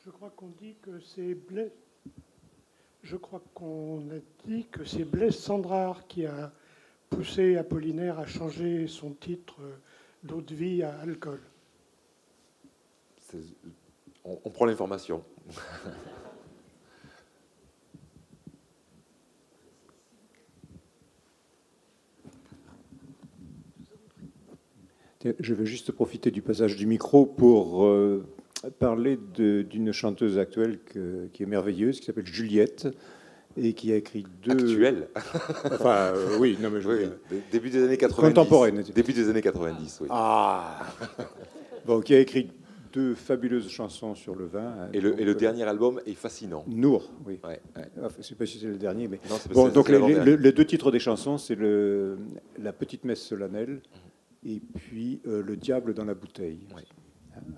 Je 0.03 0.09
crois 0.11 0.31
qu'on 0.35 0.49
dit 0.59 0.75
que 0.81 0.99
c'est 0.99 1.33
Blaise. 1.33 1.71
Je 3.03 3.17
crois 3.17 3.43
qu'on 3.53 3.99
a 4.09 4.47
dit 4.47 4.65
que 4.71 4.83
c'est 4.83 5.05
Blaise 5.05 5.35
Sandrard 5.35 6.07
qui 6.07 6.25
a 6.25 6.51
poussé 7.09 7.55
Apollinaire 7.55 8.17
à 8.17 8.25
changer 8.25 8.87
son 8.87 9.11
titre 9.11 9.57
d'eau 10.23 10.41
de 10.41 10.55
vie 10.55 10.81
à 10.81 10.99
alcool 11.01 11.39
on, 14.23 14.49
prend 14.49 14.65
l'information. 14.65 15.23
Je 25.39 25.55
veux 25.55 25.65
juste 25.65 25.91
profiter 25.91 26.29
du 26.29 26.43
passage 26.43 26.75
du 26.75 26.85
micro 26.85 27.25
pour 27.25 27.85
euh, 27.85 28.23
parler 28.77 29.17
d'une 29.17 29.91
chanteuse 29.91 30.37
actuelle 30.37 30.79
qui 31.33 31.41
est 31.41 31.47
merveilleuse, 31.47 31.99
qui 31.99 32.05
s'appelle 32.05 32.27
Juliette, 32.27 32.87
et 33.57 33.73
qui 33.73 33.91
a 33.91 33.95
écrit 33.95 34.25
deux. 34.43 34.51
Actuelle 34.51 35.07
Enfin, 35.65 36.13
euh, 36.13 36.37
oui, 36.39 36.57
non, 36.61 36.69
mais 36.69 36.81
je 36.81 36.89
Début 37.51 37.69
des 37.69 37.83
années 37.83 37.97
90. 37.97 38.33
Contemporaine. 38.33 38.83
Début 38.93 39.13
des 39.13 39.29
années 39.29 39.41
90, 39.41 39.99
oui. 40.01 40.07
Ah 40.11 40.79
Bon, 41.85 42.01
qui 42.01 42.15
a 42.15 42.19
écrit 42.19 42.51
deux 42.95 43.13
fabuleuses 43.13 43.69
chansons 43.69 44.15
sur 44.15 44.35
le 44.35 44.45
vin. 44.45 44.89
Et 44.93 45.01
le, 45.01 45.19
et 45.19 45.25
le 45.25 45.35
dernier 45.35 45.63
album 45.63 45.99
est 46.05 46.13
fascinant. 46.13 46.63
Nour, 46.67 47.11
oui. 47.25 47.39
Ouais, 47.43 47.61
ne 47.97 48.23
sais 48.23 48.35
pas 48.35 48.45
si 48.45 48.57
c'est 48.57 48.67
le 48.67 48.77
dernier, 48.77 49.07
mais 49.07 49.19
bon, 49.53 49.67
donc 49.67 49.89
les, 49.89 50.51
deux 50.51 50.65
titres 50.65 50.91
des 50.91 50.99
chansons, 50.99 51.37
c'est 51.37 51.55
le 51.55 52.17
la 52.57 52.71
petite 52.71 53.03
messe 53.03 53.21
solennelle 53.21 53.81
et 54.45 54.61
puis 54.61 55.21
euh, 55.27 55.43
le 55.43 55.57
diable 55.57 55.93
dans 55.93 56.05
la 56.05 56.13
bouteille. 56.13 56.67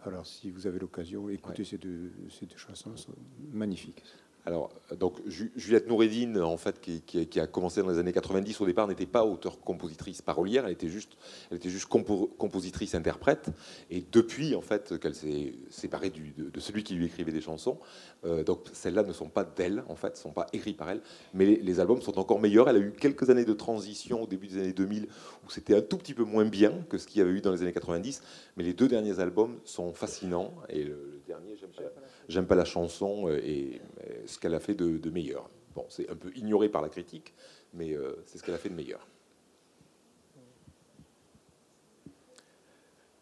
Alors, 0.05 0.25
si 0.25 0.49
vous 0.49 0.65
avez 0.65 0.79
l'occasion, 0.79 1.29
écoutez 1.29 1.63
ces 1.63 1.77
deux, 1.77 2.11
ces 2.29 2.47
deux 2.47 2.57
chansons, 2.57 2.97
sont 2.97 3.13
magnifiques. 3.51 4.03
Alors, 4.47 4.69
donc 4.97 5.19
Juliette 5.27 5.89
Noureddine, 5.89 6.39
en 6.39 6.55
fait, 6.55 6.79
qui, 6.79 7.37
a 7.37 7.47
commencé 7.47 7.81
dans 7.81 7.89
les 7.89 7.99
années 7.99 8.13
90, 8.13 8.61
au 8.61 8.65
départ, 8.65 8.87
n'était 8.87 9.05
pas 9.05 9.25
auteur-compositrice 9.25 10.21
parolière, 10.21 10.65
elle 10.65 10.71
était 10.71 10.87
juste, 10.87 11.17
elle 11.51 11.57
était 11.57 11.69
juste 11.69 11.87
compositrice-interprète. 11.87 13.49
Et 13.89 14.05
depuis, 14.09 14.55
en 14.55 14.61
fait, 14.61 14.97
qu'elle 14.99 15.15
s'est 15.15 15.53
séparée 15.69 16.11
de, 16.11 16.59
celui 16.61 16.85
qui 16.85 16.93
lui 16.93 17.07
écrivait 17.07 17.33
des 17.33 17.41
chansons, 17.41 17.77
euh, 18.23 18.45
donc 18.45 18.61
celles-là 18.71 19.03
ne 19.03 19.11
sont 19.11 19.27
pas 19.27 19.43
d'elle, 19.43 19.83
en 19.89 19.97
fait, 19.97 20.11
ne 20.11 20.15
sont 20.15 20.31
pas 20.31 20.47
écrites 20.53 20.77
par 20.77 20.91
elle, 20.91 21.01
mais 21.33 21.45
les, 21.45 21.79
albums 21.81 22.01
sont 22.01 22.17
encore 22.17 22.39
meilleurs. 22.39 22.69
Elle 22.69 22.77
a 22.77 22.79
eu 22.79 22.93
quelques 22.93 23.29
années 23.29 23.43
de 23.43 23.53
transition 23.53 24.23
au 24.23 24.27
début 24.27 24.47
des 24.47 24.59
années 24.59 24.71
2000 24.71 25.09
où 25.45 25.49
c'était 25.49 25.75
un 25.75 25.81
tout 25.81 25.97
petit 25.97 26.13
peu 26.13 26.23
moins 26.23 26.45
bien 26.45 26.85
que 26.89 26.97
ce 26.97 27.05
qu'il 27.05 27.19
y 27.19 27.21
avait 27.21 27.31
eu 27.31 27.41
dans 27.41 27.51
les 27.51 27.63
années 27.63 27.73
90, 27.73 28.23
mais 28.55 28.63
les 28.63 28.73
deux 28.73 28.87
derniers 28.87 29.19
albums 29.19 29.59
sont 29.65 29.91
fascinants. 29.91 30.53
Et 30.69 30.85
le, 30.85 31.19
dernier, 31.27 31.57
j'aime 31.57 31.71
pas 31.71 31.83
la 32.29 32.65
chanson 32.65 33.29
et 33.29 33.81
ce 34.25 34.37
qu'elle 34.39 34.53
a 34.53 34.59
fait 34.59 34.75
de, 34.75 35.09
meilleur. 35.09 35.49
Bon, 35.75 35.85
c'est 35.89 36.09
un 36.09 36.15
peu 36.15 36.31
ignoré 36.35 36.69
par 36.69 36.81
la 36.81 36.89
critique, 36.89 37.33
mais 37.73 37.93
euh, 37.93 38.15
c'est 38.25 38.37
ce 38.37 38.43
qu'elle 38.43 38.55
a 38.55 38.57
fait 38.57 38.69
de 38.69 38.75
meilleur. 38.75 39.07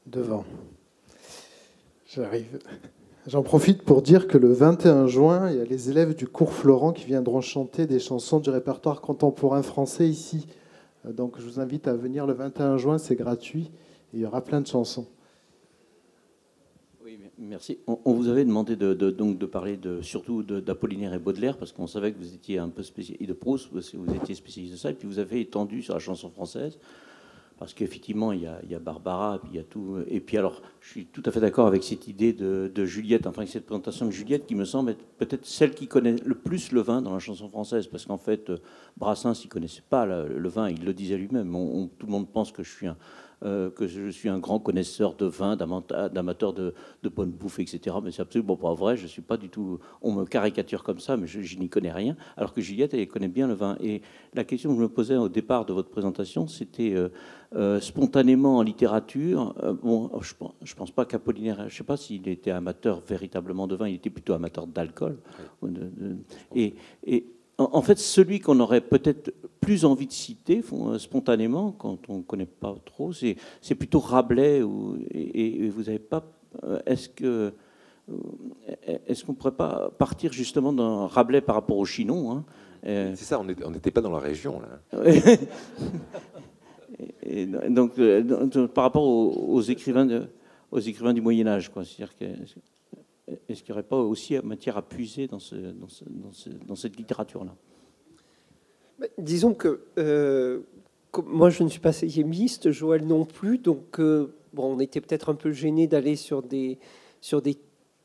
Devant. 0.06 0.45
J'arrive. 2.07 2.60
J'en 3.27 3.41
profite 3.41 3.82
pour 3.82 4.03
dire 4.03 4.27
que 4.27 4.38
le 4.38 4.53
21 4.53 5.07
juin, 5.07 5.49
il 5.49 5.57
y 5.57 5.61
a 5.61 5.65
les 5.65 5.90
élèves 5.90 6.15
du 6.15 6.27
cours 6.27 6.53
Florent 6.53 6.94
qui 6.94 7.06
viendront 7.06 7.41
chanter 7.41 7.88
des 7.88 7.99
chansons 7.99 8.40
du 8.40 8.52
répertoire 8.52 9.02
contemporain 9.02 9.64
français 9.64 10.07
ici. 10.07 10.48
Donc 11.03 11.40
je 11.40 11.44
vous 11.44 11.60
invite 11.60 11.88
à 11.88 11.95
venir 11.95 12.27
le 12.27 12.34
21 12.34 12.77
juin, 12.77 12.98
c'est 12.99 13.15
gratuit. 13.15 13.72
il 14.14 14.19
y 14.19 14.26
aura 14.26 14.44
plein 14.44 14.61
de 14.61 14.68
chansons. 14.68 15.07
Merci. 17.37 17.79
On, 17.87 18.13
vous 18.13 18.29
avait 18.29 18.45
demandé 18.45 18.77
de, 18.77 18.93
donc 18.93 19.37
de 19.37 19.45
parler 19.45 19.77
surtout 20.01 20.41
d'Apollinaire 20.43 21.13
et 21.13 21.19
Baudelaire, 21.19 21.57
parce 21.57 21.73
qu'on 21.73 21.87
savait 21.87 22.13
que 22.13 22.17
vous 22.17 22.33
étiez 22.33 22.59
un 22.59 22.69
peu 22.69 22.81
spécialiste, 22.81 23.21
et 23.21 23.27
de 23.27 23.33
Proust, 23.33 23.69
parce 23.73 23.89
que 23.89 23.97
vous 23.97 24.13
étiez 24.15 24.35
spécialiste 24.35 24.73
de 24.73 24.79
ça, 24.79 24.91
et 24.91 24.93
puis 24.93 25.07
vous 25.07 25.19
avez 25.19 25.41
étendu 25.41 25.81
sur 25.81 25.93
la 25.93 25.99
chanson 25.99 26.29
française, 26.29 26.77
parce 27.59 27.73
qu'effectivement, 27.73 28.31
il, 28.31 28.49
il, 28.63 28.71
y 28.71 28.75
a 28.75 28.79
Barbara, 28.79 29.39
puis 29.39 29.51
il 29.53 29.57
y 29.57 29.59
a 29.59 29.63
tout. 29.63 29.97
Et 30.07 30.21
puis 30.21 30.37
alors, 30.37 30.61
je 30.79 30.89
suis 30.89 31.05
tout 31.07 31.23
à 31.25 31.31
fait 31.31 31.41
d'accord 31.41 31.67
avec 31.67 31.83
cette 31.83 32.07
idée 32.07 32.31
de, 32.31 32.85
Juliette, 32.85 33.27
enfin, 33.27 33.45
cette 33.45 33.65
présentation 33.65 34.05
de 34.05 34.11
Juliette 34.11 34.45
qui 34.45 34.55
me 34.55 34.65
semble 34.65 34.91
être 34.91 35.03
peut-être 35.17 35.45
celle 35.45 35.71
qui 35.71 35.87
connaît 35.87 36.15
le 36.23 36.35
plus 36.35 36.71
le 36.71 36.81
vin 36.81 37.01
dans 37.01 37.13
la 37.13 37.19
chanson 37.19 37.49
française, 37.49 37.87
parce 37.87 38.05
qu'en 38.05 38.17
fait, 38.17 38.49
Brassens, 38.95 39.43
il 39.43 39.49
connaissait 39.49 39.83
pas 39.89 40.05
le, 40.05 40.47
vin, 40.47 40.69
il 40.69 40.85
le 40.85 40.93
disait 40.93 41.17
lui-même. 41.17 41.51
tout 41.97 42.05
le 42.05 42.11
monde 42.11 42.29
pense 42.29 42.53
que 42.53 42.63
je 42.63 42.71
suis 42.71 42.87
un 42.87 42.97
euh, 43.43 43.69
que 43.69 43.87
je 43.87 44.09
suis 44.09 44.29
un 44.29 44.39
grand 44.39 44.59
connaisseur 44.59 45.15
de 45.15 45.25
vin, 45.25 45.55
d'amateur 45.55 46.53
de, 46.53 46.73
de, 47.03 47.09
bonne 47.09 47.31
bouffe, 47.31 47.59
etc. 47.59 47.95
Mais 48.03 48.11
c'est 48.11 48.21
absolument 48.21 48.55
pas 48.55 48.73
vrai. 48.73 48.95
Je 48.97 49.07
suis 49.07 49.21
pas 49.21 49.37
du 49.37 49.49
tout. 49.49 49.79
On 50.01 50.13
me 50.13 50.25
caricature 50.25 50.83
comme 50.83 50.99
ça, 50.99 51.17
mais 51.17 51.27
je, 51.27 51.57
n'y 51.57 51.69
connais 51.69 51.91
rien. 51.91 52.15
Alors 52.37 52.53
que 52.53 52.61
Juliette, 52.61 52.93
elle 52.93 53.07
connaît 53.07 53.27
bien 53.27 53.47
le 53.47 53.53
vin. 53.53 53.77
Et 53.81 54.01
la 54.33 54.43
question 54.43 54.69
que 54.69 54.77
je 54.77 54.81
me 54.81 54.89
posais 54.89 55.17
au 55.17 55.29
départ 55.29 55.65
de 55.65 55.73
votre 55.73 55.89
présentation, 55.89 56.47
c'était 56.47 56.93
euh, 56.93 57.09
euh, 57.55 57.79
spontanément 57.81 58.57
en 58.57 58.61
littérature. 58.61 59.53
bon, 59.83 60.09
je, 60.21 60.33
je 60.63 60.75
pense 60.75 60.91
pas 60.91 61.05
qu'Apollinaire. 61.05 61.69
Je 61.69 61.75
sais 61.75 61.83
pas 61.83 61.97
s'il 61.97 62.27
était 62.27 62.51
amateur 62.51 63.01
véritablement 63.01 63.67
de 63.67 63.75
vin. 63.75 63.87
Il 63.87 63.95
était 63.95 64.09
plutôt 64.09 64.33
amateur 64.33 64.65
d'alcool. 64.65 65.17
Et, 66.55 66.75
et 67.05 67.34
en 67.57 67.82
fait, 67.82 67.98
celui 67.98 68.40
qu'on 68.40 68.60
aurait 68.60 68.82
peut-être 68.82 69.32
plus 69.61 69.86
envie 69.86 70.07
de 70.07 70.11
citer 70.11 70.64
euh, 70.73 70.99
spontanément, 70.99 71.72
quand 71.72 71.98
on 72.10 72.18
ne 72.18 72.22
connaît 72.22 72.45
pas 72.45 72.76
trop, 72.86 73.14
c'est 73.14 73.76
plutôt 73.76 73.99
Rabelais. 73.99 74.61
et, 75.11 75.69
vous 75.69 75.84
n'avez 75.84 75.99
pas. 75.99 76.23
Euh, 76.64 76.80
est-ce 76.86 77.10
que. 77.10 77.53
Euh, 78.11 78.98
est-ce 79.07 79.26
qu'on 79.26 79.32
ne 79.32 79.38
pourrait 79.38 79.52
pas 79.52 79.90
partir 79.98 80.32
justement 80.32 80.72
d'un 80.72 81.07
Rabelais 81.07 81.41
par 81.41 81.56
rapport 81.56 81.77
au 81.77 81.86
Chinon 81.86 82.32
hein, 82.32 82.44
C'est 82.84 83.15
ça, 83.15 83.40
on 83.40 83.72
n'était 83.72 83.90
pas 83.90 84.02
dans 84.02 84.11
la 84.11 84.19
région. 84.19 84.61
Là. 84.61 85.02
et, 87.23 87.48
donc, 87.48 87.94
par 88.76 88.84
rapport 88.84 89.03
aux, 89.03 89.61
écrivains, 89.61 90.27
aux 90.72 90.80
écrivains 90.80 91.14
du 91.14 91.22
Moyen 91.22 91.48
Âge, 91.48 91.72
c'est-à-dire 91.73 92.15
que 92.15 92.26
est-ce 93.27 93.64
qu'il 93.64 93.73
n'y 93.73 93.80
aurait 93.80 93.88
pas 93.88 93.97
aussi 93.97 94.38
matière 94.43 94.77
à 94.77 94.81
puiser 94.81 95.27
dans, 95.27 95.39
ce, 95.39 95.56
dans, 95.56 96.76
cette 96.76 96.95
littérature-là? 96.97 97.56
Disons 99.18 99.53
que 99.53 99.81
euh, 99.97 100.61
moi, 101.26 101.49
je 101.49 101.64
ne 101.64 101.69
suis 101.69 101.80
pas 101.80 101.93
séismiste, 101.93 102.72
Joël 102.72 103.06
non 103.06 103.26
plus, 103.26 103.57
donc 103.57 103.99
euh, 103.99 104.35
bon, 104.53 104.76
on 104.76 104.80
était 104.80 105.02
peut-être 105.02 105.30
un 105.30 105.35
peu 105.35 105.52
gêné 105.52 105.88
d'aller 105.88 106.15
sur 106.15 106.43
des, 106.43 106.77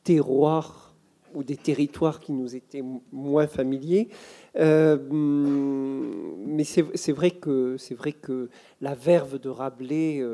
terroirs 0.04 0.94
ou 1.34 1.44
des 1.44 1.56
territoires 1.56 2.18
qui 2.18 2.32
nous 2.32 2.56
étaient 2.56 2.82
moins 3.12 3.46
familiers. 3.46 4.08
Euh, 4.56 4.96
mais 5.10 6.64
c'est 6.64 7.12
vrai 7.12 7.30
que 7.30 7.76
c'est 7.76 7.94
vrai 7.94 8.12
que 8.12 8.48
la 8.80 8.94
verve 8.94 9.38
de 9.38 9.48
Rabelais, 9.48 10.24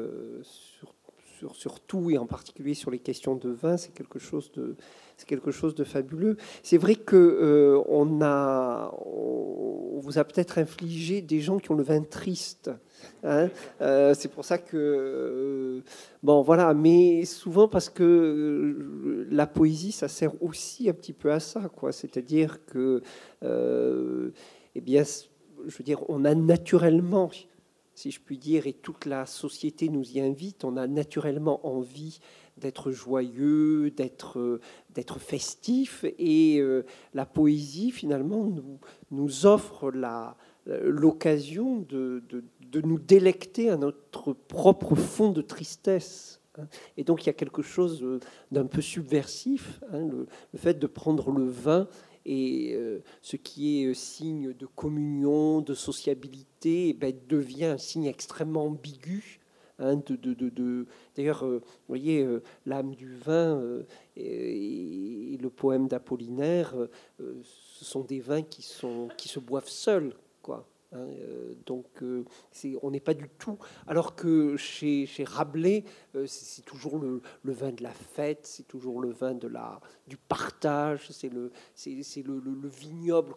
sur 1.52 1.80
tout 1.80 2.10
et 2.10 2.18
en 2.18 2.26
particulier 2.26 2.74
sur 2.74 2.90
les 2.90 2.98
questions 2.98 3.34
de 3.34 3.50
vin, 3.50 3.76
c'est 3.76 3.92
quelque 3.92 4.18
chose 4.18 4.50
de, 4.52 4.76
c'est 5.16 5.26
quelque 5.26 5.50
chose 5.50 5.74
de 5.74 5.84
fabuleux. 5.84 6.36
C'est 6.62 6.76
vrai 6.76 6.94
que 6.94 7.16
euh, 7.16 7.82
on 7.88 8.20
a, 8.22 8.92
vous 8.94 10.18
a 10.18 10.24
peut-être 10.24 10.58
infligé 10.58 11.22
des 11.22 11.40
gens 11.40 11.58
qui 11.58 11.70
ont 11.70 11.74
le 11.74 11.82
vin 11.82 12.02
triste. 12.02 12.70
Hein. 13.24 13.48
Euh, 13.80 14.14
c'est 14.14 14.28
pour 14.28 14.44
ça 14.44 14.58
que 14.58 14.76
euh, 14.76 15.80
bon 16.22 16.42
voilà, 16.42 16.74
mais 16.74 17.24
souvent 17.24 17.68
parce 17.68 17.88
que 17.88 19.26
la 19.30 19.46
poésie, 19.46 19.92
ça 19.92 20.08
sert 20.08 20.32
aussi 20.42 20.88
un 20.88 20.94
petit 20.94 21.12
peu 21.12 21.32
à 21.32 21.40
ça, 21.40 21.70
quoi. 21.74 21.92
C'est-à-dire 21.92 22.64
que, 22.66 23.02
eh 23.42 24.80
bien, 24.80 25.02
je 25.66 25.76
veux 25.76 25.84
dire, 25.84 26.02
on 26.08 26.24
a 26.24 26.34
naturellement, 26.34 27.30
si 27.96 28.12
je 28.12 28.20
puis 28.20 28.38
dire, 28.38 28.68
et 28.68 28.72
toute 28.72 29.06
la 29.06 29.26
société 29.26 29.88
nous 29.88 30.08
y 30.12 30.20
invite, 30.20 30.64
on 30.64 30.76
a 30.76 30.86
naturellement 30.86 31.66
envie 31.66 32.20
d'être 32.56 32.92
joyeux, 32.92 33.90
d'être 33.90 34.60
d'être 34.94 35.18
festif, 35.18 36.04
et 36.18 36.62
la 37.12 37.26
poésie 37.26 37.90
finalement 37.90 38.44
nous 38.44 38.78
nous 39.10 39.44
offre 39.44 39.90
la 39.90 40.36
l'occasion 40.66 41.80
de, 41.80 42.22
de, 42.28 42.44
de 42.60 42.80
nous 42.80 42.98
délecter 42.98 43.70
à 43.70 43.76
notre 43.76 44.32
propre 44.32 44.94
fond 44.94 45.32
de 45.32 45.42
tristesse. 45.42 46.40
Hein. 46.58 46.66
Et 46.96 47.04
donc 47.04 47.24
il 47.24 47.26
y 47.26 47.30
a 47.30 47.34
quelque 47.34 47.62
chose 47.62 48.02
euh, 48.02 48.20
d'un 48.50 48.66
peu 48.66 48.80
subversif, 48.80 49.80
hein, 49.92 50.06
le, 50.06 50.26
fait 50.56 50.78
de 50.78 50.86
prendre 50.86 51.30
le 51.30 51.44
vin 51.44 51.88
et 52.26 52.74
euh, 52.74 53.02
ce 53.22 53.36
qui 53.36 53.82
est 53.82 53.86
euh, 53.86 53.94
signe 53.94 54.52
de 54.52 54.66
communion, 54.66 55.60
de 55.60 55.74
sociabilité, 55.74 56.88
eh 56.88 56.92
ben, 56.92 57.14
devient 57.28 57.66
un 57.66 57.78
signe 57.78 58.06
extrêmement 58.06 58.66
ambigu. 58.66 59.40
Hein, 59.78 59.96
de, 60.06 60.16
de, 60.16 60.86
D'ailleurs, 61.14 61.46
vous 61.46 61.60
voyez, 61.86 62.26
l'âme 62.64 62.94
du 62.94 63.14
vin 63.14 63.62
et, 64.16 65.36
le 65.38 65.50
poème 65.50 65.86
d'Apollinaire, 65.86 66.74
ce 67.18 67.84
sont 67.84 68.00
des 68.00 68.20
vins 68.20 68.40
qui, 68.40 68.62
sont, 68.62 69.08
qui 69.18 69.28
se 69.28 69.38
boivent 69.38 69.68
seuls. 69.68 70.14
Quoi. 70.40 70.66
Hein, 70.96 71.08
euh, 71.20 71.54
donc, 71.66 71.86
euh, 72.02 72.24
on 72.82 72.90
n'est 72.90 73.00
pas 73.00 73.14
du 73.14 73.28
tout. 73.38 73.58
Alors 73.86 74.14
que 74.14 74.56
chez, 74.56 75.06
Rabelais, 75.24 75.84
euh, 76.14 76.26
c'est 76.26 76.64
toujours 76.64 76.98
le, 76.98 77.20
vin 77.44 77.72
de 77.72 77.82
la 77.82 77.90
fête, 77.90 78.40
c'est 78.44 78.66
toujours 78.66 79.00
le 79.00 79.10
vin 79.10 79.34
de 79.34 79.48
la, 79.48 79.80
du 80.06 80.16
partage, 80.16 81.08
c'est 81.10 81.28
le, 81.28 81.52
le, 81.84 82.38
le, 82.38 82.68
vignoble 82.68 83.34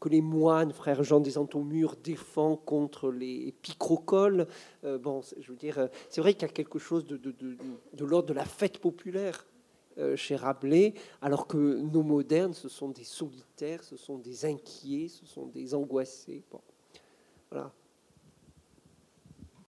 que, 0.00 0.08
les 0.08 0.20
moines, 0.20 0.72
frère 0.72 1.02
Jean 1.02 1.20
des 1.20 1.38
Antomures, 1.38 1.96
défend 2.02 2.56
contre 2.56 3.10
les 3.10 3.52
picrocoles. 3.62 4.46
bon, 4.82 5.20
je 5.38 5.50
veux 5.50 5.56
dire, 5.56 5.88
c'est 6.08 6.20
vrai 6.20 6.34
qu'il 6.34 6.42
y 6.42 6.50
a 6.50 6.54
quelque 6.54 6.78
chose 6.78 7.06
de, 7.06 7.16
de, 7.16 7.32
de, 7.32 7.56
de 7.92 8.04
l'ordre 8.04 8.28
de 8.28 8.34
la 8.34 8.44
fête 8.44 8.78
populaire 8.78 9.46
chez 10.14 10.36
Rabelais, 10.36 10.92
alors 11.22 11.46
que 11.46 11.56
nos 11.56 12.02
modernes, 12.02 12.52
ce 12.52 12.68
sont 12.68 12.90
des 12.90 13.04
solitaires, 13.04 13.82
ce 13.82 13.96
sont 13.96 14.18
des 14.18 14.44
inquiets, 14.44 15.08
ce 15.08 15.24
sont 15.24 15.46
des 15.46 15.74
angoissés. 15.74 16.42
Bon. 16.50 16.60
Voilà. 17.56 17.85